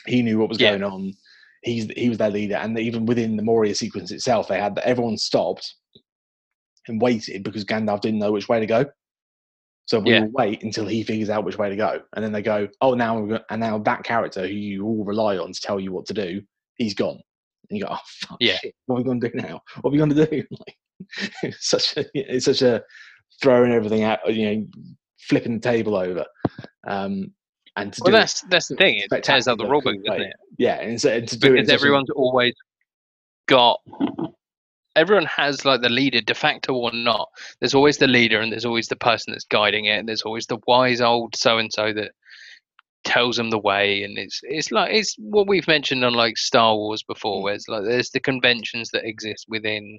He 0.06 0.22
knew 0.22 0.38
what 0.38 0.48
was 0.48 0.60
Yeah. 0.60 0.70
going 0.76 0.82
on. 0.84 1.12
He's 1.64 1.86
he 1.96 2.08
was 2.08 2.18
their 2.18 2.30
leader, 2.30 2.56
and 2.56 2.78
even 2.78 3.06
within 3.06 3.36
the 3.36 3.42
Moria 3.42 3.74
sequence 3.74 4.10
itself, 4.12 4.48
they 4.48 4.60
had 4.60 4.74
that 4.74 4.86
everyone 4.86 5.16
stopped 5.16 5.74
and 6.88 7.00
waited 7.00 7.42
because 7.42 7.64
Gandalf 7.64 8.02
didn't 8.02 8.20
know 8.20 8.32
which 8.32 8.48
way 8.48 8.60
to 8.60 8.66
go. 8.66 8.84
So 9.86 9.98
we 9.98 10.12
Yeah. 10.12 10.20
will 10.20 10.30
wait 10.30 10.62
until 10.62 10.86
he 10.86 11.02
figures 11.02 11.30
out 11.30 11.44
which 11.44 11.58
way 11.58 11.70
to 11.70 11.76
go, 11.76 12.02
and 12.14 12.24
then 12.24 12.32
they 12.32 12.42
go, 12.42 12.68
"Oh, 12.80 12.94
now 12.94 13.18
we're 13.18 13.40
and 13.50 13.60
now 13.60 13.78
that 13.78 14.04
character 14.04 14.46
who 14.46 14.52
you 14.54 14.84
all 14.84 15.04
rely 15.04 15.38
on 15.38 15.52
to 15.52 15.60
tell 15.60 15.80
you 15.80 15.92
what 15.92 16.06
to 16.06 16.14
do, 16.14 16.42
he's 16.76 16.94
gone." 16.94 17.20
And 17.70 17.78
you 17.78 17.84
go, 17.84 17.92
"Oh 17.92 17.98
fuck, 18.06 18.36
Yeah. 18.40 18.56
shit, 18.58 18.74
what 18.86 18.96
are 18.96 18.98
we 18.98 19.04
going 19.04 19.20
to 19.20 19.28
do 19.30 19.36
now? 19.36 19.60
What 19.80 19.88
are 19.88 19.92
we 19.92 19.98
going 19.98 20.14
to 20.14 20.26
do?" 20.26 20.44
Like, 20.50 20.76
it's 21.42 21.68
such 21.68 21.96
a 21.96 22.04
it's 22.14 22.44
such 22.44 22.62
a 22.62 22.82
throwing 23.42 23.72
everything 23.72 24.02
out, 24.04 24.20
you 24.32 24.54
know, 24.54 24.66
flipping 25.18 25.54
the 25.54 25.60
table 25.60 25.96
over, 25.96 26.24
um, 26.86 27.32
and 27.76 27.92
to 27.92 28.00
Well, 28.02 28.12
do 28.12 28.16
it, 28.16 28.20
that's 28.20 28.40
that's 28.42 28.68
the 28.68 28.76
thing. 28.76 28.98
It 29.10 29.22
tears 29.22 29.48
up 29.48 29.58
the 29.58 29.66
rule 29.66 29.80
book, 29.80 29.96
doesn't 30.04 30.22
it? 30.22 30.36
yeah, 30.58 30.80
and, 30.80 31.00
so, 31.00 31.10
and 31.10 31.28
to 31.28 31.38
do 31.38 31.48
it 31.48 31.56
Because 31.56 31.68
a- 31.70 31.72
everyone's 31.74 32.10
always 32.10 32.54
got. 33.46 33.80
Everyone 34.96 35.26
has 35.26 35.64
like 35.64 35.80
the 35.82 35.88
leader, 35.88 36.20
de 36.20 36.34
facto 36.34 36.72
or 36.72 36.92
not. 36.92 37.28
There's 37.58 37.74
always 37.74 37.98
the 37.98 38.06
leader, 38.06 38.40
and 38.40 38.52
there's 38.52 38.64
always 38.64 38.86
the 38.86 38.96
person 38.96 39.32
that's 39.32 39.44
guiding 39.44 39.86
it. 39.86 39.98
And 39.98 40.08
there's 40.08 40.22
always 40.22 40.46
the 40.46 40.58
wise 40.68 41.00
old 41.00 41.34
so 41.36 41.58
and 41.58 41.72
so 41.72 41.92
that 41.92 42.12
tells 43.02 43.36
them 43.36 43.50
the 43.50 43.58
way. 43.58 44.04
And 44.04 44.16
it's 44.18 44.40
it's 44.44 44.70
like 44.70 44.92
it's 44.94 45.16
what 45.18 45.48
we've 45.48 45.66
mentioned 45.66 46.04
on 46.04 46.14
like 46.14 46.38
Star 46.38 46.76
Wars 46.76 47.02
before, 47.02 47.42
where 47.42 47.54
it's 47.54 47.66
like 47.68 47.82
there's 47.82 48.10
the 48.10 48.20
conventions 48.20 48.90
that 48.92 49.04
exist 49.04 49.46
within 49.48 49.98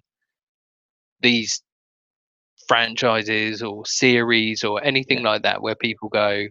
these 1.21 1.61
franchises 2.69 3.61
or 3.61 3.85
series 3.85 4.63
or 4.63 4.81
anything 4.83 5.23
like 5.23 5.43
that 5.43 5.61
where 5.61 5.75
people 5.75 6.07
go 6.09 6.45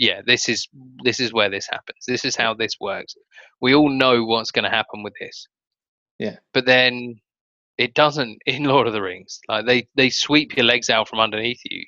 yeah 0.00 0.22
this 0.26 0.48
is 0.48 0.66
this 1.04 1.20
is 1.20 1.32
where 1.32 1.50
this 1.50 1.68
happens. 1.70 2.04
This 2.08 2.24
is 2.24 2.34
how 2.34 2.54
this 2.54 2.72
works. 2.80 3.14
We 3.60 3.74
all 3.74 3.90
know 3.90 4.24
what's 4.24 4.50
going 4.50 4.64
to 4.64 4.76
happen 4.76 5.02
with 5.02 5.12
this. 5.20 5.46
Yeah. 6.18 6.36
but 6.52 6.66
then 6.66 7.18
it 7.78 7.94
doesn't 7.94 8.42
in 8.46 8.64
lord 8.64 8.86
of 8.86 8.92
the 8.92 9.02
rings. 9.02 9.38
Like 9.48 9.66
they 9.66 9.86
they 9.94 10.10
sweep 10.10 10.56
your 10.56 10.66
legs 10.66 10.90
out 10.90 11.08
from 11.08 11.20
underneath 11.20 11.60
you. 11.64 11.84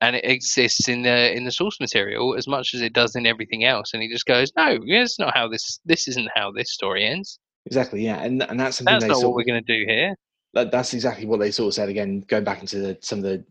And 0.00 0.14
it 0.14 0.24
exists 0.24 0.88
in 0.88 1.02
the 1.02 1.36
in 1.36 1.44
the 1.44 1.52
source 1.52 1.78
material 1.80 2.34
as 2.36 2.48
much 2.48 2.72
as 2.74 2.80
it 2.80 2.92
does 2.92 3.16
in 3.16 3.26
everything 3.26 3.64
else. 3.64 3.92
And 3.92 4.02
he 4.02 4.08
just 4.10 4.26
goes 4.26 4.50
no 4.56 4.78
it's 4.82 5.18
not 5.18 5.36
how 5.36 5.46
this 5.48 5.80
this 5.84 6.08
isn't 6.08 6.30
how 6.34 6.50
this 6.50 6.72
story 6.72 7.04
ends. 7.04 7.38
Exactly, 7.66 8.02
yeah, 8.02 8.22
and 8.22 8.42
and 8.44 8.58
that's 8.58 8.78
something 8.78 8.94
that's 8.94 9.04
they 9.04 9.08
not 9.08 9.22
what 9.22 9.34
we're 9.34 9.44
going 9.44 9.62
to 9.62 9.78
do 9.78 9.84
here. 9.86 10.16
That, 10.54 10.70
that's 10.70 10.94
exactly 10.94 11.26
what 11.26 11.38
they 11.38 11.50
sort 11.50 11.68
of 11.68 11.74
said 11.74 11.90
again, 11.90 12.24
going 12.26 12.44
back 12.44 12.62
into 12.62 12.78
the, 12.78 12.98
some 13.02 13.18
of 13.18 13.24
the 13.24 13.44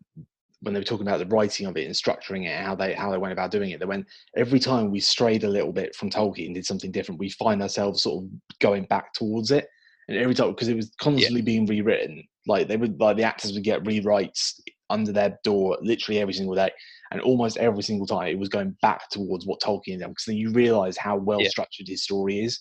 when 0.62 0.74
they 0.74 0.80
were 0.80 0.86
talking 0.86 1.08
about 1.08 1.20
the 1.20 1.26
writing 1.28 1.68
of 1.68 1.78
it 1.78 1.86
and 1.86 1.93
structuring 1.93 2.47
it, 2.47 2.60
how 2.60 2.76
they 2.76 2.93
how 2.93 3.12
they 3.12 3.18
went 3.18 3.34
about 3.34 3.51
doing 3.51 3.72
it. 3.72 3.80
They 3.80 3.86
went 3.86 4.08
every 4.36 4.60
time 4.60 4.91
we 4.91 4.99
strayed 4.99 5.43
a 5.43 5.49
little 5.49 5.72
bit 5.72 5.95
from 5.95 6.10
Tolkien, 6.10 6.53
did 6.53 6.66
something 6.66 6.91
different, 6.91 7.20
we 7.20 7.30
find 7.30 7.62
ourselves 7.62 8.03
sort 8.03 8.24
of 8.24 8.30
going 8.60 8.86
back 8.86 9.14
towards 9.14 9.51
it. 9.51 9.68
And 10.08 10.18
every 10.18 10.34
time 10.34 10.51
because 10.51 10.70
it 10.70 10.76
was 10.76 10.91
constantly 10.99 11.41
yeah. 11.41 11.45
being 11.45 11.66
rewritten, 11.66 12.24
like 12.47 12.68
they 12.68 12.78
would 12.78 12.99
like 12.99 13.18
the 13.18 13.24
actors 13.24 13.53
would 13.53 13.64
get 13.64 13.84
rewrites 13.84 14.53
under 14.89 15.12
their 15.12 15.38
door 15.43 15.78
literally 15.82 16.20
every 16.20 16.34
single 16.34 16.55
day, 16.55 16.72
and 17.12 17.22
almost 17.22 17.58
every 17.58 17.84
single 17.84 18.08
time 18.08 18.28
it 18.28 18.39
was 18.39 18.49
going 18.49 18.76
back 18.82 19.10
towards 19.10 19.45
what 19.45 19.62
Tolkien 19.62 19.99
did. 19.99 20.08
Because 20.08 20.26
then 20.26 20.38
you 20.38 20.51
realise 20.51 20.97
how 20.97 21.18
well 21.18 21.41
yeah. 21.41 21.49
structured 21.49 21.88
his 21.88 22.03
story 22.03 22.39
is. 22.39 22.60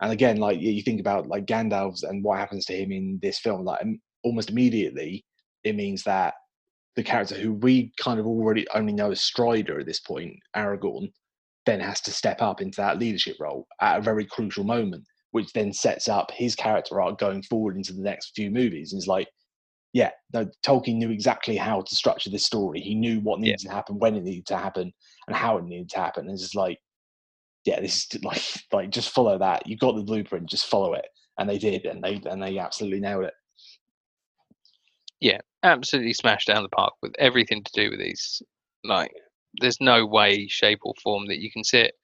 And 0.00 0.12
again, 0.12 0.36
like 0.36 0.60
you 0.60 0.82
think 0.82 1.00
about 1.00 1.26
like 1.26 1.46
Gandalf's 1.46 2.02
and 2.02 2.22
what 2.22 2.38
happens 2.38 2.66
to 2.66 2.76
him 2.76 2.92
in 2.92 3.18
this 3.20 3.38
film, 3.38 3.64
like 3.64 3.84
almost 4.22 4.50
immediately, 4.50 5.24
it 5.64 5.74
means 5.74 6.02
that 6.04 6.34
the 6.96 7.02
character 7.02 7.34
who 7.36 7.52
we 7.52 7.92
kind 7.98 8.18
of 8.18 8.26
already 8.26 8.66
only 8.74 8.92
know 8.92 9.10
as 9.10 9.20
Strider 9.20 9.78
at 9.78 9.86
this 9.86 10.00
point, 10.00 10.34
Aragorn, 10.56 11.12
then 11.66 11.80
has 11.80 12.00
to 12.02 12.10
step 12.10 12.40
up 12.40 12.62
into 12.62 12.80
that 12.80 12.98
leadership 12.98 13.36
role 13.38 13.66
at 13.80 13.98
a 13.98 14.02
very 14.02 14.24
crucial 14.24 14.64
moment, 14.64 15.04
which 15.32 15.52
then 15.52 15.72
sets 15.72 16.08
up 16.08 16.30
his 16.30 16.54
character 16.54 17.00
arc 17.00 17.18
going 17.18 17.42
forward 17.42 17.76
into 17.76 17.92
the 17.92 18.02
next 18.02 18.32
few 18.34 18.50
movies. 18.50 18.92
And 18.92 19.00
it's 19.00 19.08
like, 19.08 19.28
yeah, 19.92 20.10
no, 20.32 20.46
Tolkien 20.64 20.96
knew 20.96 21.10
exactly 21.10 21.56
how 21.56 21.82
to 21.82 21.94
structure 21.94 22.30
this 22.30 22.44
story. 22.44 22.80
He 22.80 22.94
knew 22.94 23.20
what 23.20 23.40
needed 23.40 23.62
yeah. 23.62 23.70
to 23.70 23.76
happen, 23.76 23.98
when 23.98 24.16
it 24.16 24.24
needed 24.24 24.46
to 24.46 24.56
happen, 24.56 24.92
and 25.26 25.36
how 25.36 25.58
it 25.58 25.64
needed 25.64 25.90
to 25.90 25.98
happen. 25.98 26.26
And 26.26 26.32
it's 26.32 26.42
just 26.42 26.54
like, 26.54 26.78
yeah, 27.64 27.80
this 27.80 28.06
is 28.12 28.22
like, 28.24 28.42
like 28.72 28.90
just 28.90 29.10
follow 29.10 29.38
that. 29.38 29.66
You 29.66 29.76
got 29.76 29.96
the 29.96 30.02
blueprint, 30.02 30.48
just 30.48 30.66
follow 30.66 30.94
it, 30.94 31.06
and 31.38 31.48
they 31.48 31.58
did, 31.58 31.84
and 31.84 32.02
they 32.02 32.22
and 32.24 32.42
they 32.42 32.58
absolutely 32.58 33.00
nailed 33.00 33.24
it. 33.24 33.34
Yeah, 35.20 35.38
absolutely 35.62 36.12
smashed 36.12 36.48
down 36.48 36.62
the 36.62 36.68
park 36.68 36.92
with 37.02 37.14
everything 37.18 37.62
to 37.64 37.72
do 37.74 37.90
with 37.90 37.98
these. 37.98 38.42
Like, 38.84 39.12
there's 39.60 39.80
no 39.80 40.04
way, 40.04 40.46
shape, 40.48 40.80
or 40.84 40.94
form 41.02 41.26
that 41.28 41.38
you 41.38 41.50
can 41.50 41.64
sit 41.64 41.94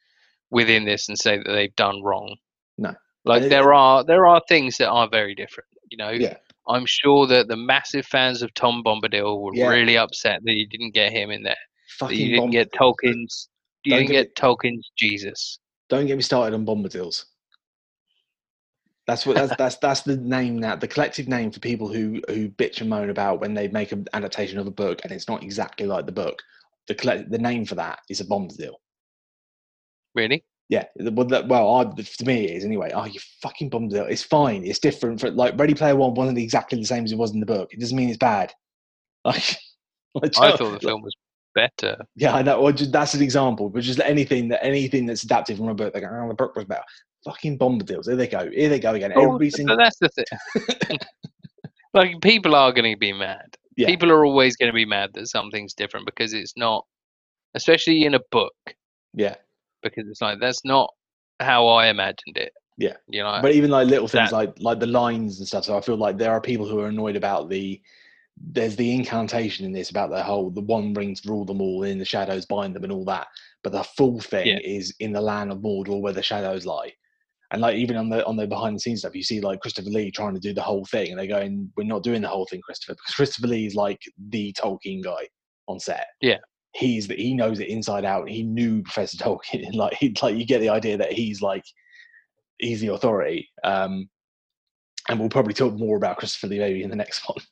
within 0.51 0.85
this 0.85 1.09
and 1.09 1.19
say 1.19 1.39
that 1.39 1.53
they've 1.53 1.77
done 1.77 2.03
wrong. 2.03 2.37
No, 2.79 2.95
like 3.25 3.49
there 3.49 3.73
are 3.73 4.05
there 4.05 4.27
are 4.27 4.41
things 4.49 4.79
that 4.79 4.89
are 4.89 5.09
very 5.09 5.35
different. 5.35 5.69
You 5.91 5.99
know, 5.99 6.11
yeah. 6.11 6.37
I'm 6.69 6.87
sure 6.87 7.27
that 7.27 7.49
the 7.49 7.57
massive 7.57 8.07
fans 8.07 8.43
of 8.43 8.53
Tom 8.55 8.83
Bombadil 8.85 9.41
were 9.41 9.55
yeah. 9.55 9.69
really 9.69 9.97
upset 9.97 10.41
that 10.45 10.55
you 10.55 10.67
didn't 10.67 10.95
get 10.95 11.13
him 11.13 11.31
in 11.31 11.43
there. 11.43 11.57
Fucking 11.99 12.17
that 12.17 12.23
you 12.23 12.31
didn't 12.31 12.51
get 12.51 12.73
Tolkien's. 12.73 13.49
You 13.85 13.97
didn't 13.97 14.13
get, 14.13 14.35
get 14.35 14.37
Tolkien's 14.37 14.91
Jesus. 14.97 15.59
Don't 15.89 16.07
get 16.07 16.17
me 16.17 16.23
started 16.23 16.55
on 16.55 16.65
Bombadils. 16.65 17.25
That's 19.07 19.27
what 19.27 19.37
that's 19.37 19.55
that's 19.59 19.77
that's 19.77 20.03
the 20.03 20.17
name 20.17 20.61
that 20.61 20.81
the 20.81 20.89
collective 20.89 21.29
name 21.29 21.51
for 21.51 21.61
people 21.61 21.89
who 21.89 22.21
who 22.29 22.49
bitch 22.49 22.81
and 22.81 22.91
moan 22.91 23.11
about 23.11 23.41
when 23.41 23.55
they 23.55 23.69
make 23.69 23.93
an 23.93 24.07
adaptation 24.13 24.59
of 24.59 24.67
a 24.67 24.71
book 24.71 25.01
and 25.03 25.13
it's 25.13 25.29
not 25.29 25.43
exactly 25.43 25.87
like 25.87 26.07
the 26.07 26.13
book. 26.13 26.41
The 26.89 26.95
collect, 26.95 27.31
the 27.31 27.39
name 27.39 27.65
for 27.65 27.77
that 27.77 28.01
is 28.09 28.21
a 28.21 28.25
Bombadil. 28.25 28.75
Really? 30.17 30.45
Yeah. 30.69 30.85
Well, 30.97 31.27
that, 31.27 31.47
well, 31.47 31.77
I, 31.77 31.85
to 31.85 32.25
me 32.25 32.45
it 32.47 32.57
is 32.57 32.65
anyway. 32.65 32.91
Oh, 32.93 33.05
you 33.05 33.21
fucking 33.41 33.71
Bombadil. 33.71 34.11
It's 34.11 34.23
fine. 34.23 34.65
It's 34.65 34.81
different. 34.81 35.21
For 35.21 35.31
like 35.31 35.57
Ready 35.57 35.75
Player 35.75 35.95
One 35.95 36.15
wasn't 36.15 36.39
exactly 36.39 36.81
the 36.81 36.87
same 36.87 37.05
as 37.05 37.13
it 37.13 37.19
was 37.19 37.33
in 37.33 37.41
the 37.41 37.47
book. 37.47 37.73
It 37.73 37.79
doesn't 37.79 37.97
mean 37.97 38.09
it's 38.09 38.19
bad. 38.19 38.53
Like, 39.25 39.57
like 40.15 40.33
I 40.41 40.57
thought 40.57 40.81
the 40.81 40.81
film 40.81 41.03
was 41.03 41.15
better. 41.55 42.05
Yeah, 42.17 42.35
I 42.35 42.43
know. 42.43 42.61
Well, 42.61 42.73
just, 42.73 42.91
that's 42.91 43.15
an 43.15 43.23
example. 43.23 43.69
But 43.69 43.83
just 43.83 44.01
anything 44.01 44.49
that 44.49 44.65
anything 44.65 45.07
that's 45.07 45.23
adapted 45.23 45.59
from 45.59 45.69
a 45.69 45.75
book, 45.75 45.95
like 45.95 46.03
oh, 46.03 46.29
the 46.29 46.35
book 46.35 46.57
was 46.57 46.65
better 46.65 46.83
fucking 47.25 47.59
bombadils. 47.59 48.07
Here 48.07 48.17
they 48.17 48.27
go. 48.27 48.51
Here 48.51 48.69
they 48.69 48.81
go 48.81 48.95
again. 48.95 49.13
Oh, 49.15 49.35
Every 49.35 49.51
single. 49.51 49.77
That's 49.77 49.99
the 49.99 50.09
thing. 50.09 50.99
like 51.95 52.21
people 52.21 52.55
are 52.55 52.73
going 52.73 52.93
to 52.93 52.99
be 52.99 53.13
mad. 53.13 53.57
Yeah. 53.77 53.87
People 53.87 54.11
are 54.11 54.25
always 54.25 54.57
going 54.57 54.71
to 54.71 54.75
be 54.75 54.85
mad 54.85 55.11
that 55.15 55.29
something's 55.29 55.75
different 55.75 56.07
because 56.07 56.33
it's 56.33 56.57
not, 56.57 56.85
especially 57.55 58.05
in 58.05 58.15
a 58.15 58.21
book. 58.31 58.55
Yeah. 59.15 59.37
Because 59.83 60.05
it's 60.09 60.21
like 60.21 60.41
that's 60.41 60.65
not 60.65 60.93
how 61.41 61.67
I 61.69 61.89
imagined 61.89 62.37
it. 62.37 62.53
Yeah. 62.79 62.97
You 63.09 63.23
know. 63.23 63.39
But 63.43 63.53
even 63.53 63.71
like 63.71 63.89
little 63.89 64.09
things 64.09 64.31
that, 64.31 64.37
like 64.37 64.55
like 64.59 64.81
the 64.81 64.87
lines 64.87 65.39
and 65.39 65.49
stuff. 65.49 65.65
So 65.65 65.77
I 65.77 65.81
feel 65.81 65.97
like 65.97 66.19
there 66.19 66.33
are 66.33 66.41
people 66.41 66.69
who 66.69 66.81
are 66.81 66.89
annoyed 66.89 67.17
about 67.17 67.49
the. 67.49 67.81
There's 68.45 68.77
the 68.77 68.95
incantation 68.95 69.67
in 69.67 69.73
this 69.73 69.91
about 69.91 70.09
the 70.09 70.23
whole 70.23 70.51
the 70.51 70.63
one 70.63 70.95
ring 70.95 71.15
to 71.15 71.29
rule 71.29 71.45
them 71.45 71.61
all 71.61 71.83
in 71.83 71.99
the 71.99 72.05
shadows 72.05 72.47
bind 72.47 72.75
them 72.75 72.83
and 72.83 72.93
all 72.93 73.05
that. 73.05 73.27
But 73.63 73.73
the 73.73 73.85
full 73.85 74.21
thing 74.21 74.47
yeah. 74.47 74.59
is 74.65 74.95
in 75.01 75.13
the 75.13 75.21
land 75.21 75.53
of 75.53 75.59
Mordor 75.59 76.01
where 76.01 76.15
the 76.15 76.23
shadows 76.23 76.65
lie 76.65 76.95
and 77.53 77.61
like 77.61 77.77
even 77.77 77.97
on 77.97 78.09
the 78.09 78.25
on 78.25 78.37
the 78.37 78.47
behind 78.47 78.75
the 78.75 78.81
scenes 78.81 79.01
stuff, 79.01 79.15
you 79.15 79.23
see 79.23 79.41
like 79.41 79.61
Christopher 79.61 79.91
Lee 79.91 80.11
trying 80.11 80.35
to 80.35 80.41
do 80.41 80.55
the 80.55 80.63
whole 80.63 80.87
thing, 80.87 81.11
and 81.11 81.19
they're 81.19 81.27
going, 81.27 81.71
"We're 81.77 81.85
not 81.85 82.03
doing 82.03 82.23
the 82.23 82.29
whole 82.29 82.47
thing, 82.47 82.63
Christopher," 82.63 82.95
because 82.95 83.15
Christopher 83.15 83.49
Lee 83.49 83.67
is 83.67 83.75
like 83.75 84.01
the 84.31 84.55
Tolkien 84.55 85.05
guy 85.05 85.29
on 85.69 85.79
set. 85.79 86.07
Yeah, 86.23 86.39
he's 86.75 87.07
that 87.09 87.19
he 87.19 87.35
knows 87.35 87.61
it 87.61 87.69
inside 87.69 88.07
out. 88.07 88.29
He 88.29 88.43
knew 88.43 88.83
Professor 88.83 89.19
Tolkien, 89.23 89.75
like 89.75 89.95
he 89.95 90.15
like 90.23 90.37
you 90.37 90.47
get 90.47 90.61
the 90.61 90.71
idea 90.71 90.97
that 90.97 91.13
he's 91.13 91.43
like 91.43 91.65
he's 92.59 92.81
the 92.81 92.95
authority. 92.95 93.49
Um, 93.65 94.09
and 95.09 95.21
we'll 95.21 95.29
probably 95.29 95.53
talk 95.53 95.75
more 95.75 95.97
about 95.97 96.17
Christopher 96.17 96.47
Lee 96.47 96.59
maybe 96.59 96.83
in 96.83 96.91
the 96.91 96.97
next 96.97 97.29
one. 97.29 97.45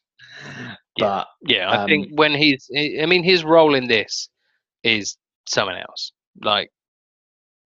But 0.98 1.26
yeah, 1.42 1.68
I 1.68 1.82
um, 1.82 1.88
think 1.88 2.08
when 2.12 2.32
he's, 2.32 2.70
I 2.74 3.04
mean, 3.06 3.22
his 3.22 3.44
role 3.44 3.74
in 3.74 3.86
this 3.86 4.30
is 4.82 5.18
someone 5.46 5.76
else. 5.76 6.12
Like 6.42 6.70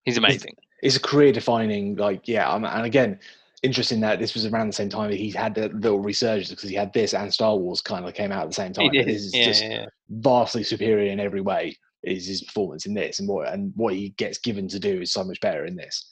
he's 0.03 0.17
amazing 0.17 0.53
it's 0.81 0.95
a 0.95 0.99
career 0.99 1.31
defining 1.31 1.95
like 1.95 2.27
yeah 2.27 2.53
and 2.55 2.85
again 2.85 3.19
interesting 3.61 3.99
that 3.99 4.19
this 4.19 4.33
was 4.33 4.45
around 4.45 4.67
the 4.67 4.73
same 4.73 4.89
time 4.89 5.09
that 5.09 5.17
he 5.17 5.31
had 5.31 5.55
the 5.55 5.69
little 5.69 5.99
resurgence 5.99 6.49
because 6.49 6.69
he 6.69 6.75
had 6.75 6.93
this 6.93 7.13
and 7.13 7.33
Star 7.33 7.55
Wars 7.55 7.81
kind 7.81 8.05
of 8.05 8.13
came 8.13 8.31
out 8.31 8.43
at 8.43 8.49
the 8.49 8.55
same 8.55 8.73
time. 8.73 8.89
This 8.93 9.25
is 9.25 9.35
yeah, 9.35 9.45
just 9.45 9.63
yeah. 9.63 9.85
vastly 10.09 10.63
superior 10.63 11.11
in 11.11 11.19
every 11.19 11.41
way. 11.41 11.77
Is 12.03 12.27
his 12.27 12.43
performance 12.43 12.85
in 12.85 12.93
this 12.93 13.19
and 13.19 13.27
what 13.27 13.51
and 13.51 13.73
what 13.75 13.93
he 13.93 14.09
gets 14.11 14.37
given 14.37 14.69
to 14.69 14.79
do 14.79 15.01
is 15.01 15.11
so 15.11 15.21
much 15.21 15.39
better 15.41 15.65
in 15.65 15.75
this. 15.75 16.07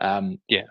Um, 0.00 0.38
yeah, 0.48 0.62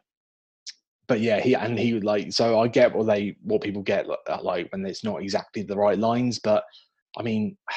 but 1.05 1.19
yeah, 1.19 1.39
he 1.39 1.53
and 1.53 1.77
he 1.77 1.93
would 1.93 2.03
like 2.03 2.33
so 2.33 2.59
I 2.59 2.67
get 2.67 2.95
what 2.95 3.05
they 3.05 3.35
what 3.43 3.61
people 3.61 3.83
get 3.83 4.07
uh, 4.09 4.39
like 4.41 4.71
when 4.71 4.83
it's 4.83 5.03
not 5.03 5.21
exactly 5.21 5.61
the 5.61 5.77
right 5.77 5.99
lines, 5.99 6.39
but 6.39 6.63
I 7.17 7.23
mean. 7.23 7.57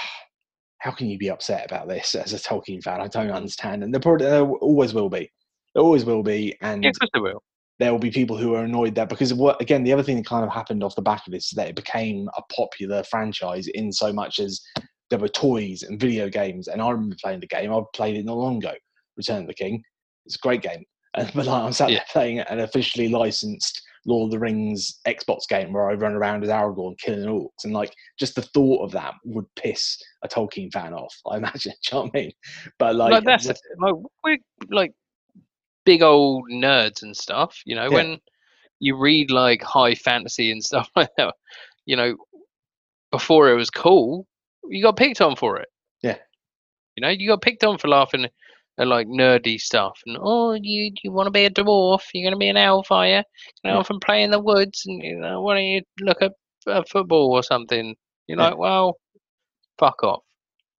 How 0.81 0.93
can 0.93 1.09
you 1.09 1.19
be 1.19 1.29
upset 1.29 1.67
about 1.67 1.89
this 1.89 2.15
as 2.15 2.33
a 2.33 2.39
Tolkien 2.39 2.81
fan? 2.81 3.01
I 3.01 3.09
don't 3.09 3.33
understand, 3.33 3.83
and 3.83 3.93
there 3.93 4.01
probably 4.01 4.27
there 4.27 4.45
always 4.45 4.95
will 4.95 5.11
be 5.11 5.29
there 5.75 5.83
always 5.83 6.05
will 6.05 6.23
be, 6.23 6.57
and 6.61 6.85
yeah, 6.85 6.93
there 7.13 7.23
will. 7.23 7.43
There 7.79 7.93
will 7.93 8.01
be 8.01 8.11
people 8.11 8.37
who 8.37 8.55
are 8.55 8.65
annoyed 8.65 8.97
that 8.97 9.09
because 9.09 9.31
of 9.31 9.39
what 9.39 9.61
again 9.61 9.85
the 9.85 9.93
other 9.93 10.03
thing 10.03 10.17
that 10.17 10.27
kind 10.27 10.45
of 10.45 10.51
happened 10.51 10.83
off 10.83 10.97
the 10.97 11.03
back 11.03 11.27
of 11.27 11.33
this 11.33 11.47
is 11.47 11.53
that 11.53 11.69
it 11.69 11.77
became 11.77 12.29
a 12.37 12.43
popular 12.53 13.05
franchise 13.05 13.69
in 13.69 13.93
so 13.93 14.13
much 14.13 14.41
as 14.41 14.61
there 15.11 15.19
were 15.19 15.29
toys 15.29 15.83
and 15.85 16.01
video 16.01 16.29
games, 16.29 16.69
and 16.69 16.83
I 16.83 16.91
remember 16.91 17.17
playing 17.21 17.41
the 17.41 17.47
game. 17.47 17.73
I 17.73 17.81
played 17.95 18.17
it 18.17 18.25
not 18.25 18.37
long 18.37 18.59
ago, 18.59 18.75
Return 19.17 19.43
of 19.43 19.47
the 19.47 19.55
King. 19.55 19.83
It's 20.27 20.37
a 20.37 20.39
great 20.39 20.63
game, 20.63 20.85
and 21.15 21.31
but 21.35 21.47
like, 21.47 21.63
I'm 21.63 21.73
sat 21.73 21.91
yeah. 21.91 21.99
there 21.99 22.07
playing 22.13 22.41
an 22.41 22.61
officially 22.61 23.09
licensed 23.09 23.83
Lord 24.07 24.29
of 24.29 24.33
the 24.33 24.39
Rings 24.39 25.01
Xbox 25.07 25.41
game 25.49 25.73
where 25.73 25.91
I 25.91 25.95
run 25.95 26.15
around 26.15 26.43
as 26.43 26.51
Aragorn 26.51 26.99
killing 26.99 27.29
orcs, 27.29 27.65
and 27.65 27.73
like 27.73 27.95
just 28.19 28.35
the 28.35 28.43
thought 28.43 28.85
of 28.85 28.91
that 28.93 29.15
would 29.25 29.47
piss 29.57 29.97
a 30.25 30.29
Tolkien 30.29 30.73
fan 30.73 30.95
off. 30.95 31.15
I 31.31 31.37
imagine. 31.39 31.73
Do 31.85 31.97
you 31.97 31.99
know 31.99 32.03
what 32.03 32.11
I 32.15 32.19
mean? 32.19 32.33
But 32.79 32.97
like, 32.97 33.13
like 33.13 33.25
that's 33.25 33.47
like 33.47 33.95
we're 34.25 34.39
like 34.71 34.93
big 35.89 36.03
old 36.03 36.51
nerds 36.51 37.03
and 37.03 37.17
stuff. 37.17 37.63
You 37.65 37.75
know, 37.75 37.85
yeah. 37.85 37.95
when 37.95 38.19
you 38.79 38.95
read 38.95 39.31
like 39.31 39.63
high 39.63 39.95
fantasy 39.95 40.53
and 40.53 40.63
stuff 40.63 40.91
like 40.97 41.09
that, 41.17 41.35
you 41.87 41.97
know, 41.97 42.15
before 43.11 43.51
it 43.51 43.55
was 43.55 43.71
cool, 43.71 44.27
you 44.69 44.83
got 44.83 44.99
picked 44.99 45.23
on 45.23 45.35
for 45.35 45.57
it. 45.57 45.69
Yeah. 46.03 46.19
You 46.95 47.01
know, 47.01 47.09
you 47.09 47.27
got 47.27 47.41
picked 47.41 47.65
on 47.65 47.79
for 47.79 47.89
laughing 47.89 48.27
at 48.79 48.87
like 48.87 49.07
nerdy 49.09 49.59
stuff. 49.59 49.99
And 50.05 50.19
oh, 50.21 50.53
you 50.61 50.93
you 51.03 51.11
want 51.11 51.27
to 51.27 51.31
be 51.31 51.47
a 51.47 51.51
dwarf? 51.51 52.03
You're 52.13 52.27
going 52.27 52.39
to 52.39 52.39
be 52.39 52.51
an 52.51 52.59
elf, 52.59 52.93
are 52.93 53.07
you? 53.07 53.23
Know, 53.65 53.77
yeah. 53.77 53.83
from 53.83 53.99
play 54.01 54.23
in 54.23 54.31
the 54.31 54.39
woods, 54.39 54.85
and 54.87 55.03
you 55.03 55.17
know, 55.17 55.41
why 55.41 55.55
don't 55.55 55.65
you 55.65 55.83
look 56.01 56.21
at 56.21 56.33
uh, 56.67 56.83
football 56.91 57.33
or 57.33 57.43
something? 57.43 57.97
You're 58.27 58.39
yeah. 58.39 58.49
like, 58.49 58.59
well, 58.59 58.99
fuck 59.79 60.05
off. 60.05 60.23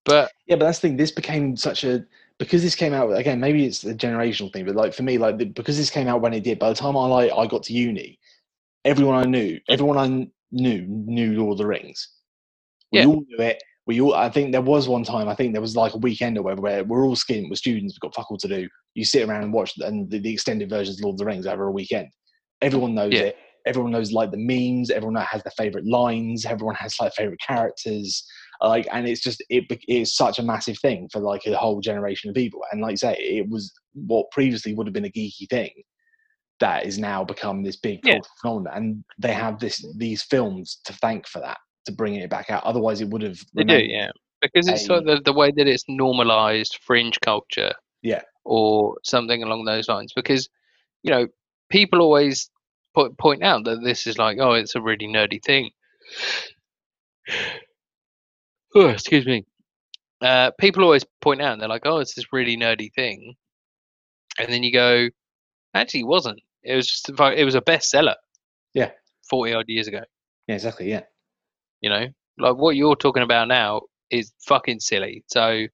But 0.06 0.32
yeah, 0.46 0.56
but 0.56 0.66
that's 0.66 0.78
the 0.78 0.90
thing. 0.90 0.98
This 0.98 1.12
became 1.12 1.58
such 1.58 1.84
a 1.84 2.06
because 2.40 2.64
this 2.64 2.74
came 2.74 2.94
out 2.94 3.12
again. 3.12 3.40
Maybe 3.40 3.66
it's 3.66 3.84
a 3.84 3.94
generational 3.94 4.52
thing, 4.52 4.66
but 4.66 4.76
like 4.76 4.94
for 4.94 5.04
me, 5.04 5.18
like 5.18 5.38
because 5.54 5.78
this 5.78 5.90
came 5.90 6.08
out 6.08 6.22
when 6.22 6.34
it 6.34 6.44
did. 6.44 6.58
By 6.58 6.70
the 6.70 6.76
time 6.76 6.98
I 6.98 7.06
like 7.06 7.32
I 7.38 7.46
got 7.46 7.64
to 7.64 7.74
uni, 7.74 8.18
everyone 8.86 9.16
I 9.16 9.26
knew, 9.26 9.60
everyone 9.70 9.98
I 9.98 10.08
knew 10.52 10.86
knew 10.88 11.34
Lord 11.40 11.54
of 11.54 11.58
the 11.60 11.68
Rings. 11.68 12.08
We 12.92 13.00
yeah. 13.00 13.06
all 13.06 13.24
knew 13.28 13.44
it. 13.46 13.62
We 13.86 14.02
all. 14.02 14.16
I 14.16 14.30
think 14.30 14.54
there 14.54 14.62
was 14.62 14.88
one 14.88 15.04
time. 15.04 15.28
I 15.28 15.36
think 15.36 15.54
there 15.54 15.62
was 15.62 15.76
like 15.76 15.94
a 15.94 15.98
weekend 15.98 16.38
or 16.38 16.44
whatever 16.44 16.62
where 16.62 16.84
we're 16.84 17.06
all 17.06 17.16
skinned. 17.16 17.50
We're 17.50 17.56
students. 17.56 17.94
We've 17.96 18.00
got 18.00 18.16
fuck 18.16 18.32
all 18.32 18.38
to 18.38 18.48
do. 18.48 18.68
You 18.96 19.04
sit 19.04 19.28
around 19.28 19.44
and 19.44 19.54
watch 19.54 19.74
and 19.78 20.10
the, 20.10 20.20
the 20.20 20.34
extended 20.34 20.70
versions 20.70 20.98
of 20.98 21.04
Lord 21.04 21.16
of 21.16 21.20
the 21.20 21.26
Rings 21.26 21.46
over 21.46 21.68
a 21.68 21.72
weekend. 21.72 22.08
Everyone 22.62 22.96
knows 22.96 23.14
yeah. 23.14 23.22
it. 23.22 23.38
Everyone 23.66 23.92
knows 23.92 24.14
like 24.14 24.32
the 24.32 24.38
memes. 24.38 24.90
Everyone 24.90 25.16
has 25.22 25.44
their 25.44 25.52
favorite 25.58 25.86
lines. 25.86 26.46
Everyone 26.46 26.76
has 26.76 26.96
like 27.00 27.14
favorite 27.14 27.42
characters 27.46 28.26
like 28.62 28.88
and 28.92 29.08
it's 29.08 29.22
just 29.22 29.44
it 29.50 29.66
is 29.88 30.16
such 30.16 30.40
a 30.40 30.44
massive 30.44 30.78
thing 30.80 31.08
for 31.12 31.20
like 31.22 31.46
a 31.46 31.56
whole 31.58 31.80
generation 31.80 32.30
of 32.30 32.36
people 32.36 32.62
and 32.72 32.82
like 32.82 32.98
say 32.98 33.16
it 33.18 33.50
was 33.50 33.72
what 33.94 34.30
previously 34.32 34.74
would 34.74 34.86
have 34.88 34.94
been 34.94 35.06
a 35.06 35.10
geeky 35.10 35.48
thing 35.50 35.72
that 36.60 36.86
is 36.86 36.98
now 36.98 37.24
become 37.24 37.64
this 37.64 37.78
big 37.78 38.00
Yeah. 38.04 38.20
phenomenon, 38.42 38.74
and 38.76 39.04
they 39.18 39.34
have 39.34 39.60
this 39.60 39.86
these 39.98 40.24
films 40.24 40.82
to 40.86 40.94
thank 40.94 41.28
for 41.28 41.40
that 41.40 41.58
to 41.86 41.92
bring 41.94 42.16
it 42.16 42.30
back 42.30 42.50
out. 42.50 42.64
Otherwise, 42.64 43.02
it 43.02 43.08
would 43.10 43.22
have 43.22 43.40
They 43.54 43.64
do, 43.64 43.78
yeah. 43.80 44.12
Because 44.42 44.68
it's 44.68 44.86
sort 44.86 45.00
of 45.00 45.06
the, 45.06 45.22
the 45.24 45.34
way 45.34 45.52
that 45.52 45.68
it's 45.68 45.84
normalized 45.88 46.80
fringe 46.82 47.20
culture. 47.22 47.74
Yeah. 48.02 48.22
Or 48.46 48.98
something 49.04 49.44
along 49.44 49.66
those 49.66 49.90
lines. 49.90 50.14
Because, 50.16 50.50
you 51.04 51.12
know, 51.12 51.28
people 51.70 52.02
always 52.02 52.50
point 53.18 53.44
out 53.44 53.66
that 53.66 53.82
this 53.84 54.08
is 54.08 54.18
like, 54.18 54.38
oh, 54.40 54.54
it's 54.54 54.76
a 54.76 54.82
really 54.82 55.08
nerdy 55.08 55.44
thing. 55.44 55.72
Oh, 58.76 58.88
excuse 58.88 59.26
me. 59.26 59.46
Uh, 60.22 60.52
people 60.60 60.84
always 60.84 61.06
point 61.22 61.42
out, 61.42 61.54
and 61.54 61.62
they're 61.62 61.70
like, 61.70 61.86
oh, 61.86 62.00
it's 62.00 62.14
this 62.16 62.34
really 62.34 62.58
nerdy 62.58 62.92
thing. 62.94 63.36
And 64.38 64.52
then 64.52 64.64
you 64.64 64.72
go, 64.74 65.08
actually, 65.74 66.02
it 66.02 66.08
wasn't. 66.08 66.40
It 66.64 66.76
was 66.76 66.88
just, 66.88 67.10
a 67.10 67.40
it 67.40 67.44
was 67.46 67.56
a 67.56 67.62
bestseller. 67.62 68.16
Yeah. 68.74 68.92
40 69.30 69.54
odd 69.54 69.66
years 69.68 69.88
ago 69.88 70.02
Yeah, 70.48 70.56
exactly. 70.56 70.90
Yeah, 70.90 71.04
you 71.82 71.90
know 71.90 72.08
like 72.40 72.56
what 72.56 72.76
you're 72.76 72.96
talking 72.96 73.24
about 73.24 73.48
now 73.48 73.82
is 74.10 74.32
fucking 74.48 74.80
silly 74.80 75.24
so 75.28 75.66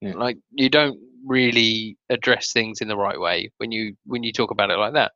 Yeah. 0.00 0.12
like 0.14 0.38
you 0.52 0.68
don't 0.70 0.98
really 1.26 1.96
address 2.08 2.52
things 2.52 2.80
in 2.80 2.88
the 2.88 2.96
right 2.96 3.18
way 3.20 3.50
when 3.58 3.72
you 3.72 3.94
when 4.06 4.22
you 4.22 4.32
talk 4.32 4.50
about 4.50 4.70
it 4.70 4.78
like 4.78 4.94
that 4.94 5.12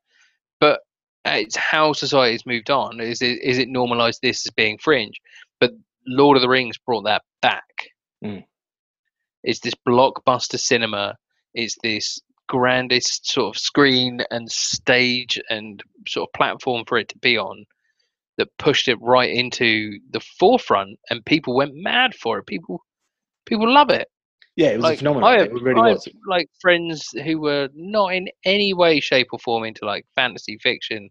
but 0.60 0.80
it's 1.24 1.56
how 1.56 1.92
society's 1.92 2.44
moved 2.46 2.70
on 2.70 3.00
is 3.00 3.22
it 3.22 3.40
is 3.42 3.58
it 3.58 3.68
normalized 3.68 4.20
this 4.22 4.46
as 4.46 4.52
being 4.52 4.76
fringe 4.78 5.18
lord 6.08 6.36
of 6.36 6.42
the 6.42 6.48
rings 6.48 6.78
brought 6.78 7.04
that 7.04 7.22
back. 7.42 7.90
Mm. 8.24 8.44
it's 9.44 9.60
this 9.60 9.74
blockbuster 9.86 10.58
cinema. 10.58 11.16
It's 11.54 11.76
this 11.82 12.20
grandest 12.48 13.30
sort 13.30 13.54
of 13.54 13.60
screen 13.60 14.22
and 14.30 14.50
stage 14.50 15.38
and 15.50 15.82
sort 16.08 16.28
of 16.28 16.32
platform 16.32 16.84
for 16.86 16.98
it 16.98 17.08
to 17.10 17.18
be 17.18 17.38
on 17.38 17.64
that 18.38 18.48
pushed 18.58 18.88
it 18.88 18.98
right 19.00 19.30
into 19.30 19.98
the 20.10 20.20
forefront 20.38 20.98
and 21.10 21.24
people 21.24 21.54
went 21.54 21.72
mad 21.74 22.14
for 22.14 22.38
it. 22.38 22.46
People 22.46 22.82
people 23.46 23.72
love 23.72 23.90
it. 23.90 24.08
Yeah, 24.56 24.68
it 24.68 24.76
was 24.78 24.84
a 24.84 24.88
like 24.88 24.98
phenomenon. 24.98 25.28
I 25.28 25.38
have, 25.38 25.52
really 25.52 25.80
I 25.80 25.88
have 25.90 26.00
like 26.26 26.48
friends 26.60 27.10
who 27.24 27.40
were 27.40 27.68
not 27.74 28.14
in 28.14 28.28
any 28.44 28.74
way 28.74 28.98
shape 28.98 29.28
or 29.32 29.38
form 29.38 29.64
into 29.64 29.84
like 29.84 30.04
fantasy 30.16 30.58
fiction 30.60 31.10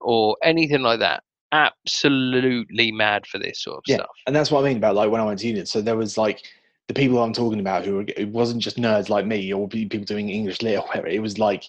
or 0.00 0.36
anything 0.42 0.82
like 0.82 1.00
that 1.00 1.22
absolutely 1.52 2.92
mad 2.92 3.26
for 3.26 3.38
this 3.38 3.62
sort 3.62 3.78
of 3.78 3.84
Yeah. 3.86 3.96
stuff 3.96 4.10
and 4.26 4.34
that's 4.36 4.50
what 4.50 4.60
I 4.64 4.68
mean 4.68 4.76
about 4.76 4.94
like 4.94 5.10
when 5.10 5.20
I 5.20 5.24
went 5.24 5.40
to 5.40 5.46
uni. 5.46 5.64
So 5.64 5.80
there 5.80 5.96
was 5.96 6.16
like 6.18 6.42
the 6.88 6.94
people 6.94 7.22
I'm 7.22 7.32
talking 7.32 7.60
about 7.60 7.84
who 7.84 7.96
were, 7.96 8.04
it 8.16 8.28
wasn't 8.28 8.62
just 8.62 8.76
nerds 8.76 9.08
like 9.08 9.26
me 9.26 9.52
or 9.52 9.68
people 9.68 10.00
doing 10.00 10.28
English 10.28 10.62
lit 10.62 10.78
or 10.78 10.82
whatever. 10.86 11.06
It 11.06 11.22
was 11.22 11.38
like 11.38 11.64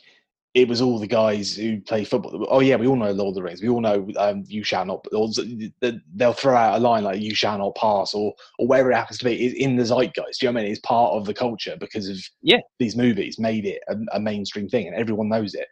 it 0.53 0.67
was 0.67 0.81
all 0.81 0.99
the 0.99 1.07
guys 1.07 1.55
who 1.55 1.79
play 1.79 2.03
football. 2.03 2.45
Oh 2.49 2.59
yeah, 2.59 2.75
we 2.75 2.87
all 2.87 2.95
know 2.97 3.11
Lord 3.11 3.29
of 3.29 3.35
the 3.35 3.43
Rings. 3.43 3.61
We 3.61 3.69
all 3.69 3.79
know 3.79 4.07
um, 4.17 4.43
you 4.47 4.63
shall 4.63 4.85
not. 4.85 5.05
Or 5.13 5.29
th- 5.29 5.71
th- 5.81 5.95
they'll 6.15 6.33
throw 6.33 6.55
out 6.55 6.77
a 6.77 6.79
line 6.83 7.03
like 7.05 7.21
"you 7.21 7.33
shall 7.33 7.57
not 7.57 7.75
pass" 7.75 8.13
or 8.13 8.33
or 8.59 8.67
wherever 8.67 8.91
it 8.91 8.95
happens 8.95 9.19
to 9.19 9.25
be. 9.25 9.45
Is 9.45 9.53
in 9.53 9.77
the 9.77 9.85
zeitgeist. 9.85 10.39
Do 10.41 10.45
you 10.45 10.51
know 10.51 10.55
what 10.55 10.61
I 10.61 10.63
mean? 10.63 10.71
It's 10.73 10.81
part 10.81 11.13
of 11.13 11.25
the 11.25 11.33
culture 11.33 11.77
because 11.79 12.09
of 12.09 12.17
Yeah. 12.41 12.59
these 12.79 12.97
movies 12.97 13.39
made 13.39 13.65
it 13.65 13.81
a, 13.87 13.95
a 14.13 14.19
mainstream 14.19 14.67
thing 14.67 14.87
and 14.87 14.95
everyone 14.95 15.29
knows 15.29 15.53
it. 15.53 15.67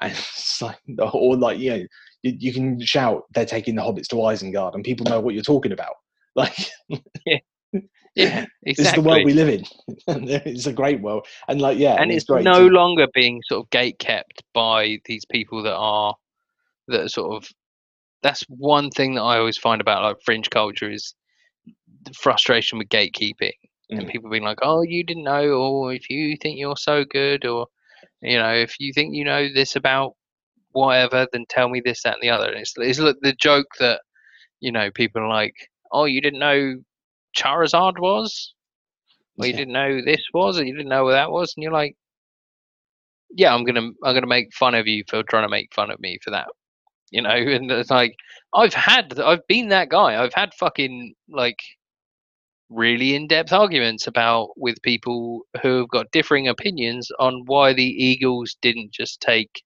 And 0.00 0.12
it's 0.16 0.62
like, 0.62 0.78
or 1.12 1.36
like 1.36 1.58
you 1.58 1.70
know, 1.70 1.84
you, 2.22 2.34
you 2.38 2.52
can 2.52 2.80
shout 2.80 3.24
they're 3.34 3.46
taking 3.46 3.74
the 3.74 3.82
hobbits 3.82 4.08
to 4.08 4.16
Isengard 4.16 4.74
and 4.74 4.84
people 4.84 5.06
know 5.06 5.20
what 5.20 5.34
you're 5.34 5.42
talking 5.42 5.72
about. 5.72 5.94
Like 6.36 6.56
yeah 8.14 8.44
this 8.62 8.78
is 8.78 8.92
the 8.92 9.00
world 9.00 9.24
we 9.24 9.32
live 9.32 9.48
in. 9.48 9.64
it's 10.06 10.66
a 10.66 10.72
great 10.72 11.00
world, 11.00 11.26
and 11.48 11.60
like 11.60 11.78
yeah, 11.78 12.00
and 12.00 12.12
it's 12.12 12.24
great. 12.24 12.44
no 12.44 12.68
to- 12.68 12.72
longer 12.72 13.06
being 13.12 13.40
sort 13.48 13.64
of 13.64 13.70
gate 13.70 13.98
kept 13.98 14.44
by 14.54 14.98
these 15.06 15.24
people 15.24 15.62
that 15.64 15.74
are 15.74 16.14
that 16.88 17.00
are 17.02 17.08
sort 17.08 17.36
of 17.36 17.48
that's 18.22 18.44
one 18.48 18.90
thing 18.90 19.14
that 19.14 19.22
I 19.22 19.38
always 19.38 19.58
find 19.58 19.80
about 19.80 20.02
like 20.02 20.16
fringe 20.24 20.48
culture 20.50 20.90
is 20.90 21.14
the 22.04 22.12
frustration 22.14 22.78
with 22.78 22.88
gatekeeping 22.88 23.52
and 23.90 24.06
Mm. 24.06 24.10
people 24.10 24.30
being 24.30 24.44
like, 24.44 24.58
"Oh, 24.62 24.82
you 24.82 25.02
didn't 25.02 25.24
know," 25.24 25.48
or 25.50 25.92
"If 25.94 26.10
you 26.10 26.36
think 26.40 26.58
you're 26.58 26.76
so 26.76 27.04
good," 27.04 27.44
or 27.46 27.66
you 28.22 28.38
know, 28.38 28.52
if 28.52 28.78
you 28.78 28.92
think 28.92 29.14
you 29.14 29.24
know 29.24 29.48
this 29.52 29.76
about 29.76 30.14
whatever, 30.78 31.26
then 31.32 31.46
tell 31.48 31.68
me 31.68 31.80
this, 31.84 32.02
that, 32.02 32.14
and 32.14 32.22
the 32.22 32.30
other. 32.30 32.48
And 32.48 32.60
it's 32.60 32.74
it's 32.76 32.98
like 32.98 33.16
the 33.22 33.34
joke 33.34 33.68
that 33.80 34.00
you 34.60 34.72
know 34.72 34.90
people 34.92 35.22
are 35.22 35.28
like, 35.28 35.54
"Oh, 35.92 36.04
you 36.06 36.20
didn't 36.20 36.40
know 36.40 36.76
Charizard 37.36 37.98
was." 37.98 38.54
Or 39.40 39.46
you 39.46 39.52
didn't 39.52 39.72
know 39.72 40.00
this 40.04 40.24
was, 40.34 40.58
or 40.58 40.64
you 40.64 40.74
didn't 40.74 40.88
know 40.88 41.04
what 41.04 41.12
that 41.12 41.30
was, 41.30 41.54
and 41.56 41.62
you're 41.62 41.72
like, 41.72 41.96
yeah, 43.30 43.54
I'm 43.54 43.64
gonna 43.64 43.90
I'm 44.04 44.14
gonna 44.14 44.26
make 44.26 44.54
fun 44.54 44.74
of 44.74 44.86
you 44.86 45.04
for 45.08 45.22
trying 45.22 45.44
to 45.44 45.48
make 45.48 45.72
fun 45.74 45.90
of 45.90 46.00
me 46.00 46.18
for 46.22 46.30
that, 46.30 46.48
you 47.10 47.22
know. 47.22 47.30
And 47.36 47.70
it's 47.70 47.90
like 47.90 48.16
I've 48.54 48.74
had 48.74 49.18
I've 49.20 49.46
been 49.48 49.68
that 49.68 49.88
guy. 49.90 50.22
I've 50.22 50.34
had 50.34 50.54
fucking 50.54 51.14
like 51.28 51.58
really 52.70 53.14
in-depth 53.14 53.52
arguments 53.52 54.06
about 54.06 54.50
with 54.56 54.82
people 54.82 55.42
who 55.62 55.78
have 55.80 55.88
got 55.88 56.10
differing 56.12 56.48
opinions 56.48 57.10
on 57.18 57.44
why 57.46 57.72
the 57.72 57.84
Eagles 57.84 58.56
didn't 58.62 58.92
just 58.92 59.20
take 59.20 59.62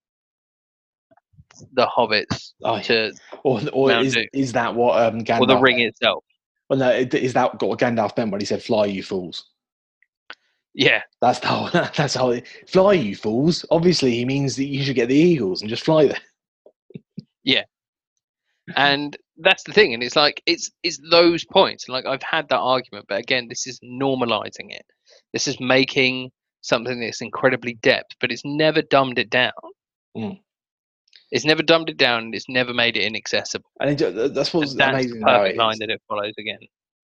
the 1.73 1.87
hobbits 1.87 2.53
Oh, 2.63 2.81
to 2.83 3.13
or 3.45 3.61
or 3.73 3.93
is, 3.93 4.15
Doom. 4.15 4.27
is 4.33 4.53
that 4.53 4.75
what 4.75 5.01
um 5.03 5.23
Gandalf 5.23 5.41
or 5.41 5.47
the 5.47 5.57
ring 5.57 5.77
meant? 5.79 5.89
itself. 5.91 6.25
Well, 6.69 6.79
no, 6.79 6.91
is 6.91 7.33
that 7.35 7.63
what 7.63 7.79
Gandalf 7.79 8.17
meant 8.17 8.31
when 8.31 8.41
he 8.41 8.47
said 8.47 8.63
"fly, 8.63 8.87
you 8.87 9.03
fools"? 9.03 9.45
Yeah, 10.75 11.03
That's 11.21 11.39
the 11.39 11.49
whole. 11.49 11.69
That's 11.97 12.15
how. 12.15 12.35
Fly, 12.67 12.93
you 12.95 13.15
fools. 13.15 13.65
Obviously, 13.71 14.13
he 14.13 14.25
means 14.25 14.57
that 14.57 14.65
you 14.65 14.83
should 14.83 14.97
get 14.97 15.09
the 15.09 15.15
eagles 15.17 15.61
and 15.61 15.69
just 15.69 15.85
fly 15.85 16.07
there. 16.07 16.21
Yeah 17.45 17.65
and 18.77 19.17
that's 19.39 19.65
the 19.65 19.73
thing 19.73 19.93
and 19.93 20.03
it's 20.03 20.15
like 20.17 20.41
it's 20.47 20.71
it's 20.83 21.01
those 21.11 21.45
points 21.45 21.89
like 21.89 22.07
i've 22.07 22.23
had 22.23 22.49
that 22.49 22.61
argument 22.61 23.05
but 23.09 23.19
again 23.19 23.49
this 23.49 23.67
is 23.67 23.81
normalizing 23.81 24.71
it 24.71 24.87
this 25.33 25.47
is 25.49 25.59
making 25.59 26.31
something 26.61 27.01
that's 27.01 27.21
incredibly 27.21 27.75
depth 27.75 28.13
but 28.21 28.31
it's 28.31 28.43
never 28.45 28.81
dumbed 28.83 29.19
it 29.19 29.31
down 29.31 29.51
Mm. 30.17 30.39
It's 31.33 31.47
never 31.47 31.63
dumbed 31.63 31.89
it 31.89 31.97
down 31.97 32.35
it's 32.35 32.49
never 32.49 32.73
made 32.75 32.97
it 32.97 33.05
inaccessible. 33.05 33.69
And 33.81 34.01
it, 34.01 34.35
that's 34.35 34.53
what's 34.55 34.73
and 34.73 34.81
that's 34.81 34.91
the 34.91 34.99
amazing 34.99 35.23
about 35.23 35.41
perfect 35.41 35.55
it. 35.55 35.59
line 35.59 35.79
that 35.81 35.91
it 35.91 36.03
follows 36.07 36.35
again. 36.39 36.59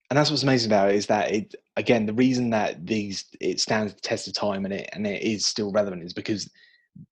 And 0.09 0.17
that's 0.17 0.29
what's 0.29 0.43
amazing 0.43 0.71
about 0.71 0.89
it 0.89 0.95
is 0.95 1.07
that 1.07 1.31
it 1.31 1.55
again 1.75 2.05
the 2.05 2.13
reason 2.13 2.49
that 2.51 2.85
these 2.85 3.25
it 3.41 3.59
stands 3.59 3.93
the 3.93 4.01
test 4.01 4.27
of 4.27 4.33
time 4.33 4.65
and 4.65 4.73
it 4.73 4.89
and 4.93 5.05
it 5.05 5.21
is 5.21 5.45
still 5.45 5.71
relevant 5.71 6.03
is 6.03 6.13
because 6.13 6.49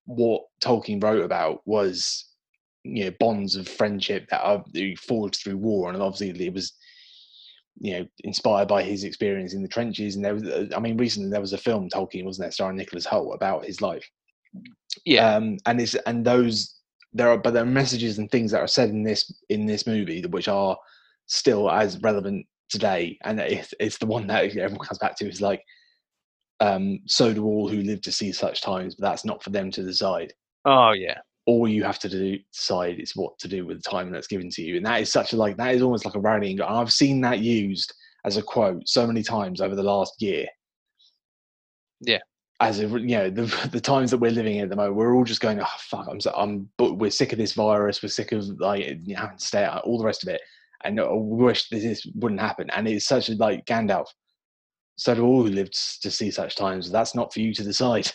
what 0.05 0.43
Tolkien 0.63 1.03
wrote 1.03 1.23
about 1.23 1.61
was 1.65 2.25
you 2.83 3.05
know 3.05 3.11
bonds 3.19 3.55
of 3.55 3.67
friendship 3.67 4.27
that 4.29 4.41
are 4.41 4.63
forged 4.97 5.41
through 5.41 5.57
war 5.57 5.91
and 5.91 6.01
obviously 6.01 6.47
it 6.47 6.53
was 6.53 6.73
you 7.79 7.93
know 7.93 8.07
inspired 8.23 8.67
by 8.67 8.81
his 8.81 9.03
experience 9.03 9.53
in 9.53 9.61
the 9.61 9.67
trenches 9.67 10.15
and 10.15 10.25
there 10.25 10.33
was 10.33 10.43
uh, 10.43 10.67
I 10.75 10.79
mean 10.79 10.97
recently 10.97 11.29
there 11.29 11.41
was 11.41 11.53
a 11.53 11.57
film 11.57 11.89
Tolkien 11.89 12.25
wasn't 12.25 12.45
there 12.45 12.51
starring 12.51 12.77
Nicholas 12.77 13.05
Hoult 13.05 13.35
about 13.35 13.65
his 13.65 13.81
life. 13.81 14.07
Yeah. 15.05 15.35
Um, 15.35 15.57
and 15.65 15.79
it's 15.79 15.93
and 16.07 16.25
those 16.25 16.76
there 17.17 17.29
are 17.29 17.37
but 17.37 17.53
there 17.53 17.63
are 17.63 17.65
messages 17.65 18.17
and 18.19 18.29
things 18.29 18.51
that 18.51 18.61
are 18.61 18.67
said 18.67 18.89
in 18.89 19.03
this 19.03 19.31
in 19.49 19.65
this 19.65 19.85
movie 19.87 20.21
that- 20.21 20.31
which 20.31 20.47
are 20.47 20.77
still 21.25 21.69
as 21.69 21.99
relevant 22.01 22.45
today. 22.69 23.17
And 23.23 23.39
it's, 23.39 23.73
it's 23.79 23.97
the 23.97 24.05
one 24.05 24.27
that 24.27 24.43
everyone 24.45 24.77
comes 24.85 24.99
back 24.99 25.17
to 25.17 25.27
is 25.27 25.41
like 25.41 25.63
um, 26.59 26.99
so 27.05 27.33
do 27.33 27.45
all 27.45 27.67
who 27.69 27.81
live 27.81 28.01
to 28.01 28.11
see 28.11 28.31
such 28.31 28.61
times 28.61 28.95
but 28.95 29.03
that's 29.07 29.25
not 29.25 29.43
for 29.43 29.49
them 29.51 29.69
to 29.71 29.83
decide. 29.83 30.33
Oh 30.65 30.91
yeah. 30.91 31.19
All 31.45 31.67
you 31.67 31.83
have 31.83 31.99
to 31.99 32.09
do 32.09 32.37
decide 32.53 32.99
is 32.99 33.15
what 33.15 33.37
to 33.39 33.47
do 33.47 33.65
with 33.65 33.81
the 33.81 33.89
time 33.89 34.11
that's 34.11 34.27
given 34.27 34.49
to 34.51 34.61
you. 34.61 34.77
And 34.77 34.85
that 34.85 35.01
is 35.01 35.11
such 35.11 35.33
a 35.33 35.37
like 35.37 35.57
that 35.57 35.75
is 35.75 35.81
almost 35.81 36.05
like 36.05 36.15
a 36.15 36.19
rallying 36.19 36.57
cry. 36.57 36.67
i've 36.67 36.91
seen 36.91 37.21
that 37.21 37.39
used 37.39 37.93
as 38.25 38.37
a 38.37 38.41
quote 38.41 38.87
so 38.87 39.07
many 39.07 39.23
times 39.23 39.61
over 39.61 39.75
the 39.75 39.83
last 39.83 40.21
year. 40.21 40.45
Yeah. 42.01 42.19
As 42.59 42.79
a 42.79 42.87
you 42.87 43.17
know 43.17 43.29
the, 43.29 43.69
the 43.71 43.79
times 43.79 44.11
that 44.11 44.17
we're 44.17 44.31
living 44.31 44.55
in 44.55 44.63
at 44.63 44.69
the 44.69 44.75
moment 44.75 44.95
we're 44.95 45.15
all 45.15 45.23
just 45.23 45.41
going 45.41 45.59
oh 45.59 45.65
fuck 45.77 46.07
i'm 46.09 46.19
so 46.19 46.33
i'm 46.35 46.67
but 46.77 46.93
we're 46.97 47.11
sick 47.11 47.31
of 47.31 47.37
this 47.37 47.53
virus 47.53 48.01
we're 48.01 48.09
sick 48.09 48.31
of 48.31 48.47
like 48.59 48.85
you 49.05 49.13
know, 49.13 49.21
having 49.21 49.37
to 49.37 49.45
stay 49.45 49.63
out 49.63 49.83
all 49.83 49.97
the 49.97 50.05
rest 50.05 50.23
of 50.23 50.29
it. 50.29 50.41
And 50.83 50.99
oh, 50.99 51.09
I 51.09 51.43
wish 51.43 51.69
this 51.69 51.83
is, 51.83 52.05
wouldn't 52.15 52.41
happen. 52.41 52.69
And 52.69 52.87
it's 52.87 53.05
such 53.05 53.29
a 53.29 53.35
like 53.35 53.65
gandalf. 53.65 54.07
So 54.95 55.13
do 55.13 55.25
all 55.25 55.43
who 55.43 55.49
lived 55.49 56.01
to 56.01 56.11
see 56.11 56.31
such 56.31 56.55
times. 56.55 56.91
That's 56.91 57.15
not 57.15 57.33
for 57.33 57.39
you 57.39 57.53
to 57.53 57.63
decide. 57.63 58.11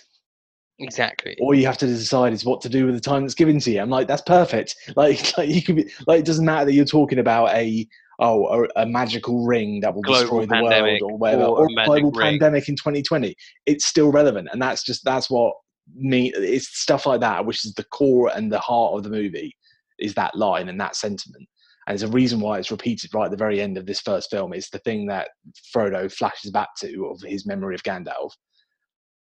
Exactly. 0.79 1.37
All 1.41 1.55
you 1.55 1.67
have 1.67 1.79
to 1.79 1.87
decide 1.87 2.33
is 2.33 2.45
what 2.45 2.61
to 2.63 2.69
do 2.69 2.87
with 2.87 2.95
the 2.95 3.01
time 3.01 3.23
that's 3.23 3.35
given 3.35 3.61
to 3.61 3.71
you. 3.71 3.81
I'm 3.81 3.91
like, 3.91 4.09
that's 4.09 4.23
perfect. 4.23 4.77
Like, 4.97 5.37
like 5.37 5.49
you 5.49 5.63
could 5.63 5.77
be 5.77 5.91
like, 6.07 6.21
it 6.21 6.27
doesn't 6.27 6.45
matter 6.45 6.67
that 6.67 6.73
you're 6.73 6.85
talking 6.85 7.19
about 7.19 7.55
a 7.55 7.87
oh 8.19 8.65
a, 8.77 8.83
a 8.83 8.87
magical 8.87 9.47
ring 9.47 9.81
that 9.81 9.95
will 9.95 10.03
Global 10.03 10.21
destroy 10.21 10.41
the 10.47 10.55
pandemic 10.55 11.01
world 11.01 11.13
or 11.13 11.19
whatever, 11.19 11.45
or 11.45 11.67
a 11.67 11.73
or 11.73 11.85
global 11.87 12.11
ring. 12.13 12.39
pandemic 12.39 12.69
in 12.69 12.77
2020. 12.77 13.35
It's 13.67 13.87
still 13.87 14.11
relevant, 14.11 14.49
and 14.53 14.61
that's 14.61 14.85
just 14.85 15.05
that's 15.05 15.31
what 15.31 15.55
me. 15.95 16.33
It's 16.35 16.81
stuff 16.81 17.07
like 17.07 17.21
that, 17.21 17.45
which 17.45 17.65
is 17.65 17.75
the 17.75 17.85
core 17.85 18.31
and 18.35 18.53
the 18.53 18.61
heart 18.61 18.95
of 18.95 19.03
the 19.03 19.11
movie, 19.11 19.57
is 19.99 20.15
that 20.15 20.37
line 20.37 20.69
and 20.69 20.81
that 20.81 20.97
sentiment. 20.97 21.49
And 21.87 21.99
there's 21.99 22.09
a 22.09 22.13
reason 22.13 22.39
why 22.41 22.59
it's 22.59 22.71
repeated 22.71 23.13
right 23.13 23.25
at 23.25 23.31
the 23.33 23.37
very 23.37 23.61
end 23.61 23.77
of 23.77 23.87
this 23.87 24.01
first 24.01 24.31
film. 24.31 24.53
It's 24.53 24.71
the 24.71 24.79
thing 24.81 25.07
that 25.07 25.31
Frodo 25.75 26.13
flashes 26.13 26.53
back 26.53 26.69
to 26.79 27.07
of 27.07 27.21
his 27.23 27.45
memory 27.45 27.75
of 27.75 27.83
Gandalf 27.83 28.31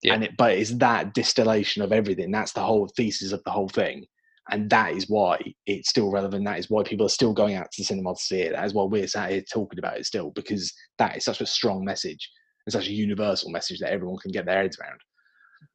Yeah. 0.02 0.14
And 0.14 0.24
it, 0.24 0.36
but 0.36 0.52
it's 0.52 0.70
that 0.77 1.14
distillation 1.14 1.82
of 1.82 1.93
everything. 1.93 2.31
That's 2.31 2.52
the 2.52 2.62
whole 2.62 2.89
thesis 2.97 3.32
of 3.32 3.43
the 3.44 3.51
whole 3.51 3.69
thing. 3.69 4.06
And 4.51 4.69
that 4.70 4.93
is 4.93 5.09
why 5.09 5.40
it's 5.66 5.89
still 5.89 6.10
relevant. 6.10 6.44
That 6.44 6.59
is 6.59 6.69
why 6.69 6.82
people 6.82 7.06
are 7.06 7.10
still 7.10 7.32
going 7.32 7.55
out 7.55 7.70
to 7.70 7.81
the 7.82 7.85
cinema 7.85 8.14
to 8.14 8.20
see 8.20 8.40
it. 8.40 8.52
That 8.52 8.64
is 8.64 8.74
why 8.74 8.85
we're 8.85 9.06
sat 9.06 9.31
here 9.31 9.43
talking 9.43 9.78
about 9.78 9.98
it 9.98 10.06
still, 10.06 10.31
because 10.31 10.73
that 10.98 11.16
is 11.16 11.24
such 11.24 11.40
a 11.40 11.47
strong 11.47 11.85
message 11.85 12.28
and 12.66 12.73
such 12.73 12.89
a 12.89 12.93
universal 12.93 13.51
message 13.51 13.78
that 13.81 13.93
everyone 13.93 14.19
can 14.19 14.32
get 14.32 14.44
their 14.44 14.62
heads 14.62 14.78
around. 14.81 15.01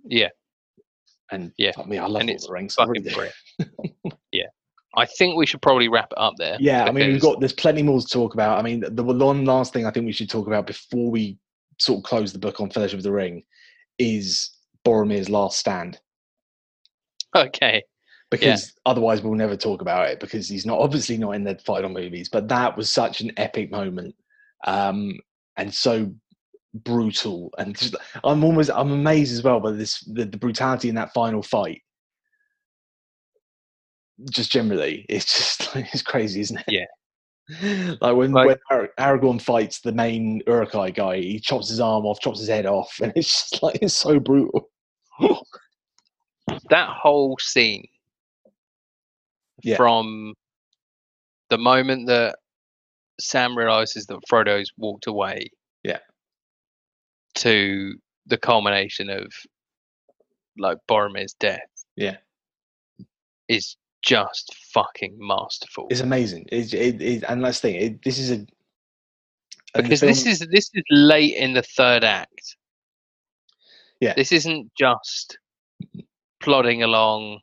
Yeah. 0.06 0.30
And 1.32 1.52
Yeah. 1.58 1.72
me, 1.86 1.98
I 1.98 2.08
love 2.08 2.22
And 2.22 2.30
Lord 2.30 2.36
it's 2.36 2.44
of 2.44 2.50
the 2.50 2.54
Rings. 2.54 2.76
I 2.78 2.86
really 2.86 3.30
yeah. 4.32 4.48
I 4.96 5.06
think 5.06 5.38
we 5.38 5.46
should 5.46 5.62
probably 5.62 5.90
wrap 5.90 6.12
it 6.12 6.18
up 6.18 6.34
there. 6.38 6.58
Yeah, 6.60 6.86
I 6.86 6.92
mean, 6.92 7.12
we've 7.12 7.22
got 7.22 7.40
there's 7.40 7.54
plenty 7.54 7.84
more 7.84 8.02
to 8.02 8.08
talk 8.08 8.34
about. 8.34 8.58
I 8.58 8.64
mean, 8.64 8.84
the 8.88 9.04
one 9.04 9.46
last 9.46 9.72
thing 9.72 9.86
I 9.86 9.92
think 9.92 10.06
we 10.06 10.12
should 10.12 10.30
talk 10.30 10.48
about 10.48 10.66
before 10.66 11.12
we 11.12 11.38
sort 11.80 12.00
of 12.00 12.04
close 12.04 12.34
the 12.34 12.40
book 12.40 12.60
on 12.60 12.70
Fellowship 12.72 12.98
of 12.98 13.04
the 13.04 13.12
Ring 13.12 13.44
is 14.00 14.50
Boromir's 14.86 15.30
last 15.30 15.60
stand, 15.60 16.00
Okay. 17.36 17.84
Because 18.30 18.74
otherwise 18.86 19.22
we'll 19.22 19.36
never 19.36 19.56
talk 19.56 19.82
about 19.82 20.10
it 20.10 20.20
because 20.20 20.50
he's 20.50 20.66
not 20.66 20.80
obviously 20.80 21.18
not 21.18 21.32
in 21.32 21.44
the 21.46 21.56
final 21.60 21.90
movies. 21.90 22.28
But 22.28 22.50
that 22.50 22.76
was 22.76 22.92
such 22.92 23.22
an 23.22 23.32
epic 23.38 23.72
moment, 23.72 24.16
um, 24.66 25.18
and 25.56 25.74
so 25.74 26.14
brutal. 26.74 27.54
And 27.58 27.78
just, 27.78 27.96
I'm 28.26 28.44
almost 28.44 28.70
I'm 28.74 28.92
amazed 28.92 29.34
as 29.34 29.44
well 29.44 29.62
by 29.62 29.72
this 29.72 30.02
the, 30.02 30.26
the 30.26 30.38
brutality 30.38 30.90
in 30.90 30.96
that 30.96 31.14
final 31.14 31.42
fight. 31.42 31.82
Just 34.30 34.52
generally, 34.52 35.06
it's 35.08 35.38
just 35.60 35.76
it's 35.94 36.02
crazy, 36.02 36.42
isn't 36.42 36.60
it? 36.60 36.66
Yeah. 36.68 36.86
like 38.02 38.16
when, 38.16 38.34
Like- 38.34 38.48
when 38.48 38.58
Ar- 38.70 38.90
Aragorn 39.00 39.42
fights 39.42 39.80
the 39.80 39.94
main 39.94 40.42
Uruk-hai 40.48 40.92
guy, 40.92 41.18
he 41.20 41.40
chops 41.40 41.70
his 41.70 41.80
arm 41.80 42.06
off, 42.06 42.20
chops 42.20 42.40
his 42.40 42.50
head 42.50 42.66
off, 42.66 42.94
and 43.02 43.14
it's 43.16 43.50
just 43.50 43.64
like 43.64 43.80
it's 43.82 43.94
so 43.94 44.20
brutal. 44.20 44.70
that 46.70 46.90
whole 46.90 47.38
scene 47.40 47.88
Yeah. 49.64 49.78
from 49.78 50.34
the 51.50 51.58
moment 51.58 52.08
that 52.08 52.38
Sam 53.20 53.58
realizes 53.58 54.06
that 54.08 54.20
Frodo's 54.30 54.72
walked 54.78 55.08
away 55.08 55.50
Yeah. 55.84 56.00
to 57.36 57.96
the 58.26 58.38
culmination 58.38 59.10
of 59.10 59.28
like 60.58 60.78
Boromir's 60.90 61.34
death 61.40 61.62
Yeah. 61.96 62.18
is 63.48 63.78
just 64.04 64.56
fucking 64.74 65.18
masterful 65.20 65.88
It's 65.90 66.02
amazing. 66.02 66.46
It's 66.52 66.74
it, 66.74 67.02
it, 67.02 67.24
and 67.28 67.44
that's 67.44 67.60
the 67.62 67.70
thing. 67.72 67.82
It, 67.82 68.04
this 68.04 68.20
is 68.20 68.32
a 68.32 68.46
because 69.76 70.00
this 70.02 70.26
is 70.26 70.40
this 70.52 70.70
is 70.74 70.84
late 70.90 71.36
in 71.36 71.54
the 71.54 71.62
third 71.64 72.04
act 72.04 72.56
Yeah. 74.00 74.14
this 74.16 74.32
isn't 74.32 74.72
just 74.78 75.38
plodding 76.40 76.84
along 76.84 77.40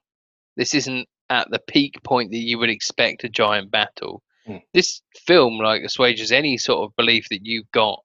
this 0.56 0.74
isn't 0.74 1.08
at 1.30 1.48
the 1.50 1.58
peak 1.68 1.94
point 2.04 2.30
that 2.30 2.38
you 2.38 2.58
would 2.58 2.70
expect 2.70 3.24
a 3.24 3.28
giant 3.28 3.70
battle 3.70 4.22
Mm. 4.46 4.60
this 4.74 5.00
film 5.26 5.58
like 5.58 5.82
assuages 5.84 6.30
any 6.30 6.58
sort 6.58 6.84
of 6.84 6.94
belief 6.96 7.26
that 7.30 7.46
you've 7.46 7.70
got 7.72 7.98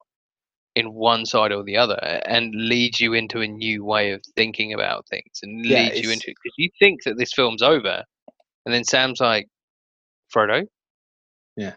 in 0.75 0.93
one 0.93 1.25
side 1.25 1.51
or 1.51 1.63
the 1.65 1.75
other 1.75 1.99
and 2.25 2.53
leads 2.55 3.01
you 3.01 3.11
into 3.13 3.41
a 3.41 3.47
new 3.47 3.83
way 3.83 4.11
of 4.11 4.21
thinking 4.37 4.71
about 4.73 5.05
things 5.09 5.39
and 5.43 5.65
Yeah, 5.65 5.79
leads 5.89 6.01
you 6.01 6.11
into 6.11 6.27
because 6.27 6.53
you 6.57 6.69
think 6.79 7.03
that 7.03 7.17
this 7.17 7.33
film's 7.33 7.61
over 7.61 8.03
and 8.65 8.73
then 8.73 8.85
sam's 8.85 9.19
like 9.19 9.47
frodo 10.33 10.65
Yeah. 11.57 11.73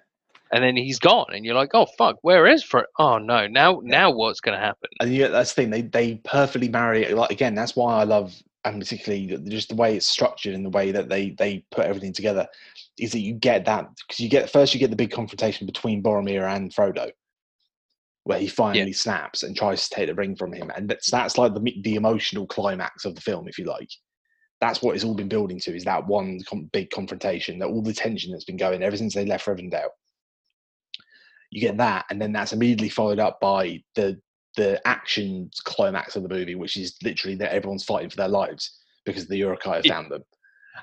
and 0.53 0.63
then 0.63 0.77
he's 0.77 1.01
gone 1.01 1.27
and 1.33 1.45
you're 1.45 1.57
like 1.57 1.71
oh 1.75 1.87
fuck 1.99 2.19
where 2.23 2.47
is 2.47 2.63
frodo 2.65 2.85
oh 3.01 3.19
no 3.19 3.49
now 3.49 3.81
now 3.83 4.13
what's 4.13 4.41
going 4.41 4.57
to 4.57 4.65
happen 4.65 4.91
and 5.01 5.13
yeah, 5.13 5.27
that's 5.27 5.55
the 5.55 5.63
thing. 5.63 5.71
They 5.71 5.83
they 5.83 6.15
perfectly 6.23 6.69
marry 6.69 7.03
it. 7.03 7.17
Like 7.17 7.33
again, 7.33 7.57
that's 7.57 7.75
why 7.75 7.97
I 7.97 8.05
love 8.05 8.41
and 8.65 8.81
particularly 8.81 9.27
just 9.49 9.69
the 9.69 9.75
way 9.75 9.97
it's 9.97 10.07
structured 10.07 10.55
and 10.55 10.65
the 10.65 10.71
way 10.71 10.93
that 10.93 11.09
they 11.09 11.31
they 11.31 11.65
put 11.71 11.85
everything 11.85 12.13
together 12.13 12.47
is 12.99 13.13
that 13.13 13.21
you 13.21 13.35
get 13.35 13.65
that 13.65 13.89
because 14.07 14.21
you 14.21 14.29
get 14.29 14.51
first 14.51 14.73
you 14.73 14.81
get 14.81 14.91
the 14.91 14.97
big 14.97 15.11
confrontation 15.11 15.67
between 15.67 16.03
Boromir 16.03 16.49
and 16.55 16.73
Frodo, 16.73 17.11
where 18.25 18.39
he 18.39 18.47
finally 18.47 18.93
snaps 18.93 19.43
and 19.43 19.57
tries 19.57 19.89
to 19.89 19.95
take 19.95 20.09
the 20.09 20.15
ring 20.15 20.37
from 20.37 20.53
him, 20.53 20.71
and 20.77 20.89
that's 20.89 21.11
that's 21.11 21.39
like 21.39 21.55
the 21.55 21.81
the 21.83 21.97
emotional 21.97 22.47
climax 22.47 23.05
of 23.05 23.15
the 23.15 23.21
film, 23.21 23.49
if 23.49 23.59
you 23.59 23.65
like. 23.65 23.91
That's 24.61 24.81
what 24.81 24.95
it's 24.95 25.05
all 25.05 25.15
been 25.15 25.29
building 25.29 25.59
to 25.61 25.75
is 25.75 25.85
that 25.85 26.07
one 26.07 26.39
com- 26.49 26.71
big 26.73 26.91
confrontation, 26.91 27.59
that 27.59 27.67
all 27.69 27.83
the 27.83 27.93
tension 27.93 28.31
that's 28.31 28.45
been 28.45 28.57
going 28.57 28.85
ever 28.85 28.97
since 28.97 29.13
they 29.13 29.27
left 29.27 29.47
Rivendell. 29.47 29.89
You 31.51 31.61
get 31.61 31.79
that, 31.79 32.05
and 32.11 32.23
then 32.23 32.33
that's 32.33 32.53
immediately 32.53 32.89
followed 32.89 33.19
up 33.19 33.41
by 33.41 33.83
the 33.97 34.21
the 34.57 34.87
action 34.87 35.51
climax 35.65 36.17
of 36.17 36.23
the 36.23 36.29
movie, 36.29 36.55
which 36.55 36.77
is 36.77 36.97
literally 37.03 37.37
that 37.37 37.53
everyone's 37.53 37.85
fighting 37.85 38.11
for 38.11 38.17
their 38.17 38.29
lives 38.29 38.79
because 39.05 39.27
the 39.27 39.37
Uruk-hai 39.39 39.77
have 39.77 39.87
found 39.87 40.11
them, 40.11 40.23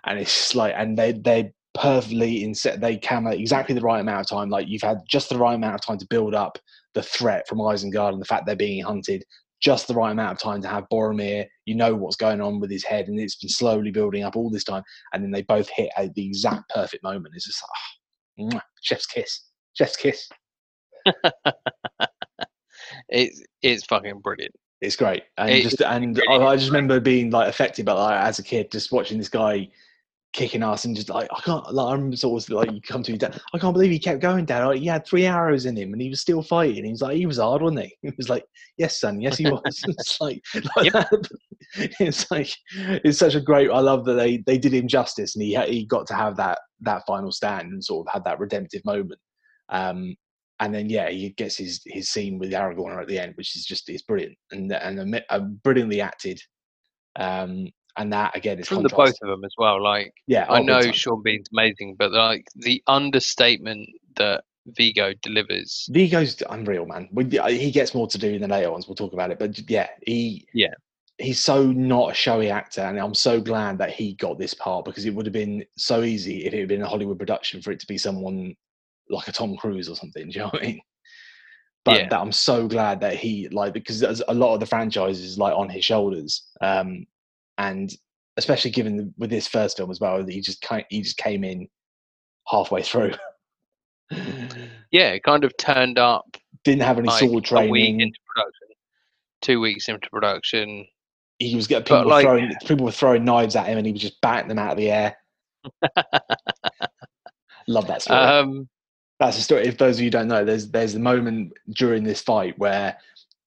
and 0.05 0.19
it's 0.19 0.55
like, 0.55 0.73
and 0.75 0.97
they 0.97 1.11
they 1.13 1.53
perfectly 1.75 2.43
in 2.43 2.55
set 2.55 2.81
they 2.81 2.97
come 2.97 3.27
at 3.27 3.37
exactly 3.37 3.75
the 3.75 3.81
right 3.81 3.99
amount 4.01 4.21
of 4.21 4.27
time. 4.27 4.49
Like 4.49 4.67
you've 4.67 4.81
had 4.81 4.99
just 5.07 5.29
the 5.29 5.37
right 5.37 5.53
amount 5.53 5.75
of 5.75 5.81
time 5.81 5.97
to 5.99 6.07
build 6.09 6.33
up 6.33 6.57
the 6.93 7.03
threat 7.03 7.47
from 7.47 7.59
Isengard 7.59 8.13
and 8.13 8.21
the 8.21 8.25
fact 8.25 8.45
they're 8.45 8.55
being 8.55 8.83
hunted. 8.83 9.23
Just 9.61 9.87
the 9.87 9.93
right 9.93 10.11
amount 10.11 10.31
of 10.31 10.39
time 10.39 10.61
to 10.61 10.69
have 10.69 10.87
Boromir. 10.91 11.45
You 11.65 11.75
know 11.75 11.93
what's 11.93 12.15
going 12.15 12.39
on 12.39 12.59
with 12.59 12.71
his 12.71 12.85
head, 12.85 13.07
and 13.07 13.19
it's 13.19 13.35
been 13.35 13.49
slowly 13.49 13.91
building 13.91 14.23
up 14.23 14.35
all 14.37 14.49
this 14.49 14.63
time, 14.63 14.83
and 15.13 15.23
then 15.23 15.31
they 15.31 15.41
both 15.43 15.69
hit 15.69 15.89
at 15.97 16.13
the 16.15 16.25
exact 16.25 16.69
perfect 16.69 17.03
moment. 17.03 17.33
It's 17.35 17.45
just 17.45 17.61
like, 17.61 18.51
ah, 18.51 18.57
mwah, 18.57 18.61
chef's 18.81 19.05
kiss, 19.05 19.41
chef's 19.73 19.97
kiss. 19.97 20.29
it's 23.09 23.43
it's 23.61 23.85
fucking 23.85 24.19
brilliant 24.19 24.53
It's 24.81 24.95
great, 24.95 25.23
and 25.37 25.49
It- 25.49 25.63
just 25.63 25.81
and 25.81 26.19
I, 26.29 26.35
I 26.37 26.55
just 26.55 26.69
remember 26.69 26.99
being 26.99 27.29
like 27.31 27.47
affected 27.49 27.85
by 27.85 27.93
like 27.93 28.21
as 28.23 28.39
a 28.39 28.43
kid, 28.43 28.71
just 28.71 28.91
watching 28.91 29.17
this 29.17 29.29
guy 29.29 29.69
kicking 30.31 30.61
ass 30.61 30.85
and 30.85 30.95
just 30.95 31.09
like 31.09 31.27
I 31.35 31.41
can't. 31.41 31.73
Like, 31.73 31.93
I'm 31.93 32.15
sort 32.15 32.43
of 32.43 32.49
like 32.51 32.71
you 32.71 32.79
come 32.81 33.01
to 33.03 33.11
your 33.11 33.17
dad. 33.17 33.41
I 33.53 33.57
can't 33.57 33.73
believe 33.73 33.89
he 33.91 33.97
kept 33.99 34.21
going, 34.21 34.45
Dad. 34.45 34.63
Like, 34.63 34.79
he 34.79 34.85
had 34.85 35.05
three 35.05 35.25
arrows 35.25 35.65
in 35.65 35.75
him, 35.75 35.91
and 35.91 36.01
he 36.01 36.09
was 36.09 36.21
still 36.21 36.43
fighting. 36.43 36.85
He 36.85 36.91
was 36.91 37.01
like, 37.01 37.17
he 37.17 37.25
was 37.25 37.39
hard, 37.39 37.61
wasn't 37.63 37.81
he? 37.81 37.95
He 38.03 38.13
was 38.15 38.29
like, 38.29 38.45
yes, 38.77 38.99
son, 38.99 39.19
yes, 39.21 39.37
he 39.37 39.49
was. 39.49 39.61
it's 39.87 40.21
like, 40.21 40.41
like 40.77 40.93
Yep. 40.93 41.07
it's 41.99 42.29
like 42.31 42.49
it's 43.03 43.17
such 43.19 43.35
a 43.35 43.41
great. 43.41 43.69
I 43.71 43.79
love 43.79 44.05
that 44.05 44.13
they 44.13 44.37
they 44.45 44.57
did 44.59 44.73
him 44.73 44.87
justice, 44.87 45.35
and 45.35 45.43
he 45.43 45.55
he 45.67 45.85
got 45.85 46.05
to 46.07 46.13
have 46.13 46.37
that 46.37 46.59
that 46.81 47.03
final 47.07 47.31
stand 47.31 47.73
and 47.73 47.83
sort 47.83 48.07
of 48.07 48.13
had 48.13 48.23
that 48.25 48.39
redemptive 48.39 48.85
moment. 48.85 49.19
Um, 49.69 50.15
and 50.59 50.73
then 50.73 50.89
yeah, 50.89 51.09
he 51.09 51.29
gets 51.29 51.57
his 51.57 51.81
his 51.85 52.09
scene 52.09 52.37
with 52.39 52.51
Aragorn 52.51 53.01
at 53.01 53.07
the 53.07 53.19
end, 53.19 53.33
which 53.35 53.55
is 53.55 53.65
just 53.65 53.89
is 53.89 54.01
brilliant 54.01 54.37
and 54.51 54.71
and 54.71 54.99
ami- 54.99 55.25
uh, 55.29 55.39
brilliantly 55.39 56.01
acted. 56.01 56.41
Um, 57.15 57.67
and 57.97 58.13
that 58.13 58.35
again 58.35 58.59
is 58.59 58.67
from 58.67 58.83
the 58.83 58.89
both 58.89 59.15
of 59.21 59.29
them 59.29 59.43
as 59.43 59.53
well 59.57 59.81
like 59.81 60.13
Yeah, 60.27 60.45
i 60.49 60.61
know 60.61 60.91
sean 60.91 61.21
bean's 61.21 61.47
amazing 61.51 61.95
but 61.97 62.11
like 62.11 62.47
the 62.55 62.81
understatement 62.87 63.89
that 64.15 64.43
Viggo 64.77 65.13
delivers 65.21 65.87
Viggo's 65.91 66.43
unreal, 66.49 66.85
man. 66.85 67.09
We, 67.11 67.39
uh, 67.39 67.47
he 67.47 67.71
gets 67.71 67.95
more 67.95 68.07
to 68.07 68.17
do 68.17 68.33
in 68.33 68.41
the 68.41 68.47
later 68.47 68.71
ones. 68.71 68.87
We'll 68.87 68.95
talk 68.95 69.13
about 69.13 69.31
it, 69.31 69.39
but 69.39 69.57
yeah, 69.69 69.87
he 70.05 70.45
Yeah. 70.53 70.73
he's 71.17 71.39
so 71.39 71.65
not 71.71 72.11
a 72.11 72.13
showy 72.13 72.51
actor, 72.51 72.81
and 72.81 72.99
I'm 72.99 73.15
so 73.15 73.41
glad 73.41 73.79
that 73.79 73.91
he 73.91 74.13
got 74.13 74.37
this 74.37 74.53
part 74.53 74.85
because 74.85 75.05
it 75.05 75.13
would 75.15 75.25
have 75.25 75.33
been 75.33 75.65
so 75.77 76.03
easy 76.03 76.45
if 76.45 76.53
it 76.53 76.59
had 76.59 76.67
been 76.67 76.83
a 76.83 76.87
Hollywood 76.87 77.17
production 77.17 77.61
for 77.63 77.71
it 77.71 77.79
to 77.79 77.87
be 77.87 77.97
someone 77.97 78.55
like 79.09 79.27
a 79.27 79.31
Tom 79.31 79.55
Cruise 79.57 79.89
or 79.89 79.95
something. 79.95 80.25
Do 80.29 80.31
you 80.31 80.39
know 80.39 80.49
what 80.49 80.61
I 80.63 80.65
mean? 80.65 80.81
But 81.85 81.99
Yeah. 82.01 82.09
that 82.09 82.19
I'm 82.19 82.31
so 82.31 82.67
glad 82.67 82.99
that 83.01 83.15
he 83.15 83.47
like 83.49 83.73
because 83.73 83.99
there's 83.99 84.21
a 84.27 84.33
lot 84.33 84.53
of 84.53 84.59
the 84.59 84.65
franchise 84.65 85.19
is 85.19 85.37
like 85.37 85.55
on 85.55 85.69
his 85.69 85.83
shoulders, 85.85 86.47
um, 86.61 87.05
and 87.57 87.91
especially 88.37 88.71
given 88.71 88.97
the, 88.97 89.13
with 89.17 89.29
this 89.29 89.47
first 89.47 89.77
film 89.77 89.89
as 89.91 89.99
well, 89.99 90.23
that 90.23 90.31
he 90.31 90.41
just 90.41 90.61
kind 90.61 90.85
he 90.89 91.01
just 91.01 91.17
came 91.17 91.43
in 91.43 91.67
halfway 92.47 92.81
through. 92.83 93.13
yeah 94.91 95.17
kind 95.19 95.43
of 95.43 95.55
turned 95.57 95.99
up 95.99 96.35
Didn't 96.63 96.81
have 96.81 96.97
any 96.97 97.07
like 97.09 97.19
sword 97.19 97.31
a 97.31 97.35
week 97.35 97.45
training. 97.45 97.99
into 98.01 98.17
production 98.25 98.67
two 99.41 99.59
weeks 99.61 99.87
into 99.87 100.09
production 100.09 100.87
he 101.37 101.55
was 101.55 101.67
getting 101.67 101.83
people 101.83 102.07
like- 102.07 102.23
throwing 102.25 102.51
people 102.65 102.85
were 102.85 102.91
throwing 102.91 103.23
knives 103.23 103.55
at 103.55 103.67
him 103.67 103.77
and 103.77 103.85
he 103.85 103.93
was 103.93 104.01
just 104.01 104.19
batting 104.21 104.47
them 104.49 104.57
out 104.57 104.71
of 104.71 104.77
the 104.77 104.89
air. 104.89 105.15
Love 107.67 107.85
that 107.87 108.01
story. 108.01 108.19
um 108.19 108.67
That's 109.19 109.37
a 109.37 109.41
story. 109.41 109.67
If 109.67 109.77
those 109.77 109.97
of 109.97 110.03
you 110.03 110.09
don't 110.09 110.27
know, 110.27 110.45
there's 110.45 110.69
there's 110.69 110.95
a 110.95 110.99
moment 110.99 111.53
during 111.73 112.03
this 112.03 112.21
fight 112.21 112.57
where 112.57 112.97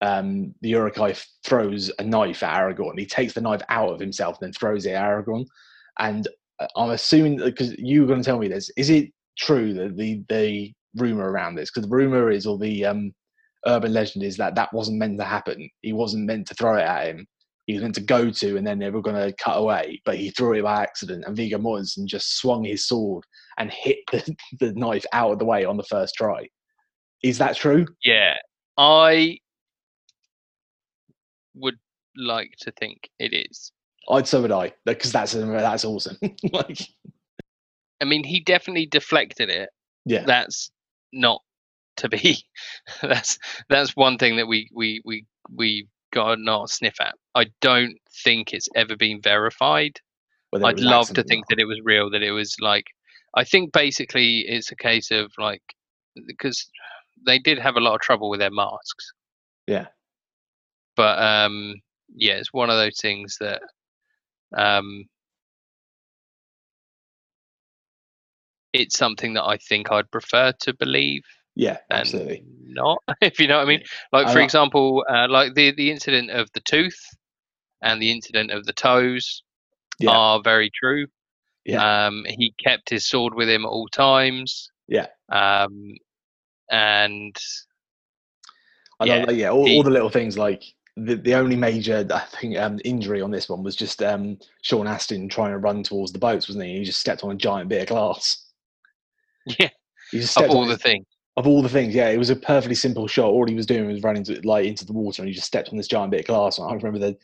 um, 0.03 0.55
the 0.61 0.71
Uruk-hai 0.71 1.15
throws 1.45 1.91
a 1.99 2.05
knife 2.05 2.43
at 2.43 2.61
Aragorn. 2.61 2.99
He 2.99 3.07
takes 3.07 3.33
the 3.33 3.41
knife 3.41 3.63
out 3.69 3.91
of 3.93 4.01
himself 4.01 4.37
and 4.41 4.49
then 4.49 4.53
throws 4.53 4.85
it 4.85 4.93
at 4.93 5.05
Aragorn. 5.05 5.47
And 5.99 6.29
uh, 6.61 6.67
I'm 6.77 6.91
assuming 6.91 7.39
because 7.39 7.73
you 7.79 8.03
were 8.03 8.07
going 8.07 8.21
to 8.21 8.25
tell 8.25 8.39
me 8.39 8.49
this, 8.49 8.71
is 8.77 8.91
it 8.91 9.11
true 9.39 9.73
that 9.75 9.97
the 9.97 10.23
the 10.29 10.73
rumor 10.97 11.31
around 11.31 11.55
this? 11.55 11.71
Because 11.71 11.89
the 11.89 11.97
rumor 11.97 12.31
is, 12.31 12.47
or 12.47 12.59
the 12.59 12.85
um, 12.85 13.15
urban 13.67 13.93
legend 13.93 14.25
is 14.25 14.37
that 14.37 14.55
that 14.57 14.73
wasn't 14.75 14.99
meant 14.99 15.19
to 15.19 15.25
happen. 15.25 15.71
He 15.81 15.93
wasn't 15.93 16.27
meant 16.27 16.49
to 16.49 16.55
throw 16.55 16.77
it 16.77 16.83
at 16.83 17.07
him. 17.07 17.27
He 17.67 17.75
was 17.75 17.83
meant 17.83 17.95
to 17.95 18.01
go 18.01 18.31
to, 18.31 18.57
and 18.57 18.67
then 18.67 18.79
they 18.79 18.91
were 18.91 19.03
going 19.03 19.17
to 19.17 19.35
cut 19.37 19.57
away, 19.57 20.03
but 20.05 20.17
he 20.17 20.31
threw 20.31 20.55
it 20.55 20.63
by 20.63 20.83
accident. 20.83 21.25
And 21.27 21.37
Viggo 21.37 21.59
Mortensen 21.59 22.07
just 22.07 22.39
swung 22.39 22.65
his 22.65 22.87
sword 22.87 23.25
and 23.59 23.71
hit 23.71 23.99
the, 24.11 24.37
the 24.61 24.73
knife 24.73 25.05
out 25.13 25.33
of 25.33 25.39
the 25.39 25.45
way 25.45 25.65
on 25.65 25.77
the 25.77 25.85
first 25.85 26.15
try. 26.15 26.49
Is 27.23 27.39
that 27.39 27.57
true? 27.57 27.87
yeah 28.05 28.35
i 28.79 29.39
would 31.55 31.79
like 32.17 32.55
to 32.61 32.73
think 32.73 33.11
it 33.19 33.33
is. 33.33 33.73
I'd 34.11 34.27
so 34.27 34.43
would 34.43 34.53
I, 34.53 34.73
because 34.85 35.13
that's 35.13 35.33
that's 35.33 35.85
awesome. 35.85 36.19
like, 36.53 36.81
I 38.01 38.05
mean, 38.05 38.25
he 38.25 38.41
definitely 38.41 38.87
deflected 38.87 39.49
it. 39.49 39.71
yeah, 40.05 40.25
That's 40.25 40.71
not 41.13 41.41
to 41.99 42.09
be. 42.09 42.39
that's 43.03 43.39
that's 43.69 43.97
one 43.97 44.19
thing 44.19 44.37
that 44.37 44.49
we 44.49 44.69
we 44.75 45.01
we 45.05 45.27
we 45.55 45.89
got 46.13 46.35
to 46.35 46.43
not 46.43 46.71
sniff 46.71 47.01
at. 47.01 47.15
I 47.35 47.47
don't 47.61 47.97
think 48.25 48.53
it's 48.53 48.69
ever 48.75 48.97
been 48.97 49.21
verified. 49.23 49.99
it 50.53 50.65
I'd 50.65 50.81
love 50.81 51.09
to 51.09 51.23
think 51.23 51.47
that 51.49 51.59
it 51.59 51.67
was 51.67 51.81
real. 51.85 52.11
That 52.11 52.23
it 52.23 52.33
was 52.33 52.57
like. 52.61 52.85
I 53.35 53.45
think 53.45 53.73
basically 53.73 54.45
it's 54.47 54.71
a 54.73 54.77
case 54.77 55.11
of 55.11 55.33
like 55.39 55.63
because 56.27 56.69
they 57.25 57.39
did 57.39 57.59
have 57.59 57.77
a 57.77 57.81
lot 57.81 57.95
of 57.95 58.01
trouble 58.03 58.29
with 58.29 58.41
their 58.41 58.51
masks. 58.51 59.13
Yeah. 59.67 59.87
But 60.97 61.19
um, 61.19 61.77
yeah, 62.15 62.35
it's 62.35 62.53
one 62.53 62.69
of 62.69 62.77
those 62.77 62.99
things 63.01 63.37
that 63.41 63.63
um, 64.55 65.05
it's 68.73 68.97
something 68.97 69.35
that 69.35 69.45
I 69.45 69.57
think 69.57 69.91
I'd 69.91 70.11
prefer 70.11 70.53
to 70.61 70.75
believe 70.75 71.23
Yeah, 71.55 71.79
absolutely. 71.91 72.45
not. 72.67 72.99
If 73.21 73.39
you 73.39 73.47
know 73.47 73.59
what 73.59 73.65
I 73.65 73.69
mean. 73.69 73.83
Like 74.13 74.29
for 74.29 74.39
li- 74.39 74.45
example, 74.45 75.05
uh, 75.09 75.29
like 75.29 75.55
the 75.55 75.73
the 75.73 75.91
incident 75.91 76.31
of 76.31 76.49
the 76.55 76.61
tooth 76.61 77.01
and 77.83 78.01
the 78.01 78.11
incident 78.11 78.51
of 78.51 78.65
the 78.67 78.73
toes 78.73 79.43
Yeah. 79.99 80.11
are 80.11 80.41
very 80.43 80.71
true. 80.75 81.07
Yeah. 81.65 82.07
Um, 82.07 82.25
he 82.29 82.55
kept 82.63 82.91
his 82.91 83.07
sword 83.07 83.35
with 83.35 83.49
him 83.49 83.65
at 83.65 83.69
all 83.69 83.89
times. 83.89 84.71
Yeah. 84.89 85.07
Um, 85.31 85.95
and 86.71 87.37
I 89.01 89.05
Yeah, 89.07 89.31
yeah, 89.31 89.51
all, 89.51 89.67
he- 89.67 89.77
all 89.77 89.83
the 89.83 89.91
little 89.91 90.11
things 90.11 90.37
like 90.39 90.63
the, 90.97 91.15
the 91.17 91.35
only 91.35 91.57
major 91.57 92.07
I 92.13 92.21
think 92.41 92.57
um, 92.59 92.79
injury 92.85 93.23
on 93.23 93.31
this 93.31 93.49
one 93.49 93.63
was 93.63 93.75
just 93.77 94.03
um, 94.03 94.39
Sean 94.63 94.87
Astin 94.87 95.29
trying 95.29 95.53
to 95.53 95.59
run 95.59 95.83
towards 95.83 96.13
the 96.13 96.19
boats, 96.19 96.49
wasn't 96.49 96.67
he? 96.67 96.79
He 96.79 96.85
just 96.85 97.01
stepped 97.01 97.25
on 97.25 97.31
a 97.31 97.35
giant 97.37 97.69
bit 97.71 97.83
of 97.83 97.89
glass. 97.89 98.47
yeah, 99.59 99.71
He 100.11 100.19
just 100.21 100.39
of 100.39 100.51
all 100.51 100.63
on 100.63 100.69
the 100.69 100.77
things. 100.77 101.07
of 101.39 101.47
all 101.47 101.63
the 101.63 101.69
things, 101.69 101.95
yeah, 101.95 102.11
it 102.11 102.19
was 102.19 102.29
a 102.31 102.37
perfectly 102.37 102.75
simple 102.75 103.07
shot. 103.09 103.31
All 103.31 103.47
he 103.47 103.55
was 103.55 103.65
doing 103.67 103.87
was 103.87 104.03
running 104.03 104.23
to, 104.25 104.41
like 104.47 104.67
into 104.67 104.85
the 104.85 104.93
water, 104.93 105.23
and 105.23 105.29
he 105.29 105.35
just 105.35 105.47
stepped 105.47 105.71
on 105.71 105.79
this 105.79 105.89
giant 105.89 106.11
bit 106.11 106.21
of 106.21 106.27
glass. 106.27 106.59
And 106.59 106.69
I 106.71 106.75
remember 106.75 106.99
the 106.99 107.17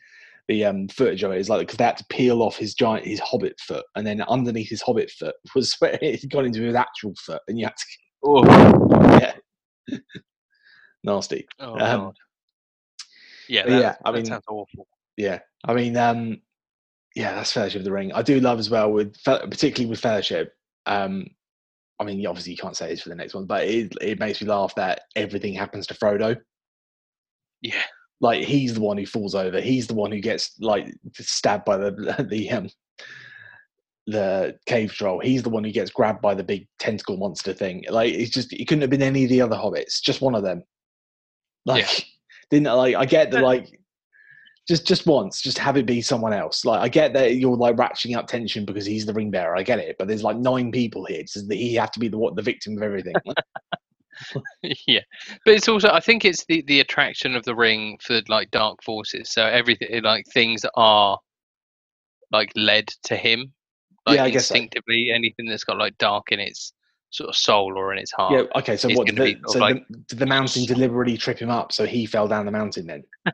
the 0.49 0.65
um, 0.65 0.87
footage 0.89 1.23
of 1.23 1.31
it 1.31 1.39
is 1.39 1.47
like 1.47 1.61
because 1.61 1.77
they 1.77 1.85
had 1.85 1.95
to 1.97 2.05
peel 2.09 2.41
off 2.43 2.57
his 2.57 2.73
giant 2.73 3.05
his 3.05 3.19
hobbit 3.21 3.57
foot, 3.61 3.85
and 3.95 4.05
then 4.05 4.21
underneath 4.23 4.69
his 4.69 4.81
hobbit 4.81 5.09
foot 5.11 5.35
was 5.55 5.73
where 5.79 5.97
it 6.01 6.19
had 6.19 6.29
gone 6.29 6.45
into 6.45 6.61
his 6.63 6.75
actual 6.75 7.13
foot, 7.25 7.41
and 7.47 7.57
you 7.57 7.65
had 7.65 7.73
to 7.77 7.85
Oh, 8.25 8.43
yeah, 9.17 9.33
nasty. 11.05 11.47
oh 11.59 11.73
Um, 11.79 12.01
God. 12.01 12.15
Yeah, 13.47 13.65
that, 13.65 13.81
yeah, 13.81 13.95
I 14.03 14.11
mean- 14.11 14.25
sounds 14.25 14.43
awful. 14.49 14.87
Yeah, 15.17 15.39
I 15.65 15.73
mean, 15.73 15.95
um, 15.97 16.41
yeah, 17.15 17.33
that's 17.35 17.51
Fellowship 17.51 17.79
of 17.79 17.85
the 17.85 17.91
Ring. 17.91 18.11
I 18.13 18.21
do 18.21 18.39
love 18.39 18.59
as 18.59 18.69
well 18.69 18.91
with 18.91 19.15
particularly 19.23 19.89
with 19.89 19.99
Fellowship. 19.99 20.53
Um, 20.85 21.25
I 21.99 22.05
mean, 22.05 22.25
obviously 22.25 22.53
you 22.53 22.57
can't 22.57 22.77
say 22.77 22.87
this 22.89 23.01
for 23.01 23.09
the 23.09 23.15
next 23.15 23.33
one, 23.33 23.45
but 23.45 23.65
it 23.67 23.93
it 24.01 24.19
makes 24.19 24.41
me 24.41 24.47
laugh 24.47 24.73
that 24.75 25.01
everything 25.15 25.53
happens 25.53 25.87
to 25.87 25.93
Frodo. 25.93 26.37
Yeah, 27.61 27.83
Like 28.21 28.43
he's 28.43 28.73
the 28.73 28.81
one 28.81 28.97
who 28.97 29.05
falls 29.05 29.35
over. 29.35 29.61
He's 29.61 29.87
the 29.87 29.93
one 29.93 30.11
who 30.11 30.19
gets 30.19 30.51
like 30.59 30.93
stabbed 31.13 31.65
by 31.65 31.77
the 31.77 32.25
the 32.29 32.49
um 32.51 32.69
the 34.07 34.57
cave 34.65 34.91
troll. 34.91 35.19
He's 35.19 35.43
the 35.43 35.49
one 35.49 35.63
who 35.63 35.71
gets 35.71 35.91
grabbed 35.91 36.21
by 36.21 36.33
the 36.33 36.43
big 36.43 36.67
tentacle 36.79 37.17
monster 37.17 37.53
thing. 37.53 37.85
Like 37.89 38.13
it's 38.13 38.31
just 38.31 38.51
it 38.51 38.65
couldn't 38.67 38.81
have 38.81 38.89
been 38.89 39.01
any 39.01 39.23
of 39.23 39.29
the 39.29 39.41
other 39.41 39.55
hobbits. 39.55 40.01
Just 40.01 40.21
one 40.21 40.35
of 40.35 40.43
them. 40.43 40.63
Like 41.65 42.05
didn't 42.49 42.75
like 42.75 42.95
I 42.95 43.05
get 43.05 43.31
that 43.31 43.43
like 43.43 43.79
just 44.67 44.85
just 44.85 45.07
once, 45.07 45.41
just 45.41 45.57
have 45.57 45.77
it 45.77 45.85
be 45.85 46.01
someone 46.01 46.33
else. 46.33 46.65
Like 46.65 46.81
I 46.81 46.89
get 46.89 47.13
that 47.13 47.35
you're 47.35 47.55
like 47.55 47.75
ratcheting 47.75 48.17
up 48.17 48.27
tension 48.27 48.65
because 48.65 48.85
he's 48.85 49.05
the 49.05 49.13
ring 49.13 49.31
bearer. 49.31 49.55
I 49.55 49.63
get 49.63 49.79
it, 49.79 49.95
but 49.97 50.07
there's 50.07 50.23
like 50.23 50.37
nine 50.37 50.71
people 50.71 51.05
here. 51.05 51.23
Does 51.23 51.47
he 51.49 51.73
have 51.75 51.91
to 51.91 51.99
be 51.99 52.07
the 52.07 52.17
what 52.17 52.35
the 52.35 52.41
victim 52.41 52.77
of 52.77 52.83
everything? 52.83 53.15
yeah, 54.87 55.01
but 55.45 55.53
it's 55.53 55.67
also 55.67 55.89
I 55.89 55.99
think 55.99 56.25
it's 56.25 56.45
the 56.45 56.63
the 56.67 56.79
attraction 56.79 57.35
of 57.35 57.43
the 57.45 57.55
ring 57.55 57.97
for 58.01 58.21
like 58.27 58.51
dark 58.51 58.81
forces. 58.83 59.31
So 59.31 59.45
everything 59.45 60.03
like 60.03 60.25
things 60.33 60.65
are 60.75 61.17
like 62.31 62.51
led 62.55 62.89
to 63.03 63.15
him, 63.15 63.53
like 64.05 64.17
Yeah, 64.17 64.23
I 64.25 64.29
guess 64.29 64.47
so. 64.47 64.53
instinctively 64.55 65.09
anything 65.13 65.47
that's 65.47 65.63
got 65.63 65.77
like 65.77 65.97
dark 65.97 66.31
in 66.31 66.39
its 66.39 66.73
sort 67.11 67.29
of 67.29 67.35
soul 67.35 67.73
or 67.75 67.91
in 67.91 67.97
its 67.99 68.11
heart. 68.11 68.33
yeah. 68.33 68.43
Okay. 68.59 68.77
So 68.77 68.87
what? 68.89 69.07
Did 69.07 69.15
the, 69.15 69.23
be 69.23 69.33
sort 69.33 69.45
of 69.45 69.51
so 69.53 69.59
like- 69.59 69.87
the, 69.89 69.97
did 70.09 70.19
the 70.19 70.25
mountain 70.27 70.65
deliberately 70.65 71.17
trip 71.17 71.39
him 71.39 71.49
up 71.49 71.71
so 71.71 71.85
he 71.85 72.05
fell 72.05 72.27
down 72.27 72.45
the 72.45 72.51
mountain 72.51 72.85
then? 72.87 73.03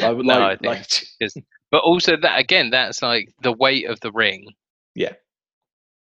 Like, 0.00 0.16
No, 0.18 0.42
I 0.46 0.56
think- 0.56 0.86
like 1.20 1.44
but 1.72 1.78
also 1.82 2.16
that 2.16 2.38
again 2.38 2.70
that's 2.70 3.02
like 3.02 3.32
the 3.42 3.52
weight 3.52 3.88
of 3.88 3.98
the 4.00 4.12
ring 4.12 4.46
Yeah. 4.94 5.14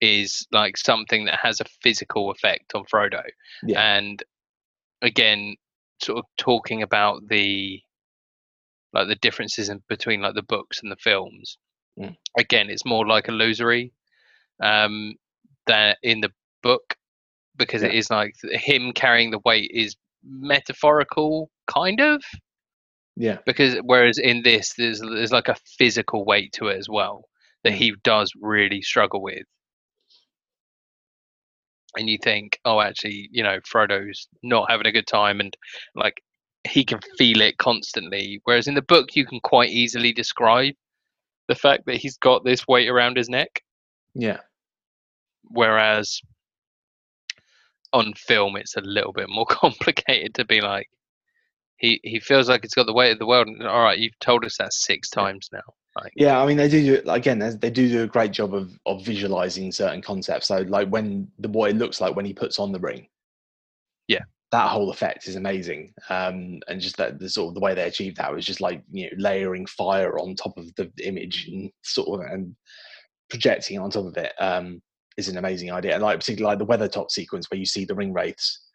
Is 0.01 0.45
like 0.51 0.77
something 0.77 1.25
that 1.25 1.39
has 1.41 1.59
a 1.59 1.65
physical 1.81 2.29
effect 2.31 2.73
on 2.75 2.83
frodo 2.85 3.23
Yeah. 3.63 3.81
and 3.97 4.21
again 5.01 5.55
sort 6.01 6.19
of 6.19 6.25
talking 6.37 6.83
about 6.83 7.27
the 7.29 7.81
like 8.93 9.07
the 9.07 9.15
differences 9.15 9.69
in 9.69 9.81
between 9.89 10.21
like 10.21 10.35
the 10.35 10.43
books 10.43 10.79
and 10.81 10.91
the 10.91 10.97
films 10.97 11.57
Mm. 11.99 12.15
again 12.37 12.69
it's 12.69 12.85
more 12.85 13.07
like 13.07 13.27
illusory 13.27 13.91
um 14.61 15.15
than 15.65 15.95
in 16.03 16.21
the 16.21 16.31
book 16.61 16.93
because 17.57 17.81
it 17.81 17.91
Yeah. 17.91 17.97
is 17.97 18.09
like 18.11 18.35
him 18.51 18.91
carrying 18.93 19.31
the 19.31 19.39
weight 19.43 19.71
is 19.73 19.95
metaphorical 20.23 21.49
kind 21.67 21.99
of 21.99 22.23
yeah. 23.15 23.37
because 23.47 23.77
whereas 23.83 24.17
in 24.19 24.43
this 24.43 24.73
there's 24.77 24.99
there's 24.99 25.31
like 25.31 25.47
a 25.47 25.55
physical 25.79 26.23
weight 26.25 26.53
to 26.53 26.67
it 26.67 26.77
as 26.77 26.87
well 26.87 27.25
that 27.63 27.73
Mm. 27.73 27.77
he 27.77 27.95
does 28.03 28.31
really 28.39 28.81
struggle 28.83 29.21
with 29.23 29.45
and 31.97 32.09
you 32.09 32.17
think 32.23 32.59
oh 32.65 32.79
actually 32.79 33.29
you 33.31 33.43
know 33.43 33.59
frodo's 33.65 34.27
not 34.43 34.69
having 34.69 34.87
a 34.87 34.91
good 34.91 35.07
time 35.07 35.39
and 35.39 35.55
like 35.95 36.21
he 36.67 36.83
can 36.83 36.99
feel 37.17 37.41
it 37.41 37.57
constantly 37.57 38.41
whereas 38.43 38.67
in 38.67 38.75
the 38.75 38.81
book 38.81 39.15
you 39.15 39.25
can 39.25 39.39
quite 39.41 39.69
easily 39.69 40.11
describe 40.13 40.73
the 41.47 41.55
fact 41.55 41.85
that 41.85 41.95
he's 41.97 42.17
got 42.17 42.43
this 42.43 42.67
weight 42.67 42.89
around 42.89 43.17
his 43.17 43.29
neck 43.29 43.61
Yeah. 44.13 44.39
whereas 45.43 46.21
on 47.93 48.13
film 48.15 48.57
it's 48.57 48.75
a 48.75 48.81
little 48.81 49.13
bit 49.13 49.29
more 49.29 49.45
complicated 49.49 50.33
to 50.35 50.45
be 50.45 50.61
like 50.61 50.89
he 51.77 51.99
he 52.03 52.19
feels 52.19 52.49
like 52.49 52.61
he's 52.61 52.73
got 52.73 52.85
the 52.85 52.93
weight 52.93 53.11
of 53.11 53.19
the 53.19 53.27
world 53.27 53.47
and 53.47 53.65
all 53.67 53.83
right 53.83 53.99
you've 53.99 54.17
told 54.19 54.43
us 54.45 54.57
that 54.57 54.73
six 54.73 55.09
times 55.09 55.49
now 55.51 55.61
like 56.03 56.13
Yeah, 56.15 56.41
I 56.41 56.45
mean 56.45 56.57
they 56.57 56.69
do 56.69 57.01
do 57.01 57.11
again. 57.11 57.39
They 57.39 57.69
do 57.69 57.89
do 57.89 58.03
a 58.03 58.07
great 58.07 58.31
job 58.31 58.53
of 58.53 58.77
of 58.85 59.03
visualizing 59.03 59.71
certain 59.71 60.01
concepts. 60.01 60.47
So 60.47 60.59
like 60.59 60.89
when 60.89 61.29
the 61.39 61.49
what 61.49 61.71
it 61.71 61.77
looks 61.77 62.01
like 62.01 62.15
when 62.15 62.25
he 62.25 62.33
puts 62.33 62.59
on 62.59 62.71
the 62.71 62.79
ring. 62.79 63.07
Yeah. 64.07 64.23
that 64.51 64.69
whole 64.69 64.89
effect 64.91 65.27
is 65.27 65.35
amazing. 65.35 65.93
Um, 66.09 66.59
and 66.67 66.79
just 66.79 66.97
that 66.97 67.19
the 67.19 67.29
sort 67.29 67.49
of 67.49 67.55
the 67.55 67.59
way 67.59 67.73
they 67.73 67.87
achieved 67.87 68.17
that 68.17 68.33
was 68.33 68.45
just 68.45 68.61
like 68.61 68.81
you 68.91 69.05
know 69.05 69.11
layering 69.17 69.65
fire 69.65 70.17
on 70.19 70.35
top 70.35 70.57
of 70.57 70.73
the 70.75 70.91
image 71.03 71.47
and 71.47 71.71
sort 71.83 72.21
of 72.21 72.31
and 72.31 72.55
projecting 73.29 73.79
on 73.79 73.89
top 73.89 74.05
of 74.05 74.17
it. 74.17 74.33
Um, 74.39 74.81
is 75.17 75.29
an 75.29 75.37
amazing 75.37 75.71
idea. 75.71 75.95
And 75.95 76.03
like 76.03 76.19
particularly 76.19 76.55
like 76.55 76.59
the 76.59 76.71
Weathertop 76.71 77.09
sequence 77.09 77.49
where 77.49 77.57
you 77.57 77.65
see 77.65 77.85
the 77.85 77.95
ring 77.95 78.13
wraiths. 78.13 78.66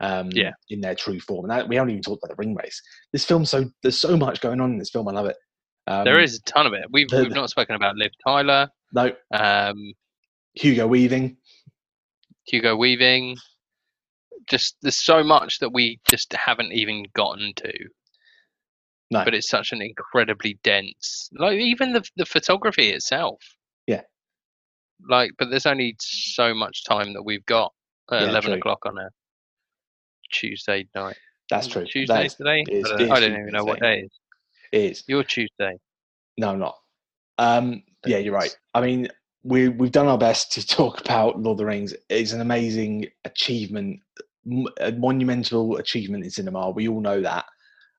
Um, 0.00 0.30
Yeah. 0.32 0.52
in 0.70 0.80
their 0.80 0.94
true 0.94 1.20
form. 1.20 1.44
And 1.44 1.50
that, 1.50 1.68
we 1.68 1.76
haven't 1.76 1.90
even 1.90 2.02
talked 2.02 2.24
about 2.24 2.34
the 2.34 2.40
ring 2.42 2.54
wraiths. 2.54 2.80
This 3.12 3.24
film, 3.26 3.44
so 3.44 3.70
there's 3.82 3.98
so 3.98 4.16
much 4.16 4.40
going 4.40 4.60
on 4.60 4.70
in 4.72 4.78
this 4.78 4.88
film. 4.90 5.06
I 5.08 5.12
love 5.12 5.26
it. 5.26 5.36
Um, 5.86 6.04
there 6.04 6.20
is 6.20 6.36
a 6.38 6.42
ton 6.42 6.66
of 6.66 6.72
it 6.72 6.84
we've, 6.90 7.08
the- 7.08 7.22
we've 7.22 7.32
not 7.32 7.50
spoken 7.50 7.74
about 7.74 7.96
liv 7.96 8.12
tyler 8.24 8.68
no 8.92 9.12
um 9.32 9.92
Hugo 10.54 10.86
Weaving. 10.86 11.36
hugo 12.46 12.76
weaving 12.76 13.36
just 14.48 14.76
there's 14.82 15.02
so 15.02 15.24
much 15.24 15.58
that 15.60 15.72
we 15.72 15.98
just 16.08 16.32
haven't 16.34 16.72
even 16.72 17.04
gotten 17.14 17.52
to 17.56 17.72
No. 19.10 19.24
but 19.24 19.34
it's 19.34 19.48
such 19.48 19.72
an 19.72 19.80
incredibly 19.82 20.58
dense 20.62 21.28
like 21.32 21.58
even 21.58 21.92
the 21.92 22.04
the 22.16 22.26
photography 22.26 22.90
itself 22.90 23.40
Yeah. 23.86 24.02
like 25.08 25.32
but 25.38 25.50
there's 25.50 25.66
only 25.66 25.96
so 25.98 26.54
much 26.54 26.84
time 26.84 27.14
that 27.14 27.22
we've 27.24 27.46
got 27.46 27.72
at 28.12 28.22
Yeah, 28.22 28.28
11 28.28 28.50
true. 28.50 28.58
o'clock 28.58 28.80
on 28.86 28.98
a 28.98 29.08
tuesday 30.30 30.86
night 30.94 31.16
That's 31.50 31.66
true. 31.66 31.84
tuesday 31.86 32.14
That 32.14 32.26
is- 32.26 32.34
today 32.34 32.64
is- 32.68 32.90
I, 32.90 32.96
don't. 32.96 33.12
I 33.12 33.20
don't 33.20 33.32
even 33.40 33.46
know 33.52 33.64
what 33.64 33.80
day 33.80 34.00
it 34.00 34.04
is 34.04 34.10
it 34.72 34.90
is. 34.92 35.04
your 35.08 35.24
tuesday 35.24 35.76
No, 36.38 36.50
I'm 36.50 36.58
not. 36.58 36.76
Um, 37.38 37.82
yeah, 38.06 38.18
you're 38.18 38.34
right. 38.34 38.54
I 38.74 38.80
mean, 38.80 39.08
we 39.42 39.68
we've 39.68 39.90
done 39.92 40.06
our 40.06 40.18
best 40.18 40.52
to 40.52 40.66
talk 40.66 41.00
about 41.00 41.40
Lord 41.40 41.54
of 41.54 41.58
the 41.58 41.64
Rings. 41.66 41.94
It's 42.08 42.32
an 42.32 42.40
amazing 42.40 43.06
achievement, 43.24 44.00
a 44.80 44.92
monumental 44.92 45.76
achievement 45.78 46.24
in 46.24 46.30
cinema. 46.30 46.70
We 46.70 46.86
all 46.88 47.00
know 47.00 47.20
that. 47.22 47.44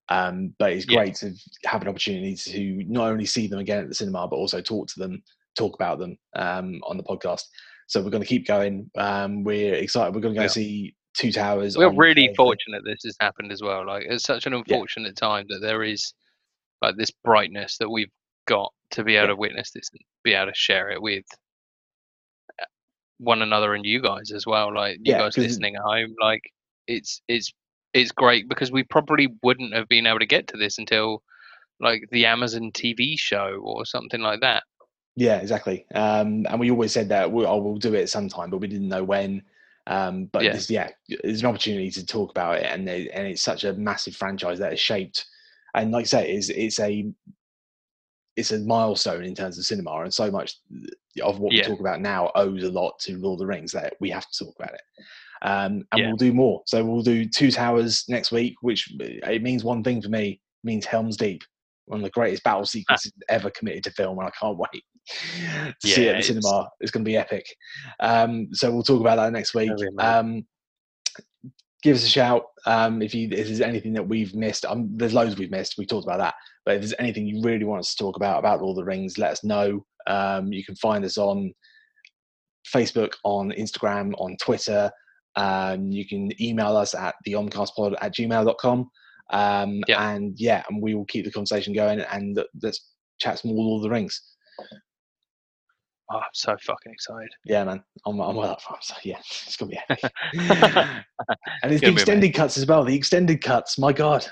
Um, 0.09 0.53
but 0.59 0.71
it's 0.73 0.85
Yeah. 0.87 0.97
great 0.97 1.15
to 1.15 1.33
have 1.65 1.81
an 1.81 1.87
opportunity 1.87 2.35
to 2.35 2.83
not 2.87 3.07
only 3.11 3.25
see 3.25 3.47
them 3.47 3.59
again 3.59 3.79
at 3.83 3.89
the 3.89 3.95
cinema, 3.95 4.27
but 4.27 4.35
also 4.37 4.61
talk 4.61 4.87
to 4.89 4.99
them, 4.99 5.23
talk 5.55 5.73
about 5.75 5.99
them 5.99 6.17
um, 6.35 6.79
on 6.83 6.97
the 6.97 7.03
podcast. 7.03 7.43
So 7.87 8.01
we're 8.01 8.09
going 8.11 8.23
to 8.23 8.27
keep 8.29 8.45
going. 8.47 8.89
Um, 8.97 9.43
we're 9.43 9.73
excited. 9.75 10.13
We're 10.15 10.21
going 10.21 10.33
to 10.35 10.39
go 10.39 10.43
Yeah. 10.43 10.49
see 10.49 10.95
Two 11.13 11.31
Towers. 11.31 11.77
we're 11.77 11.91
really 11.93 12.27
Thursday. 12.27 12.35
fortunate 12.35 12.83
this 12.85 13.01
has 13.03 13.15
happened 13.19 13.51
as 13.51 13.61
well 13.61 13.85
like 13.85 14.05
it's 14.09 14.23
such 14.23 14.45
an 14.45 14.53
unfortunate 14.53 15.15
time 15.15 15.45
that 15.49 15.59
there 15.59 15.83
is 15.83 16.13
like 16.81 16.95
this 16.97 17.11
brightness 17.23 17.77
that 17.77 17.89
we've 17.89 18.09
got 18.47 18.71
to 18.91 19.03
be 19.03 19.15
able 19.15 19.23
Yeah. 19.25 19.27
to 19.31 19.35
witness 19.35 19.71
this 19.71 19.89
and 19.91 20.01
be 20.23 20.33
able 20.33 20.51
to 20.51 20.55
share 20.57 20.89
it 20.89 21.01
with 21.01 21.25
uh, 22.61 22.65
one 23.19 23.41
another 23.41 23.73
and 23.73 23.85
you 23.85 24.01
guys 24.01 24.31
as 24.31 24.45
well 24.45 24.73
like 24.73 24.97
you 25.03 25.11
Yeah, 25.13 25.19
guys 25.19 25.37
listening 25.37 25.75
at 25.75 25.81
home 25.81 26.15
like 26.21 26.41
it's 26.87 27.21
it's 27.27 27.51
it's 27.93 28.11
great 28.11 28.47
because 28.47 28.71
we 28.71 28.83
probably 28.83 29.27
wouldn't 29.43 29.73
have 29.73 29.87
been 29.89 30.07
able 30.07 30.19
to 30.19 30.25
get 30.25 30.47
to 30.47 30.57
this 30.57 30.77
until 30.77 31.21
like 31.81 32.03
the 32.11 32.25
Amazon 32.25 32.71
TV 32.71 33.19
show 33.19 33.59
or 33.63 33.85
something 33.85 34.21
like 34.21 34.39
that 34.41 34.63
Yeah, 35.17 35.37
exactly. 35.37 35.85
Um, 35.93 36.45
and 36.49 36.57
we 36.59 36.71
always 36.71 36.93
said 36.93 37.09
that 37.09 37.29
we, 37.31 37.45
oh, 37.45 37.57
we'll 37.57 37.75
do 37.77 37.93
it 37.95 38.07
sometime, 38.07 38.49
but 38.49 38.59
we 38.59 38.67
didn't 38.67 38.87
know 38.87 39.03
when. 39.03 39.41
Um, 39.91 40.25
but 40.25 40.43
Yeah. 40.43 40.53
this, 40.53 40.69
yeah, 40.69 40.89
it's 41.09 41.41
an 41.41 41.47
opportunity 41.47 41.91
to 41.91 42.05
talk 42.05 42.31
about 42.31 42.57
it, 42.57 42.65
and 42.65 42.87
they, 42.87 43.09
and 43.09 43.27
it's 43.27 43.41
such 43.41 43.63
a 43.65 43.73
massive 43.73 44.15
franchise 44.15 44.59
that 44.59 44.71
has 44.71 44.79
shaped, 44.79 45.25
and 45.75 45.91
like 45.91 46.03
I 46.03 46.07
say, 46.07 46.31
it's 46.33 46.49
it's 46.49 46.79
a 46.79 47.11
it's 48.37 48.51
a 48.51 48.59
milestone 48.59 49.23
in 49.25 49.35
terms 49.35 49.57
of 49.57 49.65
cinema, 49.65 49.91
and 50.01 50.13
so 50.13 50.31
much 50.31 50.55
of 51.21 51.39
what 51.39 51.51
Yeah. 51.53 51.63
we 51.63 51.67
talk 51.67 51.79
about 51.81 51.99
now 51.99 52.31
owes 52.35 52.63
a 52.63 52.71
lot 52.71 52.97
to 52.99 53.17
Lord 53.17 53.35
of 53.35 53.39
the 53.39 53.47
Rings 53.47 53.73
that 53.73 53.95
we 53.99 54.09
have 54.09 54.25
to 54.29 54.45
talk 54.45 54.55
about 54.57 54.73
it. 54.73 54.81
Um, 55.41 55.85
and 55.91 55.99
Yeah. 56.01 56.07
we'll 56.07 56.15
do 56.17 56.33
more. 56.33 56.61
So 56.65 56.85
we'll 56.85 57.01
do 57.03 57.25
Two 57.27 57.51
Towers 57.51 58.07
next 58.07 58.31
week, 58.31 58.55
which 58.61 58.93
it 58.99 59.41
means 59.43 59.63
one 59.63 59.83
thing 59.83 60.01
for 60.01 60.09
me. 60.09 60.29
It 60.29 60.39
means 60.63 60.85
Helm's 60.85 61.17
Deep, 61.17 61.43
one 61.85 61.99
of 61.99 62.03
the 62.03 62.11
greatest 62.11 62.43
battle 62.43 62.65
sequences 62.77 63.11
ever 63.27 63.49
committed 63.49 63.83
to 63.83 63.91
film, 63.91 64.17
and 64.19 64.27
I 64.27 64.31
can't 64.31 64.57
wait 64.57 64.85
to 65.07 65.73
see 65.87 66.03
it 66.03 66.05
Yeah, 66.05 66.11
at 66.11 66.17
the 66.17 66.23
cinema. 66.23 66.69
It's 66.79 66.91
going 66.91 67.03
to 67.03 67.09
be 67.09 67.17
epic. 67.17 67.45
Um, 67.99 68.49
so 68.53 68.71
we'll 68.71 68.83
talk 68.83 69.01
about 69.01 69.17
that 69.17 69.33
next 69.33 69.53
week. 69.53 69.69
That'll 69.69 69.81
be 69.81 69.87
amazing. 69.87 70.35
Um, 70.37 70.45
give 71.83 71.95
us 71.95 72.03
a 72.03 72.09
shout 72.09 72.43
um, 72.65 73.01
if 73.01 73.13
you 73.15 73.27
if 73.31 73.47
there's 73.47 73.61
anything 73.61 73.93
that 73.93 74.07
we've 74.07 74.35
missed. 74.35 74.65
Um, 74.65 74.89
there's 74.95 75.13
loads 75.13 75.37
we've 75.37 75.51
missed. 75.51 75.75
We 75.77 75.85
talked 75.85 76.05
about 76.05 76.19
that. 76.19 76.35
But 76.65 76.75
if 76.75 76.81
there's 76.81 76.93
anything 76.99 77.25
you 77.25 77.41
really 77.41 77.65
want 77.65 77.79
us 77.79 77.95
to 77.95 78.03
talk 78.03 78.15
about 78.15 78.39
about 78.39 78.61
Lord 78.61 78.77
of 78.77 78.77
the 78.77 78.85
Rings, 78.85 79.17
let 79.17 79.31
us 79.31 79.43
know. 79.43 79.85
Um, 80.07 80.51
you 80.51 80.63
can 80.63 80.75
find 80.75 81.03
us 81.05 81.17
on 81.17 81.53
Facebook, 82.73 83.13
on 83.23 83.51
Instagram, 83.51 84.13
on 84.17 84.37
Twitter. 84.41 84.91
Um, 85.35 85.91
you 85.91 86.07
can 86.07 86.29
email 86.41 86.75
us 86.75 86.93
at 86.93 87.15
theomcastpod 87.27 87.95
at 88.01 88.13
gmail.com. 88.15 88.89
Um, 89.31 89.81
Yeah. 89.87 90.11
And 90.11 90.33
yeah, 90.37 90.63
and 90.69 90.81
we 90.81 90.93
will 90.93 91.05
keep 91.05 91.25
the 91.25 91.31
conversation 91.31 91.73
going 91.73 92.01
and 92.01 92.43
let's 92.61 92.91
chat 93.19 93.39
some 93.39 93.51
more 93.51 93.63
Lord 93.63 93.79
of 93.79 93.83
the 93.83 93.89
Rings. 93.89 94.21
Oh, 96.11 96.17
I'm 96.17 96.23
so 96.33 96.55
fucking 96.61 96.91
excited 96.91 97.29
Yeah, 97.45 97.63
man. 97.63 97.83
I'm, 98.05 98.19
I'm 98.19 98.35
well 98.35 98.51
up 98.51 98.61
for 98.61 98.75
it. 98.75 98.83
So, 98.83 98.95
yeah, 99.03 99.19
it's 99.19 99.55
going 99.57 99.71
to 99.71 99.77
be 99.77 99.81
epic. 99.89 100.11
and 101.63 101.71
it's 101.71 101.81
the 101.81 101.91
extended 101.91 102.33
cuts 102.33 102.57
as 102.57 102.65
well. 102.65 102.83
The 102.83 102.95
extended 102.95 103.41
cuts, 103.43 103.77
my 103.77 103.93
God. 103.93 104.25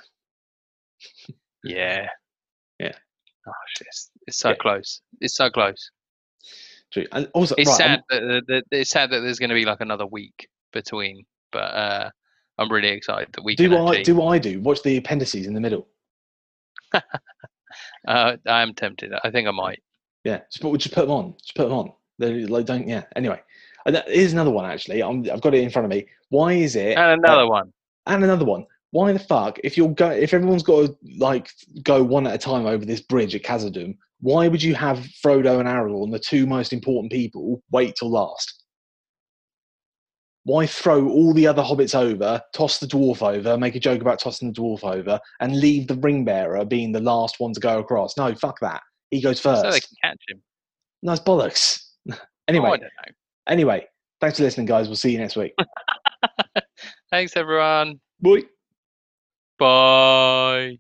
yeah 1.64 2.08
Yeah. 2.80 2.94
oh 3.48 3.52
shit 3.76 3.88
it's, 3.88 4.12
it's 4.28 4.38
so 4.40 4.50
Yeah. 4.50 4.56
close 4.56 5.02
it's 5.22 5.36
so 5.36 5.50
close 5.50 5.92
True. 6.92 7.06
And 7.12 7.30
also, 7.36 7.54
it's 7.58 7.70
right, 7.70 7.82
I'm- 7.82 8.00
sad 8.00 8.04
that, 8.10 8.44
that, 8.48 8.64
that 8.72 8.78
it's 8.80 8.90
sad 8.90 9.12
that 9.12 9.20
there's 9.22 9.38
going 9.40 9.50
to 9.50 9.56
be 9.56 9.66
like 9.66 9.82
another 9.82 10.06
week 10.08 10.48
between 10.74 11.24
but 11.52 11.60
uh 11.60 12.10
i'm 12.58 12.72
really 12.72 12.90
excited 12.90 13.28
that 13.34 13.44
we 13.44 13.56
do 13.56 13.76
I 13.76 13.90
actually, 13.90 14.04
do 14.04 14.22
I 14.24 14.38
do? 14.40 14.60
Watch 14.62 14.82
the 14.84 14.98
appendices 14.98 15.46
in 15.48 15.54
the 15.54 15.60
middle. 15.62 15.88
uh 16.94 17.02
i 18.48 18.62
am 18.62 18.74
tempted 18.74 19.12
i 19.24 19.30
think 19.32 19.48
i 19.48 19.52
might 19.52 19.82
Yeah, 20.24 20.40
just 20.52 20.62
put, 20.62 20.78
just 20.80 20.94
put 20.94 21.02
them 21.02 21.12
on. 21.12 21.34
Just 21.42 21.56
put 21.56 21.64
them 21.70 21.78
on. 21.78 21.92
They 22.18 22.46
like 22.46 22.66
don't. 22.66 22.88
Yeah. 22.88 23.04
Anyway, 23.16 23.42
and 23.86 23.96
that- 23.96 24.10
here's 24.10 24.34
another 24.34 24.52
one. 24.52 24.66
Actually, 24.70 25.02
I'm, 25.02 25.26
I've 25.32 25.42
got 25.42 25.54
it 25.54 25.64
in 25.64 25.70
front 25.70 25.86
of 25.86 25.90
me. 25.90 26.06
Why 26.30 26.54
is 26.54 26.76
it? 26.76 26.98
and 26.98 27.24
that- 27.24 27.30
another 27.30 27.48
one 27.48 27.72
and 28.08 28.24
another 28.24 28.46
one. 28.46 28.66
Why 28.92 29.14
the 29.14 29.20
fuck? 29.20 29.60
If 29.64 29.78
you're 29.78 29.90
go, 29.94 30.10
if 30.10 30.34
everyone's 30.34 30.64
got 30.64 30.88
to 30.88 30.98
like 31.20 31.52
go 31.84 32.04
one 32.04 32.26
at 32.28 32.34
a 32.34 32.40
time 32.40 32.66
over 32.66 32.84
this 32.86 33.02
bridge 33.02 33.36
at 33.36 33.44
Khazad-dûm, 33.44 33.96
why 34.20 34.48
would 34.48 34.64
you 34.64 34.74
have 34.76 34.98
Frodo 35.24 35.60
and 35.60 35.70
Aragorn, 35.70 36.12
the 36.12 36.20
two 36.20 36.48
most 36.48 36.74
important 36.74 37.12
people, 37.12 37.62
wait 37.72 37.96
till 37.96 38.10
last? 38.10 38.64
Why 40.44 40.66
throw 40.66 41.08
all 41.08 41.34
the 41.34 41.46
other 41.46 41.62
hobbits 41.62 41.94
over, 41.94 42.42
toss 42.54 42.80
the 42.80 42.88
dwarf 42.88 43.22
over, 43.22 43.58
make 43.58 43.76
a 43.76 43.80
joke 43.80 44.02
about 44.02 44.20
tossing 44.20 44.52
the 44.52 44.60
dwarf 44.60 44.84
over, 44.84 45.20
and 45.40 45.60
leave 45.60 45.88
the 45.88 45.96
ring 45.96 46.26
bearer 46.26 46.66
being 46.66 46.92
the 46.92 47.00
last 47.00 47.40
one 47.40 47.54
to 47.54 47.60
go 47.60 47.78
across? 47.78 48.18
No, 48.18 48.34
fuck 48.34 48.60
that. 48.62 48.82
He 49.12 49.22
goes 49.22 49.40
first. 49.40 49.62
so 49.62 49.72
they 49.72 49.80
can 49.80 49.96
catch 50.04 50.22
him 50.30 50.42
Nice 51.02 51.20
bollocks. 51.20 51.86
Oh, 52.12 52.16
anyway, 52.52 52.80
know 52.80 52.88
anyway, 53.48 53.86
thanks 54.20 54.38
for 54.40 54.44
listening, 54.44 54.66
guys. 54.66 54.88
We'll 54.88 54.96
see 54.96 55.12
you 55.12 55.20
next 55.20 55.36
week. 55.36 55.54
thanks 57.12 57.38
everyone 57.38 58.00
Bye. 58.24 58.42
bye 59.60 60.80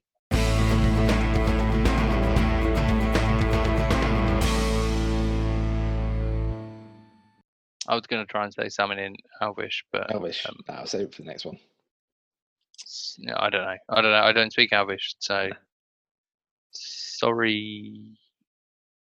I 7.88 7.95
was 7.95 8.06
going 8.07 8.26
to 8.26 8.31
try 8.31 8.43
and 8.45 8.53
say 8.53 8.69
something 8.69 8.99
in 8.99 9.15
Elvish, 9.41 9.84
but 9.91 10.11
Elvish. 10.11 10.45
um, 10.47 10.56
I'll 10.69 10.85
save 10.85 11.07
it 11.07 11.15
for 11.15 11.23
the 11.23 11.27
next 11.27 11.45
one. 11.45 11.57
no, 13.18 13.34
I 13.38 13.49
don't 13.49 13.61
know. 13.64 13.76
I 13.89 14.01
don't 14.01 14.11
know. 14.11 14.22
I 14.23 14.31
don't 14.31 14.51
speak 14.51 14.72
Elvish, 14.73 15.15
so 15.19 15.49
sorry. 16.72 18.18